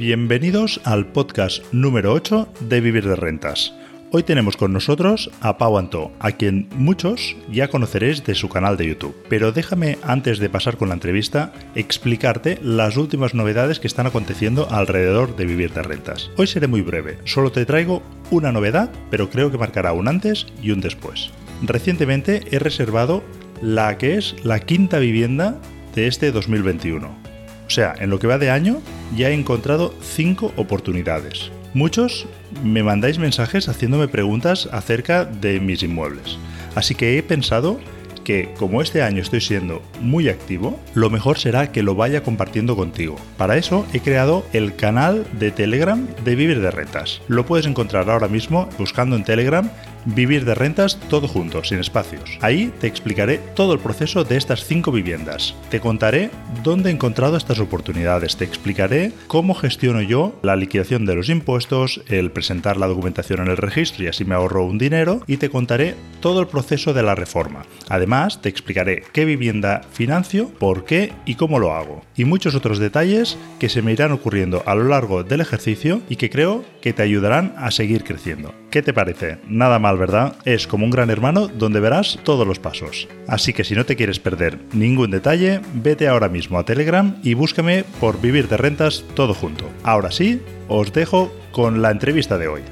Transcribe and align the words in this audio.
Bienvenidos 0.00 0.80
al 0.84 1.08
podcast 1.08 1.62
número 1.72 2.14
8 2.14 2.48
de 2.60 2.80
Vivir 2.80 3.06
de 3.06 3.16
Rentas. 3.16 3.74
Hoy 4.12 4.22
tenemos 4.22 4.56
con 4.56 4.72
nosotros 4.72 5.30
a 5.42 5.58
Pau 5.58 5.76
Antó, 5.76 6.10
a 6.20 6.32
quien 6.32 6.70
muchos 6.74 7.36
ya 7.52 7.68
conoceréis 7.68 8.24
de 8.24 8.34
su 8.34 8.48
canal 8.48 8.78
de 8.78 8.86
YouTube. 8.86 9.14
Pero 9.28 9.52
déjame, 9.52 9.98
antes 10.02 10.38
de 10.38 10.48
pasar 10.48 10.78
con 10.78 10.88
la 10.88 10.94
entrevista, 10.94 11.52
explicarte 11.74 12.58
las 12.62 12.96
últimas 12.96 13.34
novedades 13.34 13.78
que 13.78 13.88
están 13.88 14.06
aconteciendo 14.06 14.68
alrededor 14.70 15.36
de 15.36 15.44
Vivir 15.44 15.74
de 15.74 15.82
Rentas. 15.82 16.30
Hoy 16.38 16.46
seré 16.46 16.66
muy 16.66 16.80
breve, 16.80 17.18
solo 17.26 17.52
te 17.52 17.66
traigo 17.66 18.02
una 18.30 18.52
novedad, 18.52 18.90
pero 19.10 19.28
creo 19.28 19.50
que 19.50 19.58
marcará 19.58 19.92
un 19.92 20.08
antes 20.08 20.46
y 20.62 20.70
un 20.70 20.80
después. 20.80 21.30
Recientemente 21.60 22.40
he 22.50 22.58
reservado 22.58 23.22
la 23.60 23.98
que 23.98 24.16
es 24.16 24.34
la 24.44 24.60
quinta 24.60 24.98
vivienda 24.98 25.60
de 25.94 26.06
este 26.06 26.32
2021. 26.32 27.06
O 27.06 27.70
sea, 27.70 27.94
en 27.98 28.08
lo 28.08 28.18
que 28.18 28.28
va 28.28 28.38
de 28.38 28.48
año 28.48 28.80
ya 29.16 29.30
he 29.30 29.34
encontrado 29.34 29.94
5 30.00 30.52
oportunidades. 30.56 31.50
Muchos 31.72 32.26
me 32.64 32.82
mandáis 32.82 33.18
mensajes 33.18 33.68
haciéndome 33.68 34.08
preguntas 34.08 34.68
acerca 34.72 35.24
de 35.24 35.60
mis 35.60 35.82
inmuebles. 35.82 36.38
Así 36.74 36.94
que 36.94 37.16
he 37.16 37.22
pensado 37.22 37.78
que 38.24 38.52
como 38.58 38.82
este 38.82 39.02
año 39.02 39.22
estoy 39.22 39.40
siendo 39.40 39.82
muy 40.00 40.28
activo, 40.28 40.78
lo 40.94 41.10
mejor 41.10 41.38
será 41.38 41.72
que 41.72 41.82
lo 41.82 41.94
vaya 41.94 42.22
compartiendo 42.22 42.76
contigo. 42.76 43.16
Para 43.36 43.56
eso 43.56 43.86
he 43.92 44.00
creado 44.00 44.44
el 44.52 44.76
canal 44.76 45.26
de 45.38 45.50
Telegram 45.50 46.06
de 46.24 46.34
Vivir 46.34 46.60
de 46.60 46.70
Rentas. 46.70 47.20
Lo 47.28 47.46
puedes 47.46 47.66
encontrar 47.66 48.10
ahora 48.10 48.28
mismo 48.28 48.68
buscando 48.78 49.16
en 49.16 49.24
Telegram 49.24 49.70
Vivir 50.04 50.44
de 50.44 50.54
rentas 50.54 50.98
todo 51.08 51.28
junto, 51.28 51.62
sin 51.64 51.78
espacios. 51.78 52.38
Ahí 52.40 52.72
te 52.80 52.86
explicaré 52.86 53.38
todo 53.54 53.74
el 53.74 53.80
proceso 53.80 54.24
de 54.24 54.36
estas 54.36 54.64
cinco 54.64 54.92
viviendas. 54.92 55.54
Te 55.70 55.80
contaré 55.80 56.30
dónde 56.62 56.90
he 56.90 56.92
encontrado 56.92 57.36
estas 57.36 57.60
oportunidades. 57.60 58.36
Te 58.36 58.44
explicaré 58.44 59.12
cómo 59.26 59.54
gestiono 59.54 60.02
yo 60.02 60.38
la 60.42 60.56
liquidación 60.56 61.06
de 61.06 61.14
los 61.14 61.28
impuestos, 61.28 62.02
el 62.08 62.30
presentar 62.30 62.76
la 62.76 62.86
documentación 62.86 63.40
en 63.40 63.48
el 63.48 63.56
registro 63.56 64.04
y 64.04 64.08
así 64.08 64.24
me 64.24 64.34
ahorro 64.34 64.64
un 64.64 64.78
dinero. 64.78 65.20
Y 65.26 65.36
te 65.36 65.50
contaré 65.50 65.94
todo 66.20 66.40
el 66.40 66.46
proceso 66.46 66.94
de 66.94 67.02
la 67.02 67.14
reforma. 67.14 67.64
Además, 67.88 68.40
te 68.40 68.48
explicaré 68.48 69.02
qué 69.12 69.24
vivienda 69.24 69.82
financio, 69.92 70.48
por 70.48 70.84
qué 70.84 71.12
y 71.26 71.34
cómo 71.34 71.58
lo 71.58 71.74
hago. 71.74 72.02
Y 72.16 72.24
muchos 72.24 72.54
otros 72.54 72.78
detalles 72.78 73.36
que 73.58 73.68
se 73.68 73.82
me 73.82 73.92
irán 73.92 74.12
ocurriendo 74.12 74.62
a 74.66 74.74
lo 74.74 74.84
largo 74.84 75.24
del 75.24 75.40
ejercicio 75.40 76.00
y 76.08 76.16
que 76.16 76.30
creo 76.30 76.64
que 76.80 76.92
te 76.92 77.02
ayudarán 77.02 77.54
a 77.56 77.70
seguir 77.70 78.04
creciendo. 78.04 78.54
¿Qué 78.70 78.82
te 78.82 78.92
parece? 78.92 79.38
Nada 79.48 79.78
mal, 79.90 79.98
¿verdad? 79.98 80.36
Es 80.44 80.68
como 80.68 80.84
un 80.84 80.90
gran 80.90 81.10
hermano 81.10 81.48
donde 81.48 81.80
verás 81.80 82.18
todos 82.22 82.46
los 82.46 82.60
pasos. 82.60 83.08
Así 83.26 83.52
que 83.52 83.64
si 83.64 83.74
no 83.74 83.84
te 83.84 83.96
quieres 83.96 84.20
perder 84.20 84.58
ningún 84.72 85.10
detalle, 85.10 85.60
vete 85.74 86.06
ahora 86.06 86.28
mismo 86.28 86.58
a 86.58 86.64
Telegram 86.64 87.16
y 87.24 87.34
búscame 87.34 87.84
por 87.98 88.20
Vivir 88.20 88.48
de 88.48 88.56
Rentas 88.56 89.04
todo 89.14 89.34
junto. 89.34 89.68
Ahora 89.82 90.12
sí, 90.12 90.40
os 90.68 90.92
dejo 90.92 91.32
con 91.50 91.82
la 91.82 91.90
entrevista 91.90 92.38
de 92.38 92.46
hoy. 92.46 92.62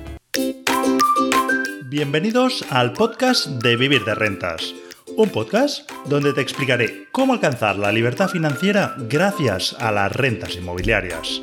Bienvenidos 1.87 2.65
al 2.71 2.93
podcast 2.93 3.47
de 3.47 3.77
Vivir 3.77 4.05
de 4.05 4.15
Rentas. 4.15 4.75
Un 5.17 5.31
podcast 5.31 5.91
donde 6.07 6.33
te 6.33 6.43
explicaré 6.43 7.09
cómo 7.11 7.33
alcanzar 7.33 7.77
la 7.77 7.91
libertad 7.91 8.29
financiera 8.29 8.95
gracias 9.09 9.75
a 9.81 9.91
las 9.91 10.13
rentas 10.13 10.55
inmobiliarias. 10.55 11.41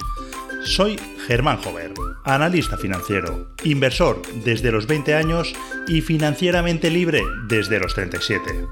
Soy 0.66 1.00
Germán 1.28 1.58
Jover, 1.58 1.94
analista 2.24 2.76
financiero, 2.76 3.52
inversor 3.64 4.24
desde 4.44 4.72
los 4.72 4.88
20 4.88 5.14
años 5.14 5.54
y 5.88 6.02
financieramente 6.02 6.90
libre 6.90 7.22
desde 7.48 7.80
los 7.80 7.94
37. 7.94 8.66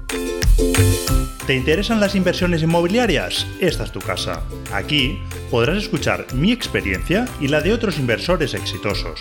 ¿Te 1.46 1.54
interesan 1.54 2.00
las 2.00 2.16
inversiones 2.16 2.62
inmobiliarias? 2.62 3.46
Esta 3.60 3.84
es 3.84 3.92
tu 3.92 4.00
casa. 4.00 4.42
Aquí 4.72 5.20
podrás 5.52 5.78
escuchar 5.78 6.26
mi 6.34 6.50
experiencia 6.50 7.26
y 7.40 7.46
la 7.46 7.60
de 7.60 7.72
otros 7.72 7.98
inversores 7.98 8.54
exitosos, 8.54 9.20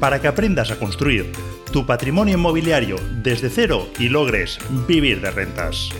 para 0.00 0.20
que 0.20 0.26
aprendas 0.26 0.72
a 0.72 0.78
construir 0.80 1.30
tu 1.72 1.86
patrimonio 1.86 2.34
inmobiliario 2.34 2.96
desde 3.22 3.50
cero 3.50 3.88
y 4.00 4.08
logres 4.08 4.58
vivir 4.88 5.20
de 5.20 5.30
rentas. 5.30 5.90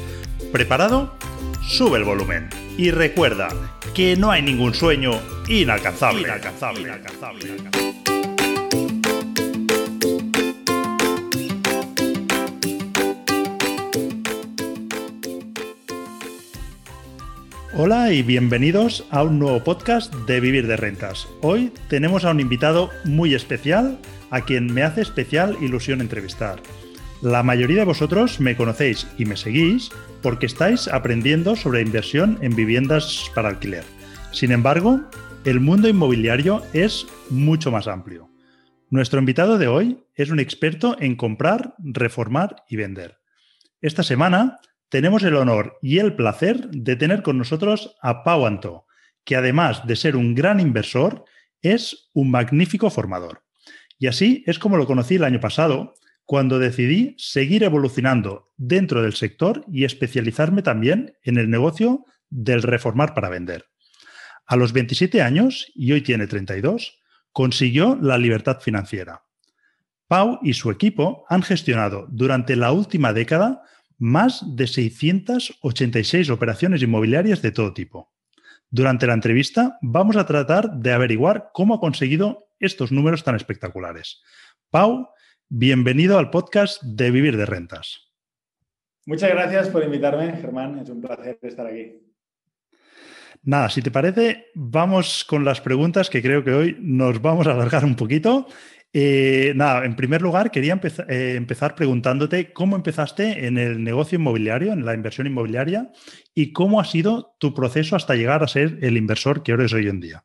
¿Preparado? 0.51 1.15
Sube 1.63 1.99
el 1.99 2.05
volumen 2.05 2.49
y 2.77 2.91
recuerda 2.91 3.49
que 3.95 4.17
no 4.17 4.31
hay 4.31 4.43
ningún 4.43 4.75
sueño 4.75 5.13
inalcanzable. 5.49 6.23
inalcanzable, 6.23 6.83
inalcanzable, 6.83 7.47
inalcanzable. 7.47 7.91
Hola 17.73 18.13
y 18.13 18.23
bienvenidos 18.23 19.07
a 19.11 19.23
un 19.23 19.39
nuevo 19.39 19.63
podcast 19.63 20.13
de 20.13 20.41
Vivir 20.41 20.67
de 20.67 20.77
Rentas. 20.77 21.29
Hoy 21.41 21.73
tenemos 21.89 22.25
a 22.25 22.31
un 22.31 22.41
invitado 22.41 22.91
muy 23.05 23.35
especial 23.35 23.99
a 24.31 24.45
quien 24.45 24.73
me 24.73 24.83
hace 24.83 25.01
especial 25.03 25.57
ilusión 25.61 26.01
entrevistar. 26.01 26.61
La 27.23 27.43
mayoría 27.43 27.81
de 27.81 27.85
vosotros 27.85 28.41
me 28.41 28.57
conocéis 28.57 29.07
y 29.19 29.27
me 29.27 29.37
seguís 29.37 29.91
porque 30.23 30.47
estáis 30.47 30.89
aprendiendo 30.89 31.55
sobre 31.55 31.83
inversión 31.83 32.39
en 32.41 32.57
viviendas 32.57 33.31
para 33.35 33.51
alquiler. 33.51 33.85
Sin 34.33 34.53
embargo, 34.53 35.03
el 35.45 35.61
mundo 35.61 35.87
inmobiliario 35.87 36.63
es 36.73 37.07
mucho 37.29 37.71
más 37.71 37.89
amplio. 37.89 38.31
Nuestro 38.89 39.19
invitado 39.19 39.59
de 39.59 39.69
hoy 39.69 40.03
es 40.15 40.31
un 40.31 40.41
experto 40.41 40.97
en 40.99 41.15
comprar, 41.15 41.75
reformar 41.79 42.65
y 42.71 42.77
vender. 42.77 43.19
Esta 43.83 44.03
semana 44.03 44.59
tenemos 44.89 45.23
el 45.23 45.37
honor 45.37 45.79
y 45.83 45.99
el 45.99 46.17
placer 46.17 46.71
de 46.71 46.97
tener 46.97 47.23
con 47.23 47.37
nosotros 47.37 47.97
a 48.01 48.25
Pau 48.25 48.47
Antó, 48.47 48.87
que 49.25 49.37
además 49.37 49.87
de 49.87 49.97
ser 49.97 50.17
un 50.17 50.35
gran 50.35 50.59
inversor, 50.59 51.27
es 51.61 52.09
un 52.15 52.31
magnífico 52.31 52.89
formador. 52.89 53.43
Y 53.99 54.07
así 54.07 54.43
es 54.47 54.59
como 54.59 54.79
lo 54.79 54.87
conocí 54.87 55.17
el 55.17 55.25
año 55.25 55.41
pasado 55.41 55.95
cuando 56.31 56.61
decidí 56.61 57.17
seguir 57.19 57.65
evolucionando 57.65 58.53
dentro 58.57 59.03
del 59.03 59.15
sector 59.15 59.65
y 59.69 59.83
especializarme 59.83 60.63
también 60.63 61.17
en 61.25 61.39
el 61.39 61.51
negocio 61.51 62.05
del 62.29 62.63
reformar 62.63 63.15
para 63.15 63.31
vender. 63.31 63.65
A 64.47 64.55
los 64.55 64.73
27 64.73 65.23
años, 65.23 65.73
y 65.75 65.91
hoy 65.91 66.03
tiene 66.03 66.29
32, 66.29 67.01
consiguió 67.33 67.99
la 68.01 68.17
libertad 68.17 68.61
financiera. 68.61 69.25
Pau 70.07 70.39
y 70.41 70.53
su 70.53 70.71
equipo 70.71 71.25
han 71.29 71.43
gestionado 71.43 72.07
durante 72.13 72.55
la 72.55 72.71
última 72.71 73.13
década 73.13 73.63
más 73.99 74.45
de 74.55 74.69
686 74.69 76.31
operaciones 76.31 76.81
inmobiliarias 76.81 77.43
de 77.43 77.51
todo 77.51 77.75
tipo. 77.75 78.15
Durante 78.71 79.09
la 79.09 79.15
entrevista 79.15 79.79
vamos 79.83 80.15
a 80.15 80.27
tratar 80.27 80.71
de 80.77 80.93
averiguar 80.93 81.51
cómo 81.53 81.75
ha 81.75 81.81
conseguido 81.81 82.47
estos 82.61 82.93
números 82.93 83.25
tan 83.25 83.35
espectaculares. 83.35 84.23
Pau 84.71 85.09
Bienvenido 85.53 86.17
al 86.17 86.31
podcast 86.31 86.81
de 86.81 87.11
Vivir 87.11 87.37
de 87.37 87.45
Rentas. 87.45 88.13
Muchas 89.05 89.31
gracias 89.31 89.69
por 89.69 89.83
invitarme, 89.83 90.37
Germán. 90.37 90.79
Es 90.79 90.89
un 90.91 91.01
placer 91.01 91.41
estar 91.43 91.67
aquí. 91.67 92.01
Nada, 93.43 93.69
si 93.69 93.83
te 93.83 93.91
parece, 93.91 94.47
vamos 94.55 95.25
con 95.25 95.45
las 95.45 95.61
preguntas 95.61 96.09
que 96.09 96.23
creo 96.23 96.45
que 96.45 96.53
hoy 96.53 96.77
nos 96.81 97.21
vamos 97.21 97.49
a 97.49 97.55
alargar 97.55 97.85
un 97.85 97.97
poquito. 97.97 98.47
Eh, 98.93 99.53
nada, 99.57 99.85
en 99.85 99.97
primer 99.97 100.23
lugar, 100.23 100.53
quería 100.53 100.81
eh, 101.09 101.35
empezar 101.37 101.75
preguntándote 101.75 102.53
cómo 102.53 102.77
empezaste 102.77 103.49
en 103.49 103.59
el 103.59 103.83
negocio 103.83 104.21
inmobiliario, 104.21 104.73
en 104.73 104.87
la 104.87 104.95
inversión 104.95 105.27
inmobiliaria, 105.27 105.91
y 106.33 106.53
cómo 106.53 106.79
ha 106.79 106.85
sido 106.85 107.35
tu 107.41 107.55
proceso 107.55 107.97
hasta 107.97 108.15
llegar 108.15 108.45
a 108.45 108.49
ser 108.49 108.79
el 108.83 108.97
inversor 108.97 109.43
que 109.43 109.51
eres 109.51 109.73
hoy 109.73 109.89
en 109.89 109.99
día. 109.99 110.25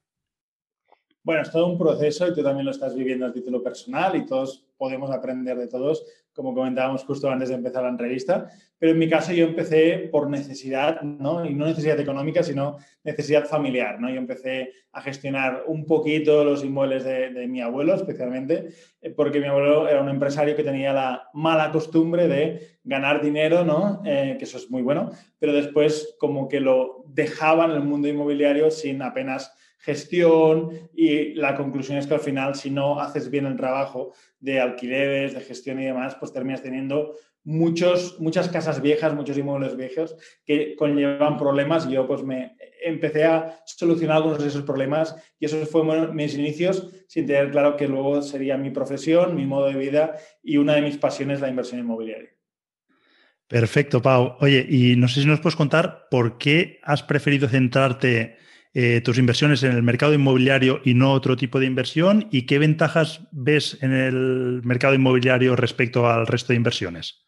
Bueno, 1.23 1.41
es 1.41 1.49
todo 1.49 1.65
un 1.65 1.79
proceso 1.79 2.27
y 2.27 2.35
tú 2.35 2.43
también 2.43 2.65
lo 2.65 2.71
estás 2.71 2.95
viviendo 2.95 3.25
a 3.25 3.33
título 3.33 3.63
personal 3.63 4.15
y 4.15 4.27
todos 4.27 4.64
podemos 4.77 5.11
aprender 5.11 5.57
de 5.57 5.67
todos, 5.67 6.05
como 6.33 6.53
comentábamos 6.53 7.03
justo 7.05 7.29
antes 7.29 7.49
de 7.49 7.55
empezar 7.55 7.83
la 7.83 7.89
entrevista. 7.89 8.49
Pero 8.77 8.91
en 8.91 8.99
mi 8.99 9.09
caso 9.09 9.31
yo 9.31 9.45
empecé 9.45 10.09
por 10.11 10.29
necesidad, 10.29 11.01
¿no? 11.01 11.45
Y 11.45 11.53
no 11.53 11.65
necesidad 11.65 11.99
económica, 11.99 12.43
sino 12.43 12.77
necesidad 13.03 13.45
familiar, 13.45 13.99
¿no? 14.01 14.09
Yo 14.09 14.17
empecé 14.17 14.73
a 14.91 15.01
gestionar 15.01 15.63
un 15.67 15.85
poquito 15.85 16.43
los 16.43 16.63
inmuebles 16.63 17.03
de, 17.05 17.47
mi 17.47 17.61
abuelo, 17.61 17.95
especialmente, 17.95 18.69
eh, 19.01 19.09
porque 19.11 19.39
mi 19.39 19.47
abuelo 19.47 19.87
era 19.87 20.01
un 20.01 20.09
empresario 20.09 20.55
que 20.55 20.63
tenía 20.63 20.93
la 20.93 21.29
mala 21.33 21.71
costumbre 21.71 22.27
de 22.27 22.79
ganar 22.83 23.21
dinero, 23.21 23.63
¿no? 23.63 24.01
Eh, 24.05 24.35
que 24.37 24.43
eso 24.43 24.57
es 24.57 24.69
muy 24.69 24.81
bueno, 24.81 25.11
pero 25.39 25.53
después 25.53 26.15
como 26.19 26.47
que 26.49 26.59
lo 26.59 27.03
dejaba 27.07 27.65
en 27.65 27.71
el 27.71 27.81
mundo 27.81 28.07
inmobiliario 28.07 28.71
sin 28.71 29.01
apenas 29.01 29.53
gestión 29.85 30.89
y 30.95 31.35
la 31.35 31.55
conclusión 31.55 31.99
es 31.99 32.07
que 32.07 32.15
al 32.15 32.19
final 32.19 32.55
si 32.55 32.71
no 32.71 32.99
haces 32.99 33.29
bien 33.29 33.45
el 33.45 33.55
trabajo 33.55 34.13
de 34.39 34.59
alquileres, 34.59 35.35
de 35.35 35.41
gestión 35.41 35.79
y 35.79 35.85
demás, 35.85 36.15
pues 36.19 36.33
terminas 36.33 36.63
teniendo 36.63 37.13
muchos, 37.43 38.19
muchas 38.19 38.49
casas 38.49 38.81
viejas, 38.81 39.13
muchos 39.13 39.37
inmuebles 39.37 39.77
viejos 39.77 40.15
que 40.43 40.75
conllevan 40.75 41.37
problemas 41.37 41.87
yo 41.87 42.07
pues 42.07 42.23
me 42.23 42.57
empecé 42.83 43.25
a 43.25 43.59
solucionar 43.65 44.17
algunos 44.17 44.41
de 44.41 44.47
esos 44.47 44.63
problemas 44.63 45.15
y 45.39 45.45
esos 45.45 45.69
fueron 45.69 46.15
mis 46.15 46.33
inicios 46.33 46.89
sin 47.07 47.27
tener 47.27 47.51
claro 47.51 47.77
que 47.77 47.87
luego 47.87 48.23
sería 48.23 48.57
mi 48.57 48.71
profesión, 48.71 49.35
mi 49.35 49.45
modo 49.45 49.67
de 49.67 49.75
vida 49.75 50.15
y 50.41 50.57
una 50.57 50.73
de 50.73 50.81
mis 50.81 50.97
pasiones 50.97 51.41
la 51.41 51.49
inversión 51.49 51.79
inmobiliaria. 51.79 52.31
Perfecto, 53.47 54.01
Pau. 54.01 54.37
Oye, 54.39 54.65
y 54.67 54.95
no 54.95 55.07
sé 55.07 55.21
si 55.21 55.27
nos 55.27 55.39
puedes 55.39 55.55
contar 55.55 56.07
por 56.09 56.39
qué 56.39 56.79
has 56.81 57.03
preferido 57.03 57.47
centrarte 57.47 58.37
eh, 58.77 58.99
tus 58.99 59.17
inversiones 59.17 59.63
en 59.63 59.71
el 59.71 59.83
mercado 59.83 60.13
inmobiliario 60.13 60.81
y 60.83 60.95
no 60.95 61.13
otro 61.13 61.37
tipo 61.37 61.61
de 61.61 61.65
inversión? 61.65 62.27
¿Y 62.29 62.45
qué 62.45 62.59
ventajas 62.59 63.25
ves 63.31 63.81
en 63.81 63.93
el 63.93 64.61
mercado 64.65 64.93
inmobiliario 64.93 65.55
respecto 65.55 66.07
al 66.07 66.27
resto 66.27 66.51
de 66.51 66.57
inversiones? 66.57 67.25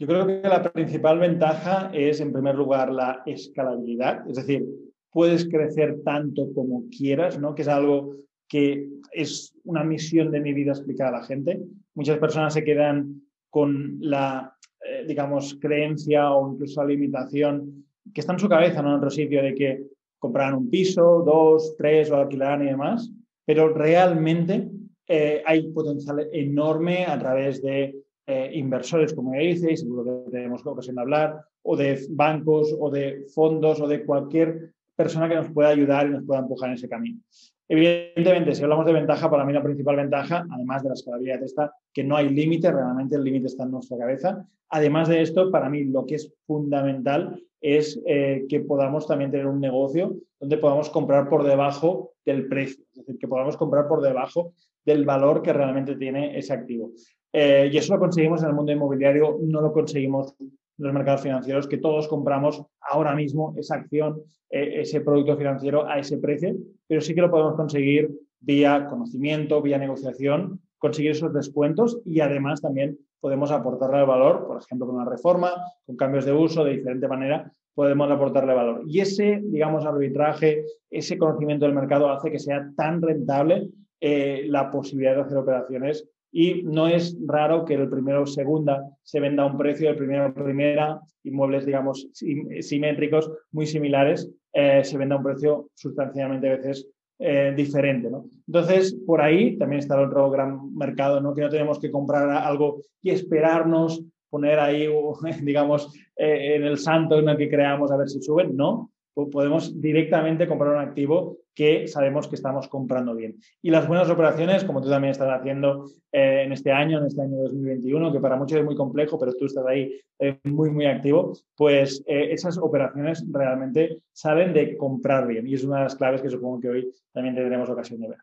Yo 0.00 0.08
creo 0.08 0.26
que 0.26 0.40
la 0.42 0.62
principal 0.72 1.20
ventaja 1.20 1.92
es, 1.94 2.20
en 2.20 2.32
primer 2.32 2.56
lugar, 2.56 2.90
la 2.90 3.22
escalabilidad. 3.24 4.28
Es 4.28 4.34
decir, 4.34 4.64
puedes 5.12 5.48
crecer 5.48 5.98
tanto 6.04 6.52
como 6.52 6.86
quieras, 6.90 7.38
¿no? 7.38 7.54
Que 7.54 7.62
es 7.62 7.68
algo 7.68 8.16
que 8.48 8.88
es 9.12 9.54
una 9.62 9.84
misión 9.84 10.32
de 10.32 10.40
mi 10.40 10.52
vida 10.52 10.72
explicar 10.72 11.14
a 11.14 11.20
la 11.20 11.24
gente. 11.24 11.60
Muchas 11.94 12.18
personas 12.18 12.54
se 12.54 12.64
quedan 12.64 13.22
con 13.48 13.98
la, 14.00 14.56
eh, 14.84 15.04
digamos, 15.06 15.56
creencia 15.60 16.32
o 16.32 16.52
incluso 16.52 16.82
la 16.82 16.88
limitación 16.88 17.84
que 18.12 18.22
está 18.22 18.32
en 18.32 18.38
su 18.40 18.48
cabeza, 18.48 18.82
¿no? 18.82 18.88
En 18.88 18.96
otro 18.96 19.10
sitio 19.10 19.40
de 19.40 19.54
que 19.54 19.82
comprarán 20.18 20.54
un 20.54 20.70
piso, 20.70 21.22
dos, 21.24 21.74
tres 21.76 22.10
o 22.10 22.16
alquilarán 22.16 22.62
y 22.62 22.66
demás, 22.66 23.10
pero 23.44 23.68
realmente 23.68 24.70
eh, 25.06 25.42
hay 25.46 25.70
potencial 25.72 26.28
enorme 26.32 27.06
a 27.06 27.18
través 27.18 27.62
de 27.62 28.02
eh, 28.26 28.50
inversores, 28.54 29.14
como 29.14 29.34
ya 29.34 29.40
dices, 29.40 29.80
seguro 29.80 30.04
que 30.04 30.30
tenemos 30.30 30.66
ocasión 30.66 30.96
de 30.96 31.02
hablar, 31.02 31.40
o 31.62 31.76
de 31.76 31.98
bancos, 32.10 32.76
o 32.78 32.90
de 32.90 33.24
fondos, 33.34 33.80
o 33.80 33.88
de 33.88 34.04
cualquier 34.04 34.72
persona 34.94 35.28
que 35.28 35.36
nos 35.36 35.50
pueda 35.50 35.70
ayudar 35.70 36.06
y 36.06 36.10
nos 36.10 36.24
pueda 36.24 36.40
empujar 36.40 36.68
en 36.68 36.74
ese 36.74 36.88
camino. 36.88 37.20
Evidentemente, 37.68 38.54
si 38.54 38.62
hablamos 38.62 38.86
de 38.86 38.94
ventaja, 38.94 39.30
para 39.30 39.44
mí 39.44 39.52
la 39.52 39.62
principal 39.62 39.96
ventaja, 39.96 40.46
además 40.50 40.82
de 40.82 40.88
la 40.88 40.94
escalabilidad, 40.94 41.42
está 41.42 41.72
que 41.92 42.02
no 42.02 42.16
hay 42.16 42.30
límite, 42.30 42.72
realmente 42.72 43.16
el 43.16 43.24
límite 43.24 43.46
está 43.46 43.64
en 43.64 43.72
nuestra 43.72 43.98
cabeza. 43.98 44.46
Además 44.70 45.08
de 45.08 45.20
esto, 45.20 45.50
para 45.50 45.68
mí 45.68 45.84
lo 45.84 46.06
que 46.06 46.14
es 46.14 46.32
fundamental 46.46 47.42
es 47.60 48.00
eh, 48.06 48.46
que 48.48 48.60
podamos 48.60 49.06
también 49.06 49.30
tener 49.30 49.46
un 49.46 49.60
negocio 49.60 50.16
donde 50.40 50.58
podamos 50.58 50.88
comprar 50.90 51.28
por 51.28 51.44
debajo 51.44 52.12
del 52.24 52.48
precio, 52.48 52.84
es 52.92 52.98
decir, 52.98 53.18
que 53.18 53.28
podamos 53.28 53.56
comprar 53.56 53.88
por 53.88 54.00
debajo 54.00 54.54
del 54.84 55.04
valor 55.04 55.42
que 55.42 55.52
realmente 55.52 55.96
tiene 55.96 56.38
ese 56.38 56.52
activo. 56.52 56.92
Eh, 57.32 57.68
y 57.72 57.76
eso 57.76 57.94
lo 57.94 58.00
conseguimos 58.00 58.42
en 58.42 58.48
el 58.48 58.54
mundo 58.54 58.72
inmobiliario, 58.72 59.38
no 59.42 59.60
lo 59.60 59.72
conseguimos 59.72 60.34
los 60.78 60.92
mercados 60.92 61.22
financieros, 61.22 61.66
que 61.66 61.78
todos 61.78 62.08
compramos 62.08 62.62
ahora 62.80 63.14
mismo 63.14 63.54
esa 63.56 63.76
acción, 63.76 64.22
eh, 64.50 64.80
ese 64.80 65.00
producto 65.00 65.36
financiero 65.36 65.86
a 65.86 65.98
ese 65.98 66.18
precio, 66.18 66.54
pero 66.86 67.00
sí 67.00 67.14
que 67.14 67.20
lo 67.20 67.30
podemos 67.30 67.54
conseguir 67.54 68.10
vía 68.40 68.86
conocimiento, 68.86 69.60
vía 69.60 69.78
negociación, 69.78 70.60
conseguir 70.78 71.10
esos 71.10 71.32
descuentos 71.34 72.00
y 72.04 72.20
además 72.20 72.60
también 72.60 72.98
podemos 73.20 73.50
aportarle 73.50 74.04
valor, 74.04 74.46
por 74.46 74.62
ejemplo, 74.62 74.86
con 74.86 74.96
una 74.96 75.10
reforma, 75.10 75.50
con 75.84 75.96
cambios 75.96 76.24
de 76.24 76.32
uso, 76.32 76.64
de 76.64 76.76
diferente 76.76 77.08
manera, 77.08 77.52
podemos 77.74 78.10
aportarle 78.10 78.54
valor. 78.54 78.82
Y 78.86 79.00
ese, 79.00 79.40
digamos, 79.44 79.84
arbitraje, 79.84 80.64
ese 80.90 81.18
conocimiento 81.18 81.64
del 81.64 81.74
mercado 81.74 82.10
hace 82.10 82.30
que 82.30 82.38
sea 82.38 82.70
tan 82.76 83.02
rentable 83.02 83.70
eh, 84.00 84.44
la 84.46 84.70
posibilidad 84.70 85.16
de 85.16 85.22
hacer 85.22 85.38
operaciones 85.38 86.08
y 86.30 86.62
no 86.62 86.86
es 86.88 87.16
raro 87.26 87.64
que 87.64 87.74
el 87.74 87.88
primero 87.88 88.22
o 88.22 88.26
segunda 88.26 88.84
se 89.02 89.20
venda 89.20 89.42
a 89.42 89.46
un 89.46 89.56
precio, 89.56 89.90
el 89.90 89.96
primero 89.96 90.28
o 90.28 90.34
primera, 90.34 91.00
inmuebles, 91.24 91.64
digamos, 91.64 92.08
simétricos, 92.12 93.30
muy 93.52 93.66
similares, 93.66 94.30
eh, 94.52 94.82
se 94.84 94.98
venda 94.98 95.14
a 95.14 95.18
un 95.18 95.24
precio 95.24 95.70
sustancialmente 95.74 96.48
a 96.48 96.56
veces 96.56 96.88
eh, 97.18 97.52
diferente. 97.56 98.10
¿no? 98.10 98.26
Entonces, 98.46 98.94
por 99.06 99.20
ahí 99.20 99.56
también 99.56 99.80
está 99.80 99.94
el 99.96 100.06
otro 100.06 100.30
gran 100.30 100.74
mercado, 100.74 101.20
¿no? 101.20 101.34
que 101.34 101.42
no 101.42 101.48
tenemos 101.48 101.78
que 101.78 101.90
comprar 101.90 102.30
algo 102.30 102.82
y 103.02 103.10
esperarnos, 103.10 104.04
poner 104.30 104.58
ahí, 104.58 104.86
digamos, 105.42 105.92
eh, 106.16 106.56
en 106.56 106.64
el 106.64 106.78
santo 106.78 107.18
en 107.18 107.28
el 107.28 107.36
que 107.36 107.48
creamos 107.48 107.90
a 107.90 107.96
ver 107.96 108.08
si 108.08 108.20
suben, 108.20 108.56
no 108.56 108.90
podemos 109.26 109.80
directamente 109.80 110.46
comprar 110.46 110.74
un 110.74 110.80
activo 110.80 111.38
que 111.54 111.88
sabemos 111.88 112.28
que 112.28 112.36
estamos 112.36 112.68
comprando 112.68 113.16
bien. 113.16 113.40
Y 113.60 113.70
las 113.70 113.88
buenas 113.88 114.08
operaciones, 114.08 114.62
como 114.62 114.80
tú 114.80 114.88
también 114.88 115.10
estás 115.10 115.28
haciendo 115.28 115.86
eh, 116.12 116.42
en 116.44 116.52
este 116.52 116.70
año, 116.70 116.98
en 116.98 117.06
este 117.06 117.22
año 117.22 117.36
2021, 117.38 118.12
que 118.12 118.20
para 118.20 118.36
muchos 118.36 118.58
es 118.58 118.64
muy 118.64 118.76
complejo, 118.76 119.18
pero 119.18 119.34
tú 119.34 119.46
estás 119.46 119.66
ahí 119.66 120.00
eh, 120.20 120.38
muy, 120.44 120.70
muy 120.70 120.86
activo, 120.86 121.32
pues 121.56 122.02
eh, 122.06 122.28
esas 122.30 122.58
operaciones 122.58 123.24
realmente 123.30 123.98
salen 124.12 124.52
de 124.52 124.76
comprar 124.76 125.26
bien. 125.26 125.48
Y 125.48 125.54
es 125.54 125.64
una 125.64 125.78
de 125.78 125.82
las 125.84 125.96
claves 125.96 126.22
que 126.22 126.30
supongo 126.30 126.60
que 126.60 126.68
hoy 126.68 126.94
también 127.12 127.34
tendremos 127.34 127.68
ocasión 127.68 128.00
de 128.00 128.08
ver. 128.10 128.18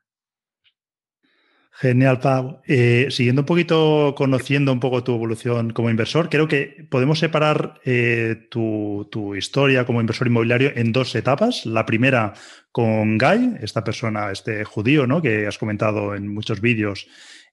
Genial, 1.78 2.22
Pau. 2.22 2.62
Eh, 2.66 3.08
siguiendo 3.10 3.42
un 3.42 3.46
poquito, 3.46 4.16
conociendo 4.16 4.72
un 4.72 4.80
poco 4.80 5.04
tu 5.04 5.14
evolución 5.14 5.74
como 5.74 5.90
inversor, 5.90 6.30
creo 6.30 6.48
que 6.48 6.88
podemos 6.90 7.20
separar 7.20 7.82
eh, 7.84 8.48
tu, 8.50 9.36
historia 9.36 9.86
como 9.86 10.00
inversor 10.00 10.28
inmobiliario 10.28 10.72
en 10.74 10.94
dos 10.94 11.14
etapas. 11.16 11.66
La 11.66 11.86
primera 11.86 12.34
con 12.72 13.18
Guy, 13.18 13.58
esta 13.62 13.84
persona, 13.84 14.32
este 14.32 14.64
judío, 14.64 15.06
¿no? 15.06 15.22
Que 15.22 15.48
has 15.48 15.58
comentado 15.58 16.16
en 16.16 16.34
muchos 16.34 16.62
vídeos 16.62 17.08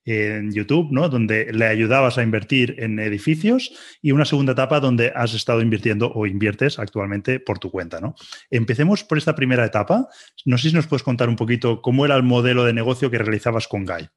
en 0.04 0.52
YouTube, 0.52 0.88
¿no? 0.90 1.08
Donde 1.08 1.52
le 1.52 1.66
ayudabas 1.66 2.18
a 2.18 2.22
invertir 2.22 2.76
en 2.78 2.98
edificios 2.98 3.72
y 4.00 4.12
una 4.12 4.24
segunda 4.24 4.52
etapa 4.52 4.80
donde 4.80 5.12
has 5.14 5.34
estado 5.34 5.60
invirtiendo 5.60 6.12
o 6.12 6.26
inviertes 6.26 6.78
actualmente 6.78 7.40
por 7.40 7.58
tu 7.58 7.70
cuenta, 7.70 8.00
¿no? 8.00 8.14
Empecemos 8.50 9.04
por 9.04 9.18
esta 9.18 9.34
primera 9.34 9.64
etapa. 9.64 10.08
No 10.44 10.58
sé 10.58 10.70
si 10.70 10.74
nos 10.74 10.86
puedes 10.86 11.02
contar 11.02 11.28
un 11.28 11.36
poquito 11.36 11.80
cómo 11.82 12.04
era 12.04 12.16
el 12.16 12.22
modelo 12.22 12.64
de 12.64 12.72
negocio 12.72 13.10
que 13.10 13.18
realizabas 13.18 13.68
con 13.68 13.84
Guy. 13.84 14.08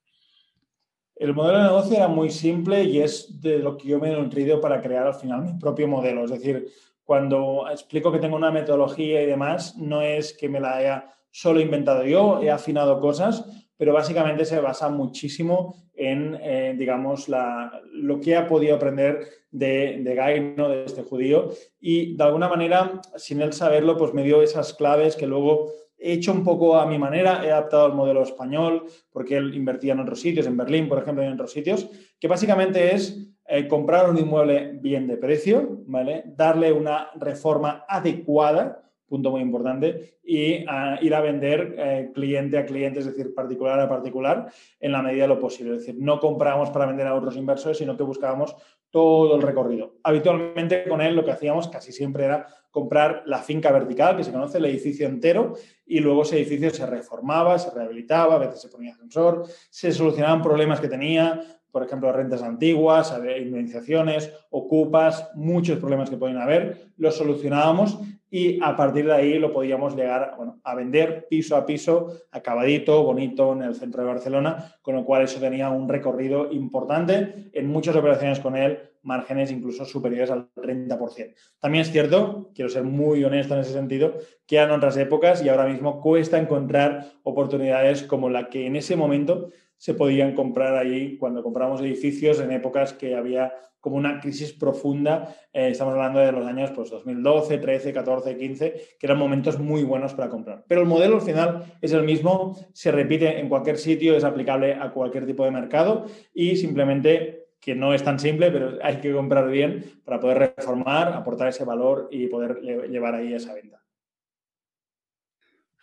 El 1.15 1.33
modelo 1.33 1.59
de 1.59 1.63
negocio 1.65 1.95
era 1.95 2.07
muy 2.07 2.29
simple 2.29 2.83
y 2.83 2.99
es 2.99 3.41
de 3.41 3.59
lo 3.59 3.77
que 3.77 3.87
yo 3.87 3.99
me 3.99 4.11
he 4.11 4.15
nutrido 4.15 4.59
para 4.59 4.81
crear 4.81 5.07
al 5.07 5.13
final 5.13 5.43
mi 5.43 5.57
propio 5.57 5.87
modelo. 5.87 6.25
Es 6.25 6.31
decir, 6.31 6.67
cuando 7.05 7.69
explico 7.71 8.11
que 8.11 8.19
tengo 8.19 8.35
una 8.35 8.51
metodología 8.51 9.21
y 9.21 9.25
demás, 9.25 9.77
no 9.77 10.01
es 10.01 10.35
que 10.37 10.49
me 10.49 10.59
la 10.59 10.75
haya 10.75 11.09
solo 11.31 11.61
inventado 11.61 12.03
yo, 12.05 12.41
he 12.41 12.49
afinado 12.49 12.99
cosas, 12.99 13.45
pero 13.77 13.93
básicamente 13.93 14.45
se 14.45 14.59
basa 14.59 14.89
muchísimo 14.89 15.75
en, 15.93 16.37
eh, 16.41 16.75
digamos, 16.77 17.29
la, 17.29 17.81
lo 17.91 18.19
que 18.19 18.35
ha 18.35 18.47
podido 18.47 18.75
aprender 18.75 19.27
de, 19.51 20.01
de 20.03 20.15
de 20.15 20.83
este 20.85 21.03
judío, 21.03 21.49
y 21.79 22.15
de 22.15 22.23
alguna 22.23 22.49
manera, 22.49 23.01
sin 23.15 23.41
él 23.41 23.53
saberlo, 23.53 23.97
pues 23.97 24.13
me 24.13 24.23
dio 24.23 24.41
esas 24.41 24.73
claves 24.73 25.15
que 25.15 25.27
luego 25.27 25.71
he 25.97 26.13
hecho 26.13 26.33
un 26.33 26.43
poco 26.43 26.77
a 26.77 26.85
mi 26.85 26.97
manera, 26.97 27.45
he 27.45 27.51
adaptado 27.51 27.85
al 27.85 27.93
modelo 27.93 28.23
español, 28.23 28.85
porque 29.11 29.37
él 29.37 29.55
invertía 29.55 29.93
en 29.93 30.01
otros 30.01 30.19
sitios, 30.19 30.45
en 30.45 30.57
Berlín, 30.57 30.89
por 30.89 30.99
ejemplo, 30.99 31.23
y 31.23 31.27
en 31.27 31.33
otros 31.33 31.51
sitios, 31.51 31.89
que 32.19 32.27
básicamente 32.27 32.93
es 32.93 33.29
eh, 33.47 33.67
comprar 33.67 34.09
un 34.09 34.17
inmueble 34.17 34.71
bien 34.81 35.07
de 35.07 35.17
precio, 35.17 35.83
¿vale? 35.85 36.23
darle 36.25 36.71
una 36.71 37.11
reforma 37.15 37.85
adecuada, 37.87 38.84
punto 39.07 39.31
muy 39.31 39.41
importante, 39.41 40.17
y 40.23 40.65
ir 41.01 41.15
a 41.15 41.21
vender 41.21 41.75
eh, 41.77 42.11
cliente 42.13 42.57
a 42.57 42.65
cliente, 42.65 42.99
es 42.99 43.05
decir, 43.05 43.33
particular 43.33 43.79
a 43.79 43.87
particular, 43.87 44.47
en 44.79 44.91
la 44.91 45.01
medida 45.01 45.23
de 45.23 45.27
lo 45.29 45.39
posible. 45.39 45.75
Es 45.75 45.85
decir, 45.85 46.01
no 46.01 46.19
compramos 46.19 46.69
para 46.71 46.85
vender 46.85 47.07
a 47.07 47.15
otros 47.15 47.35
inversores, 47.37 47.77
sino 47.77 47.95
que 47.95 48.03
buscábamos 48.03 48.55
todo 48.89 49.35
el 49.35 49.41
recorrido. 49.41 49.95
Habitualmente 50.03 50.87
con 50.87 51.01
él 51.01 51.15
lo 51.15 51.25
que 51.25 51.31
hacíamos 51.31 51.67
casi 51.67 51.91
siempre 51.91 52.25
era 52.25 52.47
comprar 52.71 53.23
la 53.25 53.39
finca 53.39 53.71
vertical, 53.71 54.17
que 54.17 54.23
se 54.23 54.31
conoce, 54.31 54.57
el 54.57 54.65
edificio 54.65 55.07
entero, 55.07 55.53
y 55.85 55.99
luego 55.99 56.23
ese 56.23 56.37
edificio 56.37 56.69
se 56.71 56.85
reformaba, 56.85 57.59
se 57.59 57.71
rehabilitaba, 57.71 58.35
a 58.35 58.39
veces 58.39 58.61
se 58.61 58.69
ponía 58.69 58.93
ascensor, 58.93 59.43
se 59.69 59.91
solucionaban 59.91 60.41
problemas 60.41 60.79
que 60.79 60.87
tenía, 60.87 61.41
por 61.71 61.83
ejemplo, 61.83 62.11
rentas 62.13 62.41
antiguas, 62.41 63.13
indemnizaciones, 63.37 64.31
ocupas, 64.49 65.29
muchos 65.35 65.77
problemas 65.79 66.09
que 66.09 66.15
pueden 66.15 66.37
haber, 66.37 66.87
los 66.95 67.17
solucionábamos 67.17 67.99
y 68.35 68.59
a 68.61 68.75
partir 68.75 69.05
de 69.05 69.13
ahí 69.13 69.39
lo 69.39 69.53
podíamos 69.53 69.95
llegar 69.95 70.35
a 70.61 70.75
vender 70.75 71.25
piso 71.29 71.55
a 71.55 71.65
piso, 71.65 72.11
acabadito, 72.31 73.01
bonito, 73.01 73.53
en 73.53 73.61
el 73.61 73.75
centro 73.75 74.01
de 74.01 74.09
Barcelona, 74.09 74.75
con 74.81 74.93
lo 74.93 75.05
cual 75.05 75.23
eso 75.23 75.39
tenía 75.39 75.69
un 75.69 75.87
recorrido 75.87 76.51
importante. 76.51 77.49
En 77.53 77.67
muchas 77.67 77.95
operaciones 77.95 78.41
con 78.41 78.57
él, 78.57 78.77
márgenes 79.03 79.51
incluso 79.51 79.85
superiores 79.85 80.31
al 80.31 80.49
30%. 80.53 81.33
También 81.61 81.83
es 81.83 81.93
cierto, 81.93 82.51
quiero 82.53 82.67
ser 82.67 82.83
muy 82.83 83.23
honesto 83.23 83.53
en 83.53 83.61
ese 83.61 83.71
sentido, 83.71 84.15
que 84.45 84.57
eran 84.57 84.71
otras 84.71 84.97
épocas 84.97 85.41
y 85.41 85.47
ahora 85.47 85.67
mismo 85.67 86.01
cuesta 86.01 86.37
encontrar 86.37 87.13
oportunidades 87.23 88.03
como 88.03 88.29
la 88.29 88.49
que 88.49 88.65
en 88.65 88.75
ese 88.75 88.97
momento 88.97 89.51
se 89.77 89.93
podían 89.93 90.33
comprar 90.33 90.75
ahí 90.75 91.17
cuando 91.17 91.43
compramos 91.43 91.81
edificios 91.81 92.39
en 92.39 92.51
épocas 92.51 92.93
que 92.93 93.15
había 93.15 93.53
como 93.85 93.97
una 93.97 94.19
crisis 94.19 94.51
profunda. 94.51 95.35
Eh, 95.53 95.69
estamos 95.69 95.93
hablando 95.93 96.19
de 96.19 96.31
los 96.31 96.47
años 96.47 96.71
pues, 96.71 96.89
2012, 96.89 97.59
13, 97.59 97.93
14, 97.93 98.35
15, 98.35 98.73
que 98.99 99.05
eran 99.05 99.19
momentos 99.19 99.59
muy 99.59 99.83
buenos 99.83 100.15
para 100.15 100.27
comprar. 100.27 100.63
Pero 100.67 100.81
el 100.81 100.87
modelo 100.87 101.17
al 101.17 101.21
final 101.21 101.77
es 101.81 101.93
el 101.93 102.01
mismo, 102.01 102.57
se 102.73 102.91
repite 102.91 103.39
en 103.39 103.47
cualquier 103.47 103.77
sitio, 103.77 104.17
es 104.17 104.23
aplicable 104.23 104.73
a 104.73 104.91
cualquier 104.91 105.27
tipo 105.27 105.45
de 105.45 105.51
mercado 105.51 106.07
y 106.33 106.55
simplemente 106.55 107.45
que 107.59 107.75
no 107.75 107.93
es 107.93 108.03
tan 108.03 108.19
simple, 108.19 108.49
pero 108.49 108.79
hay 108.81 108.97
que 108.97 109.13
comprar 109.13 109.49
bien 109.49 109.83
para 110.03 110.19
poder 110.19 110.53
reformar, 110.55 111.13
aportar 111.13 111.49
ese 111.49 111.63
valor 111.63 112.07
y 112.11 112.25
poder 112.25 112.61
llevar 112.89 113.13
ahí 113.13 113.33
esa 113.33 113.53
venta. 113.53 113.83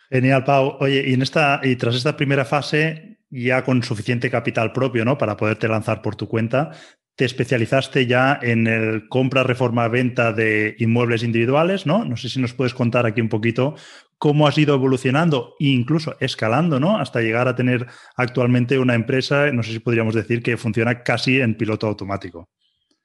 Genial, 0.09 0.43
Pau. 0.43 0.75
Oye, 0.81 1.03
y, 1.07 1.13
en 1.13 1.21
esta, 1.21 1.61
y 1.63 1.75
tras 1.75 1.95
esta 1.95 2.15
primera 2.15 2.45
fase, 2.45 3.12
ya 3.33 3.63
con 3.63 3.81
suficiente 3.83 4.29
capital 4.29 4.71
propio, 4.71 5.03
¿no? 5.03 5.17
Para 5.17 5.35
poderte 5.35 5.67
lanzar 5.67 6.01
por 6.01 6.15
tu 6.15 6.27
cuenta, 6.27 6.71
te 7.15 7.25
especializaste 7.25 8.05
ya 8.05 8.39
en 8.41 8.67
el 8.67 9.07
compra, 9.07 9.43
reforma, 9.43 9.87
venta 9.87 10.33
de 10.33 10.75
inmuebles 10.79 11.23
individuales, 11.23 11.85
¿no? 11.85 12.05
No 12.05 12.15
sé 12.17 12.29
si 12.29 12.39
nos 12.39 12.53
puedes 12.53 12.73
contar 12.73 13.05
aquí 13.05 13.21
un 13.21 13.29
poquito 13.29 13.75
cómo 14.17 14.47
has 14.47 14.57
ido 14.57 14.75
evolucionando 14.75 15.55
e 15.59 15.67
incluso 15.67 16.15
escalando, 16.19 16.79
¿no? 16.79 16.97
Hasta 16.97 17.21
llegar 17.21 17.47
a 17.47 17.55
tener 17.55 17.87
actualmente 18.15 18.79
una 18.79 18.95
empresa, 18.95 19.51
no 19.51 19.63
sé 19.63 19.73
si 19.73 19.79
podríamos 19.79 20.15
decir 20.15 20.41
que 20.41 20.57
funciona 20.57 21.03
casi 21.03 21.41
en 21.41 21.55
piloto 21.55 21.87
automático. 21.87 22.49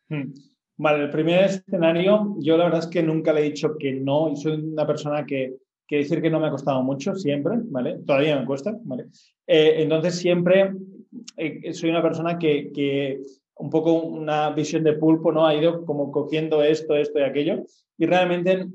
Hmm. 0.09 0.33
Vale, 0.77 1.05
el 1.05 1.11
primer 1.11 1.45
escenario, 1.45 2.37
yo 2.39 2.57
la 2.57 2.65
verdad 2.65 2.81
es 2.81 2.87
que 2.87 3.03
nunca 3.03 3.33
le 3.33 3.41
he 3.41 3.51
dicho 3.51 3.77
que 3.77 3.93
no, 3.95 4.31
y 4.31 4.37
soy 4.37 4.53
una 4.53 4.87
persona 4.87 5.27
que, 5.27 5.57
que 5.89 5.97
decir 5.97 6.21
que 6.21 6.31
no 6.31 6.39
me 6.39 6.49
ha 6.49 6.51
costado 6.51 6.83
mucho, 6.83 7.15
siempre, 7.15 7.57
¿vale? 7.65 7.99
Todavía 8.07 8.39
me 8.39 8.47
cuesta, 8.47 8.77
¿vale? 8.85 9.07
Eh, 9.47 9.77
entonces 9.79 10.17
siempre 10.17 10.75
eh, 11.37 11.73
soy 11.73 11.91
una 11.91 12.03
persona 12.03 12.39
que, 12.39 12.71
que, 12.73 13.23
un 13.57 13.71
poco 13.71 13.95
una 13.95 14.51
visión 14.51 14.85
de 14.85 14.93
pulpo, 14.93 15.33
¿no? 15.33 15.47
Ha 15.47 15.55
ido 15.55 15.85
como 15.87 16.13
cogiendo 16.13 16.63
esto, 16.63 16.95
esto 16.95 17.19
y 17.19 17.23
aquello, 17.23 17.65
y 17.97 18.07
realmente 18.07 18.67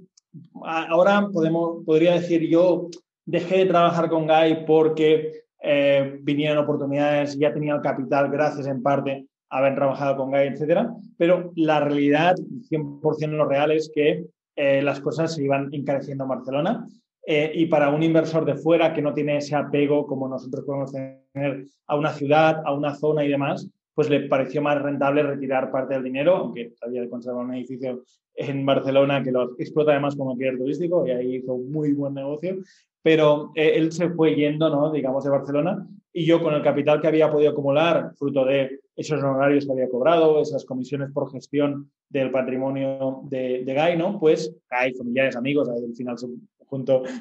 ahora 0.64 1.30
podemos, 1.32 1.86
podría 1.86 2.14
decir 2.14 2.50
yo 2.50 2.90
dejé 3.26 3.60
de 3.60 3.66
trabajar 3.68 4.10
con 4.10 4.28
Guy 4.28 4.66
porque 4.66 5.44
eh, 5.62 6.18
vinieron 6.22 6.58
oportunidades, 6.58 7.38
ya 7.38 7.54
tenía 7.54 7.76
el 7.76 7.82
capital 7.82 8.30
gracias 8.30 8.68
en 8.68 8.82
parte 8.82 9.28
a 9.50 9.60
haber 9.60 9.76
trabajado 9.76 10.18
con 10.18 10.32
Guy, 10.32 10.48
etcétera, 10.48 10.92
pero 11.16 11.54
la 11.56 11.80
realidad, 11.80 12.36
100% 12.70 13.28
lo 13.30 13.46
real, 13.46 13.72
es 13.72 13.92
que 13.94 14.26
eh, 14.56 14.82
las 14.82 15.00
cosas 15.00 15.34
se 15.34 15.44
iban 15.44 15.70
encareciendo 15.72 16.26
en 16.26 16.30
Barcelona 16.30 16.88
eh, 17.26 17.52
y 17.54 17.66
para 17.68 17.90
un 17.90 18.04
inversor 18.04 18.46
de 18.46 18.56
fuera 18.56 18.94
que 18.94 19.02
no 19.02 19.14
tiene 19.14 19.38
ese 19.38 19.56
apego 19.56 20.06
como 20.06 20.28
nosotros 20.28 20.66
podemos 20.66 20.92
tener 20.92 21.66
a 21.88 21.96
una 21.96 22.12
ciudad, 22.12 22.62
a 22.66 22.74
una 22.74 22.94
zona 22.96 23.24
y 23.24 23.30
demás, 23.30 23.70
pues 23.96 24.10
le 24.10 24.28
pareció 24.28 24.62
más 24.62 24.82
rentable 24.82 25.24
retirar 25.24 25.72
parte 25.72 25.94
del 25.94 26.04
dinero, 26.04 26.36
aunque 26.36 26.74
había 26.82 27.02
de 27.02 27.10
conservar 27.10 27.46
un 27.46 27.54
edificio 27.54 28.04
en 28.36 28.66
Barcelona 28.66 29.24
que 29.24 29.32
lo 29.32 29.54
explota 29.58 29.92
además 29.92 30.16
como 30.16 30.32
alquiler 30.32 30.58
turístico 30.58 31.06
y 31.06 31.12
ahí 31.12 31.36
hizo 31.36 31.58
muy 31.58 31.94
buen 31.94 32.16
negocio, 32.16 32.58
pero 33.02 33.52
eh, 33.56 33.74
él 33.76 33.92
se 33.92 34.10
fue 34.10 34.36
yendo, 34.36 34.70
¿no? 34.70 34.92
digamos, 34.92 35.24
de 35.24 35.30
Barcelona 35.30 35.88
y 36.12 36.26
yo 36.26 36.42
con 36.42 36.54
el 36.54 36.62
capital 36.62 37.02
que 37.02 37.08
había 37.08 37.32
podido 37.32 37.52
acumular, 37.52 38.14
fruto 38.16 38.46
de 38.46 38.80
esos 38.96 39.20
honorarios 39.22 39.66
que 39.66 39.72
había 39.72 39.90
cobrado, 39.90 40.42
esas 40.42 40.64
comisiones 40.66 41.12
por 41.12 41.32
gestión 41.32 41.90
del 42.08 42.30
patrimonio 42.30 43.22
de, 43.24 43.64
de 43.66 43.74
Guy, 43.74 43.98
¿no? 43.98 44.20
Pues 44.20 44.56
hay 44.70 44.94
familiares, 44.94 45.36
amigos, 45.36 45.68
ahí 45.70 45.84
al 45.84 45.96
final 45.96 46.18
se 46.18 46.28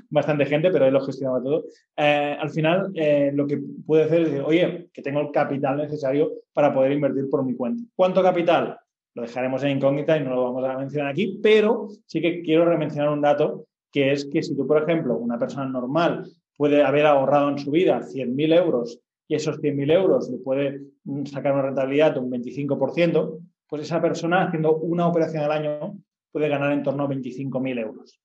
bastante 0.09 0.47
gente, 0.47 0.71
pero 0.71 0.87
él 0.87 0.94
lo 0.94 1.00
gestionaba 1.00 1.42
todo. 1.42 1.64
Eh, 1.97 2.37
al 2.38 2.50
final, 2.50 2.90
eh, 2.94 3.30
lo 3.35 3.47
que 3.47 3.61
puede 3.87 4.04
hacer 4.04 4.23
es 4.23 4.30
decir, 4.30 4.42
oye, 4.44 4.88
que 4.92 5.02
tengo 5.02 5.21
el 5.21 5.30
capital 5.30 5.76
necesario 5.76 6.32
para 6.52 6.73
poder 6.73 6.92
invertir 6.92 7.28
por 7.30 7.44
mi 7.44 7.54
cuenta. 7.54 7.82
¿Cuánto 7.94 8.23
capital? 8.23 8.78
Lo 9.14 9.23
dejaremos 9.23 9.62
en 9.62 9.76
incógnita 9.76 10.16
y 10.16 10.25
no 10.25 10.35
lo 10.35 10.44
vamos 10.44 10.64
a 10.64 10.78
mencionar 10.78 11.11
aquí, 11.11 11.38
pero 11.42 11.88
sí 12.06 12.21
que 12.21 12.42
quiero 12.42 12.64
remencionar 12.64 13.11
un 13.11 13.21
dato, 13.21 13.66
que 13.92 14.12
es 14.12 14.25
que 14.25 14.42
si 14.42 14.56
tú, 14.56 14.66
por 14.66 14.82
ejemplo, 14.82 15.16
una 15.16 15.38
persona 15.38 15.66
normal 15.66 16.25
puede 16.56 16.82
haber 16.82 17.06
ahorrado 17.06 17.50
en 17.50 17.59
su 17.59 17.71
vida 17.71 18.00
100.000 18.00 18.56
euros 18.56 19.00
y 19.28 19.35
esos 19.35 19.59
100.000 19.61 19.92
euros 19.92 20.30
le 20.30 20.38
puede 20.38 20.80
mm, 21.04 21.26
sacar 21.26 21.52
una 21.52 21.62
rentabilidad 21.62 22.14
de 22.14 22.21
un 22.21 22.30
25%, 22.30 23.38
pues 23.68 23.82
esa 23.82 24.00
persona 24.00 24.47
haciendo 24.47 24.76
una 24.76 25.06
operación 25.06 25.44
al 25.44 25.52
año 25.52 25.99
puede 26.30 26.49
ganar 26.49 26.73
en 26.73 26.82
torno 26.82 27.04
a 27.04 27.09
25.000 27.09 27.80
euros. 27.80 28.21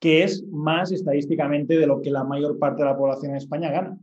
Que 0.00 0.24
es 0.24 0.44
más 0.48 0.90
estadísticamente 0.90 1.78
de 1.78 1.86
lo 1.86 2.00
que 2.00 2.10
la 2.10 2.24
mayor 2.24 2.58
parte 2.58 2.82
de 2.82 2.88
la 2.88 2.96
población 2.96 3.32
en 3.32 3.36
España 3.36 3.70
gana. 3.70 3.98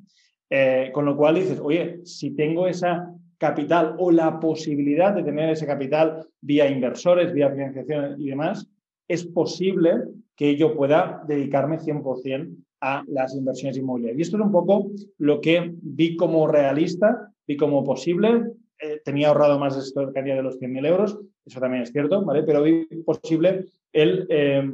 Eh, 0.50 0.92
con 0.94 1.04
lo 1.04 1.18
cual 1.18 1.36
dices, 1.36 1.60
oye, 1.60 2.00
si 2.06 2.32
tengo 2.32 2.68
esa 2.68 3.14
capital 3.38 3.96
o 3.98 4.12
la 4.12 4.40
posibilidad 4.40 5.14
de 5.14 5.24
tener 5.24 5.50
ese 5.50 5.66
capital 5.66 6.26
vía 6.40 6.70
inversores, 6.70 7.34
vía 7.34 7.52
financiación 7.52 8.16
y 8.22 8.30
demás, 8.30 8.70
es 9.08 9.26
posible 9.26 10.04
que 10.36 10.56
yo 10.56 10.76
pueda 10.76 11.24
dedicarme 11.28 11.80
100% 11.80 12.56
a 12.82 13.04
las 13.08 13.36
inversiones 13.36 13.78
inmobiliarias. 13.78 14.20
Y 14.20 14.22
esto 14.22 14.38
es 14.38 14.44
un 14.44 14.52
poco 14.52 14.92
lo 15.18 15.42
que 15.42 15.74
vi 15.82 16.16
como 16.16 16.48
realista, 16.48 17.34
vi 17.48 17.58
como 17.58 17.84
posible. 17.84 18.44
Eh, 18.80 19.02
tenía 19.04 19.30
ahorrado 19.30 19.58
más 19.58 19.94
que 19.96 20.22
de 20.22 20.44
los 20.44 20.60
100.000 20.60 20.88
euros, 20.88 21.20
eso 21.44 21.60
también 21.60 21.82
es 21.82 21.92
cierto, 21.92 22.24
¿vale? 22.24 22.44
Pero 22.44 22.62
vi 22.62 22.86
posible 23.04 23.66
el 23.92 24.28
eh, 24.30 24.72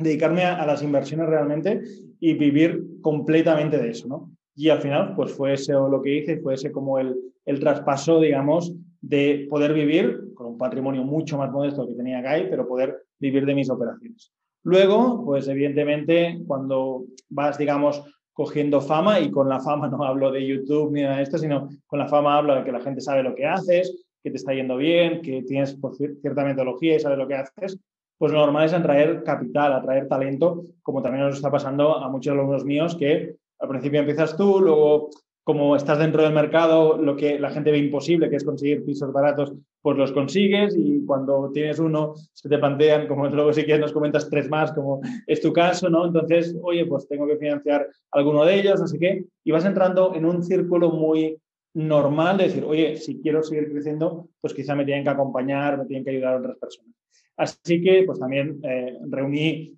dedicarme 0.00 0.44
a, 0.44 0.64
las 0.66 0.82
inversiones 0.82 1.28
realmente 1.28 1.82
y 2.18 2.34
vivir 2.34 3.00
completamente 3.00 3.78
de 3.78 3.90
eso, 3.90 4.08
¿no? 4.08 4.30
Y 4.54 4.68
al 4.68 4.80
final, 4.80 5.14
pues 5.14 5.32
fue 5.32 5.54
ese 5.54 5.72
lo 5.72 6.02
que 6.02 6.18
hice, 6.18 6.40
fue 6.40 6.54
ese 6.54 6.70
como 6.70 6.98
el, 6.98 7.16
el 7.46 7.60
traspaso, 7.60 8.20
digamos, 8.20 8.74
de 9.00 9.46
poder 9.48 9.72
vivir 9.72 10.34
con 10.34 10.48
un 10.48 10.58
patrimonio 10.58 11.02
mucho 11.02 11.38
más 11.38 11.50
modesto 11.50 11.86
que 11.86 11.94
tenía 11.94 12.20
Guy, 12.20 12.48
pero 12.50 12.68
poder 12.68 13.04
vivir 13.18 13.46
de 13.46 13.54
mis 13.54 13.70
operaciones. 13.70 14.32
Luego, 14.62 15.24
pues 15.24 15.48
evidentemente, 15.48 16.40
cuando 16.46 17.04
vas, 17.30 17.56
digamos, 17.56 18.02
cogiendo 18.32 18.80
fama, 18.80 19.20
y 19.20 19.30
con 19.30 19.48
la 19.48 19.60
fama 19.60 19.88
no 19.88 20.04
hablo 20.04 20.30
de 20.30 20.46
YouTube 20.46 20.92
ni 20.92 21.02
nada 21.02 21.16
de 21.16 21.22
esto, 21.22 21.38
sino 21.38 21.68
con 21.86 21.98
la 21.98 22.08
fama 22.08 22.36
hablo 22.36 22.54
de 22.54 22.64
que 22.64 22.72
la 22.72 22.80
gente 22.80 23.00
sabe 23.00 23.22
lo 23.22 23.34
que 23.34 23.46
haces, 23.46 24.04
que 24.22 24.30
te 24.30 24.36
está 24.36 24.52
yendo 24.52 24.76
bien, 24.76 25.22
que 25.22 25.42
tienes 25.42 25.78
cierta 26.20 26.44
metodología 26.44 26.96
y 26.96 27.00
sabes 27.00 27.18
lo 27.18 27.28
que 27.28 27.34
haces, 27.34 27.78
pues 28.20 28.32
lo 28.32 28.40
normal 28.40 28.66
es 28.66 28.74
atraer 28.74 29.24
capital, 29.24 29.72
atraer 29.72 30.06
talento, 30.06 30.64
como 30.82 31.00
también 31.00 31.24
nos 31.24 31.36
está 31.36 31.50
pasando 31.50 31.96
a 31.96 32.06
muchos 32.10 32.34
alumnos 32.34 32.66
míos 32.66 32.94
que 32.94 33.36
al 33.58 33.68
principio 33.70 34.00
empiezas 34.00 34.36
tú, 34.36 34.60
luego 34.60 35.08
como 35.42 35.74
estás 35.74 35.98
dentro 35.98 36.22
del 36.22 36.34
mercado, 36.34 36.98
lo 36.98 37.16
que 37.16 37.40
la 37.40 37.50
gente 37.50 37.70
ve 37.70 37.78
imposible, 37.78 38.28
que 38.28 38.36
es 38.36 38.44
conseguir 38.44 38.84
pisos 38.84 39.10
baratos, 39.10 39.54
pues 39.80 39.96
los 39.96 40.12
consigues 40.12 40.76
y 40.76 41.02
cuando 41.06 41.50
tienes 41.50 41.78
uno 41.78 42.12
se 42.34 42.50
te 42.50 42.58
plantean, 42.58 43.08
como 43.08 43.26
luego 43.30 43.54
si 43.54 43.64
quieres 43.64 43.80
nos 43.80 43.92
comentas 43.94 44.28
tres 44.28 44.50
más, 44.50 44.70
como 44.72 45.00
es 45.26 45.40
tu 45.40 45.50
caso, 45.50 45.88
¿no? 45.88 46.04
Entonces, 46.04 46.54
oye, 46.62 46.84
pues 46.84 47.08
tengo 47.08 47.26
que 47.26 47.38
financiar 47.38 47.88
alguno 48.10 48.44
de 48.44 48.60
ellos, 48.60 48.82
sé 48.84 48.98
qué, 48.98 49.24
y 49.44 49.50
vas 49.50 49.64
entrando 49.64 50.14
en 50.14 50.26
un 50.26 50.42
círculo 50.42 50.90
muy 50.90 51.38
normal 51.72 52.36
de 52.36 52.44
decir, 52.44 52.64
oye, 52.64 52.98
si 52.98 53.18
quiero 53.22 53.42
seguir 53.42 53.72
creciendo, 53.72 54.28
pues 54.42 54.52
quizá 54.52 54.74
me 54.74 54.84
tienen 54.84 55.04
que 55.04 55.10
acompañar, 55.10 55.78
me 55.78 55.86
tienen 55.86 56.04
que 56.04 56.10
ayudar 56.10 56.36
otras 56.36 56.58
personas. 56.58 56.94
Así 57.40 57.80
que 57.80 58.02
pues 58.04 58.18
también 58.18 58.60
eh, 58.62 58.98
reuní 59.08 59.74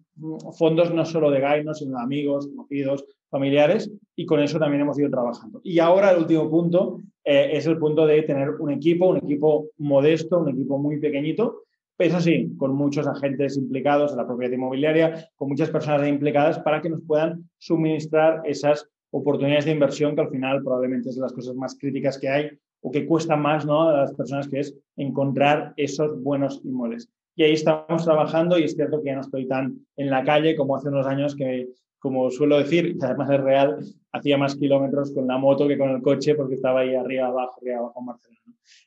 fondos 0.59 0.93
no 0.93 1.05
solo 1.05 1.31
de 1.31 1.41
Guy, 1.41 1.75
sino 1.75 1.97
de 1.97 2.03
amigos, 2.03 2.49
conocidos, 2.49 3.05
familiares, 3.31 3.89
y 4.17 4.27
con 4.27 4.41
eso 4.41 4.59
también 4.59 4.83
hemos 4.83 4.99
ido 4.99 5.09
trabajando. 5.09 5.61
Y 5.63 5.79
ahora 5.79 6.11
el 6.11 6.19
último 6.19 6.51
punto 6.51 6.99
eh, 7.25 7.51
es 7.53 7.67
el 7.67 7.79
punto 7.79 8.05
de 8.05 8.23
tener 8.23 8.51
un 8.59 8.73
equipo, 8.73 9.11
un 9.11 9.19
equipo 9.19 9.69
modesto, 9.79 10.41
un 10.41 10.49
equipo 10.49 10.77
muy 10.77 10.99
pequeñito, 10.99 11.63
eso 11.99 12.21
sí, 12.21 12.53
con 12.59 12.75
muchos 12.75 13.07
agentes 13.07 13.57
implicados 13.57 14.11
en 14.11 14.17
la 14.17 14.27
propiedad 14.27 14.55
inmobiliaria, 14.55 15.29
con 15.37 15.49
muchas 15.49 15.71
personas 15.71 16.09
implicadas 16.09 16.59
para 16.59 16.83
que 16.83 16.91
nos 16.91 17.03
puedan 17.07 17.49
suministrar 17.59 18.43
esas 18.45 18.89
oportunidades 19.13 19.67
de 19.67 19.71
inversión 19.71 20.17
que 20.17 20.23
al 20.23 20.31
final 20.31 20.65
probablemente 20.65 21.11
es 21.11 21.15
de 21.15 21.23
las 21.23 21.33
cosas 21.33 21.55
más 21.55 21.79
críticas 21.79 22.19
que 22.19 22.29
hay 22.29 22.51
o 22.81 22.91
que 22.91 23.07
cuesta 23.07 23.37
más 23.37 23.65
¿no? 23.65 23.89
a 23.89 23.99
las 23.99 24.15
personas, 24.15 24.49
que 24.49 24.59
es 24.59 24.75
encontrar 24.97 25.75
esos 25.77 26.21
buenos 26.21 26.61
inmuebles. 26.65 27.09
Y 27.35 27.45
ahí 27.45 27.53
estamos 27.53 28.05
trabajando 28.05 28.59
y 28.59 28.65
es 28.65 28.75
cierto 28.75 29.01
que 29.01 29.07
ya 29.07 29.15
no 29.15 29.23
estoy 29.23 29.47
tan 29.47 29.87
en 29.97 30.11
la 30.11 30.25
calle 30.25 30.55
como 30.57 30.77
hace 30.77 30.89
unos 30.89 31.07
años 31.07 31.35
que, 31.35 31.69
como 31.99 32.31
suelo 32.31 32.59
decir, 32.59 32.97
y 33.01 33.05
además 33.05 33.31
es 33.31 33.41
real, 33.41 33.79
hacía 34.13 34.37
más 34.37 34.57
kilómetros 34.57 35.13
con 35.15 35.27
la 35.27 35.39
moto 35.39 35.67
que 35.67 35.79
con 35.79 35.91
el 35.91 36.03
coche 36.03 36.35
porque 36.35 36.55
estaba 36.55 36.81
ahí 36.81 36.95
arriba, 36.95 37.29
abajo, 37.29 37.59
arriba, 37.61 37.79
abajo 37.79 38.01
en 38.01 38.07
Barcelona. 38.07 38.43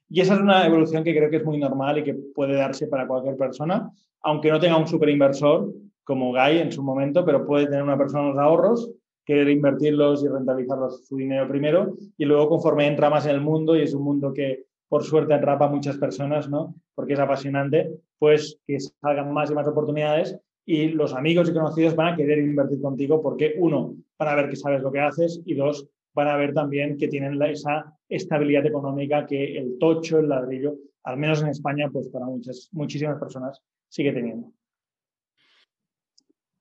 Y 0.09 0.21
esa 0.21 0.35
es 0.35 0.41
una 0.41 0.65
evolución 0.65 1.03
que 1.03 1.15
creo 1.15 1.29
que 1.29 1.37
es 1.37 1.45
muy 1.45 1.57
normal 1.57 1.97
y 1.97 2.03
que 2.03 2.13
puede 2.13 2.55
darse 2.55 2.87
para 2.87 3.07
cualquier 3.07 3.35
persona, 3.35 3.89
aunque 4.21 4.51
no 4.51 4.59
tenga 4.59 4.77
un 4.77 4.87
super 4.87 5.09
inversor 5.09 5.73
como 6.03 6.31
Guy 6.31 6.59
en 6.59 6.71
su 6.71 6.83
momento, 6.83 7.25
pero 7.25 7.45
puede 7.45 7.65
tener 7.65 7.83
una 7.83 7.97
persona 7.97 8.25
unos 8.25 8.37
ahorros, 8.37 8.91
querer 9.25 9.49
invertirlos 9.49 10.23
y 10.23 10.27
rentabilizarlos 10.27 11.07
su 11.07 11.17
dinero 11.17 11.47
primero 11.47 11.95
y 12.17 12.25
luego 12.25 12.47
conforme 12.47 12.85
entra 12.85 13.09
más 13.09 13.25
en 13.25 13.31
el 13.31 13.41
mundo 13.41 13.75
y 13.75 13.81
es 13.81 13.93
un 13.93 14.03
mundo 14.03 14.31
que 14.31 14.65
por 14.88 15.04
suerte 15.04 15.34
atrapa 15.34 15.65
a 15.65 15.70
muchas 15.70 15.98
personas, 15.98 16.50
¿no? 16.50 16.75
Porque 16.94 17.13
es 17.13 17.20
apasionante, 17.20 17.92
pues 18.20 18.60
que 18.65 18.80
salgan 18.80 19.34
más 19.34 19.51
y 19.51 19.56
más 19.56 19.68
oportunidades 19.68 20.38
y 20.65 20.89
los 20.89 21.13
amigos 21.13 21.50
y 21.50 21.54
conocidos 21.54 21.96
van 21.96 22.13
a 22.13 22.15
querer 22.15 22.39
invertir 22.39 22.82
contigo 22.82 23.22
porque, 23.22 23.56
uno, 23.58 23.96
van 24.18 24.30
a 24.30 24.36
ver 24.36 24.50
que 24.50 24.56
sabes 24.56 24.82
lo 24.82 24.92
que 24.92 25.00
haces 25.00 25.42
y 25.46 25.54
dos, 25.54 25.88
van 26.13 26.27
a 26.27 26.38
ver 26.38 26.54
también 26.54 26.98
que 26.98 27.08
tienen 27.08 27.39
esa 27.44 27.94
estabilidad 28.10 28.65
económica 28.65 29.25
que 29.25 29.58
el 29.58 29.77
tocho, 29.77 30.20
el 30.20 30.30
ladrillo, 30.30 30.75
al 31.04 31.18
menos 31.18 31.42
en 31.42 31.50
España, 31.50 31.89
pues 31.92 32.08
para 32.10 32.25
muchas, 32.25 32.70
muchísimas 32.72 33.20
personas 33.20 33.62
sigue 33.89 34.12
teniendo. 34.12 34.51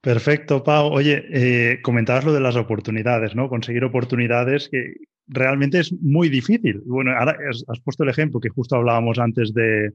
Perfecto, 0.02 0.62
Pau. 0.62 0.92
Oye, 0.92 1.24
eh, 1.30 1.80
comentabas 1.80 2.26
lo 2.26 2.34
de 2.34 2.40
las 2.40 2.56
oportunidades, 2.56 3.34
¿no? 3.34 3.48
Conseguir 3.48 3.84
oportunidades 3.84 4.68
que 4.68 4.96
realmente 5.26 5.80
es 5.80 5.92
muy 5.92 6.28
difícil. 6.28 6.82
Bueno, 6.84 7.12
ahora 7.12 7.36
has, 7.50 7.80
puesto 7.80 8.04
el 8.04 8.10
ejemplo 8.10 8.40
que 8.40 8.48
justo 8.48 8.76
hablábamos 8.76 9.18
antes 9.18 9.52
de, 9.52 9.92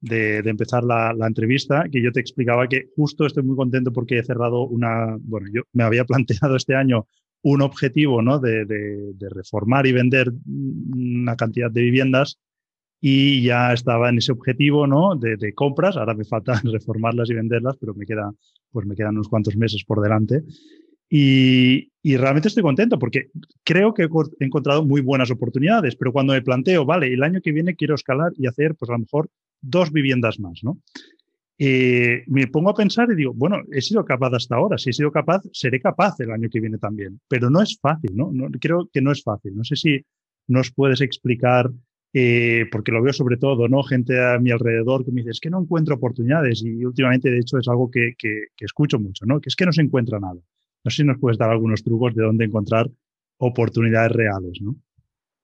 de, 0.00 0.38
empezar 0.38 0.84
la, 0.84 1.12
la, 1.12 1.26
entrevista, 1.26 1.86
que 1.90 2.02
yo 2.02 2.12
te 2.12 2.20
explicaba 2.20 2.68
que 2.68 2.88
justo 2.94 3.26
estoy 3.26 3.42
muy 3.42 3.56
contento 3.56 3.92
porque 3.92 4.18
he 4.18 4.24
cerrado 4.24 4.66
una, 4.66 5.16
bueno, 5.20 5.48
yo 5.52 5.62
me 5.72 5.84
había 5.84 6.04
planteado 6.06 6.56
este 6.56 6.74
año 6.74 7.06
un 7.42 7.62
objetivo, 7.62 8.22
¿no? 8.22 8.38
De, 8.38 8.64
de, 8.64 9.28
reformar 9.30 9.86
y 9.86 9.92
vender 9.92 10.32
una 10.46 11.36
cantidad 11.36 11.70
de 11.70 11.82
viviendas 11.82 12.38
y 13.00 13.42
ya 13.42 13.72
estaba 13.72 14.08
en 14.08 14.18
ese 14.18 14.32
objetivo 14.32 14.86
¿no? 14.86 15.14
de, 15.16 15.36
de, 15.36 15.52
compras. 15.52 15.96
Ahora 15.96 16.14
me 16.14 16.24
falta 16.24 16.60
reformarlas 16.64 17.30
y 17.30 17.34
venderlas, 17.34 17.76
pero 17.78 17.94
me, 17.94 18.06
queda, 18.06 18.32
pues 18.72 18.86
me 18.86 18.96
quedan 18.96 19.14
unos 19.14 19.28
cuantos 19.28 19.56
meses 19.56 19.84
por 19.84 20.00
delante. 20.00 20.42
Y, 21.08 21.90
realmente 22.16 22.48
estoy 22.48 22.62
contento 22.62 22.98
porque 22.98 23.30
creo 23.64 23.92
que 23.92 24.04
he 24.04 24.44
encontrado 24.44 24.84
muy 24.84 25.00
buenas 25.00 25.30
oportunidades, 25.30 25.96
pero 25.96 26.12
cuando 26.12 26.32
me 26.32 26.42
planteo, 26.42 26.84
vale, 26.84 27.12
el 27.12 27.22
año 27.22 27.40
que 27.40 27.52
viene 27.52 27.74
quiero 27.74 27.94
escalar 27.94 28.32
y 28.36 28.46
hacer, 28.46 28.74
pues 28.76 28.88
a 28.90 28.92
lo 28.92 29.00
mejor 29.00 29.28
dos 29.60 29.92
viviendas 29.92 30.38
más, 30.38 30.60
¿no? 30.62 30.78
Eh, 31.58 32.22
me 32.26 32.46
pongo 32.48 32.70
a 32.70 32.74
pensar 32.74 33.08
y 33.10 33.16
digo, 33.16 33.32
bueno, 33.34 33.62
he 33.72 33.80
sido 33.80 34.04
capaz 34.04 34.34
hasta 34.34 34.56
ahora, 34.56 34.76
si 34.76 34.90
he 34.90 34.92
sido 34.92 35.10
capaz, 35.10 35.42
seré 35.52 35.80
capaz 35.80 36.20
el 36.20 36.30
año 36.30 36.48
que 36.50 36.60
viene 36.60 36.78
también, 36.78 37.18
pero 37.28 37.48
no 37.48 37.62
es 37.62 37.78
fácil, 37.80 38.14
¿no? 38.14 38.30
no 38.30 38.48
creo 38.60 38.90
que 38.92 39.00
no 39.00 39.10
es 39.10 39.22
fácil. 39.22 39.56
No 39.56 39.64
sé 39.64 39.74
si 39.74 40.04
nos 40.48 40.70
puedes 40.72 41.00
explicar, 41.00 41.70
eh, 42.12 42.66
porque 42.70 42.92
lo 42.92 43.02
veo 43.02 43.12
sobre 43.12 43.36
todo, 43.36 43.68
¿no? 43.68 43.82
Gente 43.82 44.22
a 44.22 44.38
mi 44.38 44.50
alrededor 44.50 45.04
que 45.04 45.12
me 45.12 45.20
dice, 45.22 45.30
es 45.30 45.40
que 45.40 45.50
no 45.50 45.60
encuentro 45.60 45.96
oportunidades 45.96 46.62
y 46.64 46.84
últimamente, 46.84 47.30
de 47.30 47.38
hecho, 47.38 47.58
es 47.58 47.68
algo 47.68 47.90
que, 47.90 48.14
que, 48.18 48.46
que 48.56 48.64
escucho 48.64 48.98
mucho, 48.98 49.26
¿no? 49.26 49.40
Que 49.40 49.48
es 49.48 49.56
que 49.56 49.66
no 49.66 49.72
se 49.72 49.82
encuentra 49.82 50.20
nada. 50.20 50.40
No 50.86 50.90
sé 50.90 50.98
si 50.98 51.04
nos 51.04 51.18
puedes 51.18 51.36
dar 51.36 51.50
algunos 51.50 51.82
trucos 51.82 52.14
de 52.14 52.22
dónde 52.22 52.44
encontrar 52.44 52.88
oportunidades 53.38 54.12
reales, 54.12 54.60
¿no? 54.62 54.76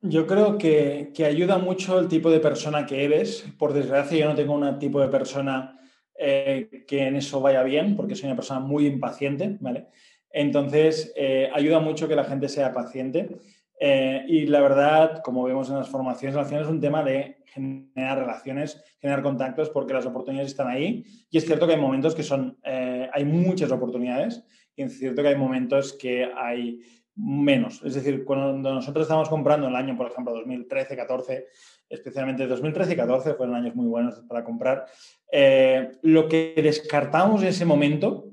Yo 0.00 0.25
creo 0.25 0.56
que, 0.56 1.11
que, 1.12 1.25
ayuda 1.25 1.58
mucho 1.58 1.99
el 1.99 2.06
tipo 2.06 2.30
de 2.30 2.38
persona 2.38 2.87
que 2.87 3.04
eres. 3.04 3.44
Por 3.58 3.72
desgracia, 3.72 4.20
yo 4.20 4.28
no 4.28 4.37
tengo 4.37 4.54
un 4.54 4.78
tipo 4.78 5.00
de 5.00 5.08
persona 5.08 5.80
eh, 6.16 6.84
que 6.87 7.08
en 7.08 7.16
eso 7.16 7.40
vaya 7.40 7.64
bien, 7.64 7.96
porque 7.96 8.14
soy 8.14 8.28
una 8.28 8.37
persona 8.37 8.61
muy 8.61 8.87
impaciente, 8.87 9.56
¿vale? 9.61 9.88
Entonces, 10.30 11.12
eh, 11.16 11.50
ayuda 11.52 11.80
mucho 11.80 12.06
que 12.06 12.14
la 12.14 12.25
gente 12.25 12.49
sea 12.49 12.72
paciente. 12.72 13.37
Eh, 13.80 14.25
y 14.28 14.46
la 14.46 14.61
verdad, 14.61 15.22
como 15.25 15.42
vemos 15.42 15.70
en 15.70 15.75
las 15.75 15.88
formaciones, 15.88 16.37
al 16.37 16.46
final 16.46 16.62
es 16.62 16.68
un 16.68 16.80
tema 16.80 17.02
de 17.02 17.38
generar 17.46 18.20
relaciones, 18.20 18.80
generar 19.00 19.25
contactos, 19.25 19.70
porque 19.70 19.92
las 19.92 20.06
oportunidades 20.06 20.52
están 20.52 20.68
ahí. 20.68 21.04
Y 21.32 21.38
es 21.38 21.44
cierto 21.44 21.66
que 21.66 21.72
hay 21.72 21.80
momentos 21.80 22.14
que 22.14 22.22
son, 22.22 22.61
hay 22.62 23.25
muchas 23.25 23.72
oportunidades 23.72 24.44
y 24.76 24.83
es 24.83 24.99
cierto 24.99 25.23
que 25.23 25.29
hay 25.29 25.37
momentos 25.37 25.93
que 25.95 26.25
hay 26.25 26.81
menos. 27.14 27.83
Es 27.85 27.95
decir, 27.95 28.25
cuando 28.25 28.73
nosotros 28.73 29.05
estamos 29.05 29.29
comprando 29.29 29.69
el 29.69 29.76
año, 29.76 29.97
por 29.97 30.11
ejemplo, 30.11 30.33
2013, 30.33 30.97
14, 30.97 31.47
especialmente 31.88 32.47
2013 32.47 32.93
y 32.93 32.97
14 32.97 33.35
fueron 33.35 33.55
años 33.55 33.75
muy 33.75 33.87
buenos 33.87 34.21
para 34.29 34.45
comprar, 34.45 34.87
eh, 35.31 35.93
lo 36.02 36.29
que 36.29 36.55
descartamos 36.57 37.43
en 37.43 37.49
ese 37.49 37.64
momento, 37.64 38.31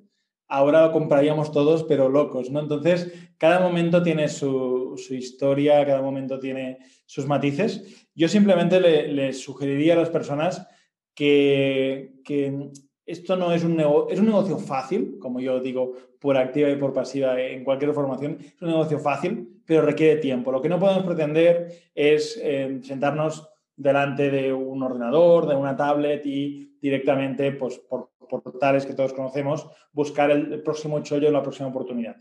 ahora 0.47 0.87
lo 0.87 0.91
compraríamos 0.91 1.51
todos, 1.51 1.83
pero 1.83 2.09
locos, 2.09 2.49
¿no? 2.49 2.61
Entonces, 2.61 3.13
cada 3.37 3.59
momento 3.59 4.01
tiene 4.01 4.29
su, 4.29 4.95
historia, 5.09 5.85
cada 5.85 6.01
momento 6.01 6.39
tiene 6.39 6.79
sus 7.05 7.27
matices. 7.27 8.07
Yo 8.15 8.27
simplemente 8.27 8.79
le, 8.79 9.33
sugeriría 9.33 9.93
a 9.93 9.97
las 9.97 10.09
personas 10.09 10.67
que, 11.13 12.13
que 12.23 12.71
esto 13.09 13.35
no 13.35 13.51
es 13.51 13.63
un, 13.63 13.75
negocio, 13.75 14.13
es 14.13 14.19
un 14.19 14.27
negocio 14.27 14.57
fácil, 14.57 15.17
como 15.19 15.39
yo 15.39 15.59
digo, 15.59 15.93
por 16.19 16.37
activa 16.37 16.69
y 16.69 16.75
por 16.75 16.93
pasiva 16.93 17.39
en 17.41 17.63
cualquier 17.63 17.93
formación. 17.93 18.37
Es 18.39 18.61
un 18.61 18.69
negocio 18.69 18.99
fácil, 18.99 19.61
pero 19.65 19.81
requiere 19.81 20.21
tiempo. 20.21 20.51
Lo 20.51 20.61
que 20.61 20.69
no 20.69 20.79
podemos 20.79 21.03
pretender 21.03 21.69
es 21.95 22.39
eh, 22.41 22.79
sentarnos 22.83 23.49
delante 23.75 24.29
de 24.29 24.53
un 24.53 24.83
ordenador, 24.83 25.47
de 25.47 25.55
una 25.55 25.75
tablet 25.75 26.25
y 26.25 26.77
directamente, 26.81 27.51
pues, 27.53 27.79
por 27.79 28.09
portales 28.29 28.85
que 28.85 28.93
todos 28.93 29.13
conocemos, 29.13 29.67
buscar 29.91 30.29
el 30.29 30.61
próximo 30.61 30.99
chollo, 31.01 31.31
la 31.31 31.41
próxima 31.41 31.69
oportunidad 31.69 32.15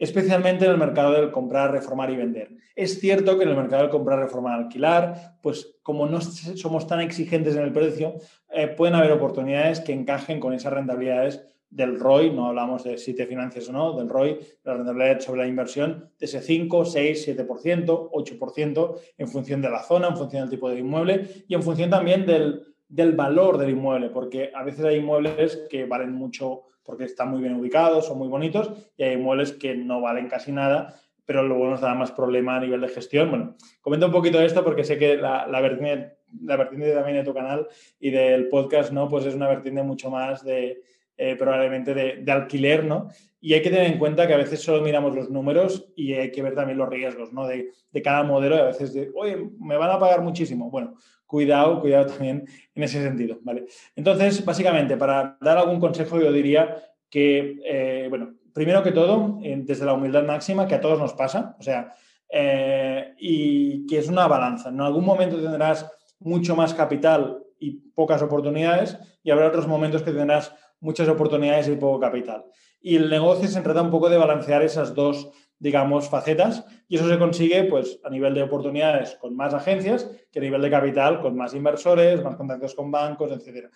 especialmente 0.00 0.64
en 0.64 0.72
el 0.72 0.78
mercado 0.78 1.12
del 1.12 1.30
comprar, 1.30 1.70
reformar 1.70 2.10
y 2.10 2.16
vender. 2.16 2.48
Es 2.74 2.98
cierto 2.98 3.36
que 3.36 3.44
en 3.44 3.50
el 3.50 3.56
mercado 3.56 3.82
del 3.82 3.90
comprar, 3.90 4.18
reformar, 4.18 4.58
alquilar, 4.58 5.36
pues 5.42 5.76
como 5.82 6.06
no 6.06 6.20
somos 6.22 6.86
tan 6.86 7.00
exigentes 7.00 7.54
en 7.54 7.62
el 7.62 7.72
precio, 7.72 8.14
eh, 8.50 8.66
pueden 8.66 8.94
haber 8.94 9.12
oportunidades 9.12 9.80
que 9.80 9.92
encajen 9.92 10.40
con 10.40 10.54
esas 10.54 10.72
rentabilidades 10.72 11.44
del 11.68 12.00
ROI, 12.00 12.32
no 12.32 12.46
hablamos 12.46 12.82
de 12.82 12.96
si 12.98 13.14
te 13.14 13.26
financias 13.26 13.68
o 13.68 13.72
no, 13.72 13.96
del 13.96 14.08
ROI, 14.08 14.40
la 14.64 14.74
rentabilidad 14.74 15.20
sobre 15.20 15.42
la 15.42 15.46
inversión, 15.46 16.10
de 16.18 16.26
ese 16.26 16.40
5, 16.40 16.84
6, 16.86 17.28
7%, 17.36 18.10
8%, 18.10 18.94
en 19.18 19.28
función 19.28 19.62
de 19.62 19.70
la 19.70 19.82
zona, 19.82 20.08
en 20.08 20.16
función 20.16 20.42
del 20.42 20.50
tipo 20.50 20.70
de 20.70 20.80
inmueble 20.80 21.44
y 21.46 21.54
en 21.54 21.62
función 21.62 21.90
también 21.90 22.24
del, 22.24 22.62
del 22.88 23.12
valor 23.12 23.58
del 23.58 23.70
inmueble, 23.70 24.08
porque 24.08 24.50
a 24.54 24.64
veces 24.64 24.84
hay 24.84 24.96
inmuebles 24.96 25.66
que 25.70 25.84
valen 25.84 26.12
mucho 26.12 26.62
porque 26.84 27.04
están 27.04 27.30
muy 27.30 27.40
bien 27.40 27.54
ubicados, 27.54 28.06
son 28.06 28.18
muy 28.18 28.28
bonitos, 28.28 28.72
y 28.96 29.04
hay 29.04 29.14
inmuebles 29.14 29.52
que 29.52 29.74
no 29.74 30.00
valen 30.00 30.28
casi 30.28 30.52
nada, 30.52 31.00
pero 31.24 31.42
luego 31.42 31.68
nos 31.68 31.80
da 31.80 31.94
más 31.94 32.12
problema 32.12 32.56
a 32.56 32.60
nivel 32.60 32.80
de 32.80 32.88
gestión. 32.88 33.30
Bueno, 33.30 33.56
comenta 33.80 34.06
un 34.06 34.12
poquito 34.12 34.40
esto 34.40 34.64
porque 34.64 34.84
sé 34.84 34.98
que 34.98 35.16
la, 35.16 35.46
la, 35.46 35.60
vertiente, 35.60 36.16
la 36.42 36.56
vertiente 36.56 36.92
también 36.92 37.18
de 37.18 37.24
tu 37.24 37.34
canal 37.34 37.68
y 38.00 38.10
del 38.10 38.48
podcast, 38.48 38.92
¿no? 38.92 39.08
Pues 39.08 39.26
es 39.26 39.34
una 39.34 39.48
vertiente 39.48 39.82
mucho 39.82 40.10
más 40.10 40.44
de, 40.44 40.82
eh, 41.22 41.36
probablemente 41.36 41.92
de, 41.92 42.32
alquiler, 42.32 42.82
¿no? 42.82 43.10
Y 43.42 43.52
hay 43.52 43.60
que 43.60 43.68
tener 43.68 43.92
en 43.92 43.98
cuenta 43.98 44.26
que 44.26 44.32
a 44.32 44.38
veces 44.38 44.62
solo 44.62 44.82
miramos 44.82 45.14
los 45.14 45.28
números 45.28 45.92
y 45.94 46.14
hay 46.14 46.32
que 46.32 46.40
ver 46.40 46.54
también 46.54 46.78
los 46.78 46.88
riesgos, 46.88 47.30
¿no? 47.30 47.46
De, 47.46 47.72
de 47.92 48.00
cada 48.00 48.22
modelo 48.22 48.56
y 48.56 48.58
a 48.60 48.64
veces 48.64 48.94
de, 48.94 49.10
oye, 49.14 49.36
me 49.58 49.76
van 49.76 49.90
a 49.90 49.98
pagar 49.98 50.22
muchísimo. 50.22 50.70
Bueno, 50.70 50.94
cuidado, 51.30 51.80
cuidado 51.80 52.06
también 52.06 52.44
en 52.74 52.82
ese 52.82 53.00
sentido, 53.00 53.38
¿vale? 53.42 53.66
Entonces, 53.94 54.44
básicamente, 54.44 54.96
para 54.96 55.38
dar 55.40 55.58
algún 55.58 55.78
consejo, 55.78 56.20
yo 56.20 56.32
diría 56.32 56.82
que, 57.08 57.60
eh, 57.64 58.06
bueno, 58.08 58.34
primero 58.52 58.82
que 58.82 58.90
todo, 58.90 59.38
desde 59.40 59.86
la 59.86 59.92
humildad 59.92 60.24
máxima, 60.24 60.66
que 60.66 60.74
a 60.74 60.80
todos 60.80 60.98
nos 60.98 61.12
pasa, 61.12 61.54
o 61.56 61.62
sea, 61.62 61.92
eh, 62.28 63.14
y 63.18 63.86
que 63.86 63.98
es 63.98 64.08
una 64.08 64.26
balanza. 64.26 64.70
En 64.70 64.80
algún 64.80 65.04
momento 65.04 65.40
tendrás 65.40 65.88
mucho 66.18 66.56
más 66.56 66.74
capital 66.74 67.38
y 67.60 67.70
pocas 67.94 68.20
oportunidades, 68.22 68.98
y 69.22 69.30
habrá 69.30 69.46
otros 69.46 69.68
momentos 69.68 70.02
que 70.02 70.10
tendrás 70.10 70.52
muchas 70.80 71.08
oportunidades 71.08 71.68
y 71.68 71.76
poco 71.76 72.00
capital. 72.00 72.42
Y 72.80 72.96
el 72.96 73.08
negocio 73.08 73.46
se 73.46 73.60
trata 73.60 73.82
un 73.82 73.90
poco 73.90 74.08
de 74.08 74.18
balancear 74.18 74.62
esas 74.62 74.96
dos 74.96 75.30
digamos, 75.60 76.08
facetas 76.08 76.64
y 76.88 76.96
eso 76.96 77.08
se 77.08 77.18
consigue 77.18 77.64
pues 77.64 78.00
a 78.02 78.10
nivel 78.10 78.34
de 78.34 78.42
oportunidades 78.42 79.16
con 79.20 79.36
más 79.36 79.52
agencias 79.52 80.10
que 80.32 80.38
a 80.38 80.42
nivel 80.42 80.62
de 80.62 80.70
capital 80.70 81.20
con 81.20 81.36
más 81.36 81.54
inversores, 81.54 82.24
más 82.24 82.36
contactos 82.36 82.74
con 82.74 82.90
bancos, 82.90 83.30
etc. 83.30 83.66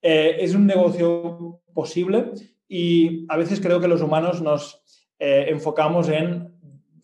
Eh, 0.00 0.38
es 0.40 0.54
un 0.54 0.66
negocio 0.66 1.60
posible 1.74 2.32
y 2.66 3.26
a 3.28 3.36
veces 3.36 3.60
creo 3.60 3.78
que 3.78 3.88
los 3.88 4.00
humanos 4.00 4.40
nos 4.40 4.82
eh, 5.18 5.46
enfocamos 5.48 6.08
en 6.08 6.50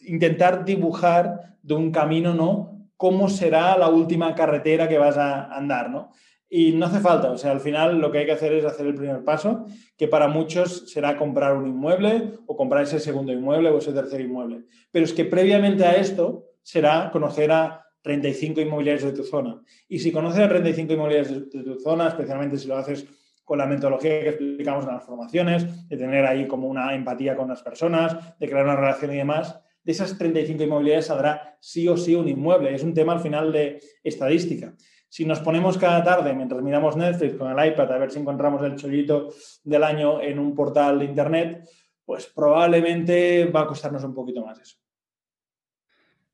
intentar 0.00 0.64
dibujar 0.64 1.58
de 1.62 1.74
un 1.74 1.92
camino, 1.92 2.32
¿no? 2.32 2.88
Cómo 2.96 3.28
será 3.28 3.76
la 3.76 3.88
última 3.88 4.34
carretera 4.34 4.88
que 4.88 4.98
vas 4.98 5.18
a 5.18 5.54
andar, 5.54 5.90
¿no? 5.90 6.12
Y 6.52 6.72
no 6.72 6.86
hace 6.86 6.98
falta, 6.98 7.30
o 7.30 7.38
sea, 7.38 7.52
al 7.52 7.60
final 7.60 8.00
lo 8.00 8.10
que 8.10 8.18
hay 8.18 8.26
que 8.26 8.32
hacer 8.32 8.52
es 8.52 8.64
hacer 8.64 8.84
el 8.84 8.96
primer 8.96 9.22
paso, 9.22 9.66
que 9.96 10.08
para 10.08 10.26
muchos 10.26 10.90
será 10.90 11.16
comprar 11.16 11.56
un 11.56 11.68
inmueble 11.68 12.32
o 12.46 12.56
comprar 12.56 12.82
ese 12.82 12.98
segundo 12.98 13.32
inmueble 13.32 13.70
o 13.70 13.78
ese 13.78 13.92
tercer 13.92 14.20
inmueble. 14.20 14.64
Pero 14.90 15.04
es 15.04 15.12
que 15.12 15.24
previamente 15.24 15.84
a 15.84 15.92
esto 15.92 16.46
será 16.60 17.10
conocer 17.12 17.52
a 17.52 17.86
35 18.02 18.60
inmobiliarios 18.60 19.04
de 19.04 19.12
tu 19.12 19.22
zona. 19.22 19.62
Y 19.88 20.00
si 20.00 20.10
conoces 20.10 20.40
a 20.40 20.48
35 20.48 20.92
inmobiliarios 20.92 21.52
de 21.52 21.62
tu 21.62 21.78
zona, 21.78 22.08
especialmente 22.08 22.58
si 22.58 22.66
lo 22.66 22.76
haces 22.76 23.06
con 23.44 23.58
la 23.58 23.66
metodología 23.66 24.20
que 24.20 24.28
explicamos 24.30 24.84
en 24.86 24.94
las 24.94 25.04
formaciones, 25.04 25.88
de 25.88 25.96
tener 25.96 26.26
ahí 26.26 26.48
como 26.48 26.66
una 26.66 26.94
empatía 26.96 27.36
con 27.36 27.48
las 27.48 27.62
personas, 27.62 28.38
de 28.38 28.48
crear 28.48 28.64
una 28.64 28.76
relación 28.76 29.12
y 29.12 29.16
demás, 29.16 29.60
de 29.82 29.92
esas 29.92 30.18
35 30.18 30.62
inmobiliarias 30.64 31.06
saldrá 31.06 31.56
sí 31.60 31.88
o 31.88 31.96
sí 31.96 32.14
un 32.14 32.28
inmueble. 32.28 32.74
Es 32.74 32.82
un 32.82 32.94
tema 32.94 33.12
al 33.12 33.20
final 33.20 33.52
de 33.52 33.80
estadística. 34.02 34.74
Si 35.10 35.24
nos 35.24 35.40
ponemos 35.40 35.76
cada 35.76 36.04
tarde, 36.04 36.32
mientras 36.34 36.62
miramos 36.62 36.96
Netflix 36.96 37.34
con 37.34 37.50
el 37.50 37.66
iPad, 37.72 37.92
a 37.92 37.98
ver 37.98 38.12
si 38.12 38.20
encontramos 38.20 38.62
el 38.62 38.76
chollito 38.76 39.28
del 39.64 39.82
año 39.82 40.20
en 40.22 40.38
un 40.38 40.54
portal 40.54 41.00
de 41.00 41.04
Internet, 41.04 41.68
pues 42.04 42.26
probablemente 42.26 43.46
va 43.46 43.62
a 43.62 43.66
costarnos 43.66 44.04
un 44.04 44.14
poquito 44.14 44.46
más 44.46 44.60
eso. 44.60 44.76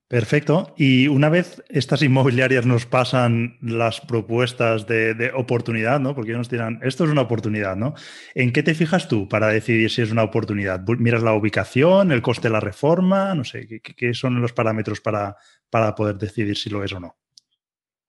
Perfecto. 0.09 0.75
Y 0.77 1.09
una 1.09 1.31
vez 1.31 1.65
estas 1.71 2.03
inmobiliarias 2.03 2.67
nos 2.67 2.85
pasan 2.85 3.57
las 3.63 4.03
propuestas 4.03 4.87
de, 4.87 5.33
oportunidad, 5.35 5.99
¿no? 5.99 6.15
Porque 6.15 6.35
nos 6.35 6.51
dirán, 6.51 6.79
esto 6.83 7.05
es 7.05 7.11
una 7.11 7.23
oportunidad, 7.23 7.77
¿no? 7.77 7.95
¿En 8.35 8.53
qué 8.53 8.63
te 8.63 8.75
fijas 8.75 9.09
tú 9.09 9.27
para 9.27 9.49
decidir 9.49 9.91
si 9.91 10.03
es 10.03 10.13
una 10.13 10.23
oportunidad? 10.23 10.87
¿Miras 10.99 11.23
la 11.23 11.33
ubicación, 11.33 12.13
el 12.13 12.23
coste 12.23 12.49
de 12.49 12.53
la 12.53 12.61
reforma? 12.61 13.35
No 13.35 13.43
sé, 13.43 13.67
¿qué, 13.83 14.13
son 14.13 14.41
los 14.43 14.53
parámetros 14.53 15.01
para, 15.01 15.37
para 15.71 15.95
poder 15.95 16.19
decidir 16.19 16.59
si 16.59 16.69
lo 16.69 16.85
es 16.85 16.93
o 16.93 17.01
no? 17.01 17.17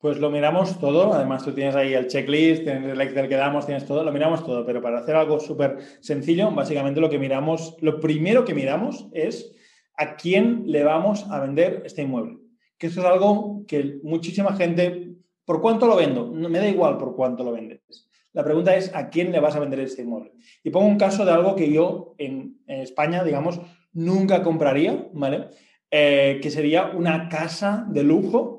Pues 0.08 0.20
lo 0.20 0.30
miramos 0.30 0.80
todo, 0.80 1.13
además 1.13 1.43
tú 1.43 1.52
tienes 1.52 1.76
ahí 1.76 1.93
el 1.93 2.08
checklist, 2.08 2.63
tienes 2.63 2.93
el 2.93 3.02
Excel 3.02 3.28
que 3.28 3.36
damos, 3.36 3.65
tienes 3.65 3.86
todo, 3.86 4.06
lo 4.06 4.13
miramos 4.13 4.41
todo, 4.46 4.65
pero 4.65 4.82
para 4.82 5.00
hacer 5.00 5.17
algo 5.17 5.38
súper 5.38 5.80
sencillo, 6.00 6.50
básicamente 6.50 7.02
lo 7.02 7.10
que 7.10 7.20
miramos, 7.20 7.76
lo 7.82 8.00
primero 8.00 8.46
que 8.46 8.54
miramos 8.54 9.10
es 9.12 9.54
a 9.98 10.15
quién 10.15 10.63
le 10.67 10.86
vamos 10.86 11.26
a 11.30 11.41
vender 11.41 11.82
este 11.86 12.04
inmueble. 12.04 12.38
Que 12.78 12.88
eso 12.88 13.02
es 13.02 13.06
algo 13.06 13.65
que 13.67 14.00
muchísima 14.02 14.54
gente, 14.56 15.17
¿por 15.43 15.60
cuánto 15.60 15.88
lo 15.88 15.98
vendo? 15.98 16.32
No, 16.34 16.48
me 16.48 16.60
da 16.60 16.70
igual 16.70 16.98
por 16.98 17.13
cuánto 17.13 17.43
lo 17.43 17.52
vendes. 17.52 18.08
La 18.32 18.46
pregunta 18.46 18.78
es 18.78 18.96
a 18.96 19.10
quién 19.10 19.34
le 19.34 19.41
vas 19.41 19.58
a 19.58 19.60
vender 19.60 19.82
este 19.82 20.04
inmueble. 20.04 20.32
Y 20.63 20.70
pongo 20.70 20.88
un 20.88 20.98
caso 20.98 21.26
de 21.26 21.32
algo 21.34 21.54
que 21.54 21.70
yo 21.70 22.15
en, 22.17 22.62
España, 22.65 23.26
digamos, 23.26 23.60
nunca 23.91 24.41
compraría, 24.41 25.10
¿vale? 25.12 25.50
Eh, 25.91 26.39
que 26.41 26.50
sería 26.50 26.91
una 26.96 27.28
casa 27.28 27.86
de 27.89 28.04
lujo 28.04 28.57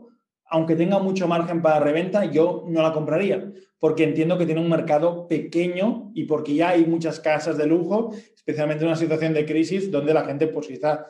aunque 0.50 0.76
tenga 0.76 0.98
mucho 0.98 1.28
margen 1.28 1.62
para 1.62 1.80
reventa, 1.80 2.24
yo 2.24 2.64
no 2.66 2.82
la 2.82 2.92
compraría, 2.92 3.52
porque 3.78 4.04
entiendo 4.04 4.38
que 4.38 4.46
tiene 4.46 4.60
un 4.60 4.68
mercado 4.68 5.28
pequeño 5.28 6.10
y 6.14 6.24
porque 6.24 6.54
ya 6.54 6.70
hay 6.70 6.86
muchas 6.86 7.20
casas 7.20 7.56
de 7.56 7.66
lujo, 7.66 8.12
especialmente 8.34 8.84
en 8.84 8.88
una 8.88 8.96
situación 8.96 9.34
de 9.34 9.46
crisis 9.46 9.90
donde 9.90 10.14
la 10.14 10.24
gente 10.24 10.46
pues 10.48 10.66
quizá 10.66 11.06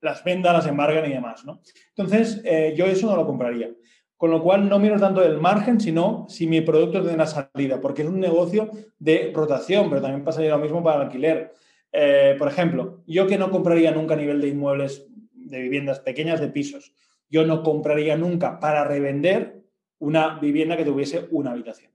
las 0.00 0.24
venda, 0.24 0.52
las 0.52 0.66
embargan 0.66 1.08
y 1.08 1.14
demás, 1.14 1.44
¿no? 1.44 1.60
Entonces, 1.90 2.40
eh, 2.44 2.74
yo 2.76 2.86
eso 2.86 3.06
no 3.06 3.16
lo 3.16 3.24
compraría. 3.24 3.70
Con 4.16 4.30
lo 4.30 4.42
cual, 4.42 4.68
no 4.68 4.78
miro 4.78 4.98
tanto 4.98 5.22
el 5.22 5.40
margen, 5.40 5.80
sino 5.80 6.26
si 6.28 6.46
mi 6.46 6.60
producto 6.60 7.00
tiene 7.00 7.14
una 7.14 7.26
salida, 7.26 7.80
porque 7.80 8.02
es 8.02 8.08
un 8.08 8.20
negocio 8.20 8.70
de 8.98 9.32
rotación, 9.34 9.88
pero 9.88 10.00
también 10.00 10.24
pasaría 10.24 10.50
lo 10.50 10.58
mismo 10.58 10.82
para 10.82 10.96
el 10.96 11.02
alquiler. 11.02 11.52
Eh, 11.92 12.36
por 12.38 12.48
ejemplo, 12.48 13.02
yo 13.06 13.26
que 13.26 13.38
no 13.38 13.50
compraría 13.50 13.90
nunca 13.90 14.14
a 14.14 14.16
nivel 14.16 14.40
de 14.40 14.48
inmuebles 14.48 15.06
de 15.32 15.60
viviendas 15.60 16.00
pequeñas, 16.00 16.40
de 16.40 16.48
pisos, 16.48 16.94
yo 17.32 17.46
no 17.46 17.62
compraría 17.62 18.16
nunca 18.16 18.60
para 18.60 18.84
revender 18.84 19.64
una 19.98 20.38
vivienda 20.38 20.76
que 20.76 20.84
tuviese 20.84 21.26
una 21.30 21.52
habitación. 21.52 21.90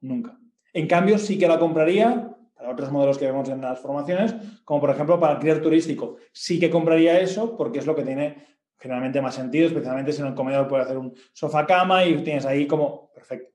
Nunca. 0.00 0.38
En 0.74 0.86
cambio, 0.86 1.16
sí 1.18 1.38
que 1.38 1.48
la 1.48 1.58
compraría 1.58 2.36
para 2.54 2.70
otros 2.70 2.92
modelos 2.92 3.16
que 3.16 3.26
vemos 3.26 3.48
en 3.48 3.62
las 3.62 3.80
formaciones, 3.80 4.34
como 4.64 4.80
por 4.80 4.90
ejemplo 4.90 5.18
para 5.18 5.34
alquiler 5.34 5.62
turístico. 5.62 6.16
Sí 6.32 6.60
que 6.60 6.68
compraría 6.68 7.18
eso 7.18 7.56
porque 7.56 7.78
es 7.78 7.86
lo 7.86 7.94
que 7.96 8.02
tiene 8.02 8.46
generalmente 8.78 9.22
más 9.22 9.34
sentido, 9.34 9.68
especialmente 9.68 10.12
si 10.12 10.20
en 10.20 10.28
el 10.28 10.34
comedor 10.34 10.68
puedes 10.68 10.86
hacer 10.86 10.98
un 10.98 11.14
sofá 11.32 11.66
cama 11.66 12.04
y 12.04 12.22
tienes 12.22 12.44
ahí 12.44 12.66
como 12.66 13.10
perfecto. 13.12 13.54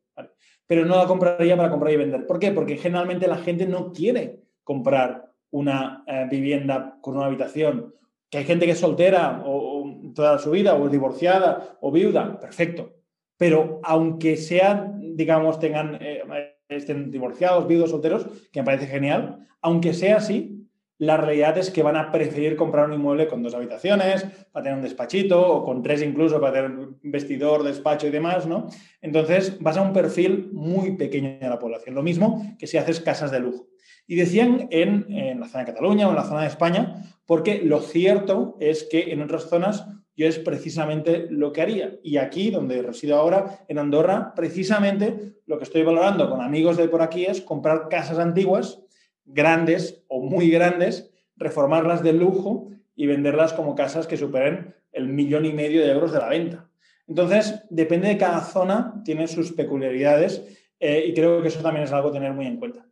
Pero 0.65 0.85
no 0.85 0.97
la 0.97 1.05
compraría 1.05 1.55
para 1.55 1.69
comprar 1.69 1.93
y 1.93 1.97
vender. 1.97 2.25
¿Por 2.25 2.39
qué? 2.39 2.51
Porque 2.51 2.77
generalmente 2.77 3.27
la 3.27 3.37
gente 3.37 3.67
no 3.67 3.91
quiere 3.91 4.39
comprar 4.63 5.29
una 5.51 6.03
eh, 6.07 6.25
vivienda 6.29 6.97
con 7.01 7.17
una 7.17 7.27
habitación. 7.27 7.93
Que 8.29 8.39
hay 8.39 8.45
gente 8.45 8.65
que 8.65 8.71
es 8.71 8.79
soltera 8.79 9.43
o, 9.45 9.72
toda 10.13 10.37
su 10.39 10.51
vida, 10.51 10.75
o 10.75 10.85
es 10.85 10.91
divorciada 10.91 11.77
o 11.81 11.91
viuda, 11.91 12.39
perfecto. 12.39 12.93
Pero 13.37 13.79
aunque 13.83 14.37
sean, 14.37 15.15
digamos, 15.15 15.59
tengan, 15.59 15.97
eh, 16.01 16.23
estén 16.69 17.11
divorciados, 17.11 17.67
viudos, 17.67 17.89
solteros, 17.89 18.25
que 18.51 18.61
me 18.61 18.65
parece 18.65 18.87
genial, 18.87 19.47
aunque 19.61 19.93
sea 19.93 20.17
así, 20.17 20.63
la 20.99 21.17
realidad 21.17 21.57
es 21.57 21.71
que 21.71 21.83
van 21.83 21.97
a 21.97 22.11
preferir 22.11 22.55
comprar 22.55 22.85
un 22.85 22.93
inmueble 22.93 23.27
con 23.27 23.41
dos 23.41 23.55
habitaciones, 23.55 24.25
para 24.51 24.63
tener 24.63 24.77
un 24.77 24.83
despachito, 24.83 25.41
o 25.41 25.65
con 25.65 25.81
tres 25.81 26.01
incluso, 26.01 26.39
para 26.39 26.53
tener 26.53 26.87
vestidor, 27.01 27.63
despacho 27.63 28.07
y 28.07 28.11
demás, 28.11 28.45
¿no? 28.45 28.67
Entonces, 29.01 29.57
vas 29.59 29.75
a 29.75 29.81
un 29.81 29.91
perfil 29.91 30.49
muy 30.53 30.95
pequeño 30.95 31.39
de 31.39 31.49
la 31.49 31.59
población. 31.59 31.95
Lo 31.95 32.03
mismo 32.03 32.55
que 32.57 32.67
si 32.67 32.77
haces 32.77 33.01
casas 33.01 33.31
de 33.31 33.39
lujo. 33.39 33.67
Y 34.07 34.15
decían 34.15 34.67
en, 34.69 35.05
en 35.11 35.39
la 35.39 35.47
zona 35.47 35.65
de 35.65 35.71
Cataluña 35.71 36.07
o 36.07 36.11
en 36.11 36.15
la 36.15 36.23
zona 36.23 36.41
de 36.41 36.47
España, 36.47 36.95
porque 37.25 37.61
lo 37.63 37.81
cierto 37.81 38.55
es 38.59 38.87
que 38.89 39.11
en 39.11 39.21
otras 39.21 39.49
zonas 39.49 39.87
yo 40.15 40.27
es 40.27 40.39
precisamente 40.39 41.27
lo 41.29 41.51
que 41.51 41.61
haría. 41.61 41.99
Y 42.03 42.17
aquí, 42.17 42.51
donde 42.51 42.81
resido 42.81 43.17
ahora, 43.17 43.65
en 43.67 43.79
Andorra, 43.79 44.33
precisamente 44.35 45.33
lo 45.45 45.57
que 45.57 45.63
estoy 45.63 45.83
valorando 45.83 46.29
con 46.29 46.41
amigos 46.41 46.77
de 46.77 46.87
por 46.87 47.01
aquí 47.01 47.25
es 47.25 47.41
comprar 47.41 47.89
casas 47.89 48.19
antiguas 48.19 48.79
grandes 49.25 50.03
o 50.07 50.21
muy 50.21 50.49
grandes, 50.49 51.11
reformarlas 51.35 52.03
de 52.03 52.13
lujo 52.13 52.69
y 52.95 53.07
venderlas 53.07 53.53
como 53.53 53.75
casas 53.75 54.07
que 54.07 54.17
superen 54.17 54.75
el 54.91 55.07
millón 55.07 55.45
y 55.45 55.53
medio 55.53 55.81
de 55.81 55.91
euros 55.91 56.11
de 56.11 56.19
la 56.19 56.29
venta. 56.29 56.69
Entonces, 57.07 57.63
depende 57.69 58.07
de 58.07 58.17
cada 58.17 58.41
zona, 58.41 59.01
tiene 59.03 59.27
sus 59.27 59.51
peculiaridades 59.51 60.43
eh, 60.79 61.05
y 61.07 61.13
creo 61.13 61.41
que 61.41 61.47
eso 61.47 61.61
también 61.61 61.85
es 61.85 61.91
algo 61.91 62.09
a 62.09 62.13
tener 62.13 62.33
muy 62.33 62.45
en 62.45 62.57
cuenta. 62.57 62.85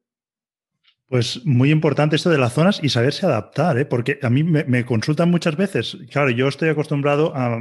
Pues 1.12 1.46
muy 1.46 1.72
importante 1.72 2.16
esto 2.16 2.30
de 2.30 2.38
las 2.38 2.54
zonas 2.54 2.80
y 2.82 2.88
saberse 2.88 3.26
adaptar, 3.26 3.78
¿eh? 3.78 3.84
porque 3.84 4.18
a 4.22 4.30
mí 4.30 4.46
me, 4.46 4.86
consultan 4.86 5.30
muchas 5.30 5.58
veces. 5.58 5.98
Claro, 6.10 6.30
yo 6.30 6.48
estoy 6.48 6.70
acostumbrado 6.70 7.34
a, 7.36 7.60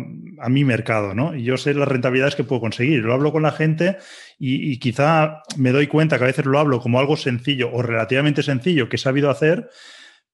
mi 0.48 0.64
mercado, 0.64 1.16
¿no? 1.16 1.34
Y 1.34 1.42
yo 1.42 1.56
sé 1.56 1.74
las 1.74 1.88
rentabilidades 1.88 2.36
que 2.36 2.44
puedo 2.44 2.60
conseguir. 2.60 3.00
Lo 3.00 3.12
hablo 3.12 3.32
con 3.32 3.42
la 3.42 3.50
gente 3.50 3.96
y, 4.38 4.78
quizá 4.78 5.42
me 5.56 5.72
doy 5.72 5.88
cuenta 5.88 6.16
que 6.16 6.22
a 6.22 6.26
veces 6.28 6.46
lo 6.46 6.60
hablo 6.60 6.80
como 6.80 7.00
algo 7.00 7.16
sencillo 7.16 7.72
o 7.72 7.82
relativamente 7.82 8.44
sencillo 8.44 8.88
que 8.88 8.94
he 8.94 9.00
sabido 9.00 9.30
hacer, 9.30 9.68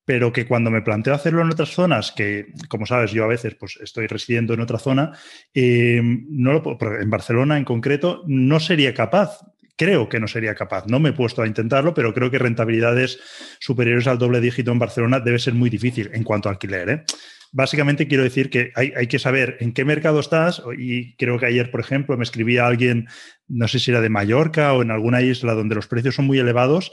pero 0.04 0.30
que 0.30 0.46
cuando 0.46 0.70
me 0.70 0.82
planteo 0.82 1.14
hacerlo 1.14 1.40
en 1.40 1.50
otras 1.50 1.70
zonas, 1.70 2.12
que 2.12 2.48
como 2.68 2.84
sabes, 2.84 3.12
yo 3.12 3.24
a 3.24 3.28
veces 3.28 3.54
pues, 3.54 3.78
estoy 3.82 4.08
residiendo 4.08 4.52
en 4.52 4.60
otra 4.60 4.78
zona, 4.78 5.12
eh, 5.54 6.02
no 6.02 6.52
lo, 6.52 6.78
en 7.00 7.08
Barcelona 7.08 7.56
en 7.56 7.64
concreto, 7.64 8.24
no 8.26 8.60
sería 8.60 8.92
capaz 8.92 9.40
creo 9.76 10.08
que 10.08 10.20
no 10.20 10.26
sería 10.26 10.54
capaz. 10.54 10.86
No 10.86 10.98
me 10.98 11.10
he 11.10 11.12
puesto 11.12 11.42
a 11.42 11.46
intentarlo, 11.46 11.94
pero 11.94 12.12
creo 12.14 12.30
que 12.30 12.38
rentabilidades 12.38 13.18
superiores 13.60 14.06
al 14.06 14.18
doble 14.18 14.40
dígito 14.40 14.72
en 14.72 14.78
Barcelona 14.78 15.20
debe 15.20 15.38
ser 15.38 15.54
muy 15.54 15.70
difícil 15.70 16.10
en 16.12 16.24
cuanto 16.24 16.48
a 16.48 16.52
alquiler. 16.52 16.88
¿eh? 16.88 17.04
Básicamente 17.52 18.08
quiero 18.08 18.24
decir 18.24 18.50
que 18.50 18.72
hay, 18.74 19.06
que 19.06 19.18
saber 19.18 19.56
en 19.60 19.72
qué 19.72 19.84
mercado 19.84 20.20
estás 20.20 20.62
y 20.76 21.14
creo 21.16 21.38
que 21.38 21.46
ayer, 21.46 21.70
por 21.70 21.80
ejemplo, 21.80 22.16
me 22.16 22.24
escribía 22.24 22.66
alguien, 22.66 23.06
no 23.46 23.68
sé 23.68 23.78
si 23.78 23.90
era 23.90 24.00
de 24.00 24.08
Mallorca 24.08 24.72
o 24.72 24.82
en 24.82 24.90
alguna 24.90 25.22
isla 25.22 25.54
donde 25.54 25.74
los 25.74 25.86
precios 25.86 26.14
son 26.14 26.26
muy 26.26 26.38
elevados 26.38 26.92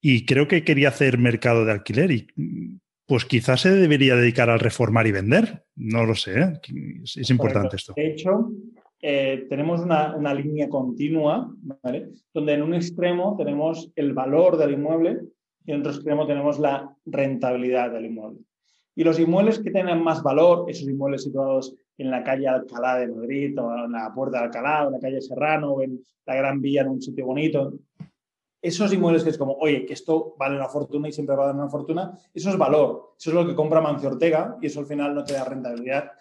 y 0.00 0.26
creo 0.26 0.48
que 0.48 0.64
quería 0.64 0.88
hacer 0.88 1.18
mercado 1.18 1.64
de 1.64 1.72
alquiler 1.72 2.10
y 2.10 2.28
pues 3.06 3.24
quizás 3.26 3.60
se 3.60 3.70
debería 3.70 4.16
dedicar 4.16 4.48
al 4.48 4.60
reformar 4.60 5.06
y 5.06 5.12
vender. 5.12 5.64
No 5.76 6.04
lo 6.04 6.14
sé, 6.14 6.40
¿eh? 6.40 6.60
es, 7.04 7.30
importante 7.30 7.76
esto. 7.76 7.92
De 7.96 8.12
hecho, 8.12 8.50
eh, 9.06 9.44
tenemos 9.50 9.82
una, 9.82 10.32
línea 10.32 10.66
continua, 10.70 11.54
donde 12.32 12.52
en 12.54 12.62
un 12.62 12.72
extremo 12.72 13.36
tenemos 13.36 13.92
el 13.96 14.14
valor 14.14 14.56
del 14.56 14.72
inmueble 14.72 15.20
y 15.66 15.72
en 15.72 15.80
otro 15.80 15.92
extremo 15.92 16.26
tenemos 16.26 16.58
la 16.58 16.96
rentabilidad 17.04 17.90
del 17.90 18.06
inmueble. 18.06 18.40
Y 18.94 19.04
los 19.04 19.20
inmuebles 19.20 19.58
que 19.58 19.70
tienen 19.70 20.02
más 20.02 20.22
valor, 20.22 20.70
esos 20.70 20.88
inmuebles 20.88 21.22
situados 21.22 21.76
en 21.98 22.10
la 22.10 22.24
calle 22.24 22.48
Alcalá 22.48 22.96
de 22.96 23.08
Madrid, 23.08 23.60
o 23.60 23.84
en 23.84 23.92
la 23.92 24.10
Puerta 24.14 24.38
de 24.38 24.44
Alcalá, 24.44 24.84
o 24.84 24.86
en 24.86 24.92
la 24.94 25.00
calle 25.00 25.20
Serrano, 25.20 25.72
o 25.72 25.82
en 25.82 26.00
la 26.24 26.36
Gran 26.36 26.62
Vía, 26.62 26.80
en 26.80 26.88
un 26.88 27.02
sitio 27.02 27.26
bonito, 27.26 27.74
esos 28.62 28.90
inmuebles 28.94 29.22
que 29.22 29.28
es 29.28 29.36
como, 29.36 29.52
oye, 29.60 29.84
que 29.84 29.92
esto 29.92 30.34
vale 30.38 30.56
una 30.56 30.70
fortuna 30.70 31.06
y 31.06 31.12
siempre 31.12 31.36
va 31.36 31.42
a 31.42 31.46
dar 31.48 31.56
una 31.56 31.68
fortuna, 31.68 32.18
eso 32.32 32.48
es 32.48 32.56
valor, 32.56 33.12
eso 33.18 33.28
es 33.28 33.34
lo 33.34 33.46
que 33.46 33.54
compra 33.54 33.82
Mancio 33.82 34.08
Ortega 34.08 34.56
y 34.62 34.68
eso 34.68 34.80
al 34.80 34.86
final 34.86 35.14
no 35.14 35.22
te 35.22 35.34
da 35.34 35.44
rentabilidad. 35.44 36.12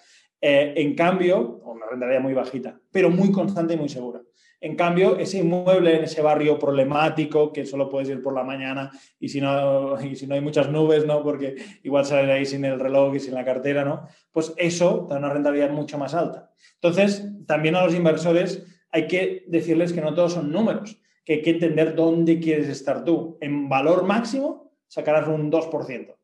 Eh, 0.45 0.73
en 0.75 0.93
cambio, 0.93 1.61
una 1.63 1.85
rentabilidad 1.85 2.21
muy 2.21 2.33
bajita, 2.33 2.77
pero 2.91 3.09
muy 3.09 3.31
constante 3.31 3.75
y 3.75 3.77
muy 3.77 3.87
segura. 3.87 4.21
En 4.59 4.75
cambio, 4.75 5.17
ese 5.17 5.37
inmueble 5.37 5.95
en 5.95 6.03
ese 6.03 6.21
barrio 6.21 6.59
problemático, 6.59 7.53
que 7.53 7.65
solo 7.65 7.87
puedes 7.87 8.09
ir 8.09 8.21
por 8.21 8.33
la 8.33 8.43
mañana 8.43 8.91
y 9.21 9.29
si 9.29 9.39
no, 9.39 9.95
y 10.03 10.17
si 10.17 10.27
no 10.27 10.35
hay 10.35 10.41
muchas 10.41 10.69
nubes, 10.69 11.05
¿no? 11.05 11.23
Porque 11.23 11.55
igual 11.83 12.03
sales 12.03 12.29
ahí 12.29 12.45
sin 12.45 12.65
el 12.65 12.77
reloj 12.77 13.15
y 13.15 13.21
sin 13.21 13.35
la 13.35 13.45
cartera, 13.45 13.85
¿no? 13.85 14.05
Pues 14.33 14.53
eso 14.57 15.07
da 15.09 15.17
una 15.17 15.31
rentabilidad 15.31 15.69
mucho 15.69 15.97
más 15.97 16.13
alta. 16.13 16.51
Entonces, 16.73 17.25
también 17.47 17.77
a 17.77 17.85
los 17.85 17.95
inversores 17.95 18.65
hay 18.91 19.07
que 19.07 19.45
decirles 19.47 19.93
que 19.93 20.01
no 20.01 20.13
todos 20.13 20.33
son 20.33 20.51
números, 20.51 21.01
que 21.23 21.35
hay 21.35 21.41
que 21.41 21.51
entender 21.51 21.95
dónde 21.95 22.41
quieres 22.41 22.67
estar 22.67 23.05
tú. 23.05 23.37
En 23.39 23.69
valor 23.69 24.03
máximo, 24.03 24.73
sacarás 24.87 25.25
un 25.29 25.49
2%. 25.49 26.15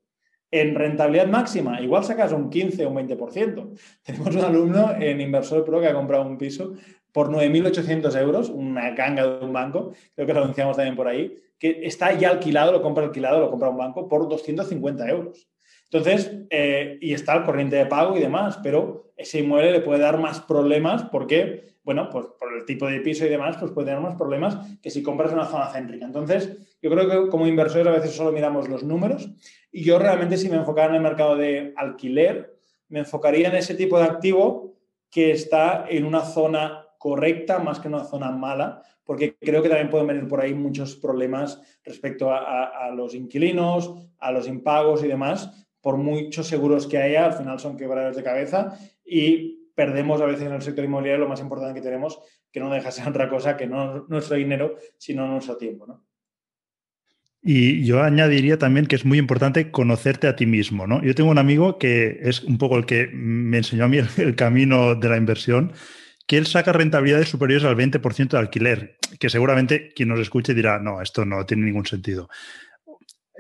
En 0.52 0.74
rentabilidad 0.74 1.28
máxima, 1.28 1.80
igual 1.80 2.04
sacas 2.04 2.32
un 2.32 2.50
15 2.50 2.86
o 2.86 2.90
un 2.90 2.96
20%. 2.96 3.70
Tenemos 4.04 4.36
un 4.36 4.44
alumno 4.44 4.96
en 5.00 5.22
Inversor 5.22 5.64
Pro 5.64 5.80
que 5.80 5.88
ha 5.88 5.94
comprado 5.94 6.26
un 6.26 6.38
piso 6.38 6.74
por 7.12 7.30
9.800 7.30 8.20
euros, 8.20 8.50
una 8.50 8.92
ganga 8.92 9.26
de 9.26 9.46
un 9.46 9.54
banco, 9.54 9.94
creo 10.16 10.28
que 10.28 10.34
lo 10.34 10.44
anunciamos 10.44 10.76
también 10.76 10.96
por 10.96 11.08
ahí, 11.08 11.36
que 11.58 11.82
está 11.84 12.14
ya 12.14 12.30
alquilado, 12.30 12.72
lo 12.72 12.82
compra 12.82 13.04
alquilado, 13.04 13.40
lo 13.40 13.50
compra 13.50 13.70
un 13.70 13.78
banco 13.78 14.08
por 14.08 14.28
250 14.30 15.10
euros. 15.10 15.48
Entonces, 15.92 16.32
eh, 16.52 17.00
y 17.02 17.14
está 17.14 17.36
el 17.36 17.44
corriente 17.44 17.76
de 17.76 17.88
pago 17.88 18.16
y 18.16 18.20
demás, 18.20 18.60
pero 18.62 19.12
ese 19.18 19.40
inmueble 19.40 19.72
le 19.72 19.82
puede 19.82 20.00
dar 20.00 20.20
más 20.20 20.40
problemas 20.40 21.04
porque, 21.04 21.74
bueno, 21.84 22.10
pues 22.12 22.28
por 22.40 22.54
el 22.54 22.64
tipo 22.66 22.86
de 22.86 23.02
piso 23.02 23.26
y 23.26 23.30
demás, 23.30 23.58
pues 23.60 23.72
puede 23.72 23.88
tener 23.88 24.02
más 24.02 24.16
problemas 24.16 24.58
que 24.84 24.92
si 24.92 25.02
compras 25.02 25.32
en 25.32 25.40
una 25.40 25.48
zona 25.48 25.72
céntrica. 25.72 26.06
Entonces, 26.06 26.78
yo 26.80 26.92
creo 26.92 27.10
que 27.10 27.30
como 27.30 27.48
inversores 27.48 27.88
a 27.88 27.92
veces 27.92 28.12
solo 28.12 28.32
miramos 28.32 28.70
los 28.70 28.84
números 28.84 29.32
y 29.72 29.84
yo 29.84 30.00
realmente 30.00 30.38
si 30.38 30.50
me 30.50 30.58
enfocara 30.58 30.90
en 30.90 30.96
el 30.96 31.02
mercado 31.02 31.36
de 31.36 31.74
alquiler, 31.78 32.58
me 32.88 33.00
enfocaría 33.00 33.50
en 33.50 33.56
ese 33.56 33.76
tipo 33.76 33.98
de 33.98 34.06
activo 34.06 34.76
que 35.10 35.32
está 35.32 35.86
en 35.90 36.06
una 36.06 36.22
zona 36.22 36.88
correcta 36.98 37.60
más 37.60 37.80
que 37.80 37.88
en 37.88 37.96
una 37.96 38.04
zona 38.04 38.32
mala, 38.32 38.84
porque 39.04 39.36
creo 39.40 39.64
que 39.64 39.70
también 39.70 39.90
pueden 39.90 40.08
venir 40.08 40.28
por 40.28 40.42
ahí 40.42 40.54
muchos 40.54 40.96
problemas 40.96 41.62
respecto 41.84 42.32
a, 42.32 42.92
los 42.96 43.16
inquilinos, 43.16 43.94
a 44.20 44.32
los 44.32 44.48
impagos 44.48 45.04
y 45.04 45.08
demás, 45.08 45.68
por 45.82 45.98
muchos 45.98 46.48
seguros 46.48 46.86
que 46.88 46.98
haya, 46.98 47.26
al 47.26 47.34
final 47.34 47.60
son 47.60 47.78
quebraderos 47.78 48.18
de 48.18 48.24
cabeza 48.24 48.78
y 49.04 49.72
perdemos 49.74 50.20
a 50.22 50.26
veces 50.26 50.46
en 50.46 50.54
el 50.54 50.62
sector 50.62 50.84
inmobiliario 50.84 51.24
lo 51.24 51.30
más 51.30 51.40
importante 51.40 51.74
que 51.74 51.84
tenemos, 51.84 52.20
que 52.52 52.60
no 52.60 52.70
deja 52.70 52.88
de 52.88 52.92
ser 52.92 53.08
otra 53.08 53.30
cosa 53.30 53.56
que 53.56 53.66
no 53.66 54.06
nuestro 54.10 54.36
dinero, 54.36 54.76
sino 54.98 55.26
nuestro 55.26 55.58
tiempo. 55.58 55.88
¿no? 55.88 56.04
Y 57.42 57.86
yo 57.86 58.04
añadiría 58.04 58.60
también 58.60 58.86
que 58.86 58.96
es 58.96 59.06
muy 59.06 59.18
importante 59.18 59.72
conocerte 59.72 60.28
a 60.28 60.36
ti 60.36 60.46
mismo. 60.46 60.88
¿no? 60.88 61.02
Yo 61.04 61.16
tengo 61.16 61.30
un 61.30 61.38
amigo 61.38 61.78
que 61.78 62.20
es 62.22 62.44
un 62.44 62.58
poco 62.58 62.78
el 62.78 62.86
que 62.86 63.10
me 63.14 63.58
enseñó 63.58 63.86
a 63.86 63.88
mí 63.88 63.98
el, 64.18 64.36
camino 64.36 64.96
de 64.96 65.10
la 65.10 65.18
inversión, 65.18 65.72
que 66.28 66.38
él 66.38 66.48
saca 66.48 66.74
rentabilidades 66.74 67.30
superiores 67.30 67.66
al 67.66 67.78
20% 67.78 68.30
de 68.30 68.38
alquiler, 68.38 68.98
que 69.20 69.30
seguramente 69.30 69.94
quien 69.96 70.10
nos 70.10 70.20
escuche 70.20 70.54
dirá, 70.54 70.80
no, 70.80 71.02
esto 71.02 71.26
no 71.26 71.46
tiene 71.46 71.66
ningún 71.66 71.86
sentido. 71.86 72.30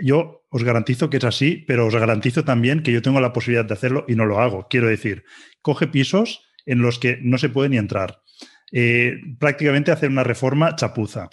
Yo 0.01 0.45
os 0.49 0.63
garantizo 0.63 1.09
que 1.09 1.17
es 1.17 1.25
así, 1.25 1.65
pero 1.67 1.85
os 1.85 1.93
garantizo 1.93 2.45
también 2.45 2.83
que 2.83 2.93
yo 2.93 3.01
tengo 3.01 3.19
la 3.19 3.33
posibilidad 3.33 3.65
de 3.65 3.73
hacerlo 3.73 4.05
y 4.07 4.15
no 4.15 4.25
lo 4.25 4.39
hago. 4.39 4.67
Quiero 4.69 4.87
decir, 4.87 5.25
coge 5.61 5.87
pisos 5.87 6.47
en 6.65 6.81
los 6.81 6.99
que 6.99 7.19
no 7.21 7.37
se 7.37 7.49
puede 7.49 7.69
ni 7.69 7.77
entrar. 7.77 8.21
Eh, 8.71 9.17
prácticamente 9.39 9.91
hacer 9.91 10.09
una 10.09 10.23
reforma 10.23 10.75
chapuza. 10.75 11.29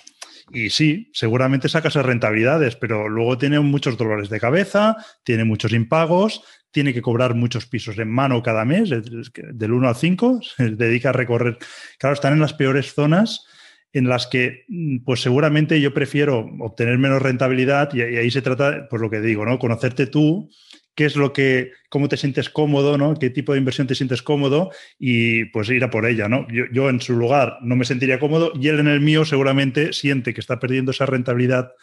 Y 0.52 0.70
sí, 0.70 1.10
seguramente 1.12 1.68
sacas 1.68 1.94
rentabilidades, 1.94 2.76
pero 2.76 3.08
luego 3.08 3.36
tiene 3.36 3.58
muchos 3.60 3.96
dolores 3.96 4.28
de 4.28 4.40
cabeza, 4.40 4.96
tiene 5.24 5.44
muchos 5.44 5.72
impagos, 5.72 6.42
tiene 6.70 6.94
que 6.94 7.02
cobrar 7.02 7.34
muchos 7.34 7.66
pisos 7.66 7.98
en 7.98 8.10
mano 8.10 8.42
cada 8.42 8.64
mes, 8.64 8.90
del 8.90 9.72
1 9.72 9.88
al 9.88 9.96
5, 9.96 10.40
se 10.56 10.70
dedica 10.70 11.10
a 11.10 11.12
recorrer. 11.12 11.58
Claro, 11.98 12.14
están 12.14 12.34
en 12.34 12.40
las 12.40 12.54
peores 12.54 12.94
zonas 12.94 13.46
en 13.92 14.08
las 14.08 14.26
que, 14.26 14.64
mm, 14.68 14.98
pues 15.04 15.22
seguramente 15.22 15.80
yo 15.80 15.94
prefiero 15.94 16.46
obtener 16.60 16.98
menos 16.98 17.22
rentabilidad 17.22 17.92
y, 17.94 18.02
ahí 18.02 18.30
se 18.30 18.42
trata, 18.42 18.88
pues 18.90 19.00
lo 19.00 19.08
que 19.08 19.20
digo, 19.20 19.46
¿no? 19.46 19.58
Conocerte 19.58 20.06
tú, 20.06 20.50
qué 20.96 21.04
es 21.04 21.14
lo 21.14 21.32
que, 21.32 21.72
cómo 21.90 22.08
te 22.08 22.16
sientes 22.16 22.50
cómodo, 22.50 22.98
¿no? 22.98 23.14
Qué 23.14 23.30
tipo 23.30 23.52
de 23.52 23.58
inversión 23.58 23.86
te 23.86 23.94
sientes 23.94 24.22
cómodo 24.22 24.70
y 24.98 25.44
pues 25.46 25.68
ir 25.68 25.84
a 25.84 25.90
por 25.90 26.06
ella, 26.06 26.28
¿no? 26.28 26.46
Yo, 26.72 26.88
en 26.88 27.00
su 27.00 27.12
lugar 27.12 27.58
no 27.60 27.76
me 27.76 27.84
sentiría 27.84 28.18
cómodo 28.18 28.50
y 28.54 28.68
él 28.68 28.80
en 28.80 28.88
el 28.88 29.00
mío 29.00 29.24
seguramente 29.24 29.92
siente 29.92 30.32
que 30.32 30.40
está 30.40 30.58
perdiendo 30.58 30.90
esa 30.90 31.06
rentabilidad 31.06 31.74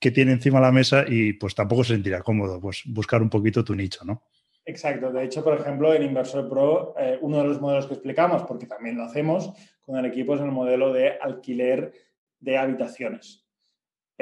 que 0.00 0.10
tiene 0.10 0.32
encima 0.32 0.58
de 0.58 0.66
la 0.66 0.72
mesa 0.72 1.04
y 1.06 1.34
pues 1.34 1.54
tampoco 1.54 1.84
se 1.84 1.94
sentirá 1.94 2.22
cómodo, 2.22 2.60
pues 2.60 2.82
buscar 2.86 3.22
un 3.22 3.30
poquito 3.30 3.64
tu 3.64 3.74
nicho, 3.74 4.04
¿no? 4.04 4.24
Exacto. 4.66 5.12
De 5.12 5.24
hecho, 5.24 5.44
por 5.44 5.58
ejemplo, 5.58 5.94
en 5.94 6.02
Inversor 6.02 6.48
Pro, 6.48 6.94
eh, 6.98 7.18
uno 7.20 7.38
de 7.38 7.44
los 7.44 7.60
modelos 7.60 7.86
que 7.86 7.94
explicamos, 7.94 8.42
porque 8.42 8.66
también 8.66 8.96
lo 8.96 9.04
hacemos 9.04 9.52
con 9.80 9.96
el 9.96 10.06
equipo, 10.06 10.34
es 10.34 10.40
el 10.40 10.50
modelo 10.50 10.92
de 10.92 11.18
alquiler 11.20 11.92
de 12.40 12.58
habitaciones. 12.58 13.44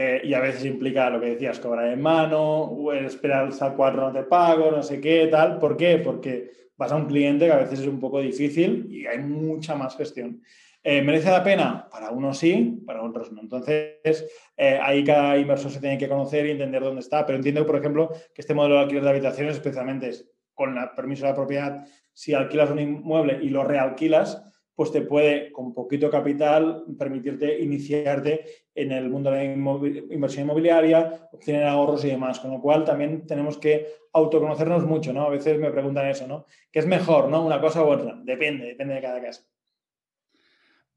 Eh, 0.01 0.21
y 0.23 0.33
a 0.33 0.39
veces 0.39 0.65
implica 0.65 1.11
lo 1.11 1.21
que 1.21 1.31
decías, 1.31 1.59
cobrar 1.59 1.93
en 1.93 2.01
mano, 2.01 2.61
o 2.63 2.93
esperar 2.93 3.49
hasta 3.49 3.75
cuatro 3.75 4.03
no 4.03 4.13
te 4.13 4.23
pago, 4.23 4.71
no 4.71 4.81
sé 4.81 5.01
qué, 5.01 5.27
tal. 5.27 5.59
¿Por 5.59 5.77
qué? 5.77 5.99
Porque 5.99 6.53
vas 6.77 6.93
a 6.93 6.95
un 6.95 7.07
cliente 7.07 7.47
que 7.47 7.53
a 7.53 7.57
veces 7.57 7.81
es 7.81 7.89
un 7.89 7.99
poco 7.99 8.21
difícil 8.21 8.87
y 8.89 9.07
hay 9.07 9.19
mucha 9.19 9.75
más 9.75 9.97
gestión. 9.97 10.41
Eh, 10.85 11.03
¿Merece 11.03 11.33
la 11.33 11.43
pena? 11.43 11.89
Para 11.91 12.13
unos 12.13 12.39
sí, 12.39 12.81
para 12.87 13.03
otros 13.03 13.33
no. 13.33 13.41
Entonces, 13.41 14.25
eh, 14.57 14.79
ahí 14.81 15.03
cada 15.03 15.37
inversor 15.37 15.73
se 15.73 15.81
tiene 15.81 15.99
que 15.99 16.09
conocer 16.09 16.47
y 16.47 16.53
entender 16.53 16.81
dónde 16.81 17.01
está. 17.01 17.27
Pero 17.27 17.39
entiendo, 17.39 17.67
por 17.67 17.75
ejemplo, 17.75 18.09
que 18.33 18.41
este 18.41 18.55
modelo 18.55 18.77
de 18.77 18.83
alquiler 18.83 19.03
de 19.03 19.11
habitaciones, 19.11 19.57
especialmente 19.57 20.13
con 20.55 20.79
el 20.79 20.91
permiso 20.91 21.25
de 21.25 21.31
la 21.31 21.35
propiedad, 21.35 21.85
si 22.13 22.35
alquilas 22.35 22.71
un 22.71 22.79
inmueble 22.79 23.41
y 23.43 23.49
lo 23.49 23.65
realquilas, 23.65 24.45
pues 24.79 24.93
te 24.93 25.03
puede, 25.03 25.51
con 25.51 25.75
poquito 25.75 26.09
capital, 26.09 26.85
permitirte 26.97 27.59
iniciarte 27.59 28.45
en 28.81 28.93
el 28.93 29.11
mundo 29.11 29.31
de 29.31 29.39
la 29.39 30.15
inversión 30.15 30.45
inmobiliaria, 30.45 31.29
obtener 31.33 31.65
ahorros 31.65 32.05
y 32.05 32.09
demás. 32.09 32.41
Con 32.41 32.53
lo 32.53 32.61
cual 32.61 32.85
también 32.85 33.27
tenemos 33.27 33.59
que 33.59 33.87
autoconocernos 34.13 34.87
mucho, 34.87 35.13
¿no? 35.13 35.23
A 35.25 35.31
veces 35.31 35.59
me 35.59 35.71
preguntan 35.71 36.07
eso, 36.07 36.27
¿no? 36.27 36.47
¿Qué 36.71 36.79
es 36.79 36.87
mejor, 36.87 37.29
¿no? 37.29 37.45
Una 37.45 37.61
cosa 37.61 37.83
u 37.83 37.89
otra. 37.89 38.19
Depende, 38.23 38.67
depende 38.67 38.95
de 38.95 39.03
cada 39.03 39.21
caso. 39.21 39.43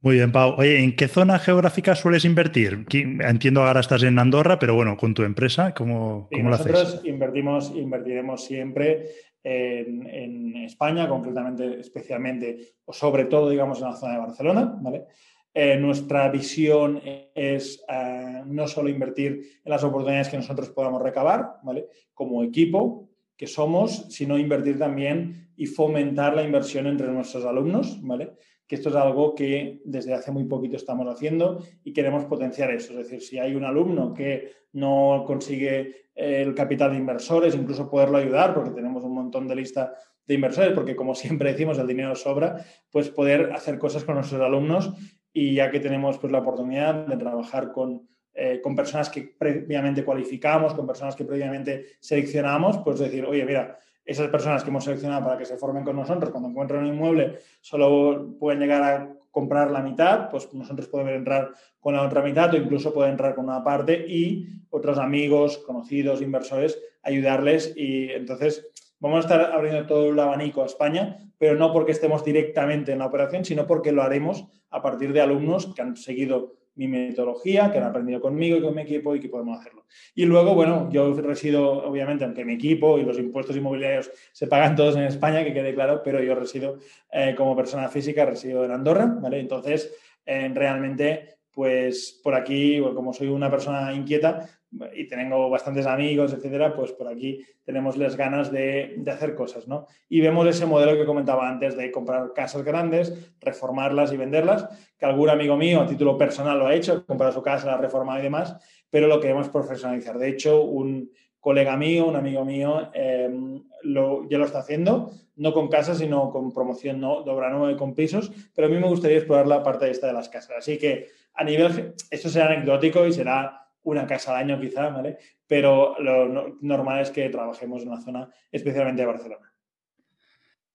Muy 0.04 0.15
bien, 0.15 0.32
Pau. 0.32 0.56
Oye, 0.58 0.84
¿en 0.84 0.96
qué 0.96 1.08
zona 1.08 1.38
geográfica 1.38 1.94
sueles 1.94 2.26
invertir? 2.26 2.88
Entiendo 2.91 3.62
ahora 3.62 3.82
estás 3.82 4.02
en 4.02 4.17
Andorra, 4.17 4.58
pero 4.58 4.74
bueno, 4.74 4.98
con 4.98 5.13
tu 5.13 5.22
empresa, 5.22 5.76
¿cómo, 5.76 6.28
lo 6.32 6.54
haces? 6.54 6.72
Nosotros 6.72 7.02
invertimos, 7.06 7.72
invertiremos 7.76 8.44
siempre 8.44 9.10
en, 9.44 10.56
España, 10.58 11.08
concretamente, 11.08 11.80
especialmente, 11.80 12.76
o 12.86 12.94
sobre 12.94 13.26
todo, 13.26 13.50
digamos, 13.50 13.80
en 13.80 13.89
la 13.89 13.96
zona 13.96 14.13
de 14.13 14.20
Barcelona, 14.20 14.76
¿vale? 14.82 15.06
Eh, 15.53 15.75
nuestra 15.75 16.29
visión 16.29 17.01
es 17.35 17.83
eh, 17.89 18.41
no 18.45 18.67
solo 18.67 18.89
invertir 18.89 19.41
en 19.63 19.69
las 19.69 19.83
oportunidades 19.83 20.29
que 20.29 20.37
nosotros 20.37 20.69
podamos 20.69 21.01
recabar, 21.01 21.57
¿vale? 21.63 21.87
Como 22.13 22.41
equipo 22.43 23.09
que 23.35 23.47
somos, 23.47 24.05
sino 24.09 24.37
invertir 24.37 24.79
también 24.79 25.49
y 25.57 25.65
fomentar 25.65 26.35
la 26.35 26.43
inversión 26.43 26.87
entre 26.87 27.07
nuestros 27.07 27.43
alumnos, 27.43 27.99
¿vale? 28.01 28.31
Que 28.65 28.75
esto 28.75 28.89
es 28.89 28.95
algo 28.95 29.35
que 29.35 29.81
desde 29.83 30.13
hace 30.13 30.31
muy 30.31 30.45
poquito 30.45 30.77
estamos 30.77 31.05
haciendo 31.13 31.61
y 31.83 31.91
queremos 31.91 32.23
potenciar 32.25 32.71
eso. 32.71 32.93
Es 32.93 32.99
decir, 32.99 33.21
si 33.21 33.37
hay 33.37 33.53
un 33.53 33.65
alumno 33.65 34.13
que 34.13 34.53
no 34.71 35.25
consigue 35.27 36.11
el 36.15 36.55
capital 36.55 36.91
de 36.91 36.97
inversores, 36.97 37.55
incluso 37.55 37.89
poderlo 37.89 38.19
ayudar, 38.19 38.53
porque 38.53 38.71
tenemos 38.71 39.03
un 39.03 39.15
montón 39.15 39.47
de 39.49 39.55
lista 39.57 39.93
de 40.25 40.35
inversores, 40.35 40.71
porque 40.71 40.95
como 40.95 41.13
siempre 41.15 41.51
decimos, 41.51 41.77
el 41.77 41.87
dinero 41.87 42.15
sobra, 42.15 42.63
pues 42.89 43.09
poder 43.09 43.51
hacer 43.51 43.77
cosas 43.77 44.05
con 44.05 44.15
nuestros 44.15 44.39
alumnos 44.39 44.93
y 45.34 45.56
ya 45.56 45.72
que 45.72 45.80
tenemos 45.80 46.17
pues, 46.17 46.32
la 46.32 46.39
oportunidad 46.39 47.08
de 47.08 47.17
trabajar 47.17 47.72
con, 47.72 48.08
eh, 48.34 48.60
con 48.62 48.76
personas 48.76 49.10
que 49.10 49.34
previamente 49.38 50.04
cualificamos, 50.04 50.74
con 50.74 50.88
personas 50.88 51.15
que 51.15 51.26
previamente 51.26 51.86
seleccionamos, 52.00 52.80
pues 52.80 53.00
decir, 53.00 53.26
oye, 53.26 53.46
mira, 53.46 53.78
esas 54.06 54.30
personas 54.30 54.63
que 54.63 54.70
hemos 54.70 54.84
seleccionado 54.84 55.24
para 55.24 55.38
que 55.38 55.46
se 55.46 55.58
formen 55.58 55.84
con 55.84 55.96
nosotros, 55.96 56.32
cuando 56.32 56.50
encuentran 56.50 56.84
un 56.84 56.88
inmueble, 56.88 57.39
solo 57.62 58.36
pueden 58.39 58.60
llegar 58.60 58.84
a 58.84 59.13
comprar 59.32 59.72
la 59.72 59.82
mitad, 59.82 60.30
pues 60.30 60.54
nosotros 60.54 60.88
podemos 60.88 61.13
entrar 61.13 61.52
con 61.80 61.96
la 61.96 62.04
otra 62.04 62.22
mitad 62.22 62.54
o 62.54 62.58
incluso 62.58 62.94
pueden 62.94 63.12
entrar 63.12 63.34
con 63.34 63.46
una 63.46 63.63
parte 63.63 64.06
y 64.08 64.48
otros 64.70 64.98
amigos, 64.98 65.58
conocidos, 65.60 66.22
inversores, 66.22 66.80
ayudarles 67.04 67.74
y 67.76 68.12
entonces 68.12 68.70
vamos 69.01 69.17
a 69.17 69.27
estar 69.27 69.51
abriendo 69.51 69.85
todo 69.85 70.09
el 70.09 70.19
abanico 70.19 70.63
a 70.63 70.67
España, 70.67 71.17
pero 71.37 71.55
no 71.55 71.73
porque 71.73 71.91
estemos 71.91 72.23
directamente 72.23 72.93
en 72.93 72.99
la 72.99 73.07
operación, 73.07 73.43
sino 73.43 73.67
porque 73.67 73.91
lo 73.91 74.03
haremos 74.03 74.45
a 74.69 74.81
partir 74.81 75.11
de 75.11 75.19
alumnos 75.21 75.73
que 75.75 75.81
han 75.81 75.97
seguido 75.97 76.53
mi 76.75 76.87
metodología, 76.87 77.71
que 77.71 77.79
han 77.79 77.83
aprendido 77.83 78.21
conmigo 78.21 78.55
y 78.55 78.61
con 78.61 78.73
mi 78.73 78.83
equipo 78.83 79.13
y 79.15 79.19
que 79.19 79.27
podemos 79.27 79.59
hacerlo. 79.59 79.85
Y 80.15 80.25
luego, 80.25 80.55
bueno, 80.55 80.89
yo 80.91 81.13
resido, 81.15 81.83
obviamente, 81.83 82.23
aunque 82.23 82.45
mi 82.45 82.53
equipo 82.53 82.97
y 82.97 83.03
los 83.03 83.19
impuestos 83.19 83.57
inmobiliarios 83.57 84.09
se 84.31 84.47
pagan 84.47 84.75
todos 84.75 84.95
en 84.95 85.03
España, 85.03 85.43
que 85.43 85.53
quede 85.53 85.73
claro, 85.73 86.01
pero 86.03 86.23
yo 86.23 86.33
resido 86.35 86.77
eh, 87.11 87.33
como 87.35 87.55
persona 87.55 87.89
física, 87.89 88.25
resido 88.25 88.63
en 88.63 88.71
Andorra, 88.71 89.17
¿vale? 89.19 89.39
Entonces, 89.39 89.93
eh, 90.25 90.49
realmente, 90.53 91.39
pues 91.51 92.21
por 92.23 92.35
aquí, 92.35 92.79
como 92.95 93.11
soy 93.13 93.27
una 93.27 93.51
persona 93.51 93.93
inquieta, 93.93 94.47
y 94.93 95.07
tengo 95.07 95.49
bastantes 95.49 95.86
amigos, 95.86 96.34
etcétera, 96.34 96.73
pues 96.73 96.93
por 96.93 97.07
aquí 97.07 97.41
tenemos 97.63 97.97
las 97.97 98.15
ganas 98.15 98.51
de, 98.51 99.03
hacer 99.07 99.36
cosas, 99.36 99.67
¿no? 99.67 99.86
Y 100.07 100.21
vemos 100.21 100.47
ese 100.47 100.65
modelo 100.65 100.95
que 100.95 101.05
comentaba 101.05 101.49
antes 101.49 101.75
de 101.75 101.91
comprar 101.91 102.31
casas 102.34 102.63
grandes, 102.63 103.34
reformarlas 103.41 104.13
y 104.13 104.17
venderlas, 104.17 104.67
que 104.97 105.05
algún 105.05 105.29
amigo 105.29 105.57
mío 105.57 105.81
a 105.81 105.88
título 105.88 106.17
personal 106.17 106.57
lo 106.57 106.67
ha 106.67 106.75
hecho, 106.75 107.05
comprar 107.05 107.34
su 107.34 107.41
casa, 107.41 107.67
la 107.67 107.77
reforma 107.77 108.17
y 108.19 108.23
demás, 108.23 108.55
pero 108.89 109.07
lo 109.07 109.19
queremos 109.19 109.49
profesionalizar. 109.49 110.17
De 110.17 110.29
hecho, 110.29 110.63
un 110.63 111.12
colega 111.41 111.75
mío, 111.75 112.07
un 112.07 112.15
amigo 112.15 112.45
mío, 112.45 112.91
em, 112.93 113.63
lo, 113.84 114.29
ya 114.29 114.38
lo 114.38 114.45
está 114.45 114.60
haciendo, 114.60 115.12
no 115.36 115.53
con 115.53 115.67
casas, 115.67 115.97
sino 115.97 116.29
con 116.29 116.53
promoción 116.53 117.01
no, 117.01 117.23
de 117.23 117.31
obra 117.31 117.49
nueva 117.49 117.71
y 117.71 117.75
con 117.75 117.93
pisos, 117.93 118.31
pero 118.55 118.67
a 118.67 118.69
mí 118.69 118.77
me 118.77 118.88
gustaría 118.88 119.17
explorar 119.17 119.47
la 119.47 119.63
parte 119.63 119.89
esta 119.89 120.07
de 120.07 120.13
las 120.13 120.29
casas. 120.29 120.57
Así 120.60 120.77
que 120.77 121.07
a 121.34 121.43
nivel, 121.43 121.93
esto 122.10 122.29
será 122.29 122.47
anecdótico 122.47 123.05
y 123.05 123.12
será 123.12 123.61
una 123.84 124.06
casa 124.06 124.32
al 124.36 124.44
año 124.44 124.60
quizá, 124.60 124.89
¿vale? 124.89 125.17
Pero 125.48 125.96
lo 126.00 126.58
normal 126.62 127.02
es 127.02 127.12
que 127.12 127.30
trabajemos 127.30 127.82
en 127.82 127.89
una 127.89 128.02
zona 128.02 128.30
especialmente 128.52 129.02
de 129.02 129.08
Barcelona. 129.08 129.52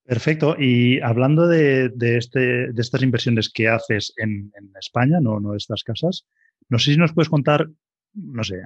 Perfecto. 0.07 0.55
Y 0.57 1.01
hablando 1.01 1.49
de, 1.49 1.90
este, 2.01 2.73
de 2.73 2.81
estas 2.81 3.03
inversiones 3.03 3.51
que 3.53 3.69
haces 3.69 4.12
en, 4.16 4.53
España, 4.79 5.19
no, 5.21 5.40
no 5.40 5.55
estas 5.55 5.83
casas, 5.83 6.27
no 6.69 6.79
sé 6.79 6.92
si 6.92 6.99
nos 6.99 7.12
puedes 7.12 7.29
contar, 7.29 7.69
no 8.14 8.45
sé, 8.45 8.62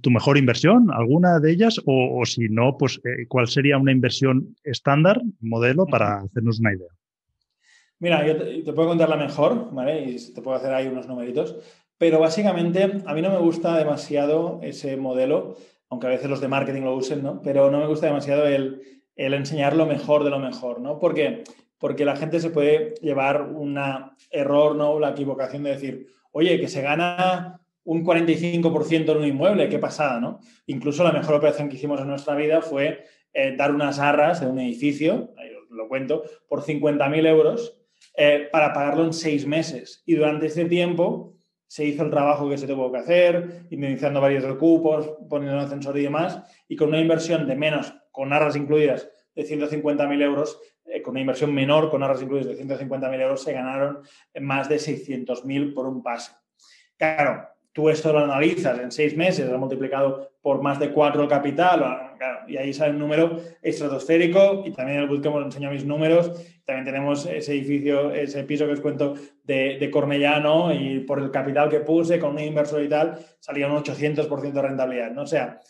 tu 0.00 0.10
mejor 0.10 0.38
inversión, 0.38 0.90
alguna 0.90 1.40
de 1.40 1.52
ellas, 1.52 1.80
o, 1.84 2.24
si 2.24 2.48
no, 2.48 2.78
pues 2.78 3.00
eh, 3.04 3.26
cuál 3.28 3.48
sería 3.48 3.76
una 3.76 3.92
inversión 3.92 4.56
estándar, 4.64 5.20
modelo, 5.40 5.86
para 5.86 6.20
hacernos 6.20 6.58
una 6.60 6.74
idea. 6.74 6.88
Mira, 7.98 8.26
yo 8.26 8.36
te, 8.36 8.62
te, 8.62 8.72
puedo 8.72 8.88
contar 8.88 9.08
la 9.08 9.16
mejor, 9.16 9.74
¿vale? 9.74 10.08
Y 10.08 10.32
te 10.32 10.40
puedo 10.40 10.56
hacer 10.56 10.72
ahí 10.72 10.86
unos 10.86 11.06
numeritos. 11.06 11.56
Pero 11.98 12.20
básicamente 12.20 13.02
a 13.04 13.14
mí 13.14 13.22
no 13.22 13.30
me 13.30 13.38
gusta 13.38 13.76
demasiado 13.76 14.60
ese 14.62 14.96
modelo, 14.96 15.56
aunque 15.90 16.06
a 16.06 16.10
veces 16.10 16.30
los 16.30 16.40
de 16.40 16.48
marketing 16.48 16.82
lo 16.82 16.94
usen, 16.94 17.22
¿no? 17.22 17.42
Pero 17.42 17.70
no 17.70 17.80
me 17.80 17.86
gusta 17.86 18.06
demasiado 18.06 18.46
el, 18.46 19.02
enseñar 19.16 19.74
lo 19.74 19.84
mejor 19.84 20.22
de 20.22 20.30
lo 20.30 20.38
mejor, 20.38 20.80
¿no? 20.80 21.00
Porque, 21.00 21.42
porque 21.78 22.04
la 22.04 22.14
gente 22.14 22.38
se 22.38 22.50
puede 22.50 22.94
llevar 23.02 23.42
un 23.42 23.78
error, 24.30 24.76
¿no? 24.76 25.00
La 25.00 25.10
equivocación 25.10 25.64
de 25.64 25.70
decir, 25.70 26.06
oye, 26.30 26.60
que 26.60 26.68
se 26.68 26.82
gana 26.82 27.60
un 27.82 28.04
45% 28.04 29.10
en 29.10 29.16
un 29.16 29.24
inmueble, 29.24 29.68
qué 29.68 29.78
pasada, 29.78 30.20
¿no? 30.20 30.38
Incluso 30.66 31.02
la 31.02 31.12
mejor 31.12 31.34
operación 31.34 31.68
que 31.68 31.76
hicimos 31.76 32.00
en 32.00 32.08
nuestra 32.08 32.36
vida 32.36 32.60
fue 32.60 33.04
eh, 33.32 33.56
dar 33.56 33.74
unas 33.74 33.98
arras 33.98 34.40
de 34.40 34.46
un 34.46 34.60
edificio, 34.60 35.32
ahí 35.36 35.48
os 35.54 35.70
lo 35.70 35.88
cuento, 35.88 36.22
por 36.48 36.62
50.000 36.62 37.26
euros 37.26 37.80
eh, 38.16 38.48
para 38.52 38.72
pagarlo 38.72 39.04
en 39.04 39.12
seis 39.12 39.46
meses. 39.46 40.02
Y 40.06 40.14
durante 40.14 40.46
ese 40.46 40.66
tiempo 40.66 41.37
se 41.68 41.84
hizo 41.84 42.02
el 42.02 42.10
trabajo 42.10 42.48
que 42.48 42.56
se 42.56 42.66
tuvo 42.66 42.90
que 42.90 42.98
hacer, 42.98 43.66
indemnizando 43.70 44.20
varios 44.20 44.42
recupos, 44.42 45.06
poniendo 45.28 45.56
un 45.58 45.64
ascensor 45.64 45.96
y 45.98 46.02
demás, 46.02 46.42
y 46.66 46.74
con 46.76 46.88
una 46.88 47.00
inversión 47.00 47.46
de 47.46 47.54
menos, 47.54 47.94
con 48.10 48.32
arras 48.32 48.56
incluidas, 48.56 49.08
de 49.34 49.44
150.000 49.44 50.22
euros, 50.22 50.58
eh, 50.86 51.02
con 51.02 51.12
una 51.12 51.20
inversión 51.20 51.54
menor, 51.54 51.90
con 51.90 52.02
arras 52.02 52.22
incluidas 52.22 52.48
de 52.48 52.56
150.000 52.56 53.20
euros, 53.20 53.42
se 53.42 53.52
ganaron 53.52 54.00
más 54.40 54.68
de 54.68 54.76
600.000 54.76 55.74
por 55.74 55.86
un 55.86 56.02
pase. 56.02 56.32
Claro, 56.96 57.46
tú 57.72 57.88
esto 57.88 58.12
lo 58.12 58.20
analizas 58.20 58.78
en 58.78 58.90
seis 58.90 59.16
meses, 59.16 59.48
lo 59.48 59.58
multiplicado 59.58 60.30
por 60.40 60.62
más 60.62 60.78
de 60.78 60.90
cuatro 60.90 61.22
el 61.22 61.28
capital, 61.28 62.08
y 62.48 62.56
ahí 62.56 62.72
sale 62.72 62.92
un 62.92 62.98
número 62.98 63.38
estratosférico 63.62 64.62
y 64.64 64.72
también 64.72 64.98
en 64.98 65.04
el 65.04 65.08
bootcamp 65.08 65.36
os 65.36 65.44
enseño 65.44 65.70
mis 65.70 65.84
números. 65.84 66.32
También 66.64 66.84
tenemos 66.84 67.26
ese 67.26 67.52
edificio, 67.52 68.12
ese 68.12 68.44
piso 68.44 68.66
que 68.66 68.72
os 68.72 68.80
cuento 68.80 69.14
de, 69.44 69.78
de 69.78 69.90
Cornellano 69.90 70.72
y 70.72 71.00
por 71.00 71.20
el 71.20 71.30
capital 71.30 71.68
que 71.68 71.80
puse 71.80 72.18
con 72.18 72.32
un 72.32 72.40
inversor 72.40 72.82
y 72.82 72.88
tal, 72.88 73.18
salía 73.38 73.68
un 73.68 73.76
800% 73.76 74.52
de 74.52 74.62
rentabilidad. 74.62 75.10
¿no? 75.10 75.22
O 75.22 75.26
sea, 75.26 75.60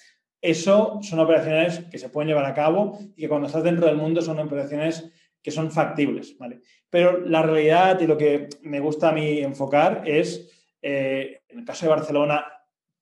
eso 0.40 1.00
son 1.02 1.18
operaciones 1.18 1.80
que 1.90 1.98
se 1.98 2.08
pueden 2.08 2.28
llevar 2.28 2.44
a 2.44 2.54
cabo 2.54 2.98
y 3.16 3.22
que 3.22 3.28
cuando 3.28 3.48
estás 3.48 3.64
dentro 3.64 3.86
del 3.86 3.96
mundo 3.96 4.22
son 4.22 4.38
operaciones 4.38 5.10
que 5.42 5.50
son 5.50 5.70
factibles. 5.70 6.36
¿vale? 6.38 6.60
Pero 6.90 7.18
la 7.20 7.42
realidad 7.42 8.00
y 8.00 8.06
lo 8.06 8.16
que 8.16 8.48
me 8.62 8.80
gusta 8.80 9.08
a 9.08 9.12
mí 9.12 9.38
enfocar 9.38 10.02
es, 10.06 10.57
eh, 10.82 11.42
en 11.48 11.60
el 11.60 11.64
caso 11.64 11.86
de 11.86 11.90
Barcelona, 11.90 12.44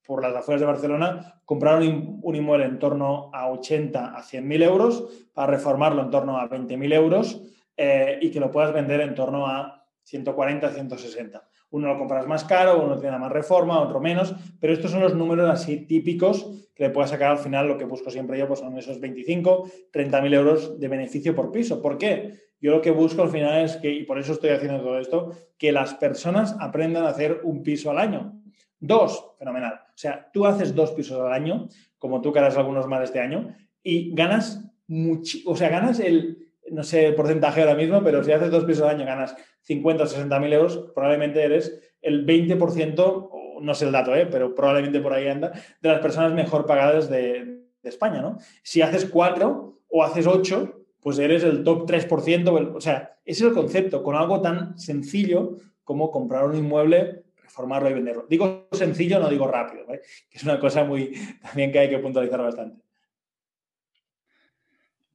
por 0.07 0.23
las 0.23 0.35
afueras 0.35 0.61
de 0.61 0.67
Barcelona, 0.67 1.41
comprar 1.45 1.81
un, 1.81 2.21
inmueble 2.35 2.65
en 2.65 2.79
torno 2.79 3.31
a 3.35 3.51
80 3.51 4.17
a 4.17 4.23
100 4.23 4.47
mil 4.47 4.63
euros 4.63 5.29
para 5.35 5.53
reformarlo 5.53 6.03
en 6.03 6.11
torno 6.11 6.39
a 6.39 6.47
20 6.47 6.77
mil 6.77 6.93
euros 6.93 7.43
eh, 7.77 8.19
y 8.23 8.31
que 8.31 8.41
lo 8.41 8.51
puedas 8.51 8.73
vender 8.73 9.01
en 9.01 9.15
torno 9.15 9.47
a 9.47 9.85
140, 10.05 10.71
160. 10.71 11.49
Uno 11.71 11.89
lo 11.89 11.99
compras 11.99 12.27
más 12.27 12.45
caro, 12.45 12.83
uno 12.83 12.99
tiene 12.99 13.19
más 13.19 13.33
reforma, 13.33 13.81
otro 13.81 14.01
menos, 14.01 14.35
pero 14.61 14.73
estos 14.73 14.91
son 14.91 15.01
los 15.01 15.15
números 15.15 15.51
así 15.51 15.87
típicos 15.87 16.69
que 16.75 16.85
le 16.85 16.91
puedas 16.91 17.11
sacar 17.11 17.33
al 17.33 17.39
final. 17.39 17.67
Lo 17.67 17.77
que 17.77 17.85
busco 17.85 18.11
siempre 18.11 18.39
yo 18.39 18.47
pues 18.47 18.61
son 18.61 18.77
esos 18.79 19.01
25, 19.01 19.71
30 19.91 20.21
mil 20.21 20.35
euros 20.35 20.79
de 20.79 20.89
beneficio 20.89 21.35
por 21.35 21.51
piso. 21.51 21.83
¿Por 21.83 21.99
qué? 21.99 22.35
Yo 22.61 22.71
lo 22.71 22.81
que 22.81 22.91
busco 22.91 23.23
al 23.23 23.31
final 23.31 23.65
es 23.65 23.77
que, 23.77 23.93
y 23.93 24.05
por 24.05 24.19
eso 24.19 24.33
estoy 24.33 24.51
haciendo 24.51 24.81
todo 24.81 24.99
esto, 24.99 25.33
que 25.59 25.73
las 25.73 25.95
personas 25.95 26.57
aprendan 26.61 27.05
a 27.05 27.09
hacer 27.09 27.41
un 27.45 27.63
piso 27.63 27.91
al 27.91 27.99
año. 27.99 28.41
Dos, 28.79 29.33
fenomenal. 29.39 29.75
O 29.75 29.99
sea, 29.99 30.31
tú 30.33 30.47
haces 30.47 30.75
dos 30.75 30.93
pisos 30.93 31.21
al 31.21 31.33
año, 31.33 31.69
como 31.99 32.21
tú 32.21 32.33
que 32.33 32.39
harás 32.39 32.57
algunos 32.57 32.87
más 32.87 33.03
este 33.05 33.21
año, 33.21 33.55
y 33.83 34.15
ganas 34.15 34.63
mucho, 34.87 35.39
o 35.47 35.57
sea, 35.57 35.69
ganas 35.69 36.01
el, 36.01 36.46
no 36.71 36.83
sé 36.83 37.07
el 37.07 37.15
porcentaje 37.15 37.61
ahora 37.61 37.75
mismo, 37.75 38.03
pero 38.03 38.23
si 38.23 38.33
haces 38.33 38.51
dos 38.51 38.65
pisos 38.65 38.83
al 38.83 38.97
año 38.97 39.07
ganas 39.07 39.37
50 39.63 40.05
o 40.05 40.07
60 40.07 40.41
mil 40.41 40.53
euros, 40.53 40.91
probablemente 40.95 41.43
eres 41.43 41.81
el 42.03 42.27
20%, 42.27 43.31
no 43.61 43.75
sé 43.75 43.85
el 43.85 43.93
dato, 43.93 44.15
¿eh? 44.15 44.27
pero 44.31 44.55
probablemente 44.55 45.01
por 45.01 45.13
ahí 45.13 45.29
anda, 45.29 45.53
de 45.81 45.89
las 45.89 46.01
personas 46.01 46.33
mejor 46.33 46.67
pagadas 46.67 47.09
de, 47.11 47.57
España, 47.83 48.21
¿no? 48.21 48.39
Si 48.65 48.83
haces 48.83 49.05
cuatro 49.05 49.79
o 49.89 50.03
haces 50.03 50.27
ocho, 50.27 50.87
pues 51.01 51.21
eres 51.21 51.45
el 51.45 51.63
top 51.63 51.89
3%. 51.89 52.75
O 52.75 52.81
sea, 52.81 53.17
ese 53.25 53.45
es 53.45 53.49
el 53.49 53.55
concepto, 53.55 54.03
con 54.03 54.17
algo 54.17 54.41
tan 54.41 54.77
sencillo 54.77 55.55
como 55.85 56.11
comprar 56.11 56.47
un 56.47 56.57
inmueble, 56.57 57.27
reformarlo 57.41 57.89
y 57.89 57.95
venderlo. 57.95 58.27
Digo 58.29 58.67
sencillo, 58.73 59.21
no 59.21 59.29
digo 59.29 59.47
rápido, 59.47 59.87
que 59.87 60.01
es 60.33 60.43
una 60.43 60.59
cosa 60.59 60.83
muy 60.83 61.13
también 61.43 61.71
que 61.71 61.79
hay 61.79 61.89
que 61.89 62.01
puntualizar 62.01 62.43
bastante. 62.43 62.86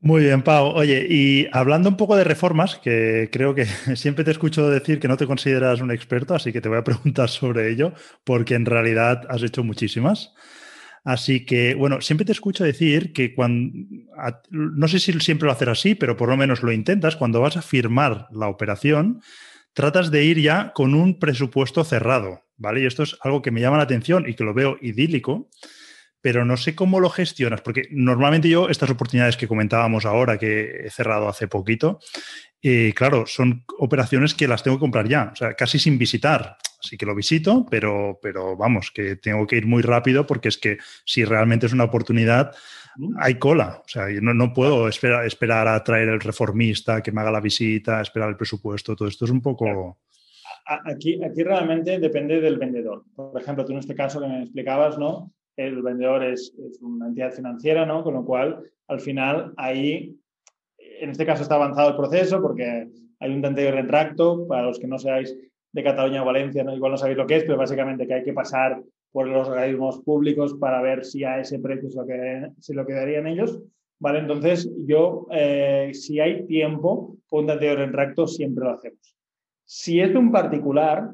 Muy 0.04 0.24
bien, 0.24 0.42
Pau. 0.42 0.70
Oye, 0.76 1.06
y 1.08 1.48
hablando 1.52 1.88
un 1.90 1.96
poco 1.96 2.16
de 2.16 2.24
reformas, 2.24 2.76
que 2.78 3.30
creo 3.32 3.54
que 3.54 3.66
siempre 3.96 4.24
te 4.24 4.32
escucho 4.32 4.68
decir 4.70 5.00
que 5.00 5.08
no 5.08 5.16
te 5.18 5.28
consideras 5.28 5.80
un 5.80 5.92
experto, 5.92 6.34
así 6.34 6.52
que 6.52 6.60
te 6.62 6.70
voy 6.70 6.80
a 6.80 6.84
preguntar 6.84 7.30
sobre 7.30 7.70
ello, 7.72 7.94
porque 8.24 8.56
en 8.56 8.66
realidad 8.66 9.24
has 9.30 9.44
hecho 9.44 9.64
muchísimas. 9.64 10.34
Así 11.04 11.46
que, 11.46 11.76
bueno, 11.76 12.02
siempre 12.02 12.26
te 12.26 12.32
escucho 12.32 12.64
decir 12.64 13.14
que 13.14 13.34
cuando, 13.34 13.74
no 14.52 14.88
sé 14.88 15.00
si 15.00 15.14
siempre 15.20 15.48
lo 15.48 15.52
haces 15.52 15.68
así, 15.68 15.96
pero 15.96 16.18
por 16.18 16.30
lo 16.30 16.38
menos 16.38 16.64
lo 16.64 16.72
intentas, 16.72 17.16
cuando 17.16 17.42
vas 17.42 17.58
a 17.58 17.62
firmar 17.64 18.28
la 18.32 18.48
operación, 18.48 19.22
tratas 19.74 20.12
de 20.12 20.26
ir 20.26 20.40
ya 20.42 20.74
con 20.74 20.94
un 20.96 21.20
presupuesto 21.20 21.84
cerrado, 21.84 22.44
¿vale? 22.58 22.82
Y 22.82 22.86
esto 22.86 23.04
es 23.04 23.18
algo 23.22 23.42
que 23.42 23.52
me 23.52 23.62
llama 23.62 23.78
la 23.78 23.84
atención 23.84 24.28
y 24.28 24.36
que 24.36 24.44
lo 24.44 24.54
veo 24.54 24.78
idílico, 24.82 25.50
pero 26.22 26.46
no 26.46 26.56
sé 26.56 26.76
cómo 26.76 27.00
lo 27.00 27.10
gestionas, 27.10 27.62
porque 27.62 27.88
normalmente 27.92 28.48
yo 28.48 28.70
estas 28.70 28.90
oportunidades 28.90 29.38
que 29.38 29.48
comentábamos 29.48 30.06
ahora, 30.06 30.38
que 30.38 30.86
he 30.86 30.90
cerrado 30.90 31.28
hace 31.28 31.48
poquito, 31.48 32.00
eh, 32.62 32.94
claro, 32.96 33.26
son 33.26 33.64
operaciones 33.80 34.36
que 34.36 34.48
las 34.48 34.62
tengo 34.64 34.78
que 34.78 34.82
comprar 34.82 35.08
ya, 35.08 35.32
o 35.34 35.36
sea, 35.36 35.54
casi 35.54 35.80
sin 35.80 35.98
visitar. 35.98 36.58
Así 36.84 36.98
que 36.98 37.06
lo 37.06 37.14
visito, 37.14 37.66
pero, 37.70 38.20
pero 38.22 38.58
vamos, 38.58 38.92
que 38.92 39.16
tengo 39.16 39.46
que 39.46 39.58
ir 39.58 39.68
muy 39.68 39.84
rápido 39.84 40.26
porque 40.26 40.50
es 40.50 40.58
que 40.58 40.80
si 41.06 41.24
realmente 41.24 41.68
es 41.68 41.74
una 41.74 41.84
oportunidad, 41.84 42.56
hay 43.20 43.36
cola. 43.36 43.84
O 43.86 43.88
sea, 43.88 44.08
no, 44.22 44.34
no 44.34 44.52
puedo 44.52 44.88
esperar, 44.88 45.26
esperar 45.26 45.68
a 45.68 45.84
traer 45.84 46.10
el 46.10 46.20
reformista 46.20 47.04
que 47.04 47.12
me 47.12 47.22
haga 47.22 47.32
la 47.32 47.40
visita, 47.40 48.02
esperar 48.02 48.30
el 48.30 48.36
presupuesto. 48.36 48.96
Todo 48.96 49.08
esto 49.08 49.26
es 49.26 49.32
un 49.32 49.42
poco. 49.42 50.00
Aquí, 50.66 51.24
aquí 51.24 51.44
realmente 51.44 52.00
depende 52.00 52.42
del 52.42 52.58
vendedor. 52.58 53.04
Por 53.16 53.40
ejemplo, 53.40 53.64
tú 53.64 53.74
en 53.74 53.80
este 53.80 53.96
caso 53.96 54.20
que 54.20 54.28
me 54.28 54.42
explicabas, 54.42 54.98
¿no? 54.98 55.32
El 55.68 55.82
vendedor 55.82 56.24
es, 56.24 56.54
una 56.82 57.08
entidad 57.08 57.32
financiera, 57.32 57.86
¿no? 57.86 58.04
Con 58.04 58.14
lo 58.14 58.26
cual, 58.26 58.64
al 58.88 59.00
final, 59.00 59.54
ahí, 59.58 60.16
en 60.78 61.10
este 61.10 61.26
caso 61.26 61.44
está 61.44 61.56
avanzado 61.56 61.90
el 61.90 61.96
proceso 61.96 62.42
porque 62.42 62.88
hay 63.20 63.34
un 63.34 63.42
tanteo 63.42 63.66
de 63.66 63.82
retracto. 63.82 64.48
Para 64.48 64.64
los 64.64 64.80
que 64.80 64.88
no 64.88 64.98
seáis 64.98 65.38
de 65.72 65.84
Cataluña 65.84 66.24
o 66.24 66.26
Valencia, 66.26 66.64
¿no? 66.64 66.76
igual 66.76 66.92
no 66.92 66.98
sabéis 66.98 67.18
lo 67.18 67.28
que 67.28 67.38
es, 67.38 67.44
pero 67.44 67.58
básicamente 67.58 68.06
que 68.06 68.14
hay 68.14 68.24
que 68.24 68.34
pasar 68.34 68.82
por 69.12 69.28
los 69.28 69.48
organismos 69.48 70.00
públicos 70.00 70.56
para 70.56 70.82
ver 70.82 71.06
si 71.06 71.24
a 71.24 71.40
ese 71.40 71.60
precio 71.60 71.90
se 71.90 71.98
lo, 71.98 72.06
quedarían, 72.06 72.56
se 72.60 72.74
lo 72.74 72.86
quedarían 72.86 73.28
ellos. 73.28 73.62
¿Vale? 74.00 74.18
Entonces, 74.18 74.68
yo, 74.88 75.28
eh, 75.32 75.92
si 75.94 76.20
hay 76.20 76.48
tiempo, 76.48 77.18
un 77.30 77.46
tanteo 77.46 77.76
de 77.76 77.86
retracto 77.86 78.26
siempre 78.26 78.64
lo 78.64 78.72
hacemos. 78.72 79.16
Si 79.64 80.00
es 80.02 80.12
de 80.12 80.18
un 80.18 80.32
particular, 80.32 81.12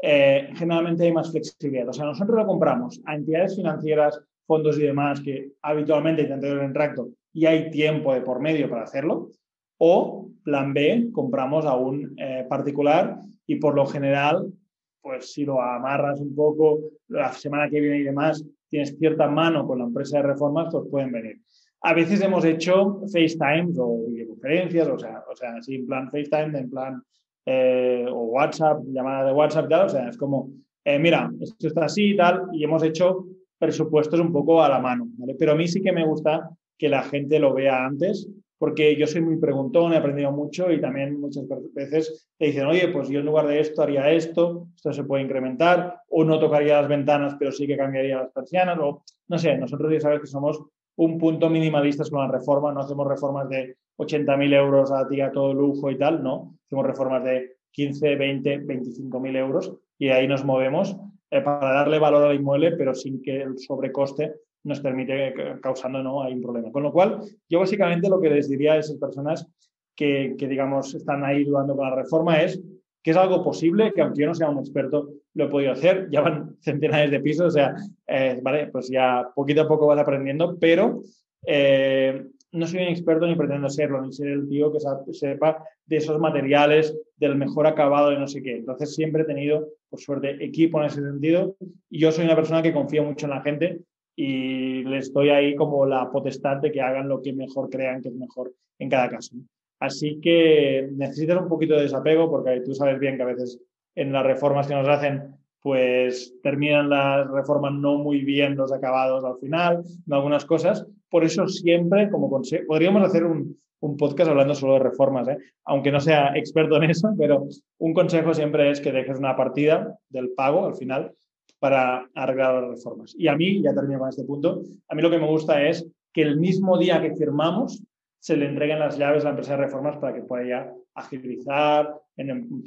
eh, 0.00 0.50
generalmente 0.54 1.04
hay 1.04 1.12
más 1.12 1.30
flexibilidad. 1.30 1.88
O 1.88 1.92
sea, 1.92 2.04
nosotros 2.04 2.36
lo 2.36 2.46
compramos 2.46 3.00
a 3.04 3.14
entidades 3.14 3.56
financieras, 3.56 4.20
fondos 4.46 4.78
y 4.78 4.82
demás, 4.82 5.20
que 5.20 5.52
habitualmente 5.62 6.22
hay 6.22 6.28
tanteo 6.28 6.54
de 6.54 6.66
retracto 6.66 7.08
y 7.32 7.46
hay 7.46 7.70
tiempo 7.70 8.14
de 8.14 8.20
por 8.20 8.40
medio 8.40 8.68
para 8.70 8.84
hacerlo. 8.84 9.30
O, 9.78 10.30
plan 10.42 10.72
B, 10.72 11.10
compramos 11.12 11.64
a 11.66 11.76
un 11.76 12.14
eh, 12.18 12.46
particular 12.48 13.20
y 13.46 13.56
por 13.56 13.74
lo 13.74 13.86
general, 13.86 14.52
pues 15.00 15.32
si 15.32 15.44
lo 15.44 15.60
amarras 15.60 16.20
un 16.20 16.34
poco, 16.34 16.80
la 17.08 17.32
semana 17.32 17.68
que 17.68 17.80
viene 17.80 17.98
y 17.98 18.04
demás, 18.04 18.44
tienes 18.68 18.96
cierta 18.98 19.28
mano 19.28 19.66
con 19.66 19.78
la 19.78 19.84
empresa 19.84 20.18
de 20.18 20.24
reformas, 20.24 20.68
pues 20.70 20.84
pueden 20.90 21.12
venir. 21.12 21.40
A 21.82 21.94
veces 21.94 22.20
hemos 22.20 22.44
hecho 22.44 23.00
FaceTime 23.12 23.72
o 23.78 24.06
videoconferencias, 24.08 24.88
o 24.88 24.98
sea, 24.98 25.22
o 25.30 25.36
sea, 25.36 25.54
así 25.56 25.76
en 25.76 25.86
plan 25.86 26.10
FaceTime, 26.10 26.58
en 26.58 26.70
plan 26.70 27.02
eh, 27.50 28.04
o 28.10 28.24
WhatsApp, 28.24 28.82
llamada 28.92 29.24
de 29.24 29.32
WhatsApp, 29.32 29.70
tal, 29.70 29.86
o 29.86 29.88
sea, 29.88 30.06
es 30.06 30.18
como, 30.18 30.50
eh, 30.84 30.98
mira, 30.98 31.30
esto 31.40 31.66
está 31.66 31.86
así 31.86 32.10
y 32.10 32.16
tal, 32.16 32.42
y 32.52 32.62
hemos 32.62 32.82
hecho 32.82 33.24
presupuestos 33.58 34.20
un 34.20 34.32
poco 34.32 34.62
a 34.62 34.68
la 34.68 34.80
mano. 34.80 35.08
Pero 35.38 35.52
a 35.52 35.54
mí 35.54 35.66
sí 35.66 35.80
que 35.80 35.92
me 35.92 36.04
gusta 36.04 36.50
que 36.76 36.90
la 36.90 37.02
gente 37.02 37.38
lo 37.38 37.54
vea 37.54 37.86
antes 37.86 38.28
porque 38.58 38.96
yo 38.96 39.06
soy 39.06 39.22
muy 39.22 39.36
preguntón, 39.36 39.92
he 39.92 39.96
aprendido 39.96 40.32
mucho 40.32 40.70
y 40.70 40.80
también 40.80 41.18
muchas 41.18 41.44
veces 41.72 42.28
te 42.36 42.46
dicen, 42.46 42.66
oye, 42.66 42.88
pues 42.88 43.08
yo 43.08 43.20
en 43.20 43.26
lugar 43.26 43.46
de 43.46 43.60
esto 43.60 43.82
haría 43.82 44.10
esto, 44.10 44.66
esto 44.74 44.92
se 44.92 45.04
puede 45.04 45.22
incrementar, 45.22 46.02
o 46.10 46.24
no 46.24 46.38
tocaría 46.38 46.80
las 46.80 46.88
ventanas, 46.88 47.36
pero 47.38 47.52
sí 47.52 47.66
que 47.66 47.76
cambiaría 47.76 48.18
las 48.18 48.32
persianas, 48.32 48.78
o 48.80 49.04
no 49.28 49.38
sé, 49.38 49.56
nosotros 49.56 49.92
ya 49.92 50.00
sabes 50.00 50.20
que 50.20 50.26
somos 50.26 50.60
un 50.96 51.18
punto 51.18 51.48
minimalistas 51.48 52.10
con 52.10 52.20
la 52.20 52.32
reforma, 52.32 52.72
no 52.72 52.80
hacemos 52.80 53.06
reformas 53.06 53.48
de 53.48 53.76
80.000 53.98 54.54
euros 54.54 54.92
a 54.92 55.06
ti 55.08 55.20
a 55.20 55.32
todo 55.32 55.52
lujo 55.52 55.90
y 55.90 55.98
tal, 55.98 56.22
no, 56.22 56.54
hacemos 56.64 56.86
reformas 56.86 57.24
de 57.24 57.56
15, 57.72 58.16
20, 58.16 58.66
25.000 58.66 59.36
euros 59.36 59.74
y 59.98 60.08
ahí 60.08 60.26
nos 60.26 60.44
movemos 60.44 60.96
eh, 61.30 61.40
para 61.40 61.72
darle 61.72 61.98
valor 61.98 62.24
al 62.24 62.36
inmueble, 62.36 62.72
pero 62.72 62.94
sin 62.94 63.20
que 63.20 63.42
el 63.42 63.58
sobrecoste 63.58 64.34
nos 64.64 64.80
permite 64.80 65.34
causando 65.62 66.02
no 66.02 66.22
hay 66.22 66.34
un 66.34 66.42
problema. 66.42 66.72
Con 66.72 66.82
lo 66.82 66.92
cual, 66.92 67.20
yo 67.48 67.60
básicamente 67.60 68.08
lo 68.08 68.20
que 68.20 68.30
les 68.30 68.48
diría 68.48 68.74
a 68.74 68.78
esas 68.78 68.96
personas 68.96 69.46
que, 69.94 70.34
que, 70.38 70.48
digamos, 70.48 70.94
están 70.94 71.24
ahí 71.24 71.44
dudando 71.44 71.76
con 71.76 71.88
la 71.88 71.96
reforma 71.96 72.40
es 72.42 72.60
que 73.02 73.12
es 73.12 73.16
algo 73.16 73.42
posible, 73.42 73.92
que 73.94 74.02
aunque 74.02 74.22
yo 74.22 74.26
no 74.26 74.34
sea 74.34 74.50
un 74.50 74.58
experto, 74.58 75.08
lo 75.34 75.44
he 75.44 75.48
podido 75.48 75.72
hacer. 75.72 76.08
Ya 76.12 76.20
van 76.20 76.56
centenares 76.60 77.10
de 77.10 77.20
pisos, 77.20 77.46
o 77.46 77.50
sea, 77.50 77.74
eh, 78.06 78.38
vale, 78.42 78.66
pues 78.68 78.88
ya 78.88 79.28
poquito 79.34 79.62
a 79.62 79.68
poco 79.68 79.86
vas 79.86 79.98
aprendiendo, 79.98 80.58
pero 80.58 81.02
eh, 81.46 82.26
no 82.52 82.66
soy 82.66 82.82
un 82.82 82.88
experto 82.88 83.26
ni 83.26 83.34
pretendo 83.34 83.68
serlo, 83.68 84.00
ni 84.02 84.12
ser 84.12 84.28
el 84.28 84.48
tío 84.48 84.72
que 84.72 84.78
sepa 85.12 85.64
de 85.86 85.96
esos 85.96 86.18
materiales, 86.18 86.96
del 87.16 87.36
mejor 87.36 87.66
acabado 87.66 88.10
de 88.10 88.18
no 88.18 88.26
sé 88.26 88.42
qué. 88.42 88.56
Entonces 88.56 88.94
siempre 88.94 89.22
he 89.22 89.26
tenido, 89.26 89.68
por 89.90 90.00
suerte, 90.00 90.42
equipo 90.44 90.80
en 90.80 90.86
ese 90.86 91.02
sentido 91.02 91.56
y 91.90 92.00
yo 92.00 92.12
soy 92.12 92.24
una 92.24 92.36
persona 92.36 92.62
que 92.62 92.72
confía 92.72 93.02
mucho 93.02 93.26
en 93.26 93.30
la 93.30 93.42
gente 93.42 93.80
y 94.16 94.82
les 94.84 95.12
doy 95.12 95.30
ahí 95.30 95.54
como 95.54 95.86
la 95.86 96.10
potestad 96.10 96.56
de 96.56 96.72
que 96.72 96.80
hagan 96.80 97.08
lo 97.08 97.22
que 97.22 97.32
mejor 97.32 97.70
crean 97.70 98.02
que 98.02 98.08
es 98.08 98.14
mejor 98.14 98.52
en 98.78 98.88
cada 98.88 99.08
caso. 99.08 99.36
Así 99.80 100.20
que 100.20 100.88
necesitas 100.92 101.40
un 101.40 101.48
poquito 101.48 101.74
de 101.74 101.82
desapego 101.82 102.30
porque 102.30 102.60
tú 102.62 102.74
sabes 102.74 102.98
bien 102.98 103.16
que 103.16 103.22
a 103.22 103.26
veces 103.26 103.60
en 103.94 104.12
las 104.12 104.24
reformas 104.24 104.66
que 104.66 104.74
nos 104.74 104.88
hacen 104.88 105.34
pues 105.60 106.34
terminan 106.42 106.88
las 106.88 107.28
reformas 107.30 107.72
no 107.74 107.98
muy 107.98 108.20
bien 108.24 108.56
los 108.56 108.72
acabados 108.72 109.24
al 109.24 109.38
final, 109.38 109.82
en 110.06 110.12
algunas 110.12 110.44
cosas. 110.44 110.86
Por 111.10 111.24
eso 111.24 111.46
siempre, 111.48 112.10
como 112.10 112.30
consejo, 112.30 112.64
podríamos 112.66 113.02
hacer 113.02 113.24
un, 113.24 113.58
un 113.80 113.96
podcast 113.96 114.30
hablando 114.30 114.54
solo 114.54 114.74
de 114.74 114.80
reformas, 114.80 115.28
¿eh? 115.28 115.38
aunque 115.64 115.92
no 115.92 116.00
sea 116.00 116.36
experto 116.36 116.76
en 116.76 116.90
eso, 116.90 117.14
pero 117.16 117.46
un 117.78 117.94
consejo 117.94 118.34
siempre 118.34 118.70
es 118.70 118.80
que 118.80 118.92
dejes 118.92 119.18
una 119.18 119.36
partida 119.36 119.96
del 120.08 120.30
pago 120.30 120.66
al 120.66 120.74
final 120.74 121.12
para 121.58 122.08
arreglar 122.14 122.62
las 122.62 122.70
reformas. 122.70 123.14
Y 123.16 123.28
a 123.28 123.36
mí, 123.36 123.62
ya 123.62 123.74
termino 123.74 123.98
con 123.98 124.08
este 124.08 124.24
punto, 124.24 124.62
a 124.88 124.94
mí 124.94 125.02
lo 125.02 125.10
que 125.10 125.18
me 125.18 125.26
gusta 125.26 125.66
es 125.66 125.86
que 126.12 126.22
el 126.22 126.38
mismo 126.38 126.78
día 126.78 127.00
que 127.00 127.14
firmamos 127.14 127.82
se 128.20 128.36
le 128.36 128.46
entreguen 128.46 128.80
las 128.80 128.98
llaves 128.98 129.22
a 129.22 129.24
la 129.24 129.30
empresa 129.30 129.52
de 129.52 129.64
reformas 129.64 129.96
para 129.98 130.14
que 130.14 130.22
pueda 130.22 130.46
ya 130.46 130.72
agilizar, 130.94 131.94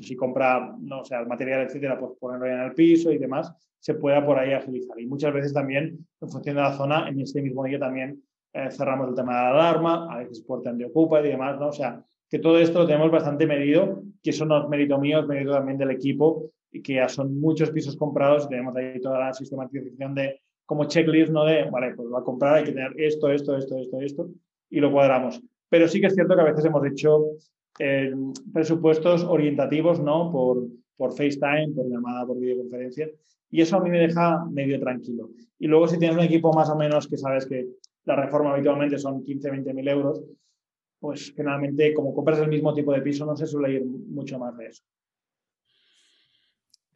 si 0.01 0.15
compra, 0.15 0.75
no 0.79 1.03
sea, 1.03 1.19
el 1.19 1.27
material, 1.27 1.61
etcétera, 1.61 1.99
pues 1.99 2.13
ponerlo 2.17 2.45
en 2.45 2.61
el 2.61 2.73
piso 2.73 3.11
y 3.11 3.17
demás, 3.17 3.53
se 3.79 3.95
pueda 3.95 4.25
por 4.25 4.39
ahí 4.39 4.53
agilizar. 4.53 4.97
Y 4.99 5.07
muchas 5.07 5.33
veces 5.33 5.53
también, 5.53 6.07
en 6.21 6.29
función 6.29 6.55
de 6.55 6.61
la 6.61 6.77
zona, 6.77 7.09
en 7.09 7.19
este 7.19 7.41
mismo 7.41 7.65
día 7.65 7.79
también 7.79 8.23
eh, 8.53 8.69
cerramos 8.71 9.09
el 9.09 9.15
tema 9.15 9.35
de 9.35 9.41
la 9.43 9.49
alarma, 9.51 10.13
a 10.13 10.19
veces 10.19 10.41
puerta 10.41 10.73
de 10.73 10.85
ocupa 10.85 11.19
y 11.21 11.29
demás, 11.29 11.59
¿no? 11.59 11.67
O 11.69 11.73
sea, 11.73 12.03
que 12.29 12.39
todo 12.39 12.57
esto 12.59 12.79
lo 12.79 12.87
tenemos 12.87 13.11
bastante 13.11 13.45
medido, 13.45 14.03
que 14.21 14.29
eso 14.29 14.45
no 14.45 14.61
es 14.61 14.69
mérito 14.69 14.97
mío, 14.97 15.19
es 15.19 15.27
mérito 15.27 15.51
también 15.51 15.77
del 15.77 15.91
equipo, 15.91 16.51
y 16.71 16.81
que 16.81 16.95
ya 16.95 17.09
son 17.09 17.39
muchos 17.39 17.71
pisos 17.71 17.97
comprados 17.97 18.47
tenemos 18.47 18.75
ahí 18.75 18.99
toda 19.01 19.19
la 19.19 19.33
sistematización 19.33 20.15
de 20.15 20.41
como 20.65 20.85
checklist, 20.85 21.31
¿no? 21.31 21.43
De, 21.43 21.69
vale, 21.69 21.93
pues 21.95 22.07
va 22.13 22.19
a 22.19 22.23
comprar, 22.23 22.55
hay 22.55 22.63
que 22.63 22.71
tener 22.71 22.93
esto, 22.97 23.29
esto, 23.29 23.57
esto, 23.57 23.77
esto, 23.77 23.99
esto, 23.99 24.29
y 24.69 24.79
lo 24.79 24.91
cuadramos. 24.91 25.41
Pero 25.67 25.87
sí 25.87 25.99
que 25.99 26.07
es 26.07 26.13
cierto 26.13 26.33
que 26.35 26.41
a 26.41 26.45
veces 26.45 26.63
hemos 26.63 26.85
hecho 26.85 27.25
eh, 27.79 28.13
presupuestos 28.53 29.23
orientativos, 29.25 29.99
¿no? 29.99 30.31
Por, 30.31 30.67
por 30.95 31.11
FaceTime, 31.11 31.73
por 31.75 31.89
llamada, 31.89 32.25
por 32.25 32.39
videoconferencia. 32.39 33.09
Y 33.49 33.59
eso 33.59 33.75
a 33.75 33.81
mí 33.81 33.89
me 33.89 33.99
deja 33.99 34.45
medio 34.45 34.79
tranquilo. 34.79 35.31
Y 35.59 35.67
luego 35.67 35.87
si 35.87 35.99
tienes 35.99 36.17
un 36.17 36.23
equipo 36.23 36.53
más 36.53 36.69
o 36.69 36.75
menos 36.77 37.07
que 37.07 37.17
sabes 37.17 37.45
que 37.45 37.67
la 38.05 38.15
reforma 38.15 38.53
habitualmente 38.53 38.97
son 38.97 39.23
15, 39.23 39.51
20 39.51 39.73
mil 39.73 39.87
euros, 39.87 40.21
pues 40.99 41.33
generalmente 41.35 41.93
como 41.93 42.13
compras 42.13 42.39
el 42.39 42.49
mismo 42.49 42.73
tipo 42.73 42.93
de 42.93 43.01
piso 43.01 43.25
no 43.25 43.35
se 43.35 43.47
suele 43.47 43.73
ir 43.73 43.85
mucho 43.85 44.37
más 44.39 44.55
de 44.57 44.67
eso. 44.67 44.83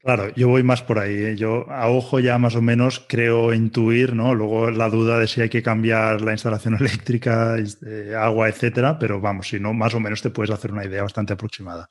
Claro, 0.05 0.31
yo 0.35 0.49
voy 0.49 0.61
más 0.61 0.83
por 0.83 0.99
ahí. 0.99 1.15
¿eh? 1.15 1.35
Yo 1.35 1.67
a 1.67 1.89
ojo 1.89 2.19
ya 2.19 2.37
más 2.37 2.55
o 2.55 2.61
menos 2.61 3.03
creo 3.09 3.55
intuir, 3.55 4.13
¿no? 4.13 4.35
Luego 4.35 4.69
la 4.69 4.87
duda 4.87 5.17
de 5.17 5.27
si 5.27 5.41
hay 5.41 5.49
que 5.49 5.63
cambiar 5.63 6.21
la 6.21 6.31
instalación 6.31 6.75
eléctrica, 6.79 7.57
este, 7.57 8.15
agua, 8.15 8.47
etcétera, 8.47 8.99
pero 8.99 9.19
vamos, 9.19 9.47
si 9.47 9.59
no, 9.59 9.73
más 9.73 9.95
o 9.95 9.99
menos 9.99 10.21
te 10.21 10.29
puedes 10.29 10.51
hacer 10.51 10.71
una 10.71 10.85
idea 10.85 11.01
bastante 11.01 11.33
aproximada. 11.33 11.89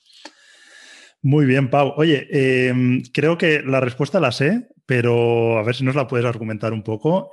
Muy 1.22 1.44
bien, 1.44 1.70
Pau. 1.70 1.94
Oye, 1.96 2.28
em, 2.30 3.02
creo 3.12 3.36
que 3.36 3.62
la 3.62 3.80
respuesta 3.80 4.20
la 4.20 4.30
sé, 4.30 4.68
pero 4.86 5.58
a 5.58 5.64
ver 5.64 5.74
si 5.74 5.82
nos 5.82 5.96
la 5.96 6.06
puedes 6.06 6.26
argumentar 6.26 6.72
un 6.72 6.84
poco. 6.84 7.32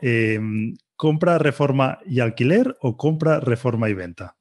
¿Compra, 1.01 1.39
reforma 1.39 1.97
y 2.05 2.19
alquiler 2.19 2.77
o 2.79 2.95
compra, 2.95 3.39
reforma 3.39 3.89
y 3.89 3.95
venta? 3.95 4.37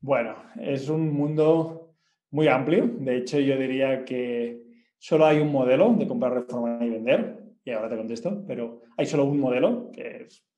Bueno, 0.00 0.36
es 0.58 0.88
un 0.88 1.12
mundo 1.12 1.96
muy 2.30 2.48
amplio. 2.48 2.86
De 2.86 3.18
hecho, 3.18 3.38
yo 3.40 3.58
diría 3.58 4.06
que 4.06 4.62
solo 4.96 5.26
hay 5.26 5.38
un 5.38 5.52
modelo 5.52 5.92
de 5.92 6.08
comprar, 6.08 6.32
reformar 6.32 6.82
y 6.82 6.88
vender. 6.88 7.44
Y 7.62 7.72
ahora 7.72 7.90
te 7.90 7.98
contesto, 7.98 8.42
pero 8.46 8.80
hay 8.96 9.04
solo 9.04 9.26
un 9.26 9.38
modelo, 9.38 9.90
que 9.92 10.22
es 10.22 10.48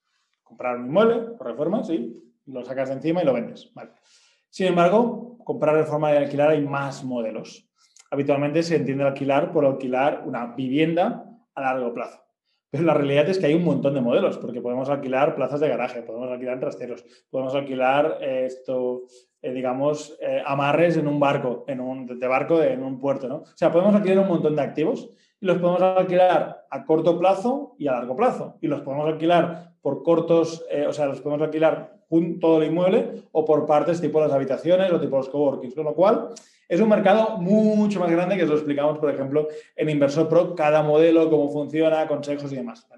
comprar 0.44 0.76
un 0.76 0.86
inmueble 0.86 1.34
por 1.36 1.48
reforma, 1.48 1.82
sí, 1.82 2.16
lo 2.46 2.64
sacas 2.64 2.90
de 2.90 2.94
encima 2.94 3.22
y 3.22 3.26
lo 3.26 3.32
vendes. 3.32 3.72
Vale. 3.74 3.90
Sin 4.48 4.68
embargo, 4.68 5.36
comprar, 5.44 5.74
reforma 5.74 6.12
y 6.12 6.18
alquilar 6.18 6.50
hay 6.50 6.64
más 6.64 7.02
modelos. 7.02 7.68
Habitualmente 8.08 8.62
se 8.62 8.76
entiende 8.76 9.02
alquilar 9.02 9.50
por 9.50 9.66
alquilar 9.66 10.22
una 10.24 10.54
vivienda 10.54 11.24
a 11.56 11.60
largo 11.60 11.92
plazo. 11.92 12.21
Pero 12.72 12.84
la 12.84 12.94
realidad 12.94 13.28
es 13.28 13.38
que 13.38 13.44
hay 13.44 13.54
un 13.54 13.64
montón 13.64 13.92
de 13.92 14.00
modelos, 14.00 14.38
porque 14.38 14.62
podemos 14.62 14.88
alquilar 14.88 15.34
plazas 15.34 15.60
de 15.60 15.68
garaje, 15.68 16.00
podemos 16.00 16.30
alquilar 16.30 16.58
trasteros, 16.58 17.04
podemos 17.30 17.54
alquilar 17.54 18.16
eh, 18.22 18.44
esto, 18.46 19.02
eh, 19.42 19.52
digamos, 19.52 20.16
eh, 20.22 20.42
amarres 20.46 20.96
en 20.96 21.06
un 21.06 21.20
barco, 21.20 21.64
en 21.68 21.80
un, 21.80 22.18
de 22.18 22.26
barco 22.26 22.62
en 22.62 22.82
un 22.82 22.98
puerto, 22.98 23.28
¿no? 23.28 23.36
O 23.36 23.56
sea, 23.56 23.70
podemos 23.70 23.94
alquilar 23.94 24.20
un 24.20 24.28
montón 24.28 24.56
de 24.56 24.62
activos 24.62 25.10
y 25.38 25.44
los 25.44 25.58
podemos 25.58 25.82
alquilar 25.82 26.64
a 26.70 26.84
corto 26.86 27.18
plazo 27.18 27.74
y 27.76 27.88
a 27.88 27.92
largo 27.92 28.16
plazo. 28.16 28.56
Y 28.62 28.68
los 28.68 28.80
podemos 28.80 29.06
alquilar 29.06 29.74
por 29.82 30.02
cortos, 30.02 30.64
eh, 30.70 30.86
o 30.86 30.94
sea, 30.94 31.06
los 31.06 31.20
podemos 31.20 31.42
alquilar 31.42 32.00
todo 32.40 32.62
el 32.62 32.68
inmueble 32.68 33.24
o 33.32 33.44
por 33.44 33.66
partes 33.66 34.00
tipo 34.00 34.20
las 34.20 34.32
habitaciones 34.32 34.92
o 34.92 35.00
tipo 35.00 35.16
los 35.16 35.28
coworkings, 35.28 35.74
con 35.74 35.84
lo 35.84 35.94
cual 35.94 36.28
es 36.72 36.80
un 36.80 36.88
mercado 36.88 37.36
mucho 37.36 38.00
más 38.00 38.10
grande 38.10 38.34
que 38.34 38.44
os 38.44 38.48
lo 38.48 38.54
explicamos, 38.56 38.98
por 38.98 39.12
ejemplo, 39.12 39.46
en 39.76 39.90
Inversor 39.90 40.26
Pro, 40.26 40.54
cada 40.54 40.82
modelo, 40.82 41.28
cómo 41.28 41.50
funciona, 41.50 42.08
consejos 42.08 42.50
y 42.50 42.56
demás. 42.56 42.88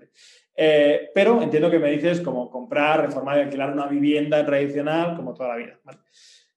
pero 1.12 1.42
entiendo 1.42 1.68
que 1.72 1.80
me 1.80 1.90
dices 1.90 2.20
como 2.20 2.48
comprar, 2.48 3.00
reformar 3.00 3.38
y 3.38 3.40
alquilar 3.40 3.72
una 3.72 3.88
vivienda 3.88 4.46
tradicional 4.46 5.16
como 5.16 5.34
toda 5.34 5.48
la 5.48 5.56
vida. 5.56 5.80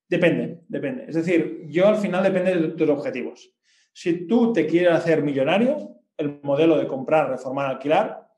Depende, 0.08 0.60
depende. 0.68 1.06
Es 1.08 1.16
decir, 1.16 1.66
yo 1.68 1.88
al 1.88 1.96
final 1.96 2.24
depende 2.24 2.56
de 2.56 2.68
tus 2.68 2.88
objetivos. 2.88 3.52
Si 3.92 4.28
tú 4.28 4.54
te 4.54 4.68
quieres 4.68 4.94
hacer 4.94 5.24
millonario, 5.24 5.96
el 6.18 6.40
modelo 6.44 6.78
de 6.78 6.86
comprar, 6.86 7.32
reformar, 7.32 7.66
alquilar, 7.66 8.30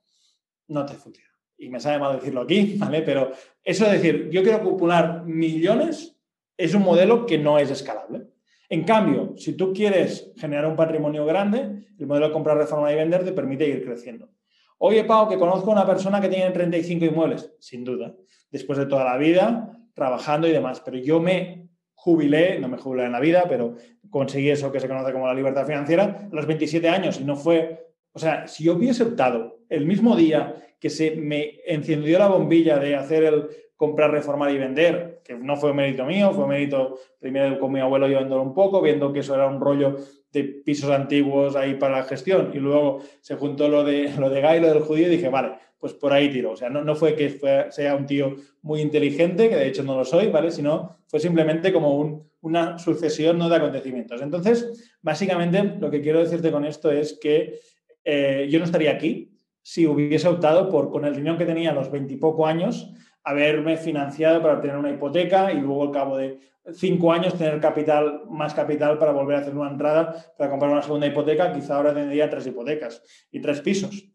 no 0.70 0.86
te 0.86 0.94
funciona. 0.94 1.30
Y 1.58 1.68
me 1.68 1.82
sabe 1.82 2.00
mal 2.00 2.16
decirlo 2.16 2.44
aquí, 2.44 2.76
¿vale? 2.78 3.02
Pero 3.02 3.34
eso 3.62 3.84
de 3.84 3.92
decir, 3.92 4.30
yo 4.30 4.42
quiero 4.42 4.60
acumular 4.60 5.26
millones, 5.26 6.18
es 6.56 6.74
un 6.74 6.84
modelo 6.84 7.26
que 7.26 7.38
no 7.38 7.60
es 7.60 7.70
escalable. 7.72 8.30
En 8.70 8.84
cambio, 8.84 9.34
si 9.36 9.54
tú 9.54 9.74
quieres 9.74 10.32
generar 10.38 10.68
un 10.68 10.76
patrimonio 10.76 11.26
grande, 11.26 11.88
el 11.98 12.06
modelo 12.06 12.28
de 12.28 12.34
comprar, 12.34 12.56
reformar 12.56 12.94
y 12.94 12.96
vender 12.96 13.24
te 13.24 13.32
permite 13.32 13.68
ir 13.68 13.84
creciendo. 13.84 14.30
Oye, 14.78 15.04
Pau, 15.04 15.28
que 15.28 15.38
conozco 15.38 15.72
a 15.72 15.74
una 15.74 15.86
persona 15.86 16.22
que 16.22 16.30
tiene 16.30 16.52
35 16.52 17.06
inmuebles. 17.06 17.52
Sin 17.60 17.84
duda. 17.84 18.16
Después 18.52 18.78
de 18.78 18.86
toda 18.86 19.04
la 19.04 19.18
vida, 19.18 19.78
trabajando 19.94 20.48
y 20.48 20.52
demás. 20.52 20.82
Pero 20.86 20.98
yo 20.98 21.20
me 21.20 21.68
jubilé, 21.96 22.60
no 22.60 22.70
me 22.70 22.78
jubilé 22.78 23.06
en 23.06 23.12
la 23.12 23.20
vida, 23.20 23.46
pero 23.50 23.76
conseguí 24.10 24.50
eso 24.50 24.72
que 24.72 24.80
se 24.80 24.88
conoce 24.88 25.12
como 25.12 25.28
la 25.28 25.34
libertad 25.34 25.66
financiera 25.66 26.30
a 26.32 26.36
los 26.36 26.46
27 26.46 26.88
años 26.88 27.20
y 27.20 27.26
no 27.26 27.36
fue, 27.36 27.88
o 28.14 28.20
sea, 28.20 28.48
si 28.48 28.64
yo 28.64 28.76
hubiese 28.76 29.04
optado 29.04 29.60
el 29.68 29.86
mismo 29.86 30.16
día 30.16 30.56
que 30.80 30.90
se 30.90 31.12
me 31.18 31.60
encendió 31.66 32.18
la 32.18 32.28
bombilla 32.28 32.80
de 32.80 32.96
hacer 32.96 33.26
el 33.26 33.50
comprar, 33.80 34.12
reformar 34.12 34.52
y 34.52 34.58
vender, 34.58 35.22
que 35.24 35.36
no 35.36 35.56
fue 35.56 35.74
mérito 35.74 36.04
mío, 36.04 36.34
fue 36.34 36.46
mérito 36.46 37.00
primero 37.18 37.58
con 37.58 37.72
mi 37.72 37.80
abuelo 37.80 38.10
llevándolo 38.10 38.44
un 38.44 38.54
poco, 38.54 38.82
viendo 38.82 39.14
que 39.14 39.20
eso 39.20 39.34
era 39.34 39.48
un 39.48 39.62
rollo 39.62 39.96
de 40.34 40.44
pisos 40.44 40.90
antiguos 40.90 41.56
ahí 41.56 41.76
para 41.76 42.00
la 42.00 42.04
gestión 42.04 42.52
y 42.54 42.58
luego 42.58 43.00
se 43.22 43.38
juntó 43.38 43.70
lo 43.70 43.86
de, 43.86 44.12
lo 44.20 44.30
de 44.30 44.42
lo 44.60 44.68
del 44.68 44.84
judío 44.84 45.08
y 45.08 45.12
dije, 45.12 45.30
vale, 45.30 45.54
pues 45.80 45.94
por 45.94 46.12
ahí 46.12 46.30
tiro. 46.30 46.52
O 46.52 46.56
sea, 46.58 46.70
no, 46.70 46.84
no 46.84 46.94
fue 46.94 47.16
que 47.16 47.40
sea 47.70 47.96
un 47.96 48.06
tío 48.06 48.36
muy 48.64 48.82
inteligente, 48.82 49.48
que 49.48 49.56
de 49.56 49.68
hecho 49.68 49.84
no 49.84 49.96
lo 49.96 50.04
soy, 50.04 50.28
¿vale? 50.28 50.52
Sino 50.52 50.98
fue 51.08 51.22
simplemente 51.22 51.72
como 51.72 52.28
una 52.42 52.78
sucesión 52.80 53.38
¿no? 53.38 53.48
de 53.48 53.56
acontecimientos. 53.56 54.22
Entonces, 54.22 54.92
básicamente 55.02 55.64
lo 55.80 55.90
que 55.90 56.02
quiero 56.02 56.20
decirte 56.20 56.52
con 56.52 56.66
esto 56.66 56.92
es 56.92 57.18
que 57.18 57.62
eh, 58.04 58.46
yo 58.52 58.60
no 58.60 58.66
estaría 58.66 58.92
aquí 58.92 59.40
si 59.62 59.88
hubiese 59.88 60.28
optado 60.28 60.68
por, 60.68 60.90
con 60.90 61.06
el 61.06 61.16
dinero 61.16 61.38
que 61.38 61.46
tenía 61.46 61.72
a 61.72 61.76
los 61.76 61.92
veintipoco 61.92 62.46
años, 62.46 62.92
haberme 63.24 63.78
financiado 63.78 64.42
para 64.42 64.62
tener 64.62 64.78
una 64.78 64.92
hipoteca 64.92 65.52
y 65.52 65.60
luego 65.60 65.84
al 65.84 65.92
cabo 65.92 66.18
de 66.18 66.40
cinco 66.74 67.12
años 67.12 67.36
tener 67.36 67.60
capital, 67.60 68.24
más 68.30 68.54
capital 68.54 68.98
para 68.98 69.12
volver 69.12 69.38
a 69.38 69.40
hacer 69.40 69.56
una 69.56 69.70
entrada 69.70 70.34
para 70.38 70.50
comprar 70.50 70.72
una 70.72 70.82
segunda 70.82 71.08
hipoteca, 71.08 71.52
quizá 71.52 71.76
ahora 71.76 71.94
tendría 71.94 72.30
tres 72.30 72.48
hipotecas 72.48 73.02
y 73.32 73.42
tres 73.42 73.62
pisos. 73.62 74.06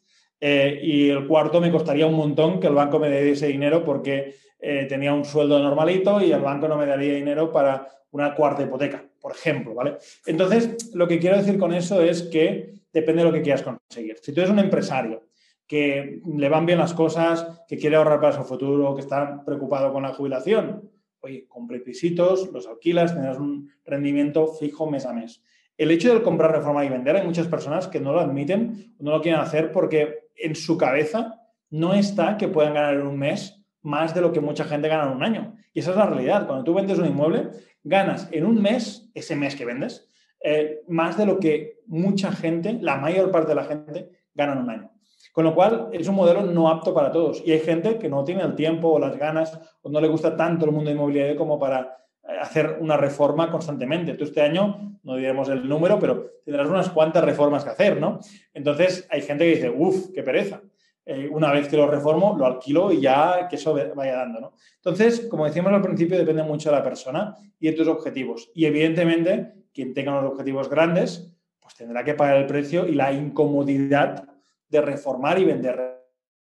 Eh, 0.41 0.81
y 0.83 1.09
el 1.09 1.27
cuarto 1.27 1.61
me 1.61 1.71
costaría 1.71 2.07
un 2.07 2.15
montón 2.15 2.61
que 2.61 2.67
el 2.67 2.75
banco 2.75 2.99
me 2.99 3.09
dé 3.09 3.31
ese 3.31 3.47
dinero 3.47 3.85
porque 3.85 4.35
eh, 4.59 4.87
tenía 4.89 5.15
un 5.15 5.25
sueldo 5.25 5.59
normalito 5.59 6.21
y 6.21 6.33
el 6.33 6.41
banco 6.41 6.69
no 6.69 6.77
me 6.77 6.87
daría 6.87 7.15
dinero 7.15 7.53
para 7.53 7.89
una 8.11 8.35
cuarta 8.35 8.63
hipoteca, 8.63 9.05
por 9.21 9.33
ejemplo, 9.33 9.75
¿vale? 9.75 9.97
Entonces, 10.27 10.95
lo 10.95 11.09
que 11.09 11.19
quiero 11.19 11.37
decir 11.37 11.59
con 11.59 11.73
eso 11.73 12.01
es 12.01 12.23
que 12.23 12.75
depende 12.93 13.23
de 13.23 13.29
lo 13.29 13.35
que 13.35 13.43
quieras 13.43 13.63
conseguir. 13.63 14.19
Si 14.23 14.33
tú 14.33 14.41
eres 14.41 14.53
un 14.53 14.61
empresario 14.61 15.25
que 15.67 16.21
le 16.27 16.49
van 16.49 16.67
bien 16.67 16.79
las 16.79 16.95
cosas, 16.95 17.62
que 17.69 17.79
quiere 17.79 17.97
ahorrar 17.97 18.21
para 18.21 18.37
su 18.37 18.43
futuro, 18.43 18.95
que 18.95 19.01
está 19.01 19.45
preocupado 19.45 19.93
con 19.93 20.03
la 20.03 20.15
jubilación, 20.15 20.91
oye, 21.21 21.47
compre 21.49 21.81
pisitos, 21.81 22.51
los 22.53 22.67
alquilas, 22.67 23.15
tendrás 23.15 23.39
un 23.39 23.71
rendimiento 23.85 24.47
fijo 24.47 24.91
mes 24.91 25.07
a 25.07 25.12
mes. 25.12 25.43
El 25.77 25.91
hecho 25.91 26.15
de 26.15 26.23
comprar, 26.23 26.53
reforma 26.53 26.85
y 26.85 26.89
vender, 26.89 27.17
hay 27.17 27.27
muchas 27.27 27.49
personas 27.49 27.89
que 27.89 27.99
no 27.99 28.12
lo 28.12 28.21
admiten, 28.21 28.95
no 29.01 29.11
lo 29.11 29.23
quieren 29.23 29.41
hacer 29.41 29.73
porque 29.73 30.29
en 30.37 30.55
su 30.55 30.77
cabeza 30.77 31.41
no 31.71 31.95
está 31.95 32.37
que 32.37 32.49
puedan 32.49 32.75
ganar 32.75 32.95
en 32.95 33.07
un 33.07 33.19
mes 33.19 33.65
más 33.83 34.15
de 34.15 34.21
lo 34.21 34.33
que 34.33 34.41
mucha 34.41 34.65
gente 34.65 34.89
gana 34.89 35.11
en 35.11 35.17
un 35.17 35.25
año. 35.25 35.57
Y 35.73 35.81
esa 35.81 35.91
es 35.91 35.97
la 35.97 36.07
realidad. 36.07 36.47
Cuando 36.47 36.65
tú 36.65 36.75
vendes 36.75 36.99
un 36.99 37.07
inmueble, 37.07 37.51
ganas 37.83 38.29
en 38.31 38.47
un 38.47 38.62
mes, 38.62 39.11
ese 39.15 39.35
mes 39.35 39.57
que 39.57 39.65
vendes, 39.65 40.09
eh, 40.43 40.81
más 40.89 41.17
de 41.17 41.27
lo 41.27 41.41
que 41.41 41.81
mucha 41.87 42.31
gente, 42.31 42.79
la 42.81 42.97
mayor 42.97 43.31
parte 43.31 43.49
de 43.49 43.55
la 43.55 43.65
gente, 43.65 44.11
gana 44.35 44.53
en 44.53 44.59
un 44.59 44.71
año. 44.71 44.91
Con 45.35 45.43
lo 45.43 45.53
cual, 45.53 45.89
es 45.91 46.07
un 46.07 46.14
modelo 46.14 46.43
no 46.43 46.68
apto 46.68 46.95
para 46.95 47.11
todos. 47.11 47.43
Y 47.45 47.51
hay 47.51 47.59
gente 47.59 47.99
que 47.99 48.09
no 48.09 48.22
tiene 48.22 48.43
el 48.43 48.55
tiempo 48.55 48.91
o 48.91 49.01
las 49.01 49.18
ganas 49.18 49.59
o 49.82 49.91
no 49.91 50.01
le 50.01 50.07
gusta 50.07 50.37
tanto 50.37 50.64
el 50.64 50.70
mundo 50.70 50.93
inmobiliario 50.93 51.35
como 51.35 51.59
para 51.59 52.07
eh, 52.22 52.37
hacer 52.41 52.78
una 52.80 52.97
reforma 52.97 53.51
constantemente. 53.51 54.14
Tú 54.14 54.22
este 54.22 54.43
año, 54.43 54.97
no 55.03 55.16
diremos 55.16 55.49
el 55.49 55.68
número, 55.68 55.99
pero 55.99 56.24
tendrás 56.45 56.68
unas 56.68 56.89
cuantas 56.91 57.24
reformas 57.24 57.64
que 57.64 57.70
hacer, 57.70 58.01
¿no? 58.01 58.20
Entonces 58.53 59.09
hay 59.11 59.22
gente 59.22 59.45
que 59.45 59.57
dice, 59.57 59.70
uff, 59.76 60.12
qué 60.14 60.22
pereza. 60.22 60.61
Eh, 61.05 61.28
una 61.28 61.51
vez 61.51 61.66
que 61.66 61.76
lo 61.76 61.89
reformo, 61.89 62.37
lo 62.39 62.47
alquilo 62.47 62.93
y 62.93 63.01
ya 63.01 63.49
que 63.51 63.57
eso 63.57 63.74
vaya 63.97 64.14
dando, 64.14 64.41
¿no? 64.41 64.53
Entonces, 64.76 65.26
como 65.28 65.47
decíamos 65.47 65.72
al 65.72 65.82
principio, 65.82 66.16
depende 66.16 66.45
mucho 66.45 66.70
de 66.70 66.76
la 66.76 66.82
persona 66.85 67.35
y 67.59 67.66
de 67.66 67.72
tus 67.72 67.89
objetivos. 67.89 68.53
Y 68.55 68.66
evidentemente, 68.66 69.53
quien 69.72 69.95
tenga 69.95 70.12
unos 70.12 70.30
objetivos 70.30 70.70
grandes, 70.70 71.35
pues 71.61 71.74
tendrá 71.74 72.05
que 72.05 72.14
pagar 72.14 72.37
el 72.37 72.47
precio 72.47 72.87
y 72.87 72.95
la 72.95 73.12
incomodidad 73.12 74.28
de 74.75 74.81
reformar 74.81 75.39
y 75.39 75.45
vender. 75.45 76.03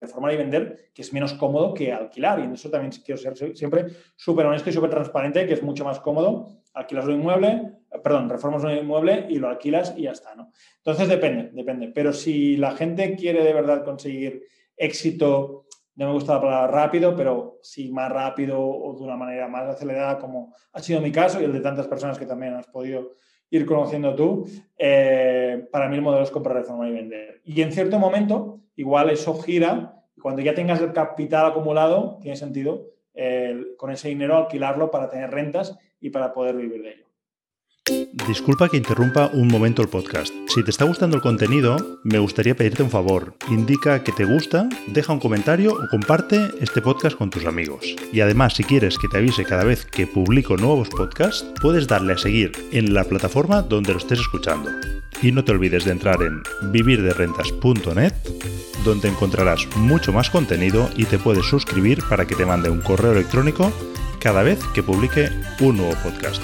Reformar 0.01 0.35
y 0.35 0.37
vender, 0.37 0.91
que 0.95 1.03
es 1.03 1.13
menos 1.13 1.35
cómodo 1.35 1.73
que 1.73 1.93
alquilar. 1.93 2.39
Y 2.41 2.45
en 2.45 2.53
eso 2.53 2.71
también 2.71 2.93
quiero 3.05 3.21
ser 3.21 3.57
siempre 3.57 3.87
súper 4.17 4.47
honesto 4.47 4.71
y 4.71 4.73
súper 4.73 4.91
transparente, 4.91 5.47
que 5.47 5.55
es 5.55 5.63
mucho 5.63 5.85
más 5.85 6.01
cómodo 6.01 6.65
alquilas 6.75 7.07
un 7.07 7.13
inmueble, 7.13 7.73
perdón, 8.03 8.29
reformas 8.29 8.65
un 8.65 8.73
inmueble 8.73 9.27
y 9.29 9.39
lo 9.39 9.49
alquilas 9.49 9.95
y 9.97 10.03
ya 10.03 10.11
está, 10.11 10.35
¿no? 10.35 10.51
Entonces 10.79 11.09
depende, 11.09 11.51
depende. 11.53 11.89
Pero 11.95 12.13
si 12.13 12.57
la 12.57 12.73
gente 12.73 13.15
quiere 13.17 13.45
de 13.45 13.53
verdad 13.53 13.85
conseguir 13.85 14.43
éxito, 14.77 15.67
no 15.95 16.07
me 16.07 16.13
gusta 16.13 16.35
la 16.35 16.41
palabra 16.41 16.67
rápido, 16.67 17.15
pero 17.15 17.61
sí 17.63 17.93
más 17.93 18.11
rápido 18.11 18.61
o 18.61 18.97
de 18.97 19.05
una 19.05 19.17
manera 19.17 19.47
más 19.47 19.69
acelerada, 19.69 20.19
como 20.19 20.53
ha 20.73 20.83
sido 20.83 21.01
mi 21.01 21.13
caso 21.13 21.41
y 21.41 21.45
el 21.45 21.53
de 21.53 21.61
tantas 21.61 21.87
personas 21.87 22.19
que 22.19 22.27
también 22.27 22.55
has 22.55 22.67
podido 22.67 23.13
ir 23.51 23.67
conociendo 23.67 24.15
tú, 24.15 24.47
eh, 24.79 25.67
para 25.71 25.89
mí 25.89 25.97
el 25.97 26.03
modelo 26.03 26.25
es 26.25 26.31
comprar, 26.31 26.57
reformar 26.57 26.89
y 26.89 26.93
vender. 26.93 27.41
Y 27.45 27.63
en 27.63 27.73
cierto 27.73 27.99
momento, 27.99 28.61
igual 28.77 29.11
eso 29.11 29.41
gira 29.41 30.03
y 30.17 30.21
cuando 30.21 30.43
ya 30.43 30.55
tengas 30.55 30.81
el 30.81 30.93
capital 30.93 31.47
acumulado, 31.47 32.19
tiene 32.21 32.37
sentido 32.37 32.91
con 33.77 33.93
ese 33.93 34.09
dinero 34.09 34.37
alquilarlo 34.37 34.91
para 34.91 35.09
tener 35.09 35.31
rentas 35.31 35.79
y 36.01 36.11
para 36.11 36.33
poder 36.33 36.57
vivir 36.57 36.83
de 36.83 36.91
ello. 36.95 37.04
Disculpa 38.27 38.71
que 38.71 38.79
interrumpa 38.79 39.29
un 39.35 39.49
momento 39.49 39.83
el 39.83 39.89
podcast. 39.89 40.33
Si 40.47 40.63
te 40.63 40.71
está 40.71 40.87
gustando 40.87 41.17
el 41.17 41.23
contenido, 41.23 42.01
me 42.03 42.19
gustaría 42.19 42.57
pedirte 42.57 42.83
un 42.83 42.91
favor. 42.91 43.35
Indica 43.51 44.03
que 44.03 44.13
te 44.13 44.25
gusta, 44.25 44.69
deja 44.87 45.13
un 45.13 45.21
comentario 45.21 45.75
o 45.75 45.89
comparte 45.91 46.49
este 46.61 46.81
podcast 46.81 47.17
con 47.17 47.29
tus 47.29 47.45
amigos. 47.45 47.85
Y 48.13 48.21
además, 48.21 48.55
si 48.55 48.65
quieres 48.65 48.97
que 48.97 49.09
te 49.09 49.19
avise 49.19 49.45
cada 49.45 49.65
vez 49.65 49.85
que 49.85 50.07
publico 50.07 50.57
nuevos 50.57 50.89
podcasts, 50.89 51.45
puedes 51.61 51.87
darle 51.87 52.15
a 52.15 52.19
seguir 52.19 52.53
en 52.73 52.95
la 52.95 53.05
plataforma 53.05 53.61
donde 53.61 53.93
lo 53.93 53.99
estés 53.99 54.21
escuchando. 54.21 54.71
Y 55.21 55.33
no 55.33 55.45
te 55.45 55.53
olvides 55.53 55.85
de 55.85 55.93
entrar 55.93 56.23
en 56.23 56.43
vivirderrentas.net, 56.73 58.15
donde 58.85 59.09
encontrarás 59.09 59.67
mucho 59.77 60.13
más 60.13 60.31
contenido 60.31 60.89
y 60.97 61.05
te 61.05 61.19
puedes 61.19 61.45
suscribir 61.45 62.03
para 62.09 62.27
que 62.27 62.35
te 62.35 62.47
mande 62.47 62.71
un 62.71 62.81
correo 62.81 63.13
electrónico 63.13 63.71
cada 64.21 64.43
vez 64.43 64.59
que 64.73 64.83
publique 64.83 65.29
un 65.61 65.77
nuevo 65.77 65.95
podcast. 66.03 66.43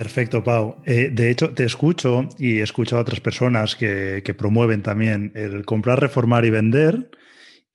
Perfecto, 0.00 0.42
Pau. 0.42 0.80
Eh, 0.86 1.10
de 1.12 1.30
hecho, 1.30 1.52
te 1.52 1.64
escucho 1.64 2.26
y 2.38 2.60
escucho 2.60 2.96
a 2.96 3.00
otras 3.00 3.20
personas 3.20 3.76
que, 3.76 4.34
promueven 4.34 4.82
también 4.82 5.30
el 5.34 5.66
comprar, 5.66 6.00
reformar 6.00 6.46
y 6.46 6.50
vender 6.50 7.10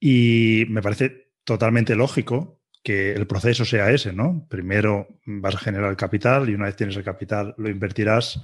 y 0.00 0.64
me 0.68 0.82
parece 0.82 1.30
totalmente 1.44 1.94
lógico 1.94 2.60
que 2.82 3.12
el 3.12 3.28
proceso 3.28 3.64
sea 3.64 3.92
ese, 3.92 4.12
¿no? 4.12 4.44
Primero 4.50 5.06
vas 5.24 5.54
a 5.54 5.58
generar 5.58 5.96
capital 5.96 6.50
y 6.50 6.54
una 6.54 6.64
vez 6.64 6.74
tienes 6.74 6.96
el 6.96 7.04
capital 7.04 7.54
lo 7.58 7.70
invertirás 7.70 8.40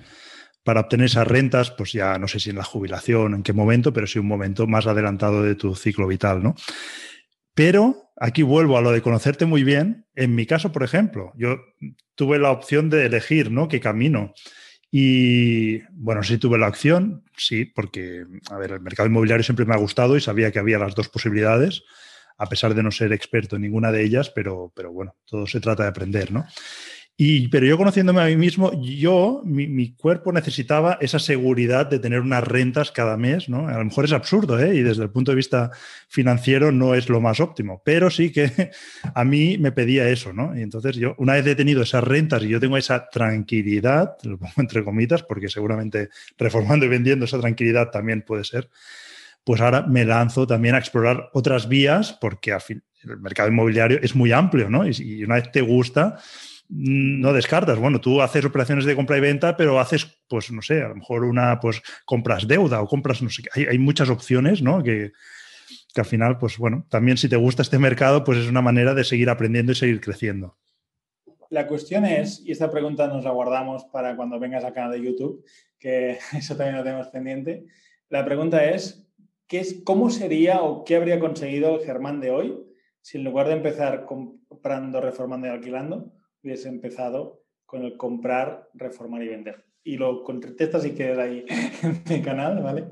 para 0.62 0.82
obtener 0.82 1.06
esas 1.06 1.26
rentas, 1.26 1.72
pues 1.72 1.90
ya 1.90 2.18
no 2.18 2.28
sé 2.28 2.38
si 2.38 2.50
en 2.50 2.58
la 2.58 2.64
jubilación, 2.64 3.34
en 3.34 3.42
qué 3.42 3.52
momento, 3.52 3.92
pero 3.92 4.06
sí 4.06 4.20
un 4.20 4.28
momento 4.28 4.68
más 4.68 4.86
adelantado 4.86 5.42
de 5.42 5.56
tu 5.56 5.74
ciclo 5.74 6.06
vital, 6.06 6.40
¿no? 6.40 6.54
Pero 7.54 8.12
aquí 8.16 8.42
vuelvo 8.42 8.78
a 8.78 8.80
lo 8.80 8.92
de 8.92 9.02
conocerte 9.02 9.46
muy 9.46 9.64
bien. 9.64 10.06
En 10.14 10.34
mi 10.34 10.46
caso, 10.46 10.72
por 10.72 10.82
ejemplo, 10.82 11.32
yo 11.36 11.58
tuve 12.14 12.38
la 12.38 12.50
opción 12.50 12.90
de 12.90 13.06
elegir, 13.06 13.50
¿no? 13.50 13.68
¿Qué 13.68 13.80
camino? 13.80 14.32
Y 14.90 15.78
bueno, 15.90 16.22
sí 16.22 16.36
tuve 16.36 16.58
la 16.58 16.68
opción, 16.68 17.24
sí, 17.34 17.64
porque, 17.64 18.24
a 18.50 18.58
ver, 18.58 18.72
el 18.72 18.80
mercado 18.80 19.08
inmobiliario 19.08 19.42
siempre 19.42 19.64
me 19.64 19.74
ha 19.74 19.78
gustado 19.78 20.16
y 20.16 20.20
sabía 20.20 20.52
que 20.52 20.58
había 20.58 20.78
las 20.78 20.94
dos 20.94 21.08
posibilidades, 21.08 21.82
a 22.36 22.46
pesar 22.46 22.74
de 22.74 22.82
no 22.82 22.90
ser 22.90 23.12
experto 23.12 23.56
en 23.56 23.62
ninguna 23.62 23.90
de 23.90 24.04
ellas, 24.04 24.30
pero, 24.30 24.70
pero 24.76 24.92
bueno, 24.92 25.16
todo 25.24 25.46
se 25.46 25.60
trata 25.60 25.84
de 25.84 25.88
aprender, 25.88 26.30
¿no? 26.30 26.44
Pero 27.50 27.66
yo 27.66 27.76
conociéndome 27.76 28.20
a 28.20 28.26
mí 28.26 28.36
mismo, 28.36 28.72
yo, 28.82 29.42
mi, 29.44 29.92
cuerpo 29.94 30.32
necesitaba 30.32 30.98
esa 31.00 31.18
seguridad 31.18 31.86
de 31.86 31.98
tener 31.98 32.20
unas 32.20 32.42
rentas 32.42 32.90
cada 32.90 33.16
mes, 33.16 33.48
¿no? 33.48 33.68
A 33.68 33.78
lo 33.78 33.84
mejor 33.84 34.06
es 34.06 34.12
absurdo, 34.12 34.58
¿eh? 34.58 34.74
Y 34.74 34.82
desde 34.82 35.04
el 35.04 35.10
punto 35.10 35.30
de 35.30 35.36
vista 35.36 35.70
financiero 36.08 36.72
no 36.72 36.94
es 36.94 37.08
lo 37.08 37.20
más 37.20 37.38
óptimo, 37.38 37.82
pero 37.84 38.10
sí 38.10 38.32
que 38.32 38.50
a 39.14 39.24
mí 39.24 39.58
me 39.58 39.72
pedía 39.72 40.08
eso, 40.08 40.32
¿no? 40.32 40.56
Y 40.58 40.62
entonces 40.62 40.96
yo, 40.96 41.14
una 41.18 41.34
vez 41.34 41.46
he 41.46 41.54
tenido 41.54 41.82
esas 41.82 42.02
rentas 42.02 42.42
y 42.42 42.48
yo 42.48 42.58
tengo 42.58 42.76
esa 42.76 43.08
tranquilidad, 43.08 44.16
lo 44.24 44.38
pongo 44.38 44.54
entre 44.56 44.82
comitas, 44.82 45.22
porque 45.22 45.48
seguramente 45.48 46.08
reformando 46.38 46.86
y 46.86 46.88
vendiendo 46.88 47.26
esa 47.26 47.38
tranquilidad 47.38 47.90
también 47.90 48.22
puede 48.22 48.44
ser, 48.44 48.68
pues 49.44 49.60
ahora 49.60 49.82
me 49.82 50.04
lanzo 50.04 50.46
también 50.46 50.74
a 50.74 50.78
explorar 50.78 51.28
otras 51.34 51.68
vías, 51.68 52.16
porque 52.20 52.56
el 53.04 53.20
mercado 53.20 53.48
inmobiliario 53.48 53.98
es 54.02 54.16
muy 54.16 54.32
amplio, 54.32 54.70
¿no? 54.70 54.88
y 54.88 55.22
una 55.24 55.36
vez 55.36 55.52
te 55.52 55.60
gusta, 55.60 56.18
no 56.74 57.34
descartas. 57.34 57.78
Bueno, 57.78 58.00
tú 58.00 58.22
haces 58.22 58.44
operaciones 58.44 58.86
de 58.86 58.96
compra 58.96 59.18
y 59.18 59.20
venta, 59.20 59.56
pero 59.56 59.78
haces, 59.78 60.06
pues, 60.26 60.50
no 60.50 60.62
sé, 60.62 60.82
a 60.82 60.88
lo 60.88 60.96
mejor 60.96 61.24
una, 61.24 61.60
pues, 61.60 61.82
compras 62.06 62.48
deuda 62.48 62.80
o 62.80 62.86
compras, 62.86 63.20
no 63.20 63.28
sé, 63.28 63.42
hay, 63.54 63.64
hay 63.64 63.78
muchas 63.78 64.08
opciones, 64.08 64.62
¿no? 64.62 64.82
Que, 64.82 65.12
que, 65.94 66.00
al 66.00 66.06
final, 66.06 66.38
pues, 66.38 66.56
bueno, 66.56 66.86
también 66.88 67.18
si 67.18 67.28
te 67.28 67.36
gusta 67.36 67.60
este 67.60 67.78
mercado, 67.78 68.24
pues 68.24 68.38
es 68.38 68.48
una 68.48 68.62
manera 68.62 68.94
de 68.94 69.04
seguir 69.04 69.28
aprendiendo 69.28 69.72
y 69.72 69.74
seguir 69.74 70.00
creciendo. 70.00 70.56
La 71.50 71.66
cuestión 71.66 72.06
es, 72.06 72.40
y 72.42 72.52
esta 72.52 72.70
pregunta 72.70 73.06
nos 73.06 73.24
la 73.24 73.30
guardamos 73.30 73.84
para 73.92 74.16
cuando 74.16 74.40
vengas 74.40 74.64
al 74.64 74.72
canal 74.72 74.92
de 74.92 75.02
YouTube, 75.02 75.44
que 75.78 76.18
eso 76.32 76.56
también 76.56 76.78
lo 76.78 76.84
tenemos 76.84 77.08
pendiente. 77.08 77.66
La 78.08 78.24
pregunta 78.24 78.64
es, 78.64 79.06
¿qué 79.46 79.60
es 79.60 79.82
¿cómo 79.84 80.08
sería 80.08 80.62
o 80.62 80.84
qué 80.84 80.96
habría 80.96 81.20
conseguido 81.20 81.80
Germán 81.84 82.20
de 82.20 82.30
hoy 82.30 82.58
si 83.02 83.18
en 83.18 83.24
lugar 83.24 83.48
de 83.48 83.54
empezar 83.54 84.06
comprando, 84.06 85.00
reformando 85.00 85.48
y 85.48 85.50
alquilando, 85.50 86.12
hubiese 86.42 86.68
empezado 86.68 87.42
con 87.64 87.84
el 87.84 87.96
comprar, 87.96 88.68
reformar 88.74 89.22
y 89.22 89.28
vender. 89.28 89.64
Y 89.84 89.96
lo 89.96 90.22
contestas 90.22 90.84
y 90.84 90.92
quedas 90.92 91.18
ahí 91.18 91.44
en 91.82 92.02
mi 92.08 92.22
canal, 92.22 92.62
¿vale? 92.62 92.84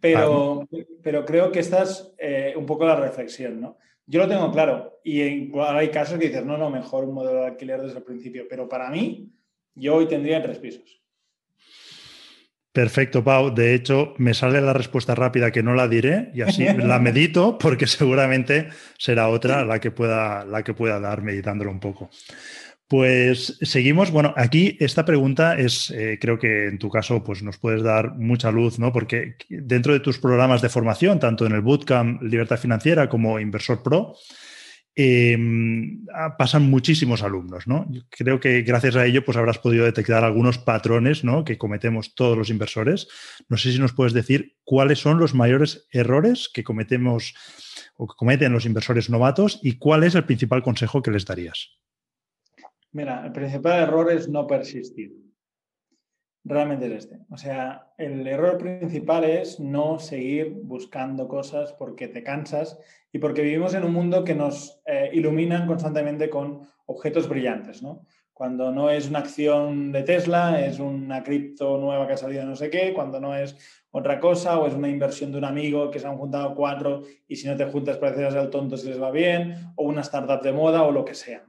Pero, 0.00 0.68
pero 1.02 1.24
creo 1.24 1.50
que 1.50 1.60
esta 1.60 1.82
es 1.82 2.14
eh, 2.18 2.54
un 2.56 2.66
poco 2.66 2.84
la 2.86 2.96
reflexión, 2.96 3.60
¿no? 3.60 3.78
Yo 4.06 4.20
lo 4.20 4.28
tengo 4.28 4.52
claro 4.52 5.00
y 5.02 5.20
hay 5.20 5.88
casos 5.88 6.18
que 6.18 6.28
dices, 6.28 6.44
no, 6.44 6.56
no, 6.56 6.70
mejor 6.70 7.04
un 7.04 7.14
modelo 7.14 7.40
de 7.40 7.46
alquiler 7.46 7.82
desde 7.82 7.98
el 7.98 8.04
principio, 8.04 8.46
pero 8.48 8.68
para 8.68 8.88
mí, 8.88 9.32
yo 9.74 9.96
hoy 9.96 10.06
tendría 10.06 10.42
tres 10.42 10.58
pisos. 10.58 11.02
Perfecto, 12.76 13.24
Pau. 13.24 13.54
De 13.54 13.72
hecho, 13.72 14.12
me 14.18 14.34
sale 14.34 14.60
la 14.60 14.74
respuesta 14.74 15.14
rápida 15.14 15.50
que 15.50 15.62
no 15.62 15.74
la 15.74 15.88
diré 15.88 16.30
y 16.34 16.42
así 16.42 16.62
la 16.76 16.98
medito 16.98 17.56
porque 17.56 17.86
seguramente 17.86 18.68
será 18.98 19.28
otra 19.28 19.64
la 19.64 19.80
que 19.80 19.90
pueda, 19.90 20.44
la 20.44 20.62
que 20.62 20.74
pueda 20.74 21.00
dar 21.00 21.22
meditándolo 21.22 21.70
un 21.70 21.80
poco. 21.80 22.10
Pues 22.88 23.58
seguimos. 23.62 24.12
Bueno, 24.12 24.32
aquí 24.36 24.76
esta 24.78 25.04
pregunta 25.04 25.58
es, 25.58 25.90
eh, 25.90 26.18
creo 26.20 26.38
que 26.38 26.68
en 26.68 26.78
tu 26.78 26.88
caso, 26.88 27.24
pues 27.24 27.42
nos 27.42 27.58
puedes 27.58 27.82
dar 27.82 28.14
mucha 28.14 28.52
luz, 28.52 28.78
¿no? 28.78 28.92
Porque 28.92 29.34
dentro 29.48 29.92
de 29.92 29.98
tus 29.98 30.18
programas 30.18 30.62
de 30.62 30.68
formación, 30.68 31.18
tanto 31.18 31.46
en 31.46 31.52
el 31.52 31.62
Bootcamp 31.62 32.22
Libertad 32.22 32.58
Financiera 32.58 33.08
como 33.08 33.40
Inversor 33.40 33.82
Pro, 33.82 34.14
em, 34.94 36.06
pasan 36.38 36.70
muchísimos 36.70 37.22
alumnos, 37.22 37.66
¿no? 37.66 37.86
creo 38.08 38.40
que 38.40 38.62
gracias 38.62 38.96
a 38.96 39.04
ello, 39.04 39.24
pues 39.24 39.36
habrás 39.36 39.58
podido 39.58 39.84
detectar 39.84 40.24
algunos 40.24 40.58
patrones, 40.58 41.24
¿no? 41.24 41.44
Que 41.44 41.58
cometemos 41.58 42.14
todos 42.14 42.38
los 42.38 42.50
inversores. 42.50 43.08
No 43.48 43.56
sé 43.56 43.72
si 43.72 43.78
nos 43.80 43.94
puedes 43.94 44.12
decir 44.12 44.56
cuáles 44.64 45.00
son 45.00 45.18
los 45.18 45.34
mayores 45.34 45.88
errores 45.90 46.48
que 46.54 46.64
cometemos 46.64 47.34
o 47.96 48.06
que 48.06 48.14
cometen 48.16 48.52
los 48.52 48.64
inversores 48.64 49.10
novatos 49.10 49.58
y 49.62 49.78
cuál 49.78 50.04
es 50.04 50.14
el 50.14 50.24
principal 50.24 50.62
consejo 50.62 51.02
que 51.02 51.10
les 51.10 51.24
darías. 51.26 51.76
Mira, 52.96 53.26
el 53.26 53.32
principal 53.32 53.82
error 53.82 54.10
es 54.10 54.26
no 54.26 54.46
persistir. 54.46 55.14
Realmente 56.44 56.86
es 56.86 57.04
este. 57.04 57.18
O 57.28 57.36
sea, 57.36 57.92
el 57.98 58.26
error 58.26 58.56
principal 58.56 59.24
es 59.24 59.60
no 59.60 59.98
seguir 59.98 60.56
buscando 60.62 61.28
cosas 61.28 61.74
porque 61.74 62.08
te 62.08 62.22
cansas 62.22 62.78
y 63.12 63.18
porque 63.18 63.42
vivimos 63.42 63.74
en 63.74 63.84
un 63.84 63.92
mundo 63.92 64.24
que 64.24 64.34
nos 64.34 64.80
eh, 64.86 65.10
iluminan 65.12 65.66
constantemente 65.66 66.30
con 66.30 66.62
objetos 66.86 67.28
brillantes, 67.28 67.82
¿no? 67.82 68.06
Cuando 68.32 68.72
no 68.72 68.88
es 68.88 69.10
una 69.10 69.18
acción 69.18 69.92
de 69.92 70.02
Tesla, 70.02 70.64
es 70.64 70.78
una 70.78 71.22
cripto 71.22 71.76
nueva 71.76 72.06
que 72.06 72.14
ha 72.14 72.16
salido 72.16 72.46
no 72.46 72.56
sé 72.56 72.70
qué, 72.70 72.94
cuando 72.94 73.20
no 73.20 73.36
es 73.36 73.58
otra 73.90 74.20
cosa, 74.20 74.58
o 74.58 74.66
es 74.66 74.72
una 74.72 74.88
inversión 74.88 75.32
de 75.32 75.38
un 75.38 75.44
amigo 75.44 75.90
que 75.90 75.98
se 75.98 76.06
han 76.06 76.16
juntado 76.16 76.54
cuatro 76.54 77.02
y 77.28 77.36
si 77.36 77.46
no 77.46 77.56
te 77.56 77.66
juntas 77.66 77.98
parecerás 77.98 78.34
el 78.36 78.48
tonto 78.48 78.78
si 78.78 78.88
les 78.88 79.02
va 79.02 79.10
bien, 79.10 79.54
o 79.74 79.84
una 79.84 80.00
startup 80.00 80.40
de 80.40 80.52
moda 80.52 80.82
o 80.84 80.92
lo 80.92 81.04
que 81.04 81.14
sea. 81.14 81.44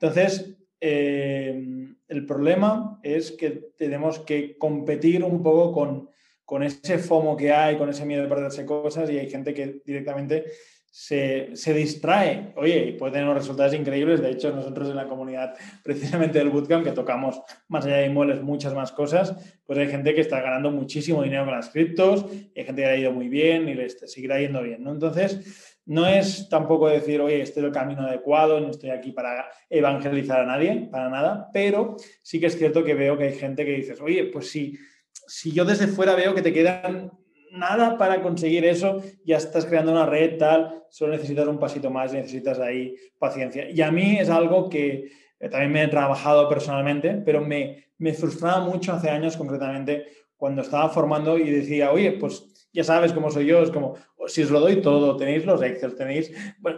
Entonces, 0.00 0.57
eh, 0.80 1.88
el 2.08 2.26
problema 2.26 3.00
es 3.02 3.32
que 3.32 3.70
tenemos 3.76 4.20
que 4.20 4.56
competir 4.56 5.22
un 5.24 5.42
poco 5.42 5.72
con, 5.72 6.10
con, 6.44 6.62
ese 6.62 6.98
FOMO 6.98 7.36
que 7.36 7.52
hay, 7.52 7.76
con 7.76 7.88
ese 7.88 8.06
miedo 8.06 8.22
de 8.22 8.28
perderse 8.28 8.64
cosas 8.64 9.10
y 9.10 9.18
hay 9.18 9.28
gente 9.28 9.52
que 9.52 9.82
directamente 9.84 10.44
se, 10.90 11.50
se, 11.54 11.74
distrae. 11.74 12.52
Oye, 12.56 12.86
y 12.86 12.92
puede 12.92 13.12
tener 13.12 13.26
unos 13.26 13.38
resultados 13.38 13.74
increíbles. 13.74 14.20
De 14.20 14.30
hecho, 14.30 14.50
nosotros 14.52 14.88
en 14.88 14.96
la 14.96 15.06
comunidad 15.06 15.54
precisamente 15.84 16.38
del 16.38 16.50
Bootcamp, 16.50 16.84
que 16.84 16.92
tocamos 16.92 17.40
más 17.68 17.84
allá 17.84 17.98
de 17.98 18.06
inmuebles 18.06 18.42
muchas 18.42 18.74
más 18.74 18.92
cosas, 18.92 19.34
pues 19.64 19.78
hay 19.78 19.88
gente 19.88 20.14
que 20.14 20.20
está 20.20 20.40
ganando 20.40 20.70
muchísimo 20.70 21.22
dinero 21.22 21.44
con 21.44 21.54
las 21.54 21.70
criptos, 21.70 22.26
y 22.54 22.58
hay 22.58 22.66
gente 22.66 22.82
que 22.82 22.88
ha 22.88 22.96
ido 22.96 23.12
muy 23.12 23.28
bien 23.28 23.68
y 23.68 23.74
les 23.74 23.98
seguirá 24.10 24.40
yendo 24.40 24.62
bien. 24.62 24.86
Entonces, 24.86 25.67
no 25.88 26.06
es 26.06 26.50
tampoco 26.50 26.86
decir, 26.88 27.18
oye, 27.22 27.40
este 27.40 27.60
es 27.60 27.66
el 27.66 27.72
camino 27.72 28.02
adecuado, 28.02 28.60
no 28.60 28.70
estoy 28.70 28.90
aquí 28.90 29.10
para 29.10 29.50
evangelizar 29.70 30.40
a 30.40 30.44
nadie, 30.44 30.86
para 30.90 31.08
nada, 31.08 31.48
pero 31.50 31.96
sí 32.22 32.38
que 32.38 32.46
es 32.46 32.58
cierto 32.58 32.84
que 32.84 32.92
veo 32.92 33.16
que 33.16 33.24
hay 33.24 33.32
gente 33.32 33.64
que 33.64 33.72
dices, 33.72 33.98
oye, 34.02 34.24
pues 34.24 34.50
si, 34.50 34.78
si 35.10 35.50
yo 35.50 35.64
desde 35.64 35.86
fuera 35.86 36.14
veo 36.14 36.34
que 36.34 36.42
te 36.42 36.52
quedan 36.52 37.10
nada 37.52 37.96
para 37.96 38.20
conseguir 38.20 38.66
eso, 38.66 39.02
ya 39.24 39.38
estás 39.38 39.64
creando 39.64 39.90
una 39.92 40.04
red, 40.04 40.36
tal, 40.36 40.84
solo 40.90 41.12
necesitas 41.12 41.48
un 41.48 41.58
pasito 41.58 41.90
más, 41.90 42.12
necesitas 42.12 42.58
ahí 42.60 42.94
paciencia. 43.18 43.70
Y 43.70 43.80
a 43.80 43.90
mí 43.90 44.18
es 44.18 44.28
algo 44.28 44.68
que 44.68 45.10
eh, 45.40 45.48
también 45.48 45.72
me 45.72 45.82
he 45.84 45.88
trabajado 45.88 46.50
personalmente, 46.50 47.14
pero 47.24 47.40
me, 47.40 47.86
me 47.96 48.12
frustraba 48.12 48.60
mucho 48.60 48.92
hace 48.92 49.08
años 49.08 49.38
concretamente 49.38 50.04
cuando 50.36 50.60
estaba 50.60 50.90
formando 50.90 51.38
y 51.38 51.48
decía, 51.50 51.92
oye, 51.92 52.12
pues 52.12 52.57
ya 52.78 52.84
sabes 52.84 53.12
cómo 53.12 53.28
soy 53.28 53.46
yo, 53.46 53.60
es 53.60 53.72
como, 53.72 53.96
si 54.28 54.44
os 54.44 54.52
lo 54.52 54.60
doy 54.60 54.80
todo, 54.80 55.16
tenéis 55.16 55.44
los 55.44 55.60
Excel, 55.62 55.96
tenéis 55.96 56.32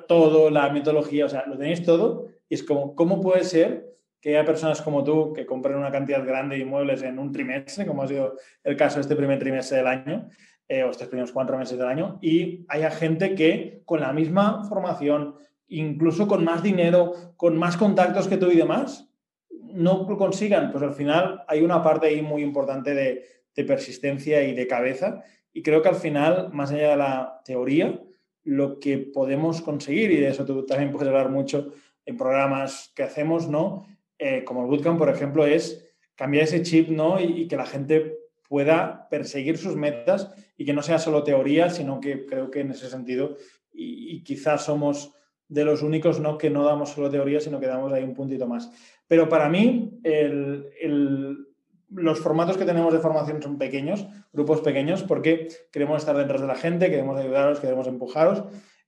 todo, 0.08 0.48
la 0.48 0.70
metodología, 0.70 1.26
o 1.26 1.28
sea, 1.28 1.44
lo 1.46 1.58
tenéis 1.58 1.82
todo, 1.82 2.28
y 2.48 2.54
es 2.54 2.62
como, 2.62 2.94
¿cómo 2.94 3.20
puede 3.20 3.44
ser 3.44 3.98
que 4.18 4.30
haya 4.30 4.46
personas 4.46 4.80
como 4.80 5.04
tú 5.04 5.34
que 5.34 5.44
compren 5.44 5.76
una 5.76 5.92
cantidad 5.92 6.24
grande 6.24 6.56
de 6.56 6.62
inmuebles 6.62 7.02
en 7.02 7.18
un 7.18 7.32
trimestre, 7.32 7.84
como 7.84 8.02
ha 8.02 8.08
sido 8.08 8.36
el 8.64 8.78
caso 8.78 8.98
este 8.98 9.14
primer 9.14 9.38
trimestre 9.38 9.76
del 9.76 9.88
año, 9.88 10.30
eh, 10.68 10.84
o 10.84 10.90
estos 10.90 11.08
primeros 11.08 11.32
cuatro 11.32 11.58
meses 11.58 11.76
del 11.76 11.86
año, 11.86 12.18
y 12.22 12.64
haya 12.70 12.90
gente 12.90 13.34
que 13.34 13.82
con 13.84 14.00
la 14.00 14.14
misma 14.14 14.64
formación, 14.70 15.34
incluso 15.68 16.26
con 16.26 16.46
más 16.46 16.62
dinero, 16.62 17.12
con 17.36 17.58
más 17.58 17.76
contactos 17.76 18.26
que 18.26 18.38
tú 18.38 18.50
y 18.50 18.56
demás, 18.56 19.06
no 19.50 20.06
lo 20.08 20.16
consigan. 20.16 20.70
Pues 20.72 20.82
al 20.82 20.94
final 20.94 21.44
hay 21.46 21.60
una 21.60 21.82
parte 21.82 22.06
ahí 22.06 22.22
muy 22.22 22.42
importante 22.42 22.94
de, 22.94 23.22
de 23.54 23.64
persistencia 23.64 24.42
y 24.42 24.54
de 24.54 24.66
cabeza. 24.66 25.22
Y 25.52 25.62
creo 25.62 25.82
que 25.82 25.88
al 25.88 25.96
final, 25.96 26.50
más 26.52 26.70
allá 26.70 26.90
de 26.90 26.96
la 26.96 27.40
teoría, 27.44 28.00
lo 28.44 28.78
que 28.78 28.98
podemos 28.98 29.62
conseguir, 29.62 30.10
y 30.10 30.16
de 30.16 30.28
eso 30.28 30.44
tú 30.44 30.64
también 30.64 30.90
puedes 30.90 31.08
hablar 31.08 31.30
mucho 31.30 31.72
en 32.06 32.16
programas 32.16 32.92
que 32.94 33.02
hacemos, 33.02 33.48
¿no? 33.48 33.86
Eh, 34.18 34.44
como 34.44 34.62
el 34.62 34.68
Bootcamp, 34.68 34.98
por 34.98 35.08
ejemplo, 35.08 35.46
es 35.46 35.86
cambiar 36.14 36.44
ese 36.44 36.62
chip, 36.62 36.88
¿no? 36.88 37.20
Y, 37.20 37.48
que 37.48 37.56
la 37.56 37.66
gente 37.66 38.18
pueda 38.48 39.08
perseguir 39.08 39.56
sus 39.56 39.76
metas 39.76 40.30
y 40.56 40.64
que 40.64 40.72
no 40.72 40.82
sea 40.82 40.98
solo 40.98 41.22
teoría, 41.22 41.70
sino 41.70 42.00
que 42.00 42.26
creo 42.26 42.50
que 42.50 42.60
en 42.60 42.72
ese 42.72 42.90
sentido, 42.90 43.36
y, 43.72 44.22
quizás 44.24 44.64
somos 44.64 45.14
de 45.48 45.64
los 45.64 45.82
únicos 45.82 46.20
¿no? 46.20 46.36
que 46.38 46.50
no 46.50 46.64
damos 46.64 46.90
solo 46.90 47.10
teoría, 47.10 47.40
sino 47.40 47.58
que 47.58 47.66
damos 47.66 47.92
ahí 47.92 48.04
un 48.04 48.14
puntito 48.14 48.46
más. 48.46 48.70
Pero 49.06 49.28
para 49.28 49.48
mí, 49.48 49.98
el, 50.04 51.46
los 51.90 52.20
formatos 52.20 52.56
que 52.56 52.64
tenemos 52.64 52.92
de 52.92 53.00
formación 53.00 53.42
son 53.42 53.58
pequeños, 53.58 54.06
grupos 54.32 54.60
pequeños, 54.60 55.02
porque 55.02 55.48
queremos 55.72 55.98
estar 55.98 56.16
detrás 56.16 56.40
de 56.40 56.46
la 56.46 56.54
gente, 56.54 56.90
queremos 56.90 57.18
ayudaros, 57.18 57.60
queremos 57.60 57.86
empujaros, 57.86 58.44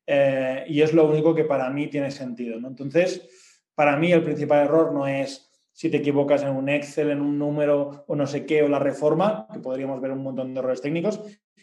eh, 0.07 0.65
y 0.69 0.83
es 0.83 0.93
lo 0.93 1.09
único 1.09 1.35
que 1.35 1.45
para 1.45 1.69
mí 1.71 1.89
tiene 1.89 2.11
sentido. 2.11 2.61
¿no? 2.61 2.69
Entonces, 2.69 3.29
para 3.75 3.97
mí 3.97 4.13
el 4.13 4.23
principal 4.23 4.65
error 4.65 4.93
no 4.93 5.07
es 5.07 5.49
si 5.73 5.91
te 5.91 5.97
equivocas 5.99 6.43
en 6.43 6.51
un 6.51 6.69
Excel, 6.69 7.11
en 7.11 7.21
un 7.21 7.39
número 7.39 8.05
o 8.07 8.15
no 8.15 8.27
sé 8.27 8.45
qué, 8.45 8.63
o 8.63 8.69
la 8.69 8.79
reforma, 8.79 9.47
que 9.53 9.59
podríamos 9.59 10.01
ver 10.01 10.13
un 10.13 10.23
montón 10.23 10.53
de 10.53 10.61
errores 10.61 10.83
técnicos, 10.83 11.21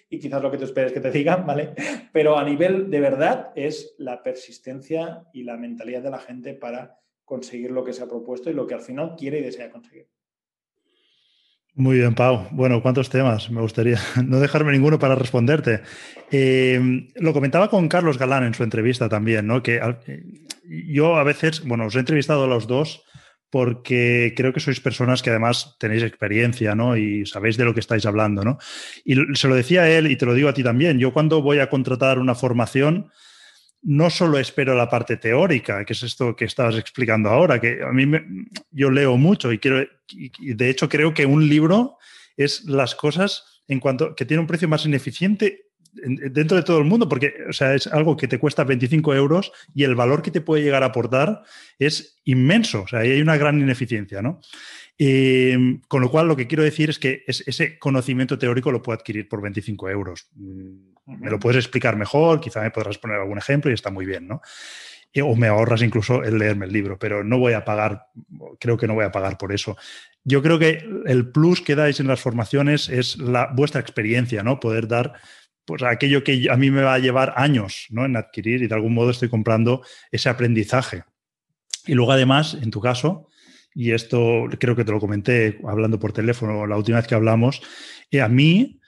y 0.10 0.20
quizás 0.20 0.42
lo 0.42 0.50
que 0.50 0.58
tú 0.58 0.66
esperes 0.66 0.92
que 0.92 1.00
te 1.00 1.12
digan, 1.20 1.46
¿vale? 1.46 1.74
Pero 2.12 2.38
a 2.38 2.44
nivel 2.44 2.90
de 2.90 3.00
verdad 3.00 3.52
es 3.56 3.96
la 3.98 4.24
persistencia 4.24 5.24
y 5.32 5.44
la 5.44 5.58
mentalidad 5.58 6.02
de 6.02 6.12
la 6.12 6.20
gente 6.20 6.54
para 6.56 6.98
conseguir 7.24 7.70
lo 7.70 7.84
que 7.84 7.94
se 7.94 8.04
ha 8.04 8.08
propuesto 8.08 8.50
y 8.50 8.54
lo 8.54 8.66
que 8.66 8.74
al 8.74 8.82
final 8.82 9.16
quiere 9.16 9.40
y 9.40 9.44
desea 9.44 9.70
conseguir. 9.70 10.08
Muy 11.80 12.00
bien, 12.00 12.14
Pau. 12.14 12.46
Bueno, 12.52 12.82
¿cuántos 12.82 13.10
temas? 13.10 13.50
Me 13.52 13.62
gustaría 13.62 13.98
no 14.26 14.42
dejarme 14.42 14.74
ninguno 14.74 15.00
para 15.00 15.16
responderte. 15.16 15.80
Eh, 16.30 17.08
lo 17.16 17.32
comentaba 17.32 17.70
con 17.70 17.88
Carlos 17.88 18.18
Galán 18.18 18.44
en 18.44 18.54
su 18.54 18.64
entrevista 18.64 19.08
también, 19.08 19.48
¿no? 19.48 19.64
Que 19.64 19.78
eh, 19.78 20.24
yo 20.66 21.16
a 21.16 21.24
veces, 21.24 21.64
bueno, 21.64 21.86
os 21.86 21.96
he 21.96 22.00
entrevistado 22.00 22.44
a 22.44 22.48
los 22.48 22.68
dos 22.68 23.06
porque 23.50 24.34
creo 24.36 24.52
que 24.52 24.60
sois 24.60 24.82
personas 24.82 25.24
que 25.24 25.30
además 25.30 25.78
tenéis 25.80 26.04
experiencia, 26.04 26.76
¿no? 26.76 26.98
Y 26.98 27.26
sabéis 27.26 27.56
de 27.56 27.64
lo 27.64 27.74
que 27.74 27.80
estáis 27.80 28.06
hablando, 28.06 28.44
¿no? 28.44 28.58
Y 29.06 29.16
se 29.36 29.48
lo 29.48 29.56
decía 29.56 29.90
él 29.90 30.12
y 30.12 30.18
te 30.18 30.26
lo 30.26 30.34
digo 30.34 30.50
a 30.50 30.54
ti 30.54 30.64
también. 30.64 31.00
Yo 31.00 31.14
cuando 31.14 31.42
voy 31.42 31.60
a 31.60 31.70
contratar 31.70 32.20
una 32.20 32.36
formación, 32.36 33.10
no 33.82 34.10
solo 34.10 34.38
espero 34.38 34.76
la 34.76 34.90
parte 34.90 35.18
teórica, 35.18 35.86
que 35.86 35.94
es 35.94 36.04
esto 36.04 36.36
que 36.36 36.46
estabas 36.46 36.76
explicando 36.76 37.30
ahora, 37.30 37.60
que 37.60 37.82
a 37.82 37.92
mí 37.92 38.06
yo 38.72 38.92
leo 38.92 39.18
mucho 39.18 39.52
y 39.52 39.60
quiero, 39.60 39.88
de 40.40 40.70
hecho 40.70 40.90
creo 40.90 41.14
que 41.14 41.26
un 41.26 41.48
libro 41.48 41.98
es 42.36 42.66
las 42.66 42.96
cosas 42.96 43.64
en 43.68 43.80
cuanto 43.80 44.16
que 44.16 44.26
tiene 44.26 44.42
un 44.42 44.48
precio 44.48 44.68
más 44.68 44.86
ineficiente 44.86 45.70
dentro 45.92 46.58
de 46.58 46.64
todo 46.64 46.78
el 46.80 46.86
mundo, 46.86 47.10
porque 47.10 47.34
o 47.50 47.54
sea, 47.54 47.74
es 47.74 47.88
algo 47.88 48.16
que 48.16 48.28
te 48.28 48.38
cuesta 48.38 48.64
25 48.64 49.16
euros 49.16 49.52
y 49.74 49.84
el 49.84 49.96
valor 49.96 50.22
que 50.22 50.32
te 50.32 50.42
puede 50.42 50.64
llegar 50.64 50.84
a 50.84 50.88
aportar 50.88 51.44
es 51.80 52.22
inmenso. 52.26 52.84
O 52.84 52.88
sea, 52.88 53.00
ahí 53.00 53.12
hay 53.12 53.22
una 53.22 53.38
gran 53.38 53.60
ineficiencia, 53.60 54.22
¿no? 54.22 54.40
Em, 55.02 55.80
con 55.88 56.02
lo 56.02 56.12
cual, 56.12 56.28
lo 56.28 56.36
que 56.36 56.46
quiero 56.46 56.62
decir 56.64 56.90
es 56.90 57.00
que 57.00 57.24
ese 57.26 57.80
conocimiento 57.80 58.38
teórico 58.38 58.70
lo 58.70 58.82
puedo 58.82 59.00
adquirir 59.00 59.30
por 59.30 59.42
25 59.42 59.90
euros. 59.90 60.28
Mm, 60.36 61.22
me 61.22 61.30
lo 61.32 61.40
puedes 61.40 61.64
explicar 61.64 61.96
mejor, 61.96 62.42
quizá 62.42 62.62
me 62.62 62.70
podrás 62.70 62.98
poner 62.98 63.18
algún 63.18 63.38
ejemplo 63.38 63.72
y 63.72 63.74
está 63.74 63.92
muy 63.92 64.06
bien, 64.06 64.28
¿no? 64.28 64.42
O 65.24 65.36
me 65.38 65.48
ahorras 65.48 65.82
incluso 65.82 66.22
el 66.24 66.38
leerme 66.38 66.66
el 66.66 66.74
libro, 66.74 67.00
pero 67.00 67.24
no 67.24 67.40
voy 67.40 67.54
a 67.54 67.64
pagar, 67.64 68.08
creo 68.60 68.78
que 68.78 68.88
no 68.88 68.94
voy 68.94 69.06
a 69.06 69.12
pagar 69.12 69.38
por 69.38 69.54
eso. 69.54 69.78
Yo 70.26 70.44
creo 70.44 70.60
que 70.60 70.84
el 71.06 71.32
plus 71.32 71.62
que 71.62 71.76
dais 71.76 72.00
en 72.02 72.08
las 72.08 72.20
formaciones 72.20 72.90
es 72.90 73.18
la, 73.18 73.48
vuestra 73.56 73.80
experiencia, 73.80 74.44
¿no? 74.44 74.60
Poder 74.60 74.88
dar 74.88 75.14
pues 75.64 75.82
aquello 75.84 76.24
que 76.24 76.48
a 76.52 76.58
mí 76.58 76.72
me 76.72 76.82
va 76.82 76.96
a 76.96 77.00
llevar 77.00 77.34
años 77.38 77.86
¿no? 77.90 78.04
en 78.04 78.18
adquirir 78.18 78.64
y 78.64 78.68
de 78.68 78.74
algún 78.76 78.94
modo 78.94 79.12
estoy 79.12 79.30
comprando 79.30 79.84
ese 80.12 80.28
aprendizaje. 80.28 81.04
Y 81.86 81.94
luego 81.94 82.12
además, 82.12 82.58
en 82.60 82.72
tu 82.72 82.82
caso, 82.82 83.29
y 83.80 83.94
esto 83.94 84.50
creo 84.60 84.76
que 84.76 84.84
te 84.84 84.92
lo 84.92 85.00
comenté 85.00 85.62
hablando 85.66 85.98
por 86.02 86.12
teléfono 86.12 86.68
la 86.68 86.76
última 86.76 86.98
vez 86.98 87.08
que 87.08 87.16
hablamos, 87.16 87.62
eh, 88.12 88.20
a 88.20 88.28
mí 88.28 88.82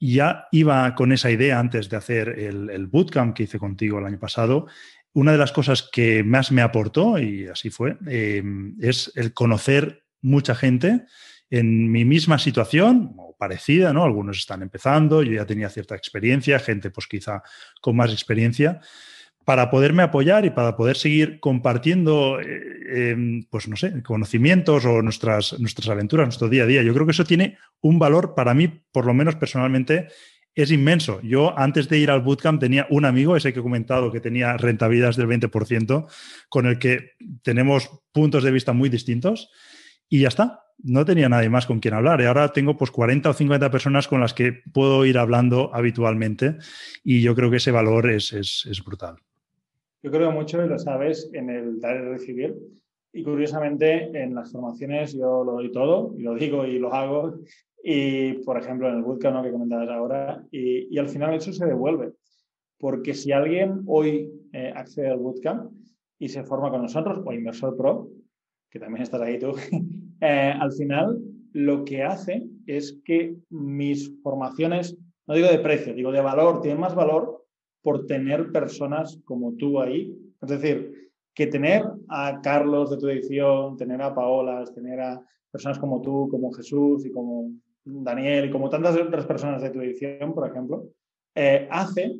ya 0.00 0.46
iba 0.50 0.94
con 0.94 1.12
esa 1.12 1.30
idea 1.30 1.58
antes 1.58 1.90
de 1.90 1.98
hacer 1.98 2.30
el, 2.38 2.86
bootcamp 2.86 3.36
que 3.36 3.42
hice 3.42 3.58
contigo 3.58 3.98
el 3.98 4.06
año 4.06 4.18
pasado. 4.18 4.66
Una 5.12 5.32
de 5.32 5.36
las 5.36 5.52
cosas 5.52 5.86
que 5.92 6.24
más 6.24 6.52
me 6.52 6.62
aportó, 6.62 7.18
y 7.18 7.48
así 7.48 7.68
fue, 7.68 7.98
eh, 8.08 8.42
es 8.80 9.12
el 9.14 9.34
conocer 9.34 10.04
mucha 10.22 10.54
gente 10.54 11.04
en 11.50 11.92
mi 11.92 12.06
misma 12.06 12.38
situación 12.38 13.12
o 13.18 13.36
parecida, 13.36 13.92
¿no? 13.92 14.04
Algunos 14.04 14.38
están 14.38 14.62
empezando, 14.62 15.22
yo 15.22 15.32
ya 15.32 15.44
tenía 15.44 15.68
cierta 15.68 15.96
experiencia, 15.96 16.58
gente 16.60 16.90
pues 16.90 17.06
quizá 17.06 17.42
con 17.82 17.94
más 17.94 18.10
experiencia, 18.10 18.80
para 19.50 19.68
poderme 19.68 20.04
apoyar 20.04 20.44
y 20.44 20.50
para 20.50 20.76
poder 20.76 20.96
seguir 20.96 21.40
compartiendo, 21.40 22.40
eh, 22.40 23.10
em, 23.10 23.42
pues 23.50 23.66
no 23.66 23.74
sé, 23.74 24.00
conocimientos 24.04 24.84
o 24.84 25.02
nuestras, 25.02 25.58
nuestras 25.58 25.88
aventuras, 25.88 26.26
nuestro 26.26 26.48
día 26.48 26.62
a 26.62 26.66
día. 26.66 26.84
Yo 26.84 26.94
creo 26.94 27.04
que 27.04 27.10
eso 27.10 27.24
tiene 27.24 27.58
un 27.80 27.98
valor 27.98 28.36
para 28.36 28.54
mí, 28.54 28.68
por 28.92 29.06
lo 29.06 29.12
menos 29.12 29.34
personalmente, 29.34 30.06
es 30.54 30.70
inmenso. 30.70 31.20
Yo 31.24 31.58
antes 31.58 31.88
de 31.88 31.98
ir 31.98 32.12
al 32.12 32.20
bootcamp 32.20 32.60
tenía 32.60 32.86
un 32.90 33.04
amigo, 33.04 33.36
ese 33.36 33.52
que 33.52 33.58
he 33.58 33.62
comentado, 33.62 34.12
que 34.12 34.20
tenía 34.20 34.56
rentabilidades 34.56 35.16
del 35.16 35.26
20%, 35.26 36.06
con 36.48 36.66
el 36.66 36.78
que 36.78 37.14
tenemos 37.42 37.90
puntos 38.12 38.44
de 38.44 38.52
vista 38.52 38.72
muy 38.72 38.88
distintos 38.88 39.50
y 40.08 40.20
ya 40.20 40.28
está 40.28 40.60
no 40.82 41.04
tenía 41.04 41.28
nadie 41.28 41.48
más 41.48 41.66
con 41.66 41.80
quien 41.80 41.94
hablar. 41.94 42.20
Y 42.20 42.24
ahora 42.24 42.52
tengo 42.52 42.76
pues 42.76 42.90
40 42.90 43.30
o 43.30 43.32
50 43.32 43.70
personas 43.70 44.08
con 44.08 44.20
las 44.20 44.34
que 44.34 44.62
puedo 44.72 45.04
ir 45.04 45.18
hablando 45.18 45.70
habitualmente 45.74 46.56
y 47.04 47.22
yo 47.22 47.34
creo 47.34 47.50
que 47.50 47.58
ese 47.58 47.70
valor 47.70 48.10
es, 48.10 48.32
es, 48.32 48.82
brutal. 48.84 49.16
Yo 50.02 50.10
creo 50.10 50.32
mucho, 50.32 50.64
y 50.64 50.68
lo 50.68 50.78
sabes, 50.78 51.30
en 51.32 51.50
el 51.50 51.80
dar 51.80 51.96
y 51.96 52.08
recibir. 52.08 52.56
Y 53.12 53.22
curiosamente, 53.22 54.10
en 54.18 54.34
las 54.34 54.52
formaciones 54.52 55.12
yo 55.12 55.44
lo 55.44 55.52
doy 55.52 55.70
todo, 55.72 56.14
y 56.16 56.22
lo 56.22 56.34
digo 56.34 56.64
y 56.64 56.78
lo 56.78 56.92
hago. 56.92 57.40
Y, 57.82 58.34
por 58.44 58.58
ejemplo, 58.58 58.88
en 58.88 58.96
el 58.96 59.02
bootcamp 59.02 59.44
que 59.44 59.52
comentabas 59.52 59.88
ahora, 59.88 60.44
y, 60.50 60.94
y, 60.94 60.98
al 60.98 61.08
final 61.08 61.34
eso 61.34 61.52
se 61.52 61.66
devuelve. 61.66 62.12
Porque 62.78 63.14
si 63.14 63.32
alguien 63.32 63.82
hoy 63.86 64.30
eh, 64.52 64.72
accede 64.74 65.10
al 65.10 65.18
bootcamp 65.18 65.70
y 66.18 66.28
se 66.28 66.44
forma 66.44 66.70
con 66.70 66.82
nosotros, 66.82 67.22
o 67.24 67.32
Inversor 67.32 67.76
Pro, 67.76 68.08
que 68.70 68.78
también 68.78 69.02
estás 69.02 69.20
ahí 69.20 69.38
tú, 69.38 69.54
eh, 70.20 70.54
al 70.58 70.72
final 70.72 71.18
lo 71.52 71.84
que 71.84 72.02
hace 72.02 72.46
es 72.66 73.00
que 73.04 73.34
mis 73.50 74.12
formaciones, 74.22 74.96
no 75.26 75.34
digo 75.34 75.48
de 75.48 75.58
precio, 75.58 75.94
digo 75.94 76.12
de 76.12 76.20
valor, 76.20 76.62
tienen 76.62 76.80
más 76.80 76.94
valor 76.94 77.39
por 77.82 78.06
tener 78.06 78.52
personas 78.52 79.18
como 79.24 79.54
tú 79.54 79.80
ahí. 79.80 80.14
Es 80.40 80.48
decir, 80.48 81.10
que 81.34 81.46
tener 81.46 81.82
a 82.08 82.40
Carlos 82.42 82.90
de 82.90 82.98
tu 82.98 83.08
edición, 83.08 83.76
tener 83.76 84.02
a 84.02 84.14
Paola, 84.14 84.64
tener 84.74 85.00
a 85.00 85.24
personas 85.50 85.78
como 85.78 86.00
tú, 86.00 86.28
como 86.30 86.52
Jesús 86.52 87.04
y 87.06 87.10
como 87.10 87.50
Daniel 87.84 88.46
y 88.46 88.50
como 88.50 88.68
tantas 88.68 88.96
otras 88.96 89.26
personas 89.26 89.62
de 89.62 89.70
tu 89.70 89.80
edición, 89.80 90.34
por 90.34 90.48
ejemplo, 90.48 90.88
eh, 91.34 91.66
hace 91.70 92.16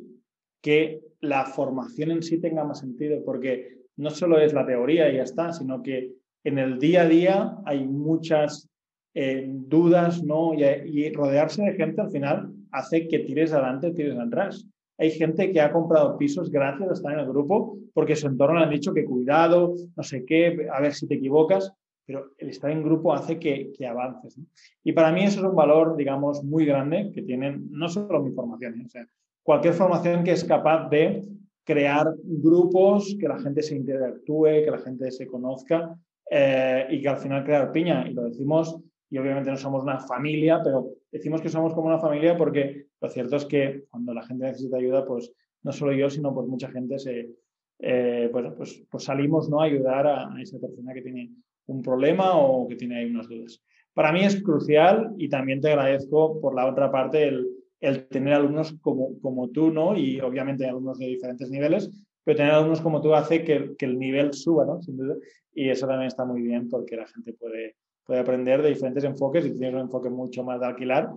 que 0.61 1.01
la 1.19 1.45
formación 1.45 2.11
en 2.11 2.23
sí 2.23 2.39
tenga 2.39 2.63
más 2.63 2.79
sentido, 2.79 3.23
porque 3.23 3.81
no 3.97 4.09
solo 4.09 4.39
es 4.39 4.53
la 4.53 4.65
teoría 4.65 5.09
y 5.09 5.17
ya 5.17 5.23
está, 5.23 5.53
sino 5.53 5.81
que 5.83 6.13
en 6.43 6.57
el 6.57 6.79
día 6.79 7.03
a 7.03 7.07
día 7.07 7.57
hay 7.65 7.85
muchas 7.85 8.69
eh, 9.13 9.45
dudas, 9.47 10.23
¿no? 10.23 10.53
Y, 10.53 11.11
rodearse 11.11 11.63
de 11.63 11.73
gente 11.73 12.01
al 12.01 12.09
final 12.09 12.51
hace 12.71 13.07
que 13.07 13.19
tires 13.19 13.53
adelante 13.53 13.91
tires 13.91 14.17
atrás. 14.17 14.65
Hay 15.01 15.09
gente 15.09 15.51
que 15.51 15.59
ha 15.59 15.71
comprado 15.71 16.15
pisos 16.15 16.51
gracias 16.51 16.87
a 16.87 16.93
estar 16.93 17.11
en 17.13 17.21
el 17.21 17.27
grupo 17.27 17.75
porque 17.91 18.15
su 18.15 18.27
entorno 18.27 18.59
le 18.59 18.65
han 18.65 18.69
dicho 18.69 18.93
que 18.93 19.03
cuidado, 19.03 19.73
no 19.95 20.03
sé 20.03 20.23
qué, 20.25 20.67
a 20.71 20.79
ver 20.79 20.93
si 20.93 21.07
te 21.07 21.15
equivocas, 21.15 21.73
pero 22.05 22.27
el 22.37 22.49
estar 22.49 22.69
en 22.69 22.83
grupo 22.83 23.11
hace 23.11 23.39
que, 23.39 23.73
avances. 23.89 24.39
Y 24.83 24.93
para 24.93 25.11
mí 25.11 25.23
eso 25.23 25.39
es 25.39 25.45
un 25.47 25.55
valor, 25.55 25.97
digamos, 25.97 26.43
muy 26.43 26.65
grande 26.67 27.11
que 27.15 27.23
tienen 27.23 27.67
no 27.71 27.89
solo 27.89 28.21
mi 28.21 28.31
formación, 28.31 28.79
¿eh? 28.79 28.83
o 28.85 28.89
sea, 28.89 29.07
cualquier 29.41 29.73
formación 29.73 30.23
que 30.23 30.33
es 30.33 30.43
capaz 30.43 30.87
de 30.89 31.23
crear 31.63 32.05
grupos, 32.21 33.17
que 33.19 33.27
la 33.27 33.39
gente 33.39 33.63
se 33.63 33.75
interactúe, 33.75 34.63
que 34.63 34.71
la 34.71 34.79
gente 34.79 35.09
se 35.09 35.25
conozca 35.25 35.97
eh, 36.29 36.85
y 36.91 37.01
que 37.01 37.09
al 37.09 37.17
final 37.17 37.43
crear 37.43 37.71
piña. 37.71 38.07
Y 38.07 38.13
lo 38.13 38.25
decimos, 38.25 38.79
y 39.09 39.17
obviamente 39.17 39.49
no 39.49 39.57
somos 39.57 39.81
una 39.81 39.97
familia, 39.97 40.61
pero 40.63 40.89
decimos 41.11 41.41
que 41.41 41.49
somos 41.49 41.73
como 41.73 41.87
una 41.87 41.99
familia 41.99 42.37
porque 42.37 42.90
lo 43.01 43.09
cierto 43.09 43.35
es 43.35 43.45
que 43.45 43.85
cuando 43.89 44.13
la 44.13 44.23
gente 44.23 44.45
necesita 44.45 44.77
ayuda, 44.77 45.05
pues 45.05 45.33
no 45.63 45.71
solo 45.71 45.91
yo, 45.93 46.09
sino 46.09 46.33
pues 46.33 46.47
mucha 46.47 46.69
gente 46.69 46.99
se, 46.99 47.31
eh, 47.79 48.29
pues, 48.31 48.83
pues, 48.89 49.03
salimos 49.03 49.49
¿no? 49.49 49.61
a 49.61 49.65
ayudar 49.65 50.07
a, 50.07 50.29
esa 50.39 50.59
persona 50.59 50.93
que 50.93 51.01
tiene 51.01 51.31
un 51.65 51.81
problema 51.81 52.37
o 52.37 52.67
que 52.67 52.75
tiene 52.75 52.99
ahí 52.99 53.09
unas 53.09 53.27
dudas. 53.27 53.61
Para 53.93 54.11
mí 54.11 54.23
es 54.23 54.41
crucial 54.41 55.13
y 55.17 55.29
también 55.29 55.61
te 55.61 55.69
agradezco 55.69 56.39
por 56.39 56.55
la 56.55 56.67
otra 56.67 56.91
parte 56.91 57.27
el, 57.27 57.47
el 57.79 58.07
tener 58.07 58.35
alumnos 58.35 58.75
como, 58.81 59.19
como 59.19 59.49
tú, 59.49 59.71
¿no? 59.71 59.97
Y 59.97 60.21
obviamente 60.21 60.65
alumnos 60.65 60.99
de 60.99 61.07
diferentes 61.07 61.49
niveles, 61.49 61.89
pero 62.23 62.37
tener 62.37 62.53
alumnos 62.53 62.81
como 62.81 63.01
tú 63.01 63.15
hace 63.15 63.43
que, 63.43 63.75
que 63.77 63.85
el 63.85 63.97
nivel 63.97 64.33
suba, 64.33 64.65
¿no? 64.65 64.81
Sin 64.81 64.97
duda. 64.97 65.15
Y 65.53 65.69
eso 65.69 65.87
también 65.87 66.07
está 66.07 66.23
muy 66.23 66.41
bien 66.41 66.69
porque 66.69 66.95
la 66.95 67.07
gente 67.07 67.33
puede, 67.33 67.75
puede 68.05 68.19
aprender 68.19 68.61
de 68.61 68.69
diferentes 68.69 69.03
enfoques 69.03 69.45
y 69.45 69.51
tienes 69.53 69.73
un 69.73 69.81
enfoque 69.81 70.09
mucho 70.09 70.43
más 70.43 70.59
de 70.59 70.67
alquilar 70.67 71.09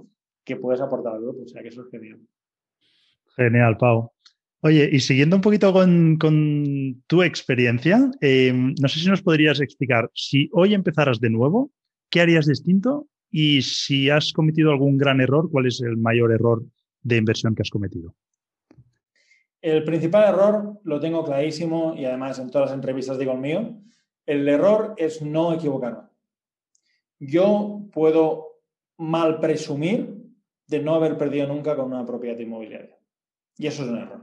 que 0.45 0.57
puedes 0.57 0.80
aportar 0.80 1.14
al 1.14 1.22
grupo. 1.22 1.42
O 1.42 1.49
sea 1.49 1.62
que 1.62 1.68
eso 1.68 1.82
es 1.82 1.90
genial. 1.90 2.20
Genial, 3.36 3.76
Pau. 3.76 4.12
Oye, 4.61 4.88
y 4.90 5.01
siguiendo 5.01 5.36
un 5.36 5.42
poquito 5.42 5.72
con, 5.72 6.16
con 6.16 7.03
tu 7.07 7.22
experiencia, 7.22 8.11
eh, 8.22 8.51
no 8.53 8.88
sé 8.88 8.99
si 8.99 9.09
nos 9.09 9.20
podrías 9.20 9.61
explicar, 9.61 10.11
si 10.14 10.49
hoy 10.53 10.72
empezaras 10.72 11.20
de 11.20 11.28
nuevo, 11.28 11.70
¿qué 12.09 12.22
harías 12.22 12.47
distinto 12.47 13.09
y 13.30 13.61
si 13.61 14.09
has 14.09 14.32
cometido 14.32 14.70
algún 14.70 14.97
gran 14.97 15.20
error, 15.20 15.51
¿cuál 15.51 15.66
es 15.66 15.82
el 15.82 15.99
mayor 15.99 16.32
error 16.32 16.62
de 17.03 17.16
inversión 17.16 17.55
que 17.55 17.61
has 17.61 17.68
cometido? 17.68 18.14
El 19.61 19.82
principal 19.84 20.32
error 20.32 20.80
lo 20.84 21.01
tengo 21.01 21.24
clarísimo 21.24 21.95
y 21.97 22.05
además 22.05 22.38
en 22.38 22.51
todas 22.51 22.70
las 22.70 22.76
entrevistas 22.76 23.18
digo 23.18 23.32
el 23.32 23.40
mío. 23.40 23.76
El 24.24 24.49
error 24.49 24.95
es 24.97 25.20
no 25.20 25.53
equivocarme. 25.53 26.05
Yo 27.18 27.82
puedo 27.92 28.61
mal 28.97 29.40
presumir 29.40 30.13
de 30.66 30.80
no 30.80 30.94
haber 30.94 31.16
perdido 31.16 31.46
nunca 31.46 31.76
con 31.76 31.86
una 31.86 32.04
propiedad 32.06 32.38
inmobiliaria. 32.38 32.96
Y 33.56 33.66
eso 33.66 33.84
es 33.84 33.90
un 33.90 33.98
error. 33.98 34.22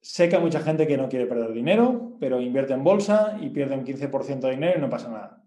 Sé 0.00 0.28
que 0.28 0.36
hay 0.36 0.42
mucha 0.42 0.60
gente 0.60 0.86
que 0.86 0.98
no 0.98 1.08
quiere 1.08 1.26
perder 1.26 1.52
dinero, 1.52 2.16
pero 2.20 2.40
invierte 2.40 2.74
en 2.74 2.84
bolsa 2.84 3.38
y 3.40 3.48
pierde 3.48 3.74
un 3.74 3.86
15% 3.86 4.40
de 4.40 4.50
dinero 4.50 4.78
y 4.78 4.80
no 4.80 4.90
pasa 4.90 5.08
nada. 5.08 5.42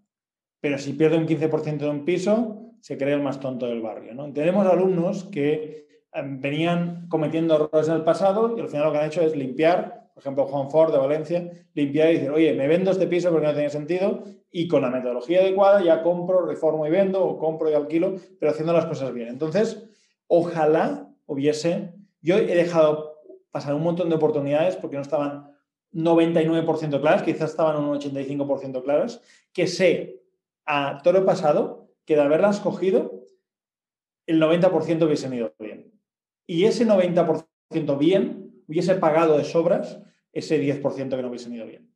Pero 0.60 0.78
si 0.78 0.94
pierde 0.94 1.16
un 1.16 1.26
15% 1.26 1.78
de 1.78 1.88
un 1.88 2.04
piso, 2.04 2.74
se 2.80 2.98
cree 2.98 3.14
el 3.14 3.22
más 3.22 3.38
tonto 3.38 3.66
del 3.66 3.80
barrio. 3.80 4.14
¿no? 4.14 4.32
Tenemos 4.32 4.66
alumnos 4.66 5.24
que 5.24 5.86
eh, 6.12 6.22
venían 6.24 7.06
cometiendo 7.08 7.54
errores 7.54 7.88
en 7.88 7.94
el 7.94 8.04
pasado 8.04 8.56
y 8.56 8.60
al 8.60 8.68
final 8.68 8.86
lo 8.86 8.92
que 8.92 8.98
han 8.98 9.06
hecho 9.06 9.22
es 9.22 9.36
limpiar, 9.36 9.97
por 10.18 10.22
ejemplo, 10.22 10.46
Juan 10.46 10.68
Ford 10.68 10.90
de 10.90 10.98
Valencia, 10.98 11.48
limpiar 11.74 12.10
y 12.10 12.14
decir, 12.14 12.30
oye, 12.30 12.52
me 12.52 12.66
vendo 12.66 12.90
este 12.90 13.06
piso 13.06 13.30
porque 13.30 13.46
no 13.46 13.52
tiene 13.52 13.70
sentido 13.70 14.24
y 14.50 14.66
con 14.66 14.82
la 14.82 14.90
metodología 14.90 15.42
adecuada 15.42 15.80
ya 15.80 16.02
compro, 16.02 16.44
reformo 16.44 16.84
y 16.88 16.90
vendo 16.90 17.24
o 17.24 17.38
compro 17.38 17.70
y 17.70 17.74
alquilo, 17.74 18.16
pero 18.40 18.50
haciendo 18.50 18.72
las 18.72 18.86
cosas 18.86 19.14
bien. 19.14 19.28
Entonces, 19.28 19.88
ojalá 20.26 21.08
hubiese, 21.26 21.94
yo 22.20 22.36
he 22.36 22.46
dejado 22.46 23.20
pasar 23.52 23.74
un 23.76 23.84
montón 23.84 24.08
de 24.08 24.16
oportunidades 24.16 24.74
porque 24.74 24.96
no 24.96 25.02
estaban 25.02 25.52
99% 25.92 27.00
claras, 27.00 27.22
quizás 27.22 27.50
estaban 27.50 27.76
un 27.76 27.96
85% 27.96 28.82
claras, 28.82 29.22
que 29.52 29.68
sé 29.68 30.24
a 30.66 31.00
toro 31.04 31.24
pasado 31.24 31.92
que 32.04 32.16
de 32.16 32.22
haberlas 32.22 32.58
cogido, 32.58 33.22
el 34.26 34.42
90% 34.42 35.06
hubiesen 35.06 35.32
ido 35.32 35.54
bien. 35.60 35.92
Y 36.44 36.64
ese 36.64 36.84
90% 36.84 37.46
bien 37.98 38.64
hubiese 38.66 38.96
pagado 38.96 39.38
de 39.38 39.44
sobras 39.44 40.00
ese 40.38 40.60
10% 40.60 41.16
que 41.16 41.22
no 41.22 41.28
hubiesen 41.28 41.54
ido 41.54 41.66
bien. 41.66 41.90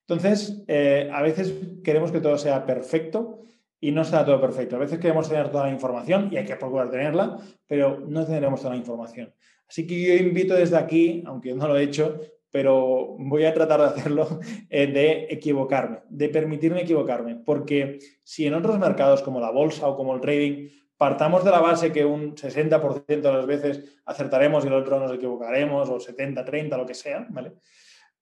Entonces, 0.00 0.64
eh, 0.68 1.10
a 1.12 1.22
veces 1.22 1.54
queremos 1.84 2.10
que 2.10 2.20
todo 2.20 2.38
sea 2.38 2.64
perfecto 2.64 3.40
y 3.80 3.92
no 3.92 4.02
está 4.02 4.24
todo 4.24 4.40
perfecto. 4.40 4.76
A 4.76 4.80
veces 4.80 4.98
queremos 4.98 5.28
tener 5.28 5.50
toda 5.50 5.66
la 5.66 5.72
información 5.72 6.30
y 6.32 6.36
hay 6.36 6.44
que 6.44 6.56
procurar 6.56 6.90
tenerla, 6.90 7.36
pero 7.66 8.00
no 8.00 8.24
tendremos 8.24 8.60
toda 8.60 8.72
la 8.72 8.78
información. 8.78 9.34
Así 9.68 9.86
que 9.86 10.00
yo 10.00 10.14
invito 10.14 10.54
desde 10.54 10.76
aquí, 10.76 11.22
aunque 11.26 11.54
no 11.54 11.68
lo 11.68 11.76
he 11.76 11.82
hecho, 11.82 12.18
pero 12.50 13.16
voy 13.18 13.44
a 13.44 13.52
tratar 13.52 13.80
de 13.80 13.86
hacerlo, 13.86 14.40
eh, 14.70 14.86
de 14.86 15.26
equivocarme, 15.30 16.00
de 16.08 16.28
permitirme 16.30 16.82
equivocarme, 16.82 17.36
porque 17.36 17.98
si 18.22 18.46
en 18.46 18.54
otros 18.54 18.78
mercados 18.78 19.22
como 19.22 19.40
la 19.40 19.50
bolsa 19.50 19.86
o 19.88 19.96
como 19.96 20.14
el 20.14 20.20
trading 20.20 20.68
partamos 20.98 21.44
de 21.44 21.50
la 21.50 21.60
base 21.60 21.92
que 21.92 22.04
un 22.04 22.34
60% 22.34 23.06
de 23.06 23.32
las 23.32 23.46
veces 23.46 24.00
acertaremos 24.04 24.64
y 24.64 24.66
el 24.66 24.74
otro 24.74 24.98
nos 25.00 25.12
equivocaremos, 25.12 25.88
o 25.88 25.98
70, 25.98 26.44
30, 26.44 26.76
lo 26.76 26.84
que 26.84 26.94
sea, 26.94 27.26
¿vale? 27.30 27.54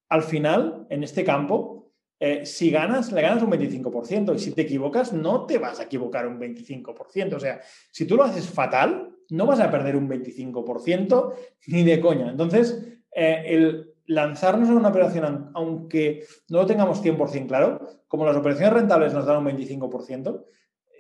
Al 0.09 0.23
final, 0.23 0.87
en 0.91 1.03
este 1.03 1.25
campo, 1.25 1.95
eh, 2.21 2.47
si 2.47 2.71
ganas, 2.71 3.11
le 3.13 3.23
ganas 3.23 3.43
un 3.43 3.51
25%, 3.51 4.35
y 4.35 4.39
si 4.39 4.53
te 4.53 4.63
equivocas, 4.63 5.13
no 5.13 5.47
te 5.47 5.59
vas 5.59 5.81
a 5.81 5.85
equivocar 5.85 6.27
un 6.29 6.39
25%. 6.39 7.35
O 7.35 7.41
sea, 7.41 7.61
si 7.91 8.07
tú 8.07 8.17
lo 8.17 8.25
haces 8.25 8.49
fatal, 8.49 9.11
no 9.31 9.47
vas 9.47 9.59
a 9.59 9.71
perder 9.71 9.97
un 9.97 10.09
25% 10.09 11.35
ni 11.67 11.83
de 11.83 12.01
coña. 12.01 12.31
Entonces, 12.31 13.01
eh, 13.11 13.43
el 13.47 13.97
lanzarnos 14.07 14.69
a 14.69 14.73
una 14.75 14.89
operación, 14.89 15.51
aunque 15.55 16.25
no 16.49 16.59
lo 16.59 16.67
tengamos 16.67 17.03
100% 17.03 17.47
claro, 17.49 17.81
como 18.09 18.25
las 18.25 18.37
operaciones 18.37 18.73
rentables 18.73 19.13
nos 19.13 19.27
dan 19.27 19.39
un 19.39 19.47
25%, 19.47 20.45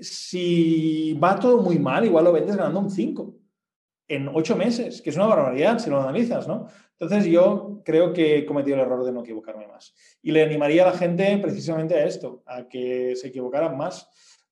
si 0.00 1.14
va 1.14 1.38
todo 1.38 1.62
muy 1.62 1.78
mal, 1.78 2.04
igual 2.04 2.24
lo 2.24 2.32
vendes 2.32 2.56
ganando 2.56 2.80
un 2.80 2.90
5 2.90 3.34
en 4.08 4.28
8 4.28 4.56
meses, 4.56 5.02
que 5.02 5.10
es 5.10 5.16
una 5.16 5.26
barbaridad 5.26 5.78
si 5.78 5.90
lo 5.90 6.00
analizas, 6.00 6.46
¿no? 6.46 6.68
Entonces 6.98 7.30
yo 7.30 7.82
creo 7.84 8.12
que 8.12 8.38
he 8.38 8.46
cometido 8.46 8.76
el 8.76 8.82
error 8.82 9.04
de 9.04 9.12
no 9.12 9.20
equivocarme 9.20 9.66
más. 9.66 9.94
Y 10.22 10.32
le 10.32 10.42
animaría 10.42 10.82
a 10.82 10.92
la 10.92 10.98
gente 10.98 11.36
precisamente 11.38 11.94
a 11.94 12.04
esto, 12.06 12.42
a 12.46 12.68
que 12.68 13.14
se 13.16 13.28
equivocaran 13.28 13.76
más, 13.76 14.08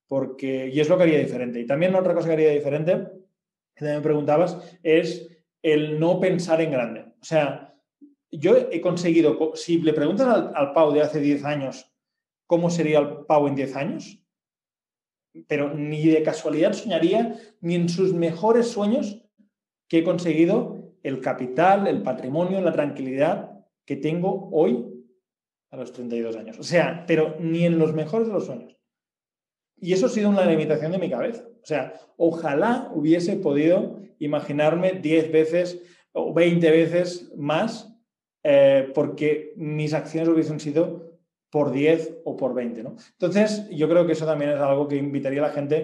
porque, 0.07 0.69
y 0.73 0.81
es 0.81 0.89
lo 0.89 0.97
que 0.97 1.05
haría 1.05 1.19
diferente. 1.19 1.61
Y 1.61 1.67
también 1.67 1.95
otra 1.95 2.15
cosa 2.15 2.29
que 2.29 2.35
haría 2.35 2.51
diferente, 2.51 3.09
que 3.75 3.85
me 3.85 4.01
preguntabas, 4.01 4.59
es 4.83 5.29
el 5.63 5.99
no 5.99 6.21
pensar 6.21 6.61
en 6.61 6.71
grande. 6.71 7.01
O 7.21 7.25
sea, 7.25 7.75
yo 8.31 8.57
he 8.71 8.81
conseguido, 8.81 9.53
si 9.55 9.81
le 9.81 9.93
preguntas 9.93 10.51
al, 10.55 10.73
Pau 10.73 10.93
de 10.93 11.03
hace 11.03 11.21
10 11.21 11.45
años 11.45 11.91
cómo 12.47 12.69
sería 12.69 12.99
el 12.99 13.25
Pau 13.27 13.47
en 13.47 13.55
10 13.55 13.77
años, 13.77 14.24
pero 15.49 15.75
ni 15.75 16.07
de 16.07 16.23
casualidad 16.23 16.73
soñaría, 16.73 17.39
ni 17.61 17.75
en 17.75 17.89
sus 17.89 18.13
mejores 18.13 18.69
sueños, 18.69 19.23
que 19.89 19.99
he 19.99 20.05
conseguido 20.05 20.95
el 21.03 21.21
capital, 21.21 21.87
el 21.87 22.03
patrimonio, 22.03 22.61
la 22.61 22.73
tranquilidad 22.73 23.65
que 23.85 23.97
tengo 23.97 24.49
hoy 24.53 24.87
a 25.71 25.77
los 25.77 25.93
32 25.93 26.37
años. 26.37 26.59
O 26.59 26.63
sea, 26.63 27.05
pero 27.07 27.37
ni 27.41 27.67
en 27.67 27.79
los 27.79 27.93
mejores 27.93 28.29
de 28.29 28.33
los 28.33 28.47
sueños. 28.47 28.77
Y 29.77 29.93
eso 29.93 30.07
ha 30.07 30.09
sido 30.09 30.31
una 30.31 30.47
limitación 30.47 30.93
de 30.93 30.99
mi 30.99 31.11
cabeza. 31.11 31.47
O 31.63 31.67
sea, 31.67 31.95
ojalá 32.17 32.91
hubiese 32.95 33.37
podido 33.37 34.01
imaginarme 34.19 34.93
10 34.93 35.33
veces 35.33 35.83
o 36.13 36.33
20 36.33 36.71
veces 36.71 37.33
más 37.37 37.95
eh, 38.45 38.91
porque 38.95 39.53
mis 39.57 39.95
acciones 39.95 40.29
hubiesen 40.29 40.61
sido 40.61 41.14
por 41.55 41.71
10 41.71 42.23
o 42.25 42.37
por 42.37 42.53
20. 42.53 42.83
¿no? 42.83 42.97
Entonces, 43.13 43.71
yo 43.71 43.89
creo 43.89 44.05
que 44.07 44.15
eso 44.15 44.27
también 44.27 44.51
es 44.51 44.59
algo 44.59 44.89
que 44.89 44.97
invitaría 44.97 45.39
a 45.39 45.47
la 45.47 45.53
gente, 45.53 45.77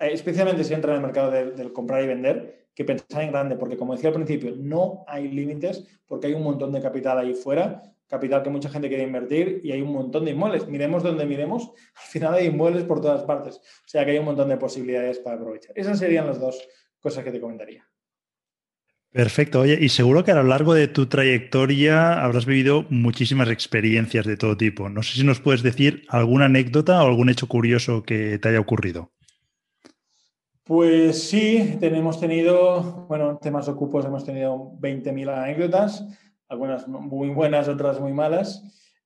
eh, 0.00 0.08
especialmente 0.10 0.64
si 0.64 0.72
entra 0.72 0.92
en 0.92 0.96
el 0.96 1.02
mercado 1.02 1.30
del 1.30 1.70
comprar 1.74 2.02
y 2.02 2.06
vender, 2.06 2.68
que 2.74 2.82
pensar 2.82 3.20
en 3.20 3.30
grande, 3.30 3.54
porque 3.56 3.76
como 3.76 3.92
decía 3.92 4.08
al 4.08 4.14
principio, 4.14 4.54
no 4.56 5.04
hay 5.06 5.28
límites, 5.28 5.86
porque 6.06 6.28
hay 6.28 6.32
un 6.32 6.44
montón 6.44 6.72
de 6.72 6.80
capital 6.80 7.18
ahí 7.18 7.34
fuera, 7.34 7.82
capital 8.06 8.42
que 8.42 8.48
mucha 8.48 8.70
gente 8.70 8.88
quiere 8.88 9.02
invertir 9.02 9.60
y 9.62 9.72
hay 9.72 9.82
un 9.82 9.92
montón 9.92 10.24
de 10.24 10.30
inmuebles. 10.30 10.66
Miremos 10.66 11.02
donde 11.02 11.26
miremos, 11.26 11.72
al 11.94 12.08
final 12.08 12.32
hay 12.32 12.46
inmuebles 12.46 12.84
por 12.84 13.02
todas 13.02 13.22
partes. 13.24 13.58
O 13.58 13.88
sea 13.88 14.06
que 14.06 14.12
hay 14.12 14.18
un 14.18 14.24
montón 14.24 14.48
de 14.48 14.56
posibilidades 14.56 15.18
para 15.18 15.36
aprovechar. 15.36 15.72
Esas 15.78 15.98
serían 15.98 16.26
las 16.26 16.40
dos 16.40 16.66
cosas 17.00 17.22
que 17.22 17.32
te 17.32 17.38
comentaría. 17.38 17.86
Perfecto. 19.12 19.60
Oye, 19.60 19.78
y 19.80 19.88
seguro 19.88 20.22
que 20.22 20.32
a 20.32 20.36
lo 20.36 20.42
largo 20.42 20.74
de 20.74 20.86
tu 20.86 21.06
trayectoria 21.06 22.22
habrás 22.22 22.44
vivido 22.44 22.84
muchísimas 22.90 23.48
experiencias 23.48 24.26
de 24.26 24.36
todo 24.36 24.56
tipo. 24.56 24.90
No 24.90 25.02
sé 25.02 25.14
si 25.14 25.24
nos 25.24 25.40
puedes 25.40 25.62
decir 25.62 26.04
alguna 26.08 26.44
anécdota 26.44 27.02
o 27.02 27.06
algún 27.06 27.30
hecho 27.30 27.48
curioso 27.48 28.02
que 28.02 28.38
te 28.38 28.48
haya 28.50 28.60
ocurrido. 28.60 29.10
Pues 30.62 31.22
sí, 31.22 31.78
tenemos 31.80 32.20
tenido, 32.20 33.06
bueno, 33.08 33.38
temas 33.40 33.68
ocupos 33.68 34.04
hemos 34.04 34.26
tenido 34.26 34.72
20.000 34.78 35.30
anécdotas, 35.30 36.04
algunas 36.46 36.86
muy 36.86 37.30
buenas, 37.30 37.68
otras 37.68 37.98
muy 38.00 38.12
malas. 38.12 38.62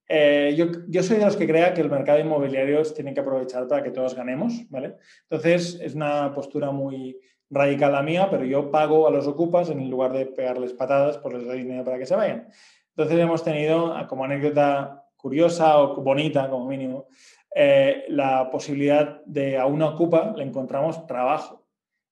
Eh, 0.09 0.55
yo, 0.57 0.67
yo, 0.89 1.05
soy 1.05 1.19
de 1.19 1.25
los 1.25 1.37
que 1.37 1.47
crea 1.47 1.73
que 1.73 1.81
el 1.81 1.89
mercado 1.89 2.19
inmobiliario 2.19 2.83
tiene 2.83 3.15
que 3.15 3.21
aprovechar 3.21 3.69
para 3.69 3.85
que 3.85 3.93
todos 3.93 4.17
ganemos, 4.17 4.69
¿vale? 4.69 4.97
Entonces, 5.31 5.79
es 5.81 5.95
una 5.95 6.35
postura 6.35 6.73
muy, 6.73 7.17
radical 7.53 7.93
la 7.93 8.03
mía, 8.03 8.29
pero 8.31 8.45
yo 8.45 8.71
pago 8.71 9.07
a 9.07 9.11
los 9.11 9.27
ocupas 9.27 9.69
en 9.69 9.91
lugar 9.91 10.13
de 10.13 10.27
pegarles 10.27 10.73
patadas, 10.73 11.19
pues 11.19 11.35
les 11.35 11.45
doy 11.45 11.59
dinero 11.59 11.85
para 11.85 11.99
que 11.99 12.07
se 12.07 12.17
vayan. 12.17 12.49
Entonces 12.97 13.19
hemos 13.19 13.45
tenido, 13.45 13.95
como 14.09 14.25
anécdota 14.25 15.07
curiosa 15.17 15.79
o 15.79 16.03
bonita, 16.03 16.49
como 16.49 16.67
mínimo, 16.67 17.07
eh, 17.55 18.05
la 18.09 18.51
posibilidad 18.51 19.23
de 19.27 19.59
a 19.59 19.67
una 19.67 19.91
ocupa 19.91 20.33
le 20.37 20.45
encontramos 20.45 21.07
trabajo. 21.07 21.67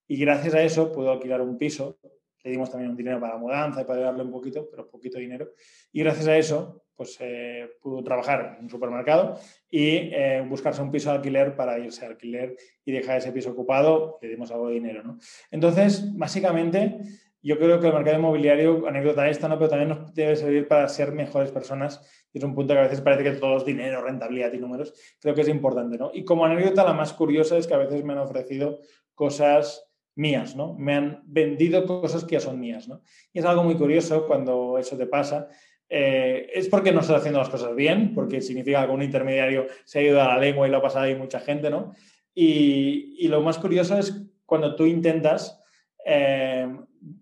Y 0.07 0.17
gracias 0.19 0.55
a 0.55 0.63
eso 0.63 0.93
pudo 0.93 1.13
alquilar 1.13 1.41
un 1.41 1.57
piso. 1.57 1.99
Le 2.43 2.51
dimos 2.51 2.71
también 2.71 2.91
un 2.91 2.97
dinero 2.97 3.21
para 3.21 3.35
la 3.35 3.39
mudanza 3.39 3.81
y 3.81 3.85
para 3.85 4.01
darle 4.01 4.23
un 4.23 4.31
poquito, 4.31 4.69
pero 4.71 4.89
poquito 4.91 5.19
dinero. 5.19 5.51
Y 5.93 6.01
gracias 6.03 6.27
a 6.27 6.37
eso, 6.37 6.83
pues 7.01 7.17
eh, 7.21 7.79
pudo 7.81 8.05
trabajar 8.05 8.57
en 8.59 8.65
un 8.65 8.71
supermercado 8.71 9.39
y 9.71 10.11
eh, 10.13 10.45
buscarse 10.47 10.83
un 10.83 10.91
piso 10.91 11.09
de 11.09 11.17
alquiler 11.17 11.57
para 11.57 11.79
irse 11.79 12.05
a 12.05 12.09
alquiler 12.09 12.59
y 12.85 12.93
dejar 12.93 13.17
ese 13.17 13.33
piso 13.33 13.53
ocupado. 13.53 14.19
Le 14.21 14.29
dimos 14.29 14.51
algo 14.51 14.69
de 14.69 14.75
dinero, 14.75 15.03
¿no? 15.03 15.17
Entonces, 15.51 16.15
básicamente, 16.15 16.99
yo 17.41 17.57
creo 17.57 17.81
que 17.81 17.87
el 17.87 17.95
mercado 17.95 18.19
inmobiliario, 18.19 18.87
anécdota 18.87 19.31
esta, 19.31 19.49
¿no? 19.49 19.57
pero 19.57 19.71
también 19.71 19.89
nos 19.89 20.13
debe 20.13 20.37
servir 20.37 20.69
para 20.69 20.87
ser 20.91 21.13
mejores 21.13 21.51
personas. 21.51 22.07
Y 22.35 22.37
es 22.37 22.45
un 22.45 22.55
punto 22.55 22.75
que 22.75 22.81
a 22.81 22.83
veces 22.83 23.01
parece 23.01 23.25
que 23.25 23.39
todo 23.39 23.57
es 23.57 23.65
dinero, 23.65 24.03
rentabilidad 24.03 24.53
y 24.53 24.59
números. 24.59 24.93
Creo 25.23 25.35
que 25.35 25.41
es 25.41 25.49
importante, 25.49 25.97
¿no? 25.97 26.11
Y 26.13 26.23
como 26.23 26.45
anécdota, 26.45 26.85
la 26.85 26.93
más 26.93 27.15
curiosa 27.15 27.57
es 27.57 27.67
que 27.67 27.73
a 27.73 27.79
veces 27.79 28.05
me 28.05 28.13
han 28.13 28.19
ofrecido 28.19 28.81
cosas 29.15 29.91
mías, 30.17 30.55
¿no? 30.55 30.75
Me 30.75 30.93
han 30.93 31.23
vendido 31.25 31.87
cosas 31.87 32.27
que 32.27 32.35
ya 32.35 32.41
son 32.41 32.61
mías, 32.61 32.89
¿no? 32.89 33.01
Y 33.33 33.39
es 33.39 33.45
algo 33.47 33.65
muy 33.65 33.77
curioso 33.77 34.27
cuando 34.27 34.77
eso 34.77 34.99
te 34.99 35.07
pasa. 35.07 35.49
Eh, 35.93 36.49
es 36.55 36.69
porque 36.69 36.93
no 36.93 37.01
estás 37.01 37.17
haciendo 37.17 37.41
las 37.41 37.49
cosas 37.49 37.75
bien, 37.75 38.15
porque 38.15 38.41
significa 38.41 38.87
que 38.87 38.93
un 38.93 39.03
intermediario 39.03 39.67
se 39.85 39.99
ha 39.99 40.03
ido 40.03 40.23
a 40.23 40.29
la 40.29 40.39
lengua 40.39 40.67
y 40.67 40.71
lo 40.71 40.79
ha 40.79 40.83
pasado 40.83 41.05
ahí 41.05 41.17
mucha 41.17 41.41
gente, 41.41 41.69
¿no? 41.69 41.93
Y, 42.33 43.17
y 43.19 43.29
lo 43.29 43.43
más 43.43 43.59
curioso 43.59 43.99
es 43.99 44.25
cuando 44.47 44.77
tú 44.77 44.87
intentas 44.87 45.61
eh, 46.05 46.69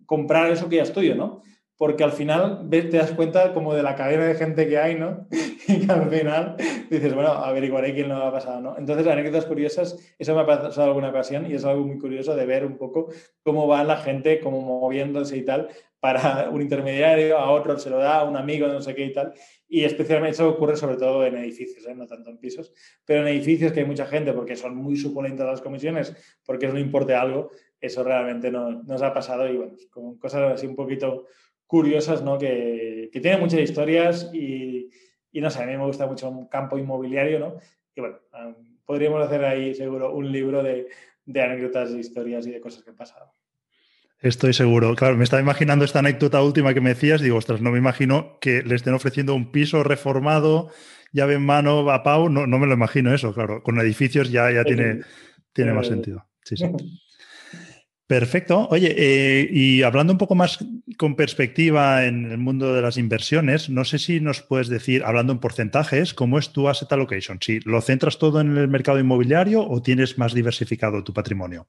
comprar 0.06 0.50
eso 0.50 0.68
que 0.68 0.76
ya 0.76 0.82
es 0.82 0.92
tuyo, 0.92 1.14
¿no? 1.14 1.42
Porque 1.76 2.02
al 2.02 2.12
final 2.12 2.68
te 2.70 2.88
das 2.88 3.12
cuenta 3.12 3.52
como 3.54 3.72
de 3.72 3.82
la 3.82 3.94
cadena 3.94 4.24
de 4.24 4.34
gente 4.34 4.68
que 4.68 4.78
hay, 4.78 4.96
¿no? 4.96 5.26
Y 5.68 5.86
que 5.86 5.92
al 5.92 6.08
final 6.08 6.56
dices, 6.90 7.14
bueno, 7.14 7.28
averiguaré 7.28 7.92
quién 7.92 8.08
lo 8.08 8.16
ha 8.16 8.32
pasado, 8.32 8.62
¿no? 8.62 8.78
Entonces, 8.78 9.06
anécdotas 9.06 9.44
curiosas, 9.44 9.98
eso 10.18 10.34
me 10.34 10.40
ha 10.40 10.46
pasado 10.46 10.88
alguna 10.88 11.10
ocasión 11.10 11.44
y 11.44 11.52
es 11.52 11.64
algo 11.66 11.84
muy 11.84 11.98
curioso 11.98 12.34
de 12.34 12.46
ver 12.46 12.64
un 12.64 12.78
poco 12.78 13.08
cómo 13.42 13.68
va 13.68 13.84
la 13.84 13.98
gente, 13.98 14.40
como 14.40 14.62
moviéndose 14.62 15.36
y 15.36 15.44
tal, 15.44 15.68
para 16.00 16.48
un 16.50 16.62
intermediario, 16.62 17.38
a 17.38 17.50
otro 17.50 17.78
se 17.78 17.90
lo 17.90 17.98
da, 17.98 18.20
a 18.20 18.24
un 18.24 18.36
amigo, 18.36 18.68
no 18.68 18.80
sé 18.80 18.94
qué 18.94 19.06
y 19.06 19.12
tal. 19.12 19.32
Y 19.68 19.84
especialmente 19.84 20.34
eso 20.34 20.48
ocurre 20.48 20.76
sobre 20.76 20.96
todo 20.96 21.26
en 21.26 21.36
edificios, 21.36 21.86
¿eh? 21.86 21.94
no 21.94 22.06
tanto 22.06 22.30
en 22.30 22.38
pisos, 22.38 22.72
pero 23.04 23.22
en 23.22 23.28
edificios 23.28 23.72
que 23.72 23.80
hay 23.80 23.86
mucha 23.86 24.06
gente 24.06 24.32
porque 24.32 24.56
son 24.56 24.76
muy 24.76 24.96
suculentas 24.96 25.46
las 25.46 25.60
comisiones, 25.60 26.14
porque 26.44 26.66
eso 26.66 26.74
no 26.74 26.80
importe 26.80 27.14
algo, 27.14 27.50
eso 27.80 28.04
realmente 28.04 28.50
no, 28.50 28.82
nos 28.82 29.02
ha 29.02 29.12
pasado 29.12 29.48
y 29.48 29.56
bueno, 29.56 29.74
con 29.90 30.18
cosas 30.18 30.54
así 30.54 30.66
un 30.66 30.76
poquito 30.76 31.26
curiosas, 31.66 32.22
¿no? 32.22 32.38
Que, 32.38 33.10
que 33.12 33.20
tienen 33.20 33.40
muchas 33.40 33.60
historias 33.60 34.30
y, 34.32 34.88
y, 35.30 35.40
no 35.40 35.50
sé, 35.50 35.62
a 35.62 35.66
mí 35.66 35.76
me 35.76 35.84
gusta 35.84 36.06
mucho 36.06 36.28
un 36.30 36.48
campo 36.48 36.78
inmobiliario, 36.78 37.38
¿no? 37.38 37.56
Y 37.94 38.00
bueno, 38.00 38.18
podríamos 38.86 39.24
hacer 39.24 39.44
ahí 39.44 39.74
seguro 39.74 40.14
un 40.14 40.32
libro 40.32 40.62
de, 40.62 40.88
de 41.26 41.42
anécdotas, 41.42 41.92
de 41.92 42.00
historias 42.00 42.46
y 42.46 42.52
de 42.52 42.60
cosas 42.60 42.82
que 42.82 42.90
han 42.90 42.96
pasado. 42.96 43.30
Estoy 44.20 44.52
seguro. 44.52 44.96
Claro, 44.96 45.16
me 45.16 45.24
estaba 45.24 45.40
imaginando 45.40 45.84
esta 45.84 46.00
anécdota 46.00 46.42
última 46.42 46.74
que 46.74 46.80
me 46.80 46.90
decías. 46.90 47.20
Digo, 47.20 47.36
ostras, 47.36 47.60
no 47.60 47.70
me 47.70 47.78
imagino 47.78 48.38
que 48.40 48.62
le 48.62 48.74
estén 48.74 48.94
ofreciendo 48.94 49.34
un 49.34 49.52
piso 49.52 49.84
reformado, 49.84 50.70
llave 51.12 51.34
en 51.34 51.46
mano 51.46 51.88
a 51.90 52.02
Pau. 52.02 52.28
No, 52.28 52.46
no 52.46 52.58
me 52.58 52.66
lo 52.66 52.74
imagino 52.74 53.14
eso, 53.14 53.32
claro. 53.32 53.62
Con 53.62 53.78
edificios 53.80 54.30
ya, 54.30 54.50
ya 54.50 54.64
tiene, 54.64 55.04
más 55.72 55.86
sentido. 55.86 56.26
Sí, 56.42 56.56
sí. 56.56 56.64
Perfecto. 58.08 58.66
Oye, 58.70 58.94
eh, 58.96 59.48
y 59.52 59.82
hablando 59.82 60.14
un 60.14 60.18
poco 60.18 60.34
más 60.34 60.58
con 60.96 61.14
perspectiva 61.14 62.06
en 62.06 62.24
el 62.30 62.38
mundo 62.38 62.74
de 62.74 62.80
las 62.80 62.96
inversiones, 62.96 63.68
no 63.68 63.84
sé 63.84 63.98
si 63.98 64.18
nos 64.18 64.40
puedes 64.40 64.68
decir, 64.68 65.04
hablando 65.04 65.34
en 65.34 65.40
porcentajes, 65.40 66.14
cómo 66.14 66.38
es 66.38 66.50
tu 66.50 66.68
asset 66.68 66.90
allocation. 66.90 67.38
Si 67.40 67.60
lo 67.60 67.82
centras 67.82 68.18
todo 68.18 68.40
en 68.40 68.56
el 68.56 68.66
mercado 68.66 68.98
inmobiliario 68.98 69.62
o 69.62 69.82
tienes 69.82 70.16
más 70.16 70.32
diversificado 70.32 71.04
tu 71.04 71.12
patrimonio. 71.12 71.68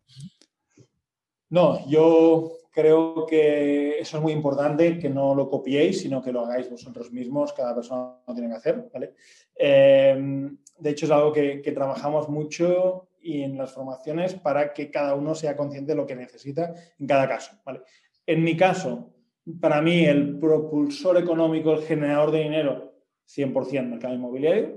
No, 1.49 1.87
yo 1.87 2.51
creo 2.71 3.25
que 3.25 3.99
eso 3.99 4.17
es 4.17 4.23
muy 4.23 4.33
importante, 4.33 4.99
que 4.99 5.09
no 5.09 5.33
lo 5.33 5.49
copiéis, 5.49 6.01
sino 6.01 6.21
que 6.21 6.31
lo 6.31 6.41
hagáis 6.41 6.69
vosotros 6.69 7.11
mismos, 7.11 7.53
cada 7.53 7.75
persona 7.75 8.17
lo 8.25 8.33
tiene 8.33 8.49
que 8.49 8.55
hacer. 8.55 8.89
¿vale? 8.93 9.13
Eh, 9.55 10.49
de 10.77 10.89
hecho, 10.89 11.05
es 11.05 11.11
algo 11.11 11.31
que, 11.31 11.61
que 11.61 11.71
trabajamos 11.71 12.29
mucho 12.29 13.09
y 13.21 13.41
en 13.41 13.57
las 13.57 13.73
formaciones 13.73 14.35
para 14.35 14.73
que 14.73 14.89
cada 14.89 15.15
uno 15.15 15.35
sea 15.35 15.57
consciente 15.57 15.91
de 15.91 15.97
lo 15.97 16.05
que 16.05 16.15
necesita 16.15 16.73
en 16.97 17.07
cada 17.07 17.27
caso. 17.27 17.51
¿vale? 17.65 17.81
En 18.25 18.43
mi 18.43 18.55
caso, 18.55 19.13
para 19.59 19.81
mí 19.81 20.05
el 20.05 20.37
propulsor 20.39 21.17
económico, 21.17 21.73
el 21.73 21.81
generador 21.81 22.31
de 22.31 22.43
dinero, 22.43 22.93
100% 23.27 23.87
mercado 23.87 24.13
inmobiliario, 24.13 24.75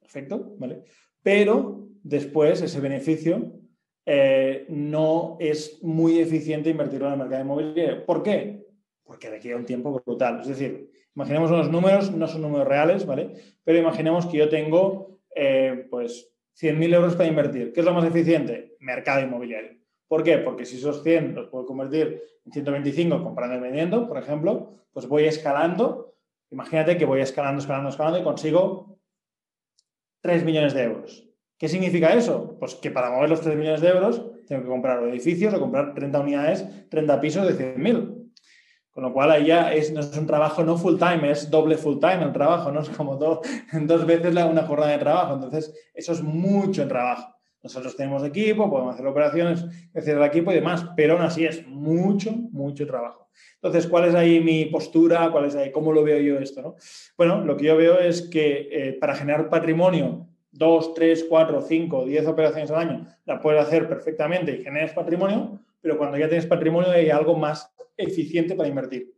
perfecto, 0.00 0.54
¿vale? 0.58 0.82
Pero 1.22 1.88
después 2.02 2.60
ese 2.62 2.80
beneficio 2.80 3.52
eh, 4.04 4.66
no 4.68 5.36
es 5.40 5.82
muy 5.82 6.18
eficiente 6.18 6.70
invertirlo 6.70 7.06
en 7.06 7.12
el 7.12 7.18
mercado 7.18 7.42
inmobiliario. 7.42 8.04
¿Por 8.04 8.22
qué? 8.22 8.66
Porque 9.04 9.30
requiere 9.30 9.56
un 9.56 9.64
tiempo 9.64 10.02
brutal. 10.04 10.40
Es 10.40 10.48
decir, 10.48 10.90
imaginemos 11.14 11.50
unos 11.50 11.70
números, 11.70 12.10
no 12.12 12.26
son 12.26 12.42
números 12.42 12.66
reales, 12.66 13.06
¿vale? 13.06 13.30
Pero 13.64 13.78
imaginemos 13.78 14.26
que 14.26 14.38
yo 14.38 14.48
tengo, 14.48 15.20
eh, 15.34 15.86
pues, 15.90 16.32
100.000 16.54 16.94
euros 16.94 17.16
para 17.16 17.28
invertir. 17.28 17.72
¿Qué 17.72 17.80
es 17.80 17.86
lo 17.86 17.94
más 17.94 18.04
eficiente? 18.04 18.76
Mercado 18.80 19.22
inmobiliario. 19.22 19.78
¿Por 20.08 20.22
qué? 20.22 20.38
Porque 20.38 20.66
si 20.66 20.76
esos 20.76 21.02
100 21.02 21.34
los 21.34 21.48
puedo 21.48 21.64
convertir 21.64 22.22
en 22.44 22.52
125 22.52 23.22
comprando 23.22 23.56
y 23.56 23.60
vendiendo, 23.60 24.08
por 24.08 24.18
ejemplo, 24.18 24.74
pues 24.92 25.06
voy 25.06 25.24
escalando. 25.24 26.14
Imagínate 26.50 26.98
que 26.98 27.06
voy 27.06 27.20
escalando, 27.20 27.60
escalando, 27.60 27.88
escalando 27.88 28.18
y 28.18 28.22
consigo 28.22 28.98
3 30.20 30.44
millones 30.44 30.74
de 30.74 30.82
euros. 30.82 31.31
¿Qué 31.62 31.68
significa 31.68 32.12
eso? 32.12 32.56
Pues 32.58 32.74
que 32.74 32.90
para 32.90 33.12
mover 33.12 33.30
los 33.30 33.40
3 33.40 33.56
millones 33.56 33.80
de 33.80 33.90
euros 33.90 34.20
tengo 34.48 34.62
que 34.62 34.68
comprar 34.68 35.00
edificios 35.04 35.54
o 35.54 35.60
comprar 35.60 35.94
30 35.94 36.18
unidades, 36.18 36.88
30 36.88 37.20
pisos 37.20 37.46
de 37.46 37.76
100.000. 37.76 38.32
Con 38.90 39.04
lo 39.04 39.12
cual 39.12 39.30
ahí 39.30 39.46
ya 39.46 39.72
es, 39.72 39.92
no 39.92 40.00
es 40.00 40.18
un 40.18 40.26
trabajo 40.26 40.64
no 40.64 40.76
full 40.76 40.98
time, 40.98 41.30
es 41.30 41.52
doble 41.52 41.76
full 41.76 42.00
time 42.00 42.24
el 42.24 42.32
trabajo, 42.32 42.72
no 42.72 42.80
es 42.80 42.88
como 42.90 43.14
dos, 43.14 43.46
dos 43.82 44.04
veces 44.06 44.34
una 44.34 44.62
jornada 44.66 44.90
de 44.90 44.98
trabajo. 44.98 45.34
Entonces, 45.34 45.72
eso 45.94 46.10
es 46.10 46.20
mucho 46.20 46.88
trabajo. 46.88 47.32
Nosotros 47.62 47.94
tenemos 47.94 48.24
equipo, 48.24 48.68
podemos 48.68 48.94
hacer 48.94 49.06
operaciones, 49.06 49.64
hacer 49.94 50.18
el 50.18 50.24
equipo 50.24 50.50
y 50.50 50.56
demás, 50.56 50.84
pero 50.96 51.12
aún 51.12 51.22
así 51.22 51.44
es 51.44 51.64
mucho, 51.68 52.32
mucho 52.50 52.88
trabajo. 52.88 53.28
Entonces, 53.54 53.86
¿cuál 53.86 54.08
es 54.08 54.16
ahí 54.16 54.40
mi 54.40 54.64
postura? 54.64 55.30
¿Cuál 55.30 55.44
es 55.44 55.54
ahí, 55.54 55.70
¿Cómo 55.70 55.92
lo 55.92 56.02
veo 56.02 56.18
yo 56.18 56.40
esto? 56.40 56.60
¿no? 56.60 56.74
Bueno, 57.16 57.44
lo 57.44 57.56
que 57.56 57.66
yo 57.66 57.76
veo 57.76 58.00
es 58.00 58.22
que 58.22 58.68
eh, 58.72 58.92
para 58.94 59.14
generar 59.14 59.48
patrimonio, 59.48 60.31
dos, 60.52 60.94
tres, 60.94 61.26
cuatro, 61.28 61.60
cinco, 61.62 62.04
diez 62.04 62.26
operaciones 62.26 62.70
al 62.70 62.78
año, 62.78 63.06
la 63.24 63.40
puedes 63.40 63.60
hacer 63.60 63.88
perfectamente 63.88 64.52
y 64.52 64.62
generas 64.62 64.92
patrimonio, 64.92 65.58
pero 65.80 65.98
cuando 65.98 66.18
ya 66.18 66.28
tienes 66.28 66.46
patrimonio 66.46 66.90
hay 66.90 67.10
algo 67.10 67.34
más 67.34 67.74
eficiente 67.96 68.54
para 68.54 68.68
invertir, 68.68 69.12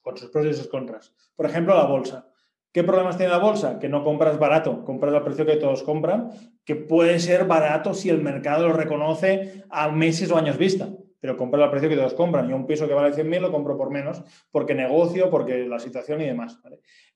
con 0.00 0.16
sus 0.16 0.30
pros 0.30 0.46
y 0.46 0.54
sus 0.54 0.68
contras. 0.68 1.14
Por 1.36 1.46
ejemplo, 1.46 1.74
la 1.76 1.84
bolsa. 1.84 2.28
¿Qué 2.72 2.82
problemas 2.82 3.16
tiene 3.16 3.30
la 3.30 3.38
bolsa? 3.38 3.78
Que 3.78 3.88
no 3.88 4.02
compras 4.02 4.36
barato, 4.38 4.84
compras 4.84 5.14
al 5.14 5.22
precio 5.22 5.46
que 5.46 5.56
todos 5.56 5.84
compran, 5.84 6.30
que 6.64 6.74
puede 6.74 7.20
ser 7.20 7.44
barato 7.44 7.94
si 7.94 8.10
el 8.10 8.20
mercado 8.20 8.66
lo 8.66 8.74
reconoce 8.74 9.62
a 9.70 9.90
meses 9.90 10.32
o 10.32 10.36
años 10.36 10.58
vista, 10.58 10.88
pero 11.24 11.38
compras 11.38 11.62
al 11.62 11.70
precio 11.70 11.88
que 11.88 11.96
todos 11.96 12.12
compran. 12.12 12.50
Yo 12.50 12.54
un 12.54 12.66
piso 12.66 12.86
que 12.86 12.92
vale 12.92 13.14
100.000 13.14 13.40
lo 13.40 13.50
compro 13.50 13.78
por 13.78 13.88
menos, 13.88 14.22
porque 14.50 14.74
negocio, 14.74 15.30
porque 15.30 15.66
la 15.66 15.78
situación 15.78 16.20
y 16.20 16.26
demás. 16.26 16.60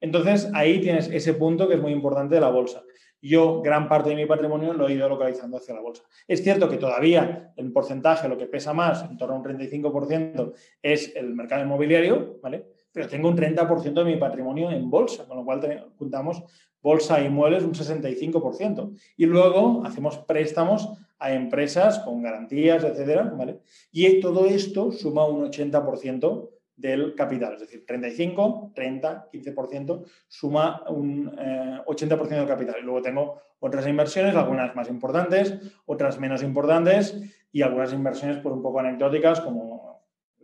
Entonces, 0.01 0.51
ahí 0.55 0.81
tienes 0.81 1.11
ese 1.11 1.35
punto 1.35 1.69
que 1.69 1.75
es 1.75 1.81
muy 1.83 1.93
importante 1.93 2.37
de 2.37 2.41
la 2.41 2.49
bolsa 2.49 2.83
yo 3.21 3.61
gran 3.63 3.89
parte 3.89 4.11
de 4.11 4.17
mi 4.17 4.27
patrimonio 4.27 4.73
lo 4.73 4.89
he 4.89 4.93
ido 4.93 5.09
localizando 5.09 5.57
hacia 5.57 5.75
la 5.75 5.81
bolsa. 5.81 6.05
Es 6.27 6.43
cierto 6.43 6.69
que 6.69 6.77
todavía 6.77 7.53
en 7.57 7.73
porcentaje 7.73 8.29
lo 8.29 8.39
que 8.39 8.47
pesa 8.47 8.73
más, 8.73 9.03
en 9.03 9.17
torno 9.17 9.35
a 9.35 9.39
un 9.39 9.45
35%, 9.45 10.53
es 10.83 11.15
el 11.17 11.35
mercado 11.35 11.65
inmobiliario, 11.65 12.39
¿vale? 12.43 12.67
Pero 12.99 13.11
tengo 13.11 13.28
un 13.28 13.36
30% 13.36 13.92
de 13.92 14.05
mi 14.05 14.16
patrimonio 14.16 14.72
en 14.72 14.90
bolsa, 14.90 15.24
con 15.24 15.36
lo 15.36 15.44
cual 15.44 15.88
juntamos 15.96 16.42
bolsa 16.82 17.20
y 17.20 17.28
muebles 17.28 17.62
un 17.62 17.72
65%. 17.72 18.92
Y 19.16 19.24
luego 19.24 19.84
hacemos 19.86 20.18
préstamos 20.18 20.88
a 21.20 21.32
empresas 21.32 22.01
con 22.01 22.20
garantías, 22.20 22.82
etcétera, 22.82 23.32
¿vale? 23.36 23.61
Y 23.92 24.18
todo 24.18 24.46
esto 24.46 24.90
suma 24.90 25.26
un 25.26 25.49
80% 25.49 26.51
del 26.74 27.14
capital, 27.14 27.55
es 27.55 27.61
decir, 27.61 27.86
35, 27.86 28.72
30, 28.74 29.28
15%, 29.32 30.05
suma 30.26 30.82
un 30.88 31.30
80% 31.30 32.32
eh, 32.32 32.34
del 32.34 32.49
capital. 32.49 32.76
Y 32.80 32.84
luego 32.84 33.01
tengo 33.01 33.40
otras 33.61 33.86
inversiones, 33.86 34.34
algunas 34.34 34.74
más 34.74 34.90
importantes, 34.90 35.55
otras 35.86 36.18
menos 36.18 36.42
importantes 36.42 37.16
y 37.53 37.62
algunas 37.62 37.92
inversiones 37.92 38.38
pues, 38.38 38.53
un 38.53 38.62
poco 38.62 38.80
anecdóticas 38.80 39.40
como 39.40 39.88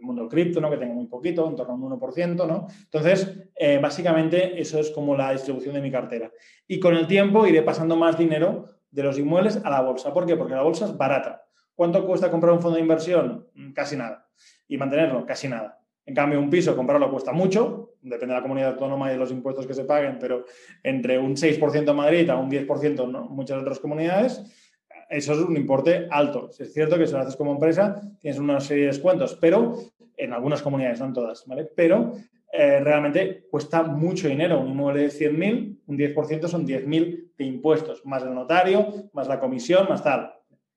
mundo 0.04 0.28
cripto, 0.28 0.60
¿no? 0.60 0.70
que 0.70 0.76
tengo 0.76 0.94
muy 0.94 1.06
poquito, 1.06 1.48
en 1.48 1.56
torno 1.56 1.74
a 1.74 1.76
un 1.76 2.00
1%. 2.00 2.46
¿no? 2.46 2.66
Entonces, 2.84 3.48
eh, 3.56 3.78
básicamente 3.80 4.60
eso 4.60 4.78
es 4.78 4.90
como 4.90 5.16
la 5.16 5.32
distribución 5.32 5.74
de 5.74 5.80
mi 5.80 5.90
cartera. 5.90 6.30
Y 6.66 6.80
con 6.80 6.94
el 6.94 7.06
tiempo 7.06 7.46
iré 7.46 7.62
pasando 7.62 7.96
más 7.96 8.18
dinero 8.18 8.70
de 8.90 9.02
los 9.02 9.18
inmuebles 9.18 9.60
a 9.64 9.70
la 9.70 9.80
bolsa. 9.80 10.12
¿Por 10.12 10.26
qué? 10.26 10.36
Porque 10.36 10.54
la 10.54 10.62
bolsa 10.62 10.86
es 10.86 10.96
barata. 10.96 11.44
¿Cuánto 11.74 12.06
cuesta 12.06 12.30
comprar 12.30 12.52
un 12.52 12.60
fondo 12.60 12.76
de 12.76 12.82
inversión? 12.82 13.48
Mm, 13.54 13.72
casi 13.72 13.96
nada. 13.96 14.28
Y 14.68 14.76
mantenerlo, 14.76 15.26
casi 15.26 15.48
nada. 15.48 15.80
En 16.06 16.14
cambio, 16.14 16.38
un 16.38 16.50
piso, 16.50 16.76
comprarlo 16.76 17.10
cuesta 17.10 17.32
mucho, 17.32 17.94
depende 18.02 18.34
de 18.34 18.38
la 18.38 18.42
comunidad 18.42 18.72
autónoma 18.72 19.08
y 19.08 19.12
de 19.12 19.18
los 19.18 19.30
impuestos 19.30 19.66
que 19.66 19.74
se 19.74 19.84
paguen, 19.84 20.18
pero 20.18 20.44
entre 20.82 21.18
un 21.18 21.34
6% 21.34 21.90
en 21.90 21.96
Madrid 21.96 22.28
a 22.28 22.36
un 22.36 22.50
10% 22.50 23.04
en 23.04 23.34
muchas 23.34 23.62
otras 23.62 23.78
comunidades, 23.78 24.63
eso 25.10 25.32
es 25.32 25.38
un 25.38 25.56
importe 25.56 26.08
alto. 26.10 26.50
Es 26.58 26.72
cierto 26.72 26.98
que 26.98 27.06
si 27.06 27.12
lo 27.12 27.20
haces 27.20 27.36
como 27.36 27.52
empresa, 27.52 28.00
tienes 28.20 28.38
una 28.38 28.60
serie 28.60 28.84
de 28.84 28.90
descuentos, 28.90 29.36
pero 29.40 29.76
en 30.16 30.32
algunas 30.32 30.62
comunidades, 30.62 31.00
no 31.00 31.06
en 31.06 31.12
todas, 31.12 31.44
¿vale? 31.46 31.68
Pero 31.74 32.12
eh, 32.52 32.80
realmente 32.80 33.46
cuesta 33.50 33.82
mucho 33.82 34.28
dinero. 34.28 34.60
Un 34.60 34.70
inmueble 34.70 35.02
de 35.02 35.08
100.000, 35.08 35.78
un 35.86 35.98
10% 35.98 36.48
son 36.48 36.66
10.000 36.66 37.32
de 37.36 37.44
impuestos, 37.44 38.04
más 38.06 38.22
el 38.22 38.34
notario, 38.34 39.10
más 39.12 39.26
la 39.26 39.40
comisión, 39.40 39.86
más 39.88 40.04
tal. 40.04 40.32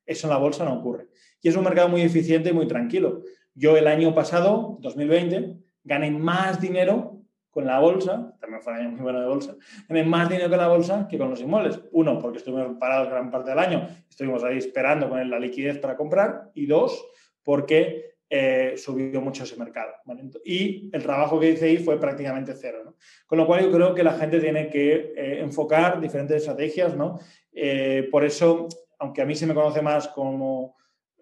Eso 0.05 0.27
en 0.27 0.31
la 0.31 0.37
bolsa 0.37 0.65
no 0.65 0.73
ocurre. 0.73 1.07
Y 1.41 1.49
es 1.49 1.55
un 1.55 1.63
mercado 1.63 1.89
muy 1.89 2.01
eficiente 2.01 2.49
y 2.49 2.53
muy 2.53 2.67
tranquilo. 2.67 3.21
Yo 3.53 3.77
el 3.77 3.87
año 3.87 4.15
pasado, 4.15 4.77
2020, 4.81 5.57
gané 5.83 6.11
más 6.11 6.59
dinero 6.59 7.16
con 7.57 7.65
la 7.65 7.79
bolsa, 7.79 8.35
también 8.39 8.61
fue 8.61 8.71
un 8.71 8.79
año 8.79 8.91
muy 8.91 8.99
bueno 8.99 9.19
de 9.19 9.25
bolsa, 9.25 9.55
gané 9.89 10.03
más 10.03 10.29
dinero 10.29 10.47
con 10.47 10.59
la 10.59 10.67
bolsa 10.67 11.07
que 11.09 11.17
con 11.17 11.31
los 11.31 11.41
inmuebles. 11.41 11.81
Uno, 11.91 12.19
porque 12.19 12.37
estuvimos 12.37 12.77
parados 12.77 13.09
gran 13.09 13.31
parte 13.31 13.49
del 13.49 13.57
año, 13.57 13.89
estuvimos 14.07 14.43
ahí 14.43 14.59
esperando 14.59 15.09
con 15.09 15.27
la 15.27 15.39
liquidez 15.39 15.79
para 15.79 15.97
comprar. 15.97 16.51
Y 16.53 16.67
dos, 16.67 17.03
porque 17.41 18.17
eh, 18.29 18.75
subió 18.77 19.21
mucho 19.21 19.43
ese 19.43 19.57
mercado. 19.57 19.91
Y 20.45 20.91
el 20.93 21.01
trabajo 21.01 21.39
que 21.39 21.49
hice 21.49 21.65
ahí 21.65 21.77
fue 21.79 21.99
prácticamente 21.99 22.53
cero. 22.53 22.95
Con 23.25 23.39
lo 23.39 23.47
cual 23.47 23.63
yo 23.63 23.71
creo 23.71 23.95
que 23.95 24.03
la 24.03 24.13
gente 24.13 24.39
tiene 24.39 24.69
que 24.69 25.13
eh, 25.17 25.39
enfocar 25.41 25.99
diferentes 25.99 26.37
estrategias. 26.37 26.95
¿no? 26.95 27.19
Eh, 27.51 28.07
por 28.11 28.23
eso, 28.23 28.67
aunque 28.99 29.23
a 29.23 29.25
mí 29.25 29.33
se 29.33 29.47
me 29.47 29.55
conoce 29.55 29.81
más 29.81 30.09
como 30.09 30.76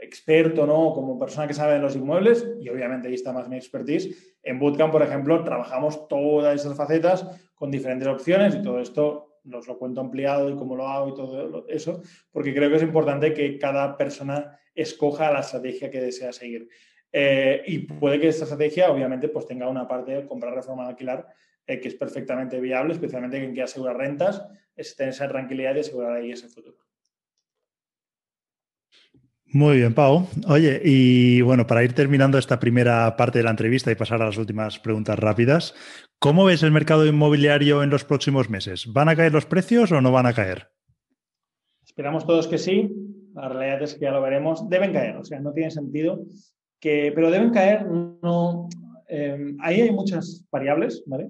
experto, 0.05 0.65
¿no? 0.65 0.93
Como 0.93 1.19
persona 1.19 1.47
que 1.47 1.53
sabe 1.53 1.73
de 1.73 1.79
los 1.79 1.95
inmuebles, 1.95 2.47
y 2.59 2.69
obviamente 2.69 3.07
ahí 3.07 3.13
está 3.15 3.33
más 3.33 3.49
mi 3.49 3.57
expertise, 3.57 4.37
en 4.43 4.59
Bootcamp, 4.59 4.91
por 4.91 5.01
ejemplo, 5.01 5.43
trabajamos 5.43 6.07
todas 6.07 6.55
esas 6.55 6.77
facetas 6.77 7.27
con 7.55 7.71
diferentes 7.71 8.07
opciones 8.07 8.55
y 8.55 8.61
todo 8.61 8.79
esto 8.79 9.39
nos 9.43 9.67
lo 9.67 9.77
cuento 9.77 10.01
ampliado 10.01 10.49
y 10.49 10.55
cómo 10.55 10.75
lo 10.75 10.87
hago 10.87 11.09
y 11.09 11.13
todo 11.13 11.65
eso, 11.67 12.01
porque 12.31 12.53
creo 12.53 12.69
que 12.69 12.77
es 12.77 12.83
importante 12.83 13.33
que 13.33 13.57
cada 13.57 13.97
persona 13.97 14.57
escoja 14.73 15.31
la 15.31 15.39
estrategia 15.39 15.89
que 15.89 16.01
desea 16.01 16.33
seguir. 16.33 16.67
Eh, 17.11 17.61
y 17.67 17.79
puede 17.79 18.19
que 18.19 18.27
esta 18.27 18.43
estrategia, 18.43 18.91
obviamente, 18.91 19.29
pues 19.29 19.45
tenga 19.45 19.69
una 19.69 19.87
parte 19.87 20.11
de 20.11 20.25
comprar, 20.25 20.53
reforma, 20.53 20.83
de 20.83 20.89
alquilar, 20.89 21.27
eh, 21.65 21.79
que 21.79 21.87
es 21.87 21.95
perfectamente 21.95 22.59
viable, 22.59 22.93
especialmente 22.93 23.43
en 23.43 23.53
que 23.53 23.61
asegurar 23.61 23.97
rentas, 23.97 24.45
es 24.75 24.95
tener 24.95 25.13
esa 25.13 25.27
tranquilidad 25.27 25.75
y 25.75 25.79
asegurar 25.79 26.13
ahí 26.13 26.31
ese 26.31 26.49
futuro. 26.49 26.84
Muy 29.55 29.77
bien, 29.77 29.93
Pau. 29.93 30.27
Oye, 30.49 30.81
y 30.83 31.39
bueno, 31.39 31.65
para 31.65 31.81
ir 31.81 31.93
terminando 31.93 32.37
esta 32.37 32.59
primera 32.59 33.15
parte 33.15 33.39
de 33.39 33.45
la 33.45 33.51
entrevista 33.51 33.89
y 33.89 33.95
pasar 33.95 34.21
a 34.21 34.25
las 34.25 34.37
últimas 34.37 34.79
preguntas 34.79 35.17
rápidas, 35.17 35.73
¿cómo 36.19 36.43
ves 36.43 36.61
el 36.61 36.73
mercado 36.73 37.05
inmobiliario 37.05 37.81
en 37.81 37.89
los 37.89 38.03
próximos 38.03 38.49
meses? 38.49 38.91
¿Van 38.91 39.07
a 39.07 39.15
caer 39.15 39.31
los 39.31 39.45
precios 39.45 39.93
o 39.93 40.01
no 40.01 40.11
van 40.11 40.25
a 40.25 40.33
caer? 40.33 40.67
Esperamos 41.85 42.27
todos 42.27 42.49
que 42.49 42.57
sí. 42.57 42.91
La 43.33 43.47
realidad 43.47 43.81
es 43.81 43.93
que 43.93 44.01
ya 44.01 44.11
lo 44.11 44.21
veremos. 44.21 44.67
Deben 44.67 44.91
caer, 44.91 45.15
o 45.15 45.23
sea, 45.23 45.39
no 45.39 45.53
tiene 45.53 45.71
sentido 45.71 46.25
que, 46.81 47.13
pero 47.15 47.31
deben 47.31 47.51
caer. 47.51 47.85
No, 47.85 48.67
eh, 49.07 49.55
ahí 49.61 49.79
hay 49.79 49.91
muchas 49.91 50.45
variables, 50.51 51.01
¿vale? 51.05 51.29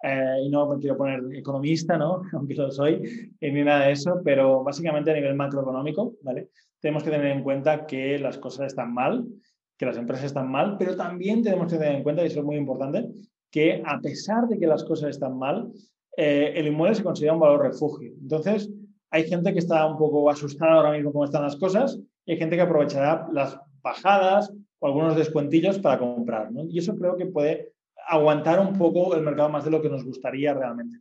Eh, 0.00 0.42
y 0.44 0.48
no 0.48 0.68
me 0.68 0.78
quiero 0.78 0.96
poner 0.96 1.24
economista, 1.32 1.98
¿no? 1.98 2.22
Aunque 2.34 2.54
lo 2.54 2.70
soy, 2.70 3.34
ni 3.40 3.64
nada 3.64 3.86
de 3.86 3.92
eso, 3.94 4.20
pero 4.24 4.62
básicamente 4.62 5.10
a 5.10 5.14
nivel 5.14 5.34
macroeconómico, 5.34 6.14
¿vale? 6.22 6.50
Tenemos 6.84 7.02
que 7.02 7.10
tener 7.10 7.28
en 7.28 7.42
cuenta 7.42 7.86
que 7.86 8.18
las 8.18 8.36
cosas 8.36 8.66
están 8.66 8.92
mal, 8.92 9.24
que 9.78 9.86
las 9.86 9.96
empresas 9.96 10.26
están 10.26 10.50
mal, 10.50 10.76
pero 10.78 10.94
también 10.94 11.42
tenemos 11.42 11.72
que 11.72 11.78
tener 11.78 11.94
en 11.94 12.02
cuenta, 12.02 12.22
y 12.22 12.26
eso 12.26 12.40
es 12.40 12.44
muy 12.44 12.56
importante, 12.56 13.08
que 13.50 13.82
a 13.86 13.98
pesar 14.00 14.46
de 14.48 14.58
que 14.58 14.66
las 14.66 14.84
cosas 14.84 15.08
están 15.08 15.38
mal, 15.38 15.72
eh, 16.14 16.52
el 16.54 16.66
inmueble 16.66 16.94
se 16.94 17.02
considera 17.02 17.32
un 17.32 17.40
valor 17.40 17.62
refugio. 17.62 18.12
Entonces, 18.20 18.70
hay 19.10 19.26
gente 19.26 19.54
que 19.54 19.60
está 19.60 19.86
un 19.86 19.96
poco 19.96 20.28
asustada 20.28 20.74
ahora 20.74 20.92
mismo 20.92 21.10
cómo 21.10 21.24
están 21.24 21.44
las 21.44 21.56
cosas 21.56 21.98
y 22.26 22.32
hay 22.32 22.36
gente 22.36 22.54
que 22.54 22.62
aprovechará 22.62 23.28
las 23.32 23.58
bajadas 23.80 24.52
o 24.78 24.86
algunos 24.86 25.16
descuentillos 25.16 25.78
para 25.78 25.98
comprar. 25.98 26.50
Y 26.68 26.80
eso 26.80 26.94
creo 26.96 27.16
que 27.16 27.24
puede 27.24 27.72
aguantar 28.06 28.60
un 28.60 28.76
poco 28.76 29.14
el 29.14 29.22
mercado 29.22 29.48
más 29.48 29.64
de 29.64 29.70
lo 29.70 29.80
que 29.80 29.88
nos 29.88 30.04
gustaría 30.04 30.52
realmente. 30.52 30.98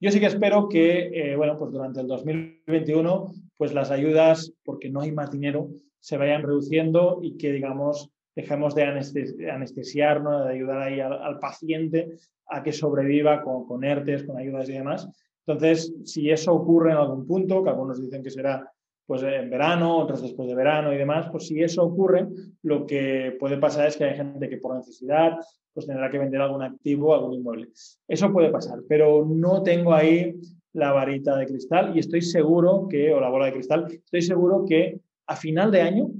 Yo 0.00 0.10
sí 0.12 0.20
que 0.20 0.26
espero 0.26 0.68
que, 0.68 1.10
eh, 1.12 1.34
bueno, 1.34 1.58
pues 1.58 1.72
durante 1.72 2.00
el 2.00 2.06
2021 2.06 3.32
pues 3.62 3.74
las 3.74 3.92
ayudas, 3.92 4.52
porque 4.64 4.90
no 4.90 5.02
hay 5.02 5.12
más 5.12 5.30
dinero, 5.30 5.68
se 6.00 6.16
vayan 6.16 6.42
reduciendo 6.42 7.20
y 7.22 7.36
que, 7.36 7.52
digamos, 7.52 8.10
dejemos 8.34 8.74
de 8.74 8.82
anestesiar, 8.82 10.20
de 10.20 10.50
ayudar 10.52 10.78
ahí 10.82 10.98
al, 10.98 11.38
paciente 11.38 12.08
a 12.48 12.64
que 12.64 12.72
sobreviva 12.72 13.40
con, 13.44 13.64
con 13.64 13.84
ERTES, 13.84 14.24
con 14.24 14.36
ayudas 14.36 14.68
y 14.68 14.72
demás. 14.72 15.08
Entonces, 15.46 15.94
si 16.02 16.28
eso 16.28 16.52
ocurre 16.52 16.90
en 16.90 16.96
algún 16.96 17.24
punto, 17.24 17.62
que 17.62 17.70
algunos 17.70 18.02
dicen 18.02 18.24
que 18.24 18.30
será 18.30 18.68
pues 19.06 19.22
en 19.22 19.48
verano, 19.48 19.96
otros 19.96 20.22
después 20.22 20.48
de 20.48 20.56
verano 20.56 20.92
y 20.92 20.96
demás, 20.96 21.28
pues 21.30 21.46
si 21.46 21.62
eso 21.62 21.84
ocurre, 21.84 22.26
lo 22.62 22.84
que 22.84 23.36
puede 23.38 23.58
pasar 23.58 23.86
es 23.86 23.96
que 23.96 24.06
hay 24.06 24.16
gente 24.16 24.48
que 24.48 24.56
por 24.56 24.74
necesidad 24.74 25.36
pues 25.72 25.86
tendrá 25.86 26.10
que 26.10 26.18
vender 26.18 26.40
algún 26.40 26.64
activo, 26.64 27.14
algún 27.14 27.34
inmueble. 27.34 27.68
Eso 28.08 28.32
puede 28.32 28.50
pasar, 28.50 28.80
pero 28.88 29.24
no 29.24 29.62
tengo 29.62 29.94
ahí 29.94 30.34
la 30.74 30.92
varita 30.92 31.36
de 31.36 31.46
cristal 31.46 31.94
y 31.94 32.00
estoy 32.00 32.22
seguro 32.22 32.86
que, 32.88 33.12
o 33.12 33.20
la 33.20 33.28
bola 33.28 33.46
de 33.46 33.52
cristal, 33.52 33.86
estoy 33.90 34.22
seguro 34.22 34.64
que 34.66 35.00
a 35.26 35.36
final 35.36 35.70
de 35.70 35.82
año 35.82 36.10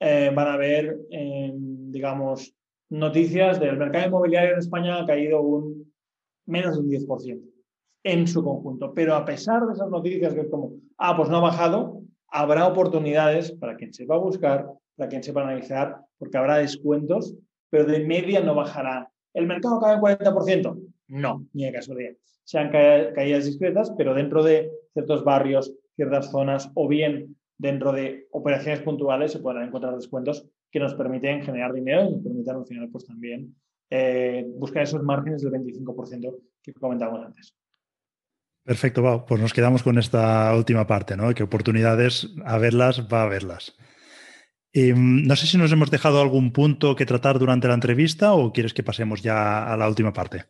eh, 0.00 0.30
van 0.34 0.46
a 0.46 0.54
haber, 0.54 0.98
em, 1.10 1.90
digamos, 1.90 2.54
noticias 2.90 3.60
del 3.60 3.76
mercado 3.76 4.06
inmobiliario 4.06 4.52
en 4.52 4.58
España 4.58 5.00
ha 5.00 5.06
caído 5.06 5.42
un 5.42 5.92
menos 6.46 6.74
de 6.76 6.80
un 6.80 6.88
10% 6.88 7.42
en 8.04 8.26
su 8.26 8.42
conjunto. 8.42 8.94
Pero 8.94 9.14
a 9.14 9.24
pesar 9.24 9.66
de 9.66 9.74
esas 9.74 9.90
noticias 9.90 10.34
que 10.34 10.40
es 10.40 10.48
como, 10.48 10.72
ah, 10.96 11.16
pues 11.16 11.28
no 11.28 11.38
ha 11.38 11.40
bajado, 11.40 12.00
habrá 12.28 12.66
oportunidades 12.66 13.52
para 13.52 13.76
quien 13.76 13.92
sepa 13.92 14.16
buscar, 14.16 14.66
para 14.96 15.08
quien 15.08 15.22
sepa 15.22 15.42
analizar, 15.42 16.00
porque 16.18 16.38
habrá 16.38 16.58
descuentos, 16.58 17.34
pero 17.70 17.84
de 17.84 18.00
media 18.00 18.40
no 18.40 18.54
bajará. 18.54 19.10
¿El 19.34 19.46
mercado 19.46 19.80
cae 19.80 19.96
un 19.96 20.00
40%? 20.00 20.78
No, 21.08 21.46
ni 21.52 21.64
de 21.64 21.72
casualidad 21.72 22.14
sean 22.48 22.70
caídas 22.70 23.44
discretas, 23.44 23.92
pero 23.98 24.14
dentro 24.14 24.42
de 24.42 24.70
ciertos 24.94 25.22
barrios, 25.22 25.70
ciertas 25.96 26.30
zonas 26.30 26.70
o 26.72 26.88
bien 26.88 27.36
dentro 27.58 27.92
de 27.92 28.26
operaciones 28.30 28.80
puntuales 28.80 29.32
se 29.32 29.40
podrán 29.40 29.68
encontrar 29.68 29.94
descuentos 29.94 30.48
que 30.70 30.80
nos 30.80 30.94
permiten 30.94 31.42
generar 31.42 31.74
dinero 31.74 32.06
y 32.06 32.12
nos 32.12 32.22
permiten 32.22 32.56
al 32.56 32.66
final 32.66 32.88
pues 32.88 33.04
también 33.04 33.54
eh, 33.90 34.46
buscar 34.56 34.84
esos 34.84 35.02
márgenes 35.02 35.42
del 35.42 35.52
25% 35.52 36.36
que 36.62 36.72
comentábamos 36.72 37.26
antes. 37.26 37.54
Perfecto, 38.64 39.02
Pau. 39.02 39.26
Pues 39.26 39.42
nos 39.42 39.52
quedamos 39.52 39.82
con 39.82 39.98
esta 39.98 40.54
última 40.56 40.86
parte, 40.86 41.18
¿no? 41.18 41.34
Que 41.34 41.42
oportunidades 41.42 42.32
a 42.46 42.56
verlas 42.56 43.06
va 43.12 43.24
a 43.24 43.28
verlas. 43.28 43.76
Em, 44.72 45.22
no 45.26 45.36
sé 45.36 45.46
si 45.46 45.58
nos 45.58 45.70
hemos 45.70 45.90
dejado 45.90 46.22
algún 46.22 46.50
punto 46.50 46.96
que 46.96 47.04
tratar 47.04 47.38
durante 47.38 47.68
la 47.68 47.74
entrevista 47.74 48.32
o 48.32 48.54
quieres 48.54 48.72
que 48.72 48.82
pasemos 48.82 49.20
ya 49.20 49.70
a 49.70 49.76
la 49.76 49.86
última 49.86 50.14
parte. 50.14 50.46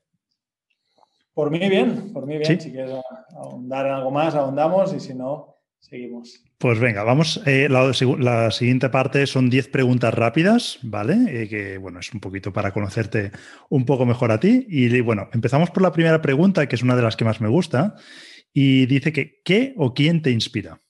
Por 1.38 1.52
mí 1.52 1.60
bien, 1.68 2.12
por 2.12 2.26
mí 2.26 2.36
bien. 2.36 2.60
Si 2.60 2.72
quieres 2.72 2.96
ahondar 3.30 3.86
en 3.86 3.92
algo 3.92 4.10
más, 4.10 4.34
ahondamos 4.34 4.92
y 4.92 4.98
si 4.98 5.14
no, 5.14 5.54
seguimos. 5.78 6.42
Pues 6.58 6.80
venga, 6.80 7.04
vamos. 7.04 7.40
Eh, 7.46 7.68
la, 7.70 8.50
siguiente 8.50 8.88
parte 8.88 9.24
son 9.24 9.48
10 9.48 9.68
preguntas 9.68 10.12
rápidas, 10.12 10.80
¿vale? 10.82 11.14
Eh, 11.28 11.48
que 11.48 11.78
bueno, 11.78 12.00
es 12.00 12.12
un 12.12 12.18
poquito 12.18 12.52
para 12.52 12.72
conocerte 12.72 13.30
un 13.68 13.84
poco 13.84 14.04
mejor 14.04 14.32
a 14.32 14.40
ti. 14.40 14.66
Y 14.68 15.00
bueno, 15.00 15.28
empezamos 15.32 15.70
por 15.70 15.84
la 15.84 15.92
primera 15.92 16.20
pregunta, 16.20 16.66
que 16.66 16.74
es 16.74 16.82
una 16.82 16.96
de 16.96 17.02
las 17.02 17.16
que 17.16 17.24
más 17.24 17.40
me 17.40 17.48
gusta. 17.48 17.94
Y 18.52 18.86
dice 18.86 19.12
que, 19.12 19.40
¿qué 19.44 19.74
o 19.76 19.94
quién 19.94 20.22
te 20.22 20.32
inspira? 20.32 20.80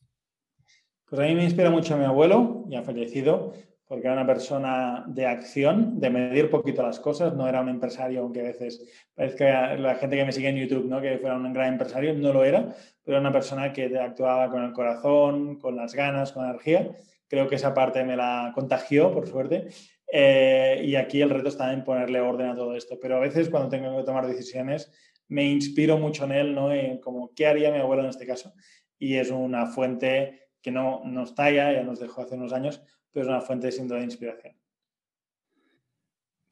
Pues 1.10 1.20
a 1.20 1.24
mí 1.24 1.34
me 1.34 1.44
inspira 1.44 1.68
mucho 1.68 1.92
a 1.92 1.98
mi 1.98 2.06
abuelo, 2.06 2.64
ya 2.70 2.80
fallecido, 2.80 3.52
porque 3.88 4.06
era 4.06 4.12
una 4.12 4.26
persona 4.26 5.04
de 5.08 5.26
acción, 5.26 5.98
de 5.98 6.10
medir 6.10 6.50
poquito 6.50 6.82
las 6.82 7.00
cosas, 7.00 7.34
no 7.34 7.48
era 7.48 7.62
un 7.62 7.70
empresario, 7.70 8.20
aunque 8.20 8.40
a 8.40 8.44
veces 8.44 8.86
parece 9.14 9.36
que 9.36 9.44
la 9.80 9.94
gente 9.94 10.16
que 10.16 10.24
me 10.26 10.32
sigue 10.32 10.50
en 10.50 10.56
YouTube, 10.56 10.84
¿no? 10.84 11.00
que 11.00 11.16
fuera 11.16 11.36
un 11.36 11.52
gran 11.54 11.72
empresario, 11.72 12.12
no 12.12 12.34
lo 12.34 12.44
era, 12.44 12.74
pero 13.02 13.16
era 13.16 13.20
una 13.20 13.32
persona 13.32 13.72
que 13.72 13.98
actuaba 13.98 14.50
con 14.50 14.62
el 14.62 14.72
corazón, 14.72 15.58
con 15.58 15.74
las 15.74 15.94
ganas, 15.94 16.32
con 16.32 16.44
energía. 16.44 16.90
Creo 17.26 17.48
que 17.48 17.54
esa 17.54 17.72
parte 17.72 18.04
me 18.04 18.14
la 18.14 18.52
contagió, 18.54 19.10
por 19.10 19.26
suerte. 19.26 19.68
Eh, 20.12 20.82
y 20.84 20.94
aquí 20.94 21.22
el 21.22 21.30
reto 21.30 21.48
está 21.48 21.72
en 21.72 21.84
ponerle 21.84 22.20
orden 22.20 22.48
a 22.48 22.54
todo 22.54 22.74
esto. 22.74 22.98
Pero 23.00 23.16
a 23.16 23.20
veces 23.20 23.48
cuando 23.48 23.70
tengo 23.70 23.96
que 23.96 24.04
tomar 24.04 24.26
decisiones, 24.26 24.92
me 25.28 25.44
inspiro 25.44 25.98
mucho 25.98 26.24
en 26.24 26.32
él, 26.32 26.54
¿no? 26.54 26.72
En 26.72 26.98
como, 27.00 27.32
¿qué 27.34 27.46
haría 27.46 27.70
mi 27.70 27.78
abuelo 27.78 28.02
en 28.02 28.10
este 28.10 28.26
caso? 28.26 28.52
Y 28.98 29.16
es 29.16 29.30
una 29.30 29.66
fuente 29.66 30.48
que 30.60 30.70
no 30.70 31.02
nos 31.04 31.34
talla, 31.34 31.72
ya 31.72 31.82
nos 31.82 32.00
dejó 32.00 32.22
hace 32.22 32.34
unos 32.34 32.52
años, 32.52 32.82
pero 33.18 33.30
es 33.30 33.36
una 33.36 33.40
fuente 33.40 33.72
sin 33.72 33.88
duda 33.88 33.98
de 33.98 34.04
inspiración. 34.04 34.54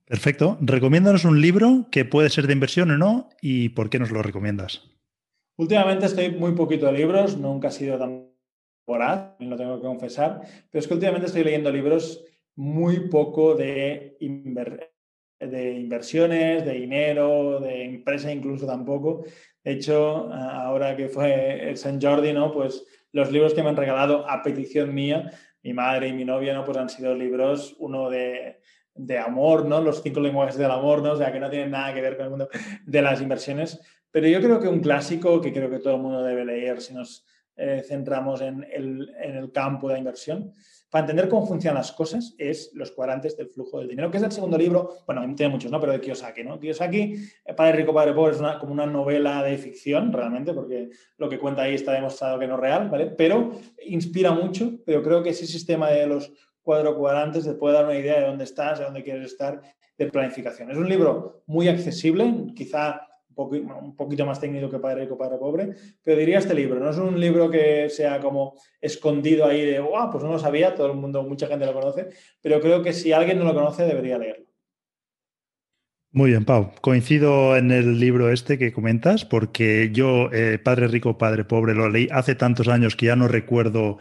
Perfecto. 0.05 0.59
Recomiéndanos 0.61 1.25
un 1.25 1.41
libro 1.41 1.87
que 1.93 2.05
puede 2.05 2.29
ser 2.29 2.49
de 2.49 2.53
inversión 2.53 2.91
o 2.91 2.99
no 2.99 3.29
y 3.41 3.69
por 3.71 3.89
qué 3.89 4.01
nos 4.01 4.11
lo 4.11 4.23
recomiendas. 4.23 4.91
Últimamente 5.57 6.07
estoy 6.07 6.31
muy 6.31 6.53
poquito 6.53 6.87
de 6.87 6.93
libros, 6.93 7.39
nunca 7.39 7.69
he 7.69 7.73
sido 7.73 7.99
tan 7.99 8.31
voraz, 8.87 9.37
lo 9.39 9.57
tengo 9.57 9.77
que 9.77 9.87
confesar, 9.87 10.41
pero 10.71 10.81
es 10.81 10.89
que 10.89 10.95
últimamente 10.95 11.27
estoy 11.27 11.45
leyendo 11.45 11.71
libros 11.71 12.25
muy 12.57 13.09
poco 13.09 13.55
de, 13.55 14.17
de 14.21 15.73
inversiones, 15.73 16.65
de 16.65 16.73
dinero, 16.73 17.61
de 17.61 17.85
empresa 17.85 18.33
incluso 18.33 18.67
tampoco. 18.67 19.25
De 19.63 19.73
hecho, 19.73 20.33
ahora 20.33 20.97
que 20.97 21.09
fue 21.09 21.69
el 21.71 21.77
San 21.77 22.01
Jordi, 22.01 22.33
¿no? 22.33 22.53
Pues 22.53 22.85
los 23.13 23.33
libros 23.33 23.55
que 23.55 23.63
me 23.63 23.71
han 23.71 23.77
regalado 23.77 24.29
a 24.29 24.43
petición 24.43 24.95
mía, 24.95 25.33
mi 25.67 25.73
madre 25.73 26.09
y 26.09 26.13
mi 26.13 26.25
novia, 26.25 26.55
¿no? 26.55 26.65
Pues 26.65 26.79
han 26.79 26.89
sido 26.89 27.13
libros, 27.13 27.75
uno 27.81 28.09
de, 28.09 28.61
de 28.95 29.19
amor, 29.19 29.67
¿no? 29.67 29.81
Los 29.81 30.01
cinco 30.01 30.21
lenguajes 30.21 30.57
del 30.57 30.71
amor, 30.71 31.03
¿no? 31.03 31.13
O 31.13 31.17
sea, 31.17 31.33
que 31.33 31.41
no 31.41 31.51
tienen 31.51 31.73
nada 31.73 31.93
que 31.93 32.01
ver 32.01 32.17
con 32.17 32.25
el 32.25 32.31
mundo 32.31 32.49
de 32.85 33.03
las 33.03 33.21
inversiones. 33.21 33.81
Pero 34.13 34.29
yo 34.29 34.41
creo 34.41 34.61
que 34.61 34.69
un 34.69 34.79
clásico 34.79 35.41
que 35.41 35.53
creo 35.53 35.69
que 35.69 35.81
todo 35.81 35.97
el 35.97 36.03
mundo 36.03 36.23
debe 36.23 36.45
leer 36.45 36.81
si 36.81 36.95
nos 36.95 37.27
eh, 37.57 37.83
centramos 37.85 38.43
en 38.43 38.65
el, 38.73 39.13
en 39.21 39.37
el, 39.37 39.51
campo 39.51 39.89
de 39.89 39.95
la 39.95 39.99
inversión, 39.99 40.53
para 40.91 41.03
entender 41.03 41.29
cómo 41.29 41.47
funcionan 41.47 41.79
las 41.79 41.93
cosas, 41.93 42.35
es 42.39 42.71
Los 42.75 42.93
cuadrantes 42.93 43.37
del 43.37 43.49
flujo 43.49 43.79
del 43.79 43.89
dinero, 43.89 44.11
que 44.11 44.19
es 44.19 44.23
el 44.23 44.33
segundo 44.33 44.57
libro, 44.57 44.99
bueno, 45.07 45.23
tiene 45.35 45.53
muchos, 45.53 45.71
¿no? 45.71 45.81
Pero 45.81 45.93
de 45.93 46.01
Kiyosaki, 46.01 46.45
¿no? 46.45 46.59
Kiyosaki, 46.59 47.15
eh, 47.45 47.55
Padre 47.55 47.79
Rico, 47.79 47.93
Padre 47.93 48.13
Pobre, 48.13 48.35
es 48.35 48.41
una, 48.41 48.59
como 48.59 48.73
una 48.73 48.87
novela 48.87 49.43
de 49.43 49.59
ficción, 49.59 50.13
realmente, 50.13 50.53
porque 50.53 50.91
lo 51.19 51.29
que 51.29 51.39
cuenta 51.39 51.63
ahí 51.63 51.75
está 51.75 51.93
demostrado 51.93 52.39
que 52.39 52.47
no 52.47 52.55
es 52.55 52.61
real, 52.61 52.89
¿vale? 52.89 53.07
Pero 53.07 53.53
inspira 53.85 54.33
mucho, 54.33 54.79
pero 54.85 55.03
creo 55.03 55.23
que 55.23 55.31
ese 55.31 55.47
sistema 55.47 55.91
de 55.91 56.07
los 56.07 56.33
cuadro 56.63 56.97
cuadrantes 56.97 57.45
te 57.45 57.55
puede 57.55 57.75
dar 57.75 57.85
una 57.85 57.99
idea 57.99 58.21
de 58.21 58.27
dónde 58.27 58.45
estás, 58.45 58.79
de 58.79 58.85
dónde 58.85 59.03
quieres 59.03 59.27
estar, 59.27 59.61
de 59.99 60.07
planificación. 60.07 60.71
Es 60.71 60.77
un 60.77 60.89
libro 60.89 61.43
muy 61.47 61.69
accesible, 61.69 62.53
quizá 62.55 63.06
un 63.37 63.97
poquito 63.97 64.25
más 64.25 64.41
técnico 64.41 64.71
que 64.71 64.79
Padre 64.79 65.03
Rico, 65.03 65.19
Padre 65.19 65.39
Pobre, 65.39 65.71
pero 66.03 66.19
diría 66.19 66.39
este 66.39 66.55
libro, 66.55 66.81
no 66.81 66.91
es 66.91 66.97
un 66.97 67.21
libro 67.21 67.51
que 67.51 67.89
sea 67.91 68.19
como 68.21 68.55
escondido 68.81 69.47
ahí 69.47 69.65
de, 69.65 69.81
wow, 69.81 70.11
pues 70.11 70.25
no 70.25 70.33
lo 70.33 70.39
sabía, 70.39 70.75
todo 70.75 70.87
el 70.87 70.97
mundo, 70.97 71.23
mucha 71.23 71.47
gente 71.47 71.67
lo 71.67 71.75
conoce, 71.75 72.09
pero 72.41 72.61
creo 72.61 72.83
que 72.83 72.93
si 72.93 73.13
alguien 73.13 73.39
no 73.39 73.45
lo 73.45 73.55
conoce 73.55 73.85
debería 73.85 74.19
leerlo. 74.19 74.47
Muy 76.17 76.31
bien, 76.31 76.47
Pau. 76.47 76.73
Coincido 76.81 77.59
en 77.59 77.71
el 77.71 78.01
libro 78.01 78.33
este 78.33 78.57
que 78.57 78.73
comentas, 78.73 79.27
porque 79.27 79.91
yo, 79.93 80.31
eh, 80.33 80.59
Padre 80.59 80.89
Rico, 80.89 81.19
Padre 81.19 81.45
Pobre, 81.45 81.75
lo 81.75 81.91
leí 81.91 82.09
hace 82.11 82.35
tantos 82.35 82.69
años 82.69 82.97
que 82.97 83.05
ya 83.07 83.17
no 83.17 83.29
recuerdo 83.29 83.99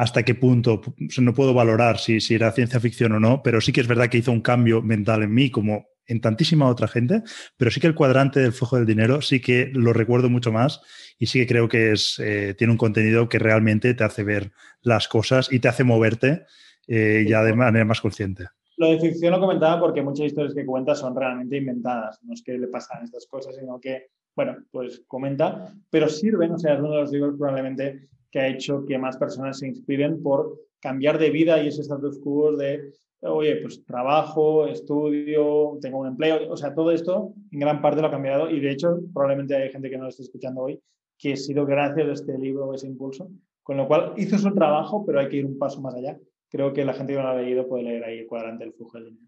hasta 0.00 0.22
qué 0.22 0.34
punto, 0.34 0.80
no 1.20 1.34
puedo 1.34 1.52
valorar 1.52 1.98
si, 1.98 2.22
si 2.22 2.34
era 2.34 2.52
ciencia 2.52 2.80
ficción 2.80 3.12
o 3.12 3.20
no, 3.20 3.42
pero 3.42 3.60
sí 3.60 3.70
que 3.70 3.82
es 3.82 3.86
verdad 3.86 4.08
que 4.08 4.16
hizo 4.16 4.32
un 4.32 4.40
cambio 4.40 4.80
mental 4.80 5.22
en 5.22 5.34
mí, 5.34 5.50
como 5.50 5.88
en 6.06 6.22
tantísima 6.22 6.70
otra 6.70 6.88
gente, 6.88 7.22
pero 7.58 7.70
sí 7.70 7.80
que 7.80 7.86
el 7.86 7.94
cuadrante 7.94 8.40
del 8.40 8.54
flujo 8.54 8.76
del 8.76 8.86
dinero 8.86 9.20
sí 9.20 9.42
que 9.42 9.70
lo 9.74 9.92
recuerdo 9.92 10.30
mucho 10.30 10.52
más 10.52 10.80
y 11.18 11.26
sí 11.26 11.40
que 11.40 11.46
creo 11.46 11.68
que 11.68 11.92
es, 11.92 12.18
eh, 12.18 12.54
tiene 12.56 12.70
un 12.72 12.78
contenido 12.78 13.28
que 13.28 13.38
realmente 13.38 13.92
te 13.92 14.02
hace 14.02 14.24
ver 14.24 14.52
las 14.80 15.06
cosas 15.06 15.52
y 15.52 15.58
te 15.58 15.68
hace 15.68 15.84
moverte 15.84 16.46
eh, 16.86 17.26
ya 17.28 17.42
de 17.42 17.52
manera 17.52 17.84
más 17.84 18.00
consciente. 18.00 18.46
Lo 18.78 18.90
de 18.90 19.00
ficción 19.00 19.32
lo 19.32 19.38
comentaba 19.38 19.78
porque 19.78 20.00
muchas 20.00 20.28
historias 20.28 20.54
que 20.54 20.64
cuenta 20.64 20.94
son 20.94 21.14
realmente 21.14 21.58
inventadas, 21.58 22.18
no 22.22 22.32
es 22.32 22.42
que 22.42 22.56
le 22.56 22.68
pasan 22.68 23.04
estas 23.04 23.26
cosas, 23.26 23.54
sino 23.54 23.78
que, 23.78 24.06
bueno, 24.34 24.56
pues 24.70 25.02
comenta, 25.06 25.74
pero 25.90 26.08
sirven, 26.08 26.52
o 26.52 26.58
sea, 26.58 26.72
es 26.72 26.80
uno 26.80 26.92
de 26.92 27.00
los 27.02 27.12
libros 27.12 27.34
probablemente 27.36 28.08
que 28.30 28.40
ha 28.40 28.48
hecho 28.48 28.84
que 28.86 28.98
más 28.98 29.16
personas 29.16 29.58
se 29.58 29.68
inspiren 29.68 30.22
por 30.22 30.58
cambiar 30.80 31.18
de 31.18 31.30
vida 31.30 31.62
y 31.62 31.68
ese 31.68 31.82
status 31.82 32.18
quo 32.18 32.56
de, 32.56 32.92
oye, 33.22 33.56
pues 33.56 33.84
trabajo, 33.84 34.66
estudio, 34.66 35.78
tengo 35.80 35.98
un 35.98 36.08
empleo, 36.08 36.50
o 36.50 36.56
sea, 36.56 36.74
todo 36.74 36.90
esto 36.90 37.34
en 37.50 37.60
gran 37.60 37.82
parte 37.82 38.00
lo 38.00 38.06
ha 38.06 38.10
cambiado 38.10 38.50
y 38.50 38.60
de 38.60 38.70
hecho 38.70 39.00
probablemente 39.12 39.54
hay 39.54 39.70
gente 39.70 39.90
que 39.90 39.96
no 39.96 40.04
lo 40.04 40.10
esté 40.10 40.22
escuchando 40.22 40.62
hoy 40.62 40.80
que 41.20 41.34
ha 41.34 41.36
sido 41.36 41.66
gracias 41.66 42.08
a 42.08 42.12
este 42.12 42.38
libro 42.38 42.66
o 42.66 42.74
ese 42.74 42.86
impulso, 42.86 43.30
con 43.62 43.76
lo 43.76 43.86
cual 43.86 44.14
hizo 44.16 44.38
su 44.38 44.54
trabajo, 44.54 45.04
pero 45.04 45.20
hay 45.20 45.28
que 45.28 45.36
ir 45.36 45.46
un 45.46 45.58
paso 45.58 45.80
más 45.82 45.94
allá. 45.94 46.18
Creo 46.48 46.72
que 46.72 46.84
la 46.84 46.94
gente 46.94 47.12
que 47.12 47.18
no 47.18 47.24
lo 47.24 47.28
ha 47.28 47.42
leído 47.42 47.68
puede 47.68 47.84
leer 47.84 48.04
ahí 48.04 48.18
el 48.20 48.26
cuadrante 48.26 48.64
del 48.64 48.72
flujo 48.72 48.98
del 48.98 49.10
dinero. 49.10 49.26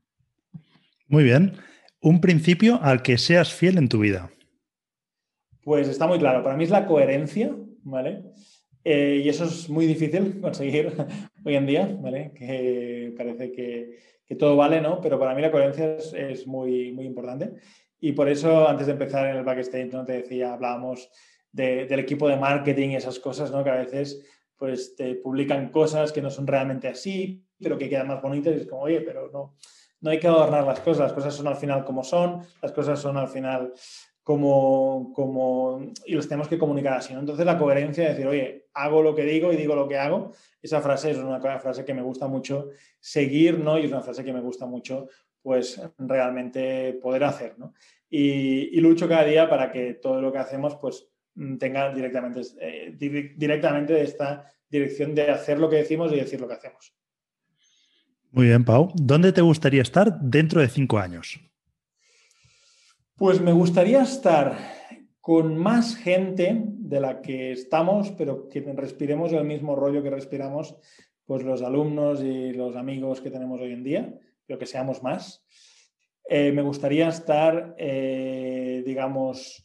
Muy 1.06 1.22
bien. 1.22 1.52
Un 2.00 2.20
principio 2.20 2.80
al 2.82 3.02
que 3.02 3.18
seas 3.18 3.52
fiel 3.52 3.76
en 3.76 3.88
tu 3.88 3.98
vida. 3.98 4.30
Pues 5.62 5.86
está 5.86 6.06
muy 6.06 6.18
claro. 6.18 6.42
Para 6.42 6.56
mí 6.56 6.64
es 6.64 6.70
la 6.70 6.86
coherencia, 6.86 7.54
¿vale? 7.84 8.24
Eh, 8.84 9.22
y 9.24 9.28
eso 9.28 9.44
es 9.44 9.68
muy 9.68 9.86
difícil 9.86 10.40
conseguir 10.40 10.92
hoy 11.44 11.54
en 11.54 11.66
día, 11.66 11.96
¿vale? 12.00 12.32
Que 12.34 13.14
parece 13.16 13.52
que, 13.52 13.98
que, 14.26 14.34
todo 14.34 14.56
vale, 14.56 14.80
¿no? 14.80 15.00
Pero 15.00 15.18
para 15.18 15.34
mí 15.34 15.42
la 15.42 15.50
coherencia 15.50 15.96
es, 15.96 16.12
es, 16.12 16.46
muy, 16.46 16.92
muy 16.92 17.06
importante. 17.06 17.52
Y 18.00 18.12
por 18.12 18.28
eso, 18.28 18.68
antes 18.68 18.86
de 18.86 18.92
empezar 18.92 19.28
en 19.28 19.36
el 19.36 19.44
backstage, 19.44 19.92
¿no? 19.92 20.04
te 20.04 20.14
decía, 20.14 20.54
hablábamos 20.54 21.10
de, 21.52 21.86
del 21.86 22.00
equipo 22.00 22.28
de 22.28 22.36
marketing 22.36 22.90
y 22.90 22.96
esas 22.96 23.20
cosas, 23.20 23.52
¿no? 23.52 23.62
Que 23.62 23.70
a 23.70 23.76
veces 23.76 24.26
pues 24.56 24.94
te 24.94 25.16
publican 25.16 25.70
cosas 25.70 26.12
que 26.12 26.22
no 26.22 26.30
son 26.30 26.46
realmente 26.46 26.86
así, 26.86 27.44
pero 27.60 27.76
que 27.76 27.88
quedan 27.88 28.06
más 28.06 28.22
bonitas 28.22 28.54
y 28.54 28.60
es 28.60 28.66
como, 28.68 28.82
oye, 28.82 29.00
pero 29.00 29.28
no, 29.32 29.56
no 30.00 30.10
hay 30.10 30.20
que 30.20 30.28
adornar 30.28 30.64
las 30.64 30.78
cosas, 30.80 31.04
las 31.04 31.12
cosas 31.12 31.34
son 31.34 31.48
al 31.48 31.56
final 31.56 31.84
como 31.84 32.04
son, 32.04 32.42
las 32.60 32.70
cosas 32.70 33.00
son 33.00 33.16
al 33.16 33.26
final 33.26 33.72
como, 34.22 35.12
como, 35.14 35.92
y 36.06 36.14
los 36.14 36.28
tenemos 36.28 36.48
que 36.48 36.58
comunicar 36.58 36.94
así. 36.94 37.12
¿no? 37.12 37.20
Entonces 37.20 37.44
la 37.44 37.58
coherencia 37.58 38.04
de 38.04 38.10
decir, 38.10 38.26
oye, 38.26 38.66
hago 38.74 39.02
lo 39.02 39.14
que 39.14 39.24
digo 39.24 39.52
y 39.52 39.56
digo 39.56 39.74
lo 39.74 39.88
que 39.88 39.98
hago, 39.98 40.32
esa 40.60 40.80
frase 40.80 41.10
es 41.10 41.18
una 41.18 41.40
frase 41.58 41.84
que 41.84 41.94
me 41.94 42.02
gusta 42.02 42.28
mucho 42.28 42.70
seguir, 43.00 43.58
¿no? 43.58 43.78
Y 43.78 43.84
es 43.84 43.90
una 43.90 44.02
frase 44.02 44.24
que 44.24 44.32
me 44.32 44.40
gusta 44.40 44.66
mucho, 44.66 45.08
pues 45.42 45.80
realmente 45.98 46.98
poder 47.02 47.24
hacer, 47.24 47.58
¿no? 47.58 47.74
Y, 48.08 48.80
lucho 48.80 49.08
cada 49.08 49.24
día 49.24 49.48
para 49.48 49.72
que 49.72 49.94
todo 49.94 50.20
lo 50.20 50.30
que 50.30 50.38
hacemos, 50.38 50.76
pues 50.76 51.08
tenga 51.58 51.92
directamente, 51.92 52.42
eh, 52.60 52.94
directamente 53.36 54.00
esta 54.02 54.44
dirección 54.68 55.14
de 55.14 55.30
hacer 55.30 55.58
lo 55.58 55.68
que 55.68 55.76
decimos 55.76 56.12
y 56.12 56.16
decir 56.16 56.40
lo 56.40 56.46
que 56.46 56.54
hacemos. 56.54 56.94
Muy 58.30 58.46
bien, 58.46 58.64
Pau. 58.64 58.92
¿Dónde 58.94 59.32
te 59.32 59.40
gustaría 59.40 59.82
estar 59.82 60.20
dentro 60.20 60.60
de 60.60 60.68
cinco 60.68 60.98
años? 60.98 61.40
Pues 63.22 63.40
me 63.40 63.52
gustaría 63.52 64.02
estar 64.02 64.58
con 65.20 65.56
más 65.56 65.94
gente 65.94 66.60
de 66.66 66.98
la 66.98 67.22
que 67.22 67.52
estamos, 67.52 68.10
pero 68.18 68.48
que 68.48 68.62
respiremos 68.74 69.32
el 69.32 69.44
mismo 69.44 69.76
rollo 69.76 70.02
que 70.02 70.10
respiramos 70.10 70.74
pues 71.24 71.44
los 71.44 71.62
alumnos 71.62 72.20
y 72.20 72.52
los 72.52 72.74
amigos 72.74 73.20
que 73.20 73.30
tenemos 73.30 73.60
hoy 73.60 73.74
en 73.74 73.84
día, 73.84 74.12
pero 74.44 74.58
que 74.58 74.66
seamos 74.66 75.04
más. 75.04 75.46
Eh, 76.28 76.50
me 76.50 76.62
gustaría 76.62 77.06
estar, 77.10 77.76
eh, 77.78 78.82
digamos, 78.84 79.64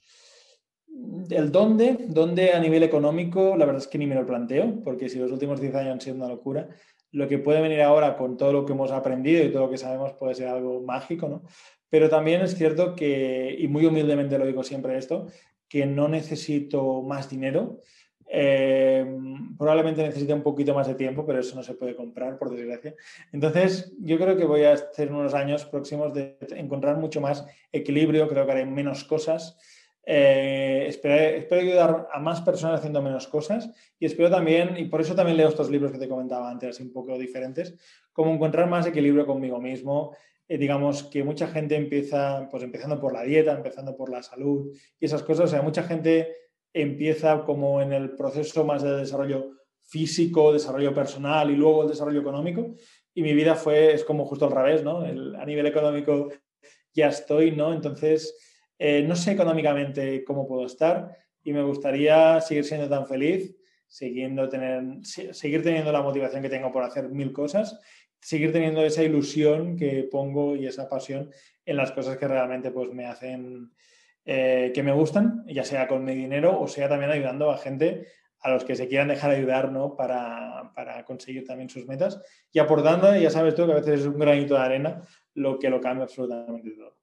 el 1.31 1.51
dónde, 1.51 1.97
dónde 2.09 2.51
a 2.51 2.59
nivel 2.59 2.83
económico, 2.83 3.57
la 3.57 3.65
verdad 3.65 3.81
es 3.81 3.87
que 3.87 3.97
ni 3.97 4.05
me 4.05 4.13
lo 4.13 4.27
planteo, 4.27 4.83
porque 4.83 5.09
si 5.09 5.17
los 5.17 5.31
últimos 5.31 5.59
10 5.59 5.73
años 5.73 5.93
han 5.93 6.01
sido 6.01 6.15
una 6.17 6.27
locura, 6.27 6.69
lo 7.17 7.27
que 7.27 7.39
puede 7.39 7.61
venir 7.61 7.81
ahora 7.81 8.15
con 8.15 8.37
todo 8.37 8.53
lo 8.53 8.63
que 8.63 8.73
hemos 8.73 8.91
aprendido 8.91 9.43
y 9.43 9.51
todo 9.51 9.63
lo 9.63 9.71
que 9.71 9.79
sabemos 9.79 10.13
puede 10.13 10.35
ser 10.35 10.49
algo 10.49 10.81
mágico, 10.81 11.27
¿no? 11.27 11.41
Pero 11.89 12.09
también 12.09 12.41
es 12.41 12.55
cierto 12.55 12.95
que, 12.95 13.55
y 13.57 13.67
muy 13.67 13.87
humildemente 13.87 14.37
lo 14.37 14.45
digo 14.45 14.63
siempre 14.63 14.97
esto, 14.97 15.25
que 15.67 15.87
no 15.87 16.07
necesito 16.07 17.01
más 17.01 17.27
dinero. 17.27 17.81
Eh, 18.29 19.03
probablemente 19.57 20.03
necesite 20.03 20.31
un 20.31 20.43
poquito 20.43 20.75
más 20.75 20.85
de 20.87 20.93
tiempo, 20.93 21.25
pero 21.25 21.39
eso 21.39 21.55
no 21.55 21.63
se 21.63 21.73
puede 21.73 21.95
comprar, 21.95 22.37
por 22.37 22.51
desgracia. 22.51 22.93
Entonces, 23.31 23.91
yo 23.99 24.19
creo 24.19 24.37
que 24.37 24.45
voy 24.45 24.65
a 24.65 24.73
hacer 24.73 25.11
unos 25.11 25.33
años 25.33 25.65
próximos 25.65 26.13
de 26.13 26.37
encontrar 26.51 26.97
mucho 26.97 27.19
más 27.19 27.47
equilibrio, 27.71 28.27
creo 28.27 28.45
que 28.45 28.51
haré 28.51 28.65
menos 28.67 29.03
cosas. 29.05 29.57
Eh, 30.09 30.85
espero, 30.87 31.37
espero, 31.37 31.61
ayudar 31.61 32.07
a 32.13 32.19
más 32.21 32.39
personas 32.39 32.79
haciendo 32.79 33.01
menos 33.01 33.27
cosas 33.27 33.69
y 33.99 34.05
espero 34.05 34.29
también, 34.29 34.77
y 34.77 34.85
por 34.85 35.01
eso 35.01 35.13
también 35.13 35.35
leo 35.35 35.49
estos 35.49 35.69
libros 35.69 35.91
que 35.91 35.97
te 35.97 36.07
comentaba 36.07 36.49
antes, 36.49 36.69
así 36.69 36.83
un 36.83 36.93
poco 36.93 37.17
diferentes, 37.17 37.75
como 38.13 38.33
encontrar 38.33 38.69
más 38.69 38.87
equilibrio 38.87 39.25
conmigo 39.25 39.59
mismo, 39.59 40.15
eh, 40.47 40.57
digamos 40.57 41.03
que 41.03 41.25
mucha 41.25 41.47
gente 41.47 41.75
empieza, 41.75 42.47
pues 42.49 42.63
empezando 42.63 43.01
por 43.01 43.11
la 43.11 43.23
dieta, 43.23 43.51
empezando 43.51 43.97
por 43.97 44.09
la 44.09 44.23
salud 44.23 44.73
y 44.97 45.05
esas 45.05 45.23
cosas, 45.23 45.45
o 45.45 45.47
sea, 45.49 45.61
mucha 45.61 45.83
gente 45.83 46.33
empieza 46.71 47.43
como 47.43 47.81
en 47.81 47.91
el 47.91 48.15
proceso 48.15 48.63
más 48.63 48.83
de 48.83 48.95
desarrollo 48.95 49.57
físico, 49.81 50.53
desarrollo 50.53 50.93
personal 50.93 51.51
y 51.51 51.57
luego 51.57 51.83
el 51.83 51.89
desarrollo 51.89 52.21
económico. 52.21 52.75
Y 53.13 53.23
mi 53.23 53.33
vida 53.33 53.55
fue, 53.55 53.93
es 53.93 54.05
como 54.05 54.25
justo 54.25 54.45
al 54.45 54.51
revés, 54.51 54.83
¿no? 54.83 54.99
a 55.01 55.45
nivel 55.45 55.65
económico 55.65 56.29
ya 56.93 57.09
estoy, 57.09 57.51
¿no? 57.51 57.73
Entonces, 57.73 58.46
eh, 58.79 59.03
no 59.03 59.15
sé 59.15 59.31
económicamente 59.31 60.23
cómo 60.23 60.47
puedo 60.47 60.65
estar 60.65 61.17
y 61.43 61.53
me 61.53 61.63
gustaría 61.63 62.41
seguir 62.41 62.65
siendo 62.65 62.89
tan 62.89 63.07
feliz, 63.07 63.55
siguiendo 63.87 64.49
tener, 64.49 64.83
seguir 65.03 65.63
teniendo 65.63 65.91
la 65.91 66.01
motivación 66.01 66.41
que 66.41 66.49
tengo 66.49 66.71
por 66.71 66.83
hacer 66.83 67.09
mil 67.09 67.31
cosas 67.31 67.79
seguir 68.19 68.51
teniendo 68.51 68.83
esa 68.83 69.03
ilusión 69.03 69.77
que 69.77 70.07
pongo 70.09 70.55
y 70.55 70.67
esa 70.67 70.89
pasión 70.89 71.31
en 71.65 71.77
las 71.77 71.91
cosas 71.91 72.17
que 72.17 72.27
realmente 72.27 72.71
pues, 72.71 72.91
me 72.93 73.05
hacen, 73.05 73.71
eh, 74.25 74.71
que 74.73 74.83
me 74.83 74.91
gustan, 74.91 75.43
ya 75.47 75.63
sea 75.63 75.87
con 75.87 76.03
mi 76.03 76.15
dinero 76.15 76.59
o 76.59 76.67
sea 76.67 76.89
también 76.89 77.11
ayudando 77.11 77.51
a 77.51 77.57
gente 77.57 78.07
a 78.39 78.51
los 78.51 78.63
que 78.63 78.75
se 78.75 78.87
quieran 78.87 79.07
dejar 79.07 79.31
ayudar 79.31 79.71
¿no? 79.71 79.95
para, 79.95 80.71
para 80.75 81.03
conseguir 81.05 81.45
también 81.45 81.69
sus 81.69 81.87
metas 81.87 82.21
y 82.51 82.59
aportando, 82.59 83.15
ya 83.15 83.31
sabes 83.31 83.55
tú 83.55 83.65
que 83.65 83.71
a 83.71 83.75
veces 83.75 84.01
es 84.01 84.05
un 84.05 84.19
granito 84.19 84.53
de 84.53 84.59
arena 84.59 85.01
lo 85.33 85.57
que 85.57 85.69
lo 85.69 85.81
cambia 85.81 86.03
absolutamente 86.03 86.71
todo. 86.71 86.96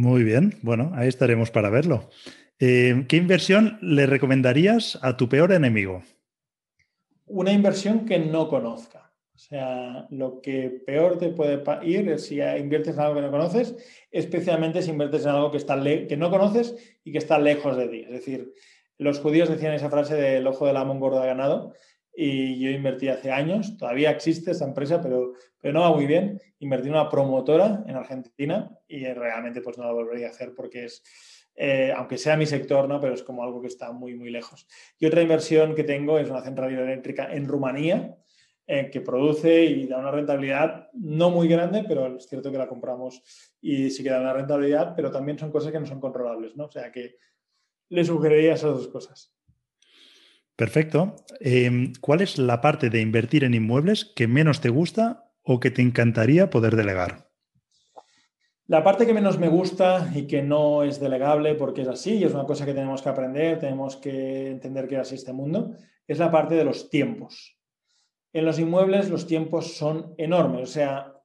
Muy 0.00 0.24
bien, 0.24 0.54
bueno, 0.62 0.92
ahí 0.94 1.08
estaremos 1.08 1.50
para 1.50 1.68
verlo. 1.68 2.08
Eh, 2.58 3.04
¿Qué 3.06 3.16
inversión 3.16 3.78
le 3.82 4.06
recomendarías 4.06 4.98
a 5.02 5.18
tu 5.18 5.28
peor 5.28 5.52
enemigo? 5.52 6.02
una 7.26 7.52
inversión 7.52 8.06
que 8.06 8.18
no 8.18 8.48
conozca. 8.48 9.12
O 9.34 9.38
sea, 9.38 10.06
lo 10.10 10.40
que 10.40 10.82
peor 10.84 11.18
te 11.18 11.28
puede 11.28 11.62
ir 11.86 12.18
si 12.18 12.40
inviertes 12.40 12.94
en 12.94 13.00
algo 13.00 13.14
que 13.14 13.22
no 13.22 13.30
conoces, 13.30 13.76
especialmente 14.10 14.82
si 14.82 14.90
inviertes 14.90 15.22
en 15.22 15.30
algo 15.30 15.50
que, 15.50 15.58
está 15.58 15.80
que 15.82 16.16
no 16.16 16.30
conoces 16.30 16.76
y 17.04 17.12
que 17.12 17.18
está 17.18 17.38
lejos 17.38 17.76
de 17.76 17.88
ti. 17.88 18.00
Es 18.02 18.10
decir, 18.10 18.52
los 18.98 19.20
judíos 19.20 19.48
decían 19.48 19.74
esa 19.74 19.90
frase 19.90 20.14
del 20.14 20.46
ojo 20.46 20.66
del 20.66 20.76
amo 20.76 20.98
gordo 20.98 21.20
de 21.20 21.28
ganado 21.28 21.74
y 22.22 22.58
yo 22.58 22.68
invertí 22.68 23.08
hace 23.08 23.30
años, 23.30 23.78
todavía 23.78 24.10
existe 24.10 24.50
esta 24.50 24.66
empresa, 24.66 25.00
pero, 25.00 25.32
pero 25.58 25.72
no 25.72 25.80
va 25.80 25.94
muy 25.94 26.04
bien. 26.04 26.38
Invertí 26.58 26.88
en 26.88 26.92
una 26.92 27.08
promotora 27.08 27.82
en 27.86 27.96
Argentina 27.96 28.70
y 28.86 29.06
realmente 29.06 29.62
pues 29.62 29.78
no 29.78 29.84
la 29.84 29.92
volvería 29.92 30.26
a 30.26 30.30
hacer 30.30 30.52
porque 30.54 30.84
es, 30.84 31.02
eh, 31.54 31.94
aunque 31.96 32.18
sea 32.18 32.36
mi 32.36 32.44
sector, 32.44 32.86
¿no? 32.86 33.00
pero 33.00 33.14
es 33.14 33.22
como 33.22 33.42
algo 33.42 33.62
que 33.62 33.68
está 33.68 33.90
muy, 33.92 34.16
muy 34.16 34.28
lejos. 34.28 34.66
Y 34.98 35.06
otra 35.06 35.22
inversión 35.22 35.74
que 35.74 35.82
tengo 35.82 36.18
es 36.18 36.28
una 36.28 36.42
central 36.42 36.70
eléctrica 36.70 37.32
en 37.32 37.48
Rumanía, 37.48 38.18
eh, 38.66 38.90
que 38.90 39.00
produce 39.00 39.64
y 39.64 39.86
da 39.86 39.96
una 39.96 40.10
rentabilidad 40.10 40.90
no 40.92 41.30
muy 41.30 41.48
grande, 41.48 41.86
pero 41.88 42.18
es 42.18 42.26
cierto 42.26 42.52
que 42.52 42.58
la 42.58 42.68
compramos 42.68 43.22
y 43.62 43.88
sí 43.88 44.02
que 44.02 44.10
da 44.10 44.20
una 44.20 44.34
rentabilidad, 44.34 44.92
pero 44.94 45.10
también 45.10 45.38
son 45.38 45.50
cosas 45.50 45.72
que 45.72 45.80
no 45.80 45.86
son 45.86 46.00
controlables, 46.00 46.54
¿no? 46.54 46.66
O 46.66 46.70
sea 46.70 46.92
que 46.92 47.16
le 47.88 48.04
sugeriría 48.04 48.52
esas 48.52 48.72
dos 48.72 48.88
cosas. 48.88 49.39
Perfecto. 50.60 51.16
Em, 51.40 51.94
¿Cuál 52.02 52.20
es 52.20 52.36
la 52.36 52.60
parte 52.60 52.90
de 52.90 53.00
invertir 53.00 53.44
en 53.44 53.54
inmuebles 53.54 54.04
que 54.04 54.28
menos 54.28 54.60
te 54.60 54.68
gusta 54.68 55.32
o 55.42 55.58
que 55.58 55.70
te 55.70 55.80
encantaría 55.80 56.50
poder 56.50 56.76
delegar? 56.76 57.30
La 58.66 58.84
parte 58.84 59.06
que 59.06 59.14
menos 59.14 59.38
me 59.38 59.48
gusta 59.48 60.12
y 60.14 60.26
que 60.26 60.42
no 60.42 60.82
es 60.82 61.00
delegable 61.00 61.54
porque 61.54 61.80
es 61.80 61.88
así 61.88 62.16
y 62.16 62.24
es 62.24 62.34
una 62.34 62.44
cosa 62.44 62.66
que 62.66 62.74
tenemos 62.74 63.00
que 63.00 63.08
aprender, 63.08 63.58
tenemos 63.58 63.96
que 63.96 64.50
entender 64.50 64.86
que 64.86 64.96
es 64.96 65.00
así 65.00 65.14
este 65.14 65.32
mundo, 65.32 65.72
es 66.06 66.18
la 66.18 66.30
parte 66.30 66.56
de 66.56 66.64
los 66.66 66.90
tiempos. 66.90 67.58
En 68.34 68.44
los 68.44 68.58
inmuebles 68.58 69.08
los 69.08 69.26
tiempos 69.26 69.78
son 69.78 70.14
enormes, 70.18 70.60
o 70.60 70.72
sea, 70.72 71.19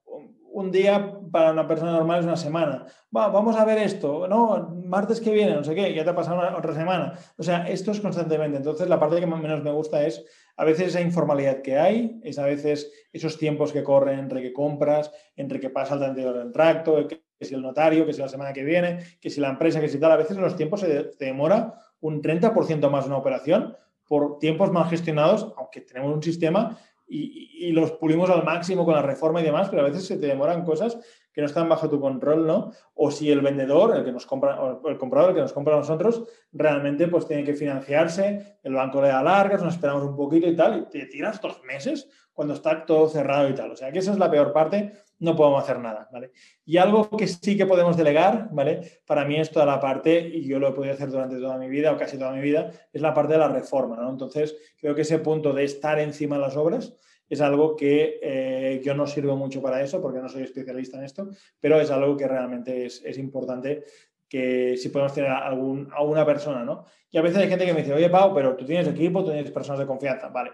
un 0.56 0.72
día 0.72 1.20
para 1.34 1.52
una 1.52 1.68
persona 1.68 1.92
normal 1.92 2.22
es 2.22 2.26
una 2.26 2.38
semana. 2.38 2.86
vamos 3.12 3.58
a 3.58 3.66
ver 3.66 3.78
esto, 3.78 4.26
no, 4.26 4.74
martes 4.86 5.20
que 5.20 5.32
viene, 5.32 5.54
no 5.54 5.66
sé 5.66 5.76
qué, 5.76 5.94
ya 5.94 6.06
te 6.06 6.12
ha 6.12 6.16
pasado 6.16 6.58
otra 6.58 6.74
semana. 6.74 7.12
O 7.38 7.44
sea, 7.44 7.68
esto 7.68 7.92
es 7.92 8.00
constantemente. 8.00 8.56
Entonces, 8.56 8.88
la 8.88 8.98
parte 8.98 9.20
que 9.20 9.28
menos 9.28 9.62
me 9.62 9.72
gusta 9.72 10.08
es 10.08 10.24
a 10.56 10.64
veces 10.64 10.88
esa 10.88 11.02
informalidad 11.02 11.62
que 11.62 11.78
hay, 11.78 12.22
es 12.24 12.40
a 12.40 12.46
veces 12.46 12.90
esos 13.12 13.38
tiempos 13.38 13.74
que 13.74 13.84
corren 13.84 14.18
entre 14.18 14.42
que 14.42 14.54
compras, 14.54 15.12
entre 15.36 15.60
que 15.60 15.70
pasa 15.70 15.96
el 15.96 16.04
anterior 16.04 16.38
del 16.38 16.54
tracto, 16.54 17.06
que, 17.06 17.26
si 17.42 17.54
el 17.54 17.62
notario, 17.62 18.06
que 18.06 18.14
si 18.14 18.22
la 18.22 18.30
semana 18.30 18.54
que 18.54 18.64
viene, 18.64 19.00
que 19.20 19.30
si 19.30 19.42
la 19.42 19.50
empresa, 19.50 19.82
que 19.82 19.90
si 19.90 20.00
tal. 20.00 20.14
A 20.14 20.18
veces 20.18 20.38
los 20.38 20.56
tiempos 20.56 20.80
se 20.80 21.12
demora 21.20 21.82
un 22.00 22.22
30% 22.22 22.90
más 22.90 23.06
una 23.08 23.18
operación 23.18 23.76
por 24.08 24.40
tiempos 24.40 24.72
mal 24.72 24.86
gestionados, 24.86 25.54
aunque 25.58 25.82
tenemos 25.82 26.14
un 26.14 26.24
sistema 26.24 26.78
y, 27.08 27.72
los 27.72 27.94
pulimos 27.94 28.30
al 28.30 28.44
máximo 28.44 28.86
con 28.86 28.94
la 28.94 29.02
reforma 29.02 29.42
y 29.42 29.44
demás, 29.44 29.70
pero 29.70 29.82
a 29.82 29.86
veces 29.86 30.06
se 30.06 30.18
te 30.18 30.28
demoran 30.28 30.64
cosas 30.64 30.98
que 31.34 31.42
no 31.42 31.48
están 31.48 31.68
bajo 31.68 31.90
tu 31.90 32.00
control, 32.00 32.46
¿no? 32.46 32.72
O 32.94 33.12
si 33.12 33.32
el 33.32 33.42
vendedor, 33.42 33.98
el 33.98 34.06
que 34.06 34.12
nos 34.12 34.26
compra, 34.26 34.62
o 34.62 34.88
el 34.88 34.98
comprador, 34.98 35.32
el 35.32 35.36
que 35.36 35.42
nos 35.42 35.52
compra 35.52 35.74
a 35.74 35.80
nosotros, 35.80 36.24
realmente 36.54 37.08
pues 37.08 37.28
tiene 37.28 37.44
que 37.44 37.54
financiarse, 37.54 38.60
el 38.64 38.74
banco 38.76 39.02
le 39.02 39.10
da 39.10 39.24
largas, 39.24 39.64
nos 39.64 39.74
esperamos 39.74 40.04
un 40.04 40.16
poquito 40.16 40.48
y 40.48 40.56
tal, 40.56 40.80
y 40.80 40.90
te 40.90 41.06
tiras 41.08 41.42
dos 41.42 41.62
meses 41.64 42.08
cuando 42.34 42.54
está 42.54 42.86
todo 42.86 43.08
cerrado 43.08 43.50
y 43.50 43.56
tal. 43.56 43.72
O 43.72 43.76
sea 43.76 43.92
que 43.92 44.00
esa 44.00 44.12
es 44.12 44.20
la 44.20 44.30
peor 44.30 44.54
parte 44.54 44.94
no 45.20 45.36
podemos 45.36 45.64
hacer 45.64 45.80
nada, 45.80 46.10
¿vale? 46.12 46.32
Y 46.66 46.78
algo 46.78 47.10
que 47.10 47.28
sí 47.28 47.56
que 47.56 47.66
podemos 47.66 47.96
delegar, 47.96 48.50
¿vale? 48.52 49.02
Para 49.06 49.26
mí 49.26 49.40
es 49.40 49.50
toda 49.50 49.66
la 49.66 49.80
parte, 49.80 50.20
y 50.20 50.48
yo 50.48 50.60
lo 50.60 50.70
he 50.70 50.72
podido 50.74 50.94
hacer 50.94 51.10
durante 51.10 51.38
toda 51.38 51.58
mi 51.58 51.70
vida 51.70 51.92
o 51.92 51.98
casi 51.98 52.18
toda 52.18 52.34
mi 52.34 52.42
vida, 52.42 52.72
es 52.92 53.02
la 53.02 53.14
parte 53.14 53.34
de 53.34 53.40
la 53.40 53.48
reforma, 53.48 53.96
¿no? 53.96 54.10
Entonces, 54.10 54.56
creo 54.78 54.94
que 54.94 55.02
ese 55.02 55.20
punto 55.20 55.54
de 55.54 55.64
estar 55.64 56.00
encima 56.00 56.36
de 56.36 56.42
las 56.42 56.58
obras 56.58 56.96
es 57.30 57.42
algo 57.42 57.76
que 57.76 58.20
eh, 58.22 58.82
yo 58.84 58.94
no 58.94 59.08
sirvo 59.08 59.36
mucho 59.36 59.62
para 59.62 59.82
eso 59.82 60.02
porque 60.02 60.20
no 60.20 60.30
soy 60.30 60.44
especialista 60.44 60.98
en 60.98 61.06
esto, 61.06 61.30
pero 61.60 61.80
es 61.80 61.90
algo 61.90 62.16
que 62.16 62.28
realmente 62.28 62.86
es, 62.86 63.18
importante 63.18 63.84
que 64.30 64.78
si 64.78 64.90
podemos 64.90 65.14
tener 65.14 65.32
algún, 65.32 65.90
a 65.92 66.04
una 66.04 66.26
persona, 66.26 66.64
¿no? 66.64 66.86
Y 67.10 67.18
a 67.18 67.22
veces 67.22 67.40
hay 67.40 67.48
gente 67.48 67.66
que 67.66 67.74
me 67.74 67.82
dice, 67.82 67.94
oye, 67.94 68.10
Pau, 68.10 68.34
pero 68.34 68.56
tú 68.56 68.66
tienes 68.66 68.88
equipo, 68.88 69.24
tú 69.24 69.32
tienes 69.32 69.52
personas 69.52 69.80
de 69.80 69.88
confianza, 69.88 70.30
vale. 70.30 70.52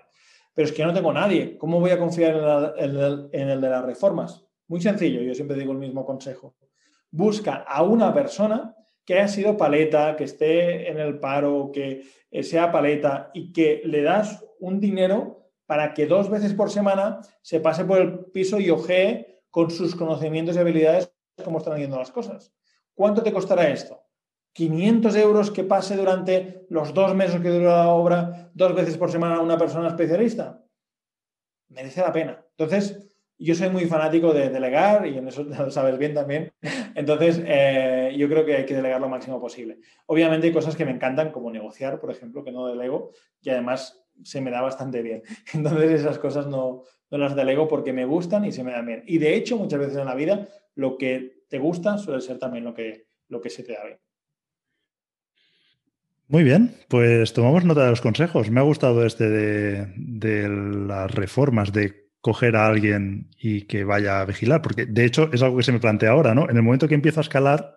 Pero 0.54 0.68
es 0.68 0.74
que 0.74 0.84
no 0.84 0.94
tengo 0.94 1.14
nadie. 1.14 1.58
¿Cómo 1.58 1.80
voy 1.80 1.92
a 1.92 1.98
confiar 1.98 2.76
en 2.78 3.50
el 3.50 3.62
de 3.62 3.70
las 3.70 3.86
reformas? 3.86 4.41
Muy 4.72 4.80
sencillo, 4.80 5.22
yo 5.22 5.36
siempre 5.36 5.58
digo 5.58 5.74
el 5.74 5.80
mismo 5.80 6.06
consejo. 6.06 6.56
Busca 7.10 7.56
a 7.56 7.84
una 7.84 8.14
persona 8.14 8.74
que 9.04 9.16
haya 9.16 9.28
sido 9.28 9.58
paleta, 9.58 10.16
que 10.16 10.24
esté 10.24 10.90
en 10.90 10.98
el 10.98 11.20
paro, 11.20 11.72
que 11.74 12.04
eh, 12.32 12.42
sea 12.42 12.72
paleta 12.72 13.32
y 13.34 13.52
que 13.52 13.82
le 13.84 14.02
das 14.02 14.46
un 14.62 14.80
dinero 14.80 15.50
para 15.66 15.94
que 15.94 16.06
dos 16.06 16.30
veces 16.30 16.54
por 16.54 16.72
semana 16.72 17.20
se 17.42 17.60
pase 17.60 17.84
por 17.84 18.00
el 18.00 18.20
piso 18.28 18.62
y 18.62 18.70
ojee 18.70 19.42
con 19.50 19.72
sus 19.72 19.94
conocimientos 19.94 20.56
y 20.56 20.60
habilidades 20.60 21.14
cómo 21.44 21.58
están 21.58 21.78
yendo 21.78 22.00
las 22.00 22.12
cosas. 22.12 22.54
¿Cuánto 22.94 23.22
te 23.24 23.34
costará 23.34 23.68
esto? 23.68 24.02
¿500 24.56 25.18
euros 25.18 25.52
que 25.52 25.66
pase 25.66 25.98
durante 25.98 26.66
los 26.70 26.94
dos 26.94 27.14
meses 27.14 27.42
que 27.42 27.50
dura 27.50 27.76
la 27.76 27.90
obra 27.90 28.50
dos 28.54 28.74
veces 28.74 28.98
por 28.98 29.12
semana 29.12 29.42
una 29.42 29.58
persona 29.58 29.90
especialista? 29.90 30.64
Merece 31.68 32.00
la 32.00 32.14
pena. 32.14 32.46
Entonces, 32.52 33.11
yo 33.42 33.56
soy 33.56 33.70
muy 33.70 33.86
fanático 33.86 34.34
de 34.34 34.50
delegar 34.50 35.08
y 35.08 35.18
en 35.18 35.28
eso 35.28 35.44
lo 35.44 35.72
sabes 35.72 35.98
bien 35.98 36.14
también. 36.14 36.54
Entonces, 36.96 37.42
eh, 37.46 38.14
yo 38.18 38.30
creo 38.30 38.46
que 38.46 38.56
hay 38.58 38.66
que 38.66 38.76
delegar 38.76 39.02
lo 39.02 39.10
máximo 39.10 39.42
posible. 39.42 39.80
Obviamente 40.06 40.48
hay 40.48 40.54
cosas 40.54 40.76
que 40.76 40.86
me 40.86 40.92
encantan, 40.92 41.32
como 41.32 41.52
negociar, 41.52 42.00
por 42.00 42.12
ejemplo, 42.12 42.44
que 42.44 42.52
no 42.52 42.68
delego 42.68 43.12
y 43.42 43.50
además 43.50 44.04
se 44.24 44.42
me 44.42 44.52
da 44.52 44.62
bastante 44.62 45.02
bien. 45.02 45.24
Entonces, 45.54 45.92
esas 45.92 46.20
cosas 46.20 46.48
no, 46.48 46.84
no 47.10 47.18
las 47.18 47.36
delego 47.36 47.68
porque 47.68 47.94
me 47.94 48.06
gustan 48.06 48.46
y 48.46 48.52
se 48.52 48.64
me 48.64 48.72
dan 48.72 48.86
bien. 48.86 49.04
Y 49.08 49.18
de 49.18 49.36
hecho, 49.36 49.58
muchas 49.58 49.80
veces 49.80 49.98
en 49.98 50.06
la 50.06 50.16
vida, 50.16 50.48
lo 50.76 50.98
que 50.98 51.44
te 51.50 51.58
gusta 51.58 51.98
suele 51.98 52.22
ser 52.22 52.38
también 52.38 52.64
lo 52.64 52.74
que, 52.74 53.08
lo 53.28 53.42
que 53.42 53.50
se 53.50 53.64
te 53.64 53.74
da 53.74 53.86
bien. 53.86 54.00
Muy 56.28 56.44
bien, 56.44 56.76
pues 56.88 57.34
tomamos 57.34 57.66
nota 57.66 57.84
de 57.84 57.90
los 57.90 58.00
consejos. 58.00 58.50
Me 58.52 58.62
ha 58.62 58.64
gustado 58.64 59.06
este 59.06 59.30
de, 59.30 59.94
de 59.98 60.48
las 60.48 61.14
reformas, 61.14 61.74
de 61.74 62.11
coger 62.22 62.56
a 62.56 62.68
alguien 62.68 63.30
y 63.40 63.64
que 63.64 63.84
vaya 63.84 64.22
a 64.22 64.26
vigilar, 64.26 64.62
porque 64.62 64.86
de 64.86 65.06
hecho 65.06 65.30
es 65.34 65.42
algo 65.42 65.58
que 65.58 65.64
se 65.64 65.72
me 65.72 65.80
plantea 65.80 66.12
ahora, 66.12 66.36
¿no? 66.36 66.50
En 66.50 66.56
el 66.56 66.64
momento 66.64 66.88
que 66.88 66.96
empiezo 66.96 67.20
a 67.20 67.24
escalar, 67.24 67.76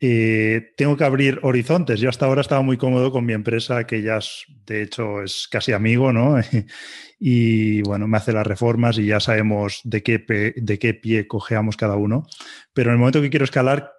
eh, 0.00 0.72
tengo 0.76 0.96
que 0.96 1.04
abrir 1.04 1.40
horizontes. 1.42 2.00
Yo 2.00 2.08
hasta 2.08 2.26
ahora 2.26 2.42
estaba 2.42 2.62
muy 2.62 2.76
cómodo 2.76 3.10
con 3.10 3.24
mi 3.24 3.32
empresa, 3.32 3.86
que 3.86 4.02
ya 4.02 4.18
de 4.66 4.82
hecho 4.82 5.22
es 5.22 5.48
casi 5.50 5.72
amigo, 5.72 6.12
¿no? 6.12 6.36
y 7.18 7.82
bueno, 7.82 8.06
me 8.06 8.18
hace 8.18 8.32
las 8.32 8.46
reformas 8.46 8.98
y 8.98 9.06
ya 9.06 9.20
sabemos 9.20 9.80
de 9.84 10.02
qué, 10.02 10.54
de 10.56 10.78
qué 10.78 10.94
pie 10.94 11.26
cojeamos 11.26 11.76
cada 11.76 11.96
uno. 11.96 12.26
Pero 12.72 12.90
en 12.90 12.94
el 12.94 12.98
momento 12.98 13.22
que 13.22 13.30
quiero 13.30 13.44
escalar, 13.44 13.95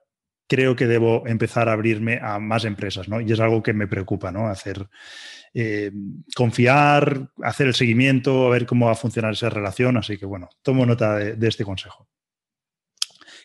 creo 0.47 0.75
que 0.75 0.87
debo 0.87 1.27
empezar 1.27 1.69
a 1.69 1.73
abrirme 1.73 2.19
a 2.21 2.39
más 2.39 2.65
empresas, 2.65 3.07
¿no? 3.09 3.21
Y 3.21 3.31
es 3.31 3.39
algo 3.39 3.61
que 3.61 3.73
me 3.73 3.87
preocupa, 3.87 4.31
¿no? 4.31 4.47
Hacer 4.47 4.87
eh, 5.53 5.91
confiar, 6.35 7.29
hacer 7.43 7.67
el 7.67 7.73
seguimiento, 7.73 8.47
a 8.47 8.49
ver 8.49 8.65
cómo 8.65 8.87
va 8.87 8.93
a 8.93 8.95
funcionar 8.95 9.33
esa 9.33 9.49
relación. 9.49 9.97
Así 9.97 10.17
que 10.17 10.25
bueno, 10.25 10.49
tomo 10.61 10.85
nota 10.85 11.17
de, 11.17 11.47
este 11.47 11.65
consejo. 11.65 12.07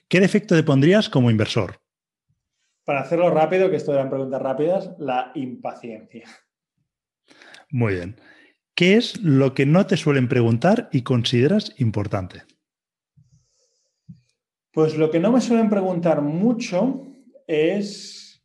¿Qué 0.09 0.21
defecto 0.21 0.55
te 0.55 0.63
pondrías 0.63 1.09
como 1.09 1.31
inversor? 1.31 1.81
Para 2.85 3.01
hacerlo 3.01 3.31
rápido, 3.31 3.71
que 3.71 3.77
esto 3.77 3.93
eran 3.93 4.11
preguntas 4.11 4.43
rápidas, 4.43 4.91
la 4.99 5.33
impaciencia. 5.35 6.29
Muy 7.71 7.95
bien. 7.95 8.21
¿Qué 8.75 8.97
es 8.97 9.21
lo 9.21 9.55
que 9.55 9.67
no 9.67 9.87
te 9.87 9.97
suelen 9.97 10.29
preguntar 10.29 10.89
y 10.93 11.03
consideras 11.03 11.75
importante? 11.79 12.43
Pues 14.73 14.97
lo 14.97 15.11
que 15.11 15.21
no 15.21 15.31
me 15.31 15.43
suelen 15.43 15.69
preguntar 15.69 16.23
mucho 16.23 17.03
es 17.47 18.43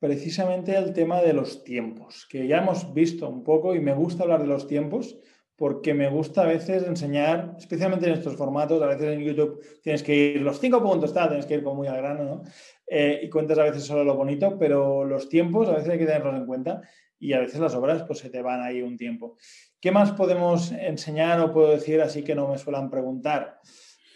precisamente 0.00 0.76
el 0.76 0.92
tema 0.92 1.22
de 1.22 1.32
los 1.32 1.62
tiempos, 1.62 2.26
que 2.28 2.48
ya 2.48 2.58
hemos 2.58 2.92
visto 2.92 3.28
un 3.28 3.44
poco 3.44 3.76
y 3.76 3.80
me 3.80 3.94
gusta 3.94 4.24
hablar 4.24 4.42
de 4.42 4.48
los 4.48 4.66
tiempos 4.66 5.16
porque 5.54 5.94
me 5.94 6.08
gusta 6.08 6.42
a 6.42 6.46
veces 6.46 6.82
enseñar, 6.82 7.54
especialmente 7.56 8.08
en 8.08 8.14
estos 8.14 8.34
formatos, 8.34 8.82
a 8.82 8.86
veces 8.86 9.14
en 9.14 9.20
YouTube 9.20 9.64
tienes 9.80 10.02
que 10.02 10.16
ir 10.16 10.40
los 10.40 10.58
cinco 10.58 10.82
puntos, 10.82 11.12
tienes 11.12 11.46
que 11.46 11.54
ir 11.54 11.62
muy 11.62 11.86
al 11.86 11.98
grano, 11.98 12.24
¿no? 12.24 12.42
Eh, 12.84 13.20
y 13.22 13.30
cuentas 13.30 13.58
a 13.60 13.64
veces 13.64 13.84
solo 13.84 14.02
lo 14.02 14.16
bonito, 14.16 14.58
pero 14.58 15.04
los 15.04 15.28
tiempos 15.28 15.68
a 15.68 15.74
veces 15.74 15.90
hay 15.90 15.98
que 15.98 16.06
tenerlos 16.06 16.34
en 16.34 16.46
cuenta 16.46 16.82
y 17.20 17.34
a 17.34 17.38
veces 17.38 17.60
las 17.60 17.76
obras 17.76 18.02
pues 18.02 18.18
se 18.18 18.30
te 18.30 18.42
van 18.42 18.62
ahí 18.62 18.82
un 18.82 18.96
tiempo. 18.96 19.36
¿Qué 19.80 19.92
más 19.92 20.10
podemos 20.10 20.72
enseñar 20.72 21.38
o 21.38 21.52
puedo 21.52 21.70
decir 21.70 22.00
así 22.00 22.24
que 22.24 22.34
no 22.34 22.48
me 22.48 22.58
suelen 22.58 22.90
preguntar? 22.90 23.60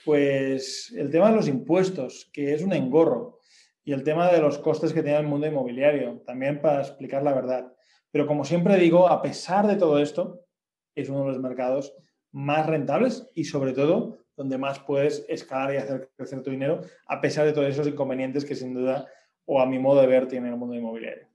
Pues 0.06 0.94
el 0.96 1.10
tema 1.10 1.30
de 1.30 1.34
los 1.34 1.48
impuestos, 1.48 2.30
que 2.32 2.54
es 2.54 2.62
un 2.62 2.72
engorro 2.72 3.40
y 3.82 3.92
el 3.92 4.04
tema 4.04 4.30
de 4.30 4.40
los 4.40 4.56
costes 4.58 4.92
que 4.92 5.02
tiene 5.02 5.18
el 5.18 5.26
mundo 5.26 5.48
inmobiliario, 5.48 6.22
también 6.24 6.60
para 6.60 6.78
explicar 6.78 7.24
la 7.24 7.34
verdad. 7.34 7.74
Pero 8.12 8.28
como 8.28 8.44
siempre 8.44 8.76
digo, 8.76 9.08
a 9.08 9.20
pesar 9.20 9.66
de 9.66 9.74
todo 9.74 9.98
esto, 9.98 10.46
es 10.94 11.08
uno 11.08 11.22
de 11.22 11.32
los 11.32 11.40
mercados 11.40 11.92
más 12.30 12.66
rentables 12.66 13.28
y 13.34 13.46
sobre 13.46 13.72
todo 13.72 14.18
donde 14.36 14.58
más 14.58 14.78
puedes 14.78 15.26
escalar 15.28 15.74
y 15.74 15.78
hacer 15.78 16.08
crecer 16.16 16.40
tu 16.40 16.52
dinero, 16.52 16.82
a 17.08 17.20
pesar 17.20 17.44
de 17.44 17.52
todos 17.52 17.66
esos 17.66 17.88
inconvenientes 17.88 18.44
que 18.44 18.54
sin 18.54 18.74
duda, 18.74 19.08
o 19.44 19.60
a 19.60 19.66
mi 19.66 19.80
modo 19.80 20.02
de 20.02 20.06
ver, 20.06 20.28
tiene 20.28 20.50
el 20.50 20.56
mundo 20.56 20.76
inmobiliario. 20.76 21.26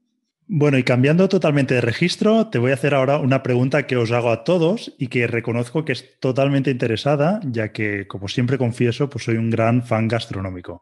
Bueno, 0.47 0.77
y 0.77 0.84
cambiando 0.84 1.30
totalmente 1.30 1.76
de 1.76 1.81
registro, 1.81 2.49
te 2.49 2.59
voy 2.59 2.72
a 2.72 2.73
hacer 2.73 2.93
ahora 2.93 3.19
una 3.19 3.41
pregunta 3.41 3.88
que 3.88 3.95
os 3.95 4.11
hago 4.11 4.31
a 4.31 4.43
todos 4.43 4.93
y 4.97 5.07
que 5.07 5.27
reconozco 5.27 5.85
que 5.85 5.93
es 5.93 6.19
totalmente 6.19 6.72
interesada, 6.72 7.39
ya 7.45 7.72
que, 7.72 8.07
como 8.07 8.27
siempre 8.27 8.57
confieso, 8.57 9.09
pues 9.09 9.23
soy 9.23 9.38
un 9.38 9.49
gran 9.49 9.84
fan 9.84 10.07
gastronómico. 10.07 10.81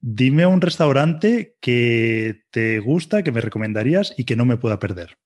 Dime 0.00 0.46
un 0.46 0.60
restaurante 0.60 1.56
que 1.60 2.44
te 2.50 2.78
gusta, 2.78 3.22
que 3.22 3.32
me 3.32 3.40
recomendarías 3.40 4.14
y 4.16 4.24
que 4.24 4.36
no 4.36 4.44
me 4.44 4.56
pueda 4.56 4.78
perder. 4.78 5.18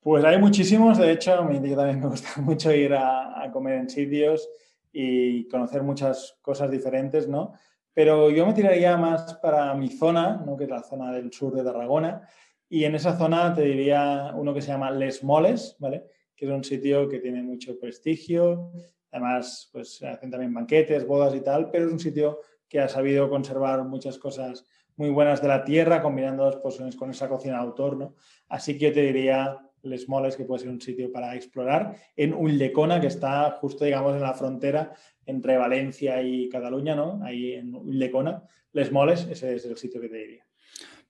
Pues 0.00 0.24
hay 0.24 0.38
muchísimos, 0.38 0.96
de 0.96 1.12
hecho, 1.12 1.34
a 1.34 1.44
mí 1.44 1.56
también 1.56 2.00
me 2.00 2.06
gusta 2.06 2.40
mucho 2.40 2.72
ir 2.72 2.94
a, 2.94 3.50
comer 3.52 3.74
en 3.74 3.90
sitios 3.90 4.48
y 4.92 5.46
conocer 5.48 5.82
muchas 5.82 6.38
cosas 6.40 6.70
diferentes, 6.70 7.28
¿no? 7.28 7.52
Pero 7.98 8.30
yo 8.30 8.46
me 8.46 8.54
tiraría 8.54 8.96
más 8.96 9.34
para 9.42 9.74
mi 9.74 9.88
zona, 9.88 10.40
que 10.56 10.62
es 10.62 10.70
la 10.70 10.84
zona 10.84 11.10
del 11.10 11.32
sur 11.32 11.52
de 11.52 11.64
Tarragona, 11.64 12.28
y 12.68 12.84
en 12.84 12.94
esa 12.94 13.18
zona 13.18 13.52
te 13.52 13.62
diría 13.62 14.32
uno 14.36 14.54
que 14.54 14.62
se 14.62 14.68
llama 14.68 14.92
Les 14.92 15.24
Moles, 15.24 15.74
¿vale? 15.80 16.04
que 16.36 16.46
es 16.46 16.52
un 16.52 16.62
sitio 16.62 17.08
que 17.08 17.18
tiene 17.18 17.42
mucho 17.42 17.76
prestigio, 17.76 18.70
además 19.10 19.68
pues 19.72 20.00
hacen 20.04 20.30
también 20.30 20.54
banquetes, 20.54 21.08
bodas 21.08 21.34
y 21.34 21.40
tal, 21.40 21.72
pero 21.72 21.86
es 21.86 21.92
un 21.92 21.98
sitio 21.98 22.38
que 22.68 22.78
ha 22.78 22.88
sabido 22.88 23.28
conservar 23.28 23.82
muchas 23.82 24.16
cosas 24.16 24.64
muy 24.94 25.10
buenas 25.10 25.42
de 25.42 25.48
la 25.48 25.64
tierra, 25.64 26.00
combinando 26.00 26.60
pues, 26.62 26.78
con 26.94 27.10
esa 27.10 27.28
cocina 27.28 27.54
de 27.54 27.62
autor. 27.62 28.14
Así 28.48 28.78
que 28.78 28.86
yo 28.86 28.92
te 28.92 29.02
diría 29.02 29.58
Les 29.82 30.08
Moles, 30.08 30.36
que 30.36 30.44
puede 30.44 30.60
ser 30.60 30.68
un 30.68 30.80
sitio 30.80 31.10
para 31.10 31.34
explorar, 31.34 31.96
en 32.14 32.32
Ulldecona, 32.32 33.00
que 33.00 33.08
está 33.08 33.50
justo, 33.60 33.84
digamos, 33.84 34.14
en 34.14 34.22
la 34.22 34.34
frontera 34.34 34.92
entre 35.28 35.58
Valencia 35.58 36.22
y 36.22 36.48
Cataluña, 36.48 36.96
¿no? 36.96 37.22
Ahí 37.22 37.52
en 37.52 37.72
Lecona, 37.86 38.42
Les 38.72 38.90
Moles, 38.90 39.28
ese 39.30 39.54
es 39.54 39.64
el 39.66 39.76
sitio 39.76 40.00
que 40.00 40.08
te 40.08 40.16
diría. 40.16 40.44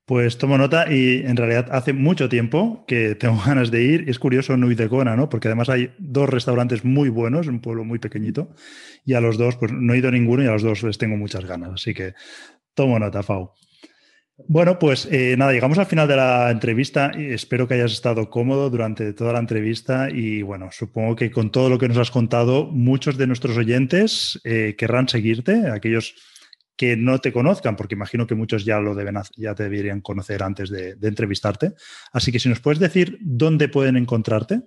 Pues 0.04 0.38
tomo 0.38 0.56
nota 0.56 0.90
y 0.90 1.18
en 1.18 1.36
realidad 1.36 1.68
hace 1.70 1.92
mucho 1.92 2.28
tiempo 2.28 2.84
que 2.88 3.14
tengo 3.14 3.38
ganas 3.46 3.70
de 3.70 3.84
ir. 3.84 4.08
Es 4.08 4.18
curioso 4.18 4.54
en 4.54 4.64
Uidecona, 4.64 5.16
¿no? 5.16 5.28
Porque 5.28 5.48
además 5.48 5.68
hay 5.68 5.92
dos 5.98 6.28
restaurantes 6.28 6.84
muy 6.84 7.10
buenos, 7.10 7.46
en 7.46 7.54
un 7.54 7.60
pueblo 7.60 7.84
muy 7.84 7.98
pequeñito, 7.98 8.54
y 9.04 9.14
a 9.14 9.20
los 9.20 9.38
dos, 9.38 9.56
pues 9.56 9.70
no 9.72 9.94
he 9.94 9.98
ido 9.98 10.08
a 10.08 10.12
ninguno 10.12 10.42
y 10.42 10.46
a 10.46 10.52
los 10.52 10.62
dos 10.62 10.82
les 10.82 10.98
tengo 10.98 11.16
muchas 11.16 11.44
ganas. 11.44 11.72
Así 11.74 11.94
que 11.94 12.14
tomo 12.74 12.98
nota, 12.98 13.22
Fau. 13.22 13.52
Bueno, 14.46 14.78
pues 14.78 15.08
eh, 15.10 15.34
nada, 15.36 15.52
llegamos 15.52 15.78
al 15.78 15.86
final 15.86 16.06
de 16.06 16.14
la 16.14 16.50
entrevista 16.50 17.10
espero 17.16 17.66
que 17.66 17.74
hayas 17.74 17.92
estado 17.92 18.30
cómodo 18.30 18.70
durante 18.70 19.12
toda 19.12 19.32
la 19.32 19.40
entrevista 19.40 20.08
y 20.10 20.42
bueno, 20.42 20.68
supongo 20.70 21.16
que 21.16 21.32
con 21.32 21.50
todo 21.50 21.68
lo 21.68 21.76
que 21.76 21.88
nos 21.88 21.98
has 21.98 22.12
contado, 22.12 22.66
muchos 22.66 23.18
de 23.18 23.26
nuestros 23.26 23.56
oyentes 23.56 24.40
eh, 24.44 24.76
querrán 24.78 25.08
seguirte, 25.08 25.68
aquellos 25.68 26.14
que 26.76 26.96
no 26.96 27.18
te 27.18 27.32
conozcan, 27.32 27.74
porque 27.74 27.96
imagino 27.96 28.28
que 28.28 28.36
muchos 28.36 28.64
ya 28.64 28.78
lo 28.78 28.94
deben, 28.94 29.16
ya 29.36 29.56
te 29.56 29.64
deberían 29.64 30.00
conocer 30.00 30.44
antes 30.44 30.70
de, 30.70 30.96
entrevistarte. 31.02 31.74
Así 32.12 32.30
que 32.30 32.38
si 32.38 32.48
nos 32.48 32.60
puedes 32.60 32.78
decir 32.78 33.18
dónde 33.20 33.68
pueden 33.68 33.96
encontrarte. 33.96 34.62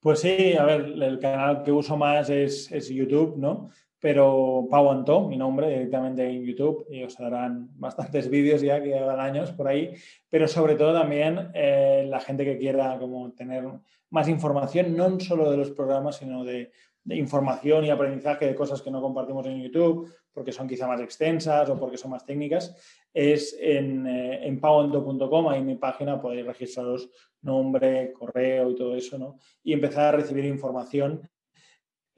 Pues 0.00 0.20
sí, 0.20 0.54
a 0.54 0.64
ver, 0.64 0.94
el 1.02 1.18
canal 1.18 1.62
que 1.62 1.72
uso 1.72 1.98
más 1.98 2.30
es 2.30 2.88
YouTube, 2.88 3.36
¿no? 3.36 3.68
Pero 4.00 4.66
Pau 4.70 4.90
Antó, 4.90 5.28
mi 5.28 5.36
nombre, 5.36 5.68
directamente 5.68 6.28
en 6.28 6.44
YouTube, 6.44 6.86
y 6.90 7.02
os 7.02 7.16
darán 7.16 7.68
bastantes 7.78 8.28
vídeos 8.30 8.62
ya 8.62 8.82
que 8.82 8.90
llevan 8.90 9.20
años 9.20 9.50
por 9.52 9.68
ahí, 9.68 9.94
pero 10.28 10.46
sobre 10.46 10.76
todo 10.76 10.92
también 10.92 11.50
eh, 11.54 12.06
la 12.08 12.20
gente 12.20 12.44
que 12.44 12.58
quiera 12.58 12.98
como 12.98 13.32
tener 13.32 13.64
más 14.10 14.28
información, 14.28 14.96
no 14.96 15.18
solo 15.20 15.50
de 15.50 15.56
los 15.56 15.70
programas, 15.70 16.16
sino 16.16 16.44
de, 16.44 16.70
información 17.10 17.86
y 17.86 17.90
aprendizaje 17.90 18.44
de 18.44 18.54
cosas 18.54 18.82
que 18.82 18.90
no 18.90 19.00
compartimos 19.00 19.46
en 19.46 19.62
YouTube, 19.62 20.12
porque 20.30 20.52
son 20.52 20.68
quizá 20.68 20.86
más 20.86 21.00
extensas 21.00 21.70
o 21.70 21.78
porque 21.78 21.96
son 21.96 22.10
más 22.10 22.26
técnicas, 22.26 22.76
es 23.14 23.56
en, 23.58 24.06
eh, 24.06 24.46
en 24.46 24.60
ahí 24.62 25.58
en 25.58 25.66
mi 25.66 25.76
página 25.76 26.20
podéis 26.20 26.46
registraros 26.46 27.08
nombre, 27.40 28.12
correo 28.12 28.70
y 28.70 28.74
todo 28.74 28.94
eso, 28.94 29.18
¿no? 29.18 29.38
Y 29.62 29.72
empezar 29.72 30.14
a 30.14 30.18
recibir 30.18 30.44
información 30.44 31.22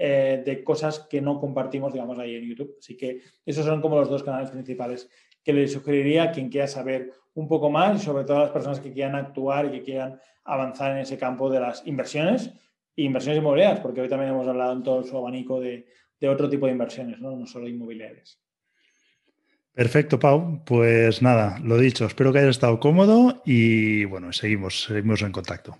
eh, 0.02 0.42
de 0.46 0.64
cosas 0.64 1.00
que 1.10 1.20
no 1.20 1.38
compartimos, 1.38 1.92
digamos, 1.92 2.18
ahí 2.18 2.34
en 2.34 2.48
YouTube. 2.48 2.74
Así 2.78 2.96
que 2.96 3.20
esos 3.44 3.66
son 3.66 3.82
como 3.82 3.98
los 3.98 4.08
dos 4.08 4.22
canales 4.22 4.50
principales 4.50 5.10
que 5.44 5.52
le 5.52 5.68
sugeriría 5.68 6.22
a 6.22 6.30
quien 6.32 6.48
quiera 6.48 6.66
saber 6.66 7.12
un 7.34 7.46
poco 7.46 7.68
más 7.68 8.00
y 8.00 8.04
sobre 8.06 8.24
todo 8.24 8.38
a 8.38 8.44
las 8.44 8.50
personas 8.50 8.80
que 8.80 8.94
quieran 8.94 9.14
actuar 9.14 9.66
y 9.66 9.72
que 9.72 9.82
quieran 9.82 10.18
avanzar 10.44 10.92
en 10.92 11.02
ese 11.02 11.18
campo 11.18 11.50
de 11.50 11.60
las 11.60 11.86
inversiones 11.86 12.50
e 12.96 13.02
inversiones 13.02 13.42
inmobiliarias, 13.42 13.80
porque 13.80 14.00
hoy 14.00 14.08
también 14.08 14.30
hemos 14.30 14.48
hablado 14.48 14.72
en 14.72 14.82
todo 14.82 15.02
su 15.02 15.14
abanico 15.18 15.60
de, 15.60 15.86
otro 16.26 16.48
tipo 16.48 16.64
de 16.64 16.72
inversiones, 16.72 17.20
¿no? 17.20 17.36
no 17.36 17.46
solo 17.46 17.68
inmobiliarias. 17.68 18.40
Perfecto, 19.74 20.18
Pau. 20.18 20.64
Pues 20.64 21.20
nada, 21.20 21.58
lo 21.62 21.76
dicho, 21.76 22.06
espero 22.06 22.32
que 22.32 22.38
hayas 22.38 22.56
estado 22.56 22.80
cómodo 22.80 23.42
y 23.44 24.06
bueno, 24.06 24.32
seguimos, 24.32 24.84
seguimos 24.84 25.20
en 25.20 25.32
contacto. 25.32 25.76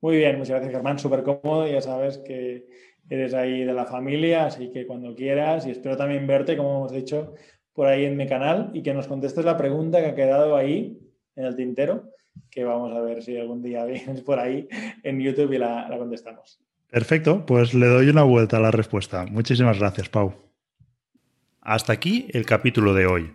Muy 0.00 0.16
bien, 0.16 0.38
muchas 0.38 0.50
gracias 0.50 0.72
Germán, 0.72 0.98
súper 0.98 1.22
cómodo, 1.22 1.66
ya 1.66 1.80
sabes 1.80 2.18
que 2.18 2.66
eres 3.08 3.34
ahí 3.34 3.64
de 3.64 3.72
la 3.72 3.86
familia, 3.86 4.46
así 4.46 4.70
que 4.70 4.86
cuando 4.86 5.14
quieras 5.14 5.66
y 5.66 5.70
espero 5.70 5.96
también 5.96 6.26
verte, 6.26 6.56
como 6.56 6.78
hemos 6.78 6.92
dicho, 6.92 7.34
por 7.74 7.86
ahí 7.86 8.04
en 8.04 8.16
mi 8.16 8.26
canal 8.26 8.70
y 8.72 8.82
que 8.82 8.94
nos 8.94 9.08
contestes 9.08 9.44
la 9.44 9.56
pregunta 9.56 10.00
que 10.00 10.06
ha 10.06 10.14
quedado 10.14 10.56
ahí 10.56 10.98
en 11.36 11.44
el 11.44 11.56
tintero, 11.56 12.10
que 12.50 12.64
vamos 12.64 12.92
a 12.96 13.00
ver 13.00 13.22
si 13.22 13.36
algún 13.36 13.62
día 13.62 13.84
vienes 13.86 14.22
por 14.22 14.38
ahí 14.38 14.68
en 15.02 15.20
YouTube 15.20 15.52
y 15.52 15.58
la, 15.58 15.88
la 15.88 15.98
contestamos. 15.98 16.60
Perfecto, 16.90 17.44
pues 17.46 17.74
le 17.74 17.86
doy 17.86 18.08
una 18.08 18.22
vuelta 18.22 18.56
a 18.56 18.60
la 18.60 18.70
respuesta. 18.70 19.26
Muchísimas 19.26 19.78
gracias, 19.78 20.08
Pau. 20.08 20.34
Hasta 21.60 21.92
aquí 21.92 22.26
el 22.32 22.46
capítulo 22.46 22.94
de 22.94 23.06
hoy. 23.06 23.32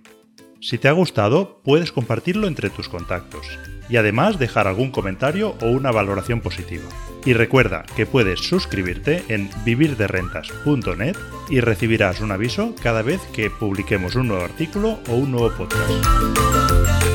Si 0.61 0.77
te 0.77 0.87
ha 0.87 0.93
gustado, 0.93 1.61
puedes 1.63 1.91
compartirlo 1.91 2.47
entre 2.47 2.69
tus 2.69 2.89
contactos 2.89 3.47
y 3.89 3.97
además 3.97 4.39
dejar 4.39 4.67
algún 4.67 4.91
comentario 4.91 5.55
o 5.61 5.67
una 5.67 5.91
valoración 5.91 6.41
positiva. 6.41 6.83
Y 7.25 7.33
recuerda 7.33 7.85
que 7.95 8.05
puedes 8.05 8.39
suscribirte 8.39 9.23
en 9.29 9.49
vivirderrentas.net 9.63 11.15
y 11.49 11.59
recibirás 11.59 12.21
un 12.21 12.31
aviso 12.31 12.75
cada 12.81 13.01
vez 13.01 13.21
que 13.33 13.49
publiquemos 13.49 14.15
un 14.15 14.27
nuevo 14.27 14.43
artículo 14.43 14.99
o 15.09 15.15
un 15.15 15.31
nuevo 15.31 15.51
podcast. 15.51 17.14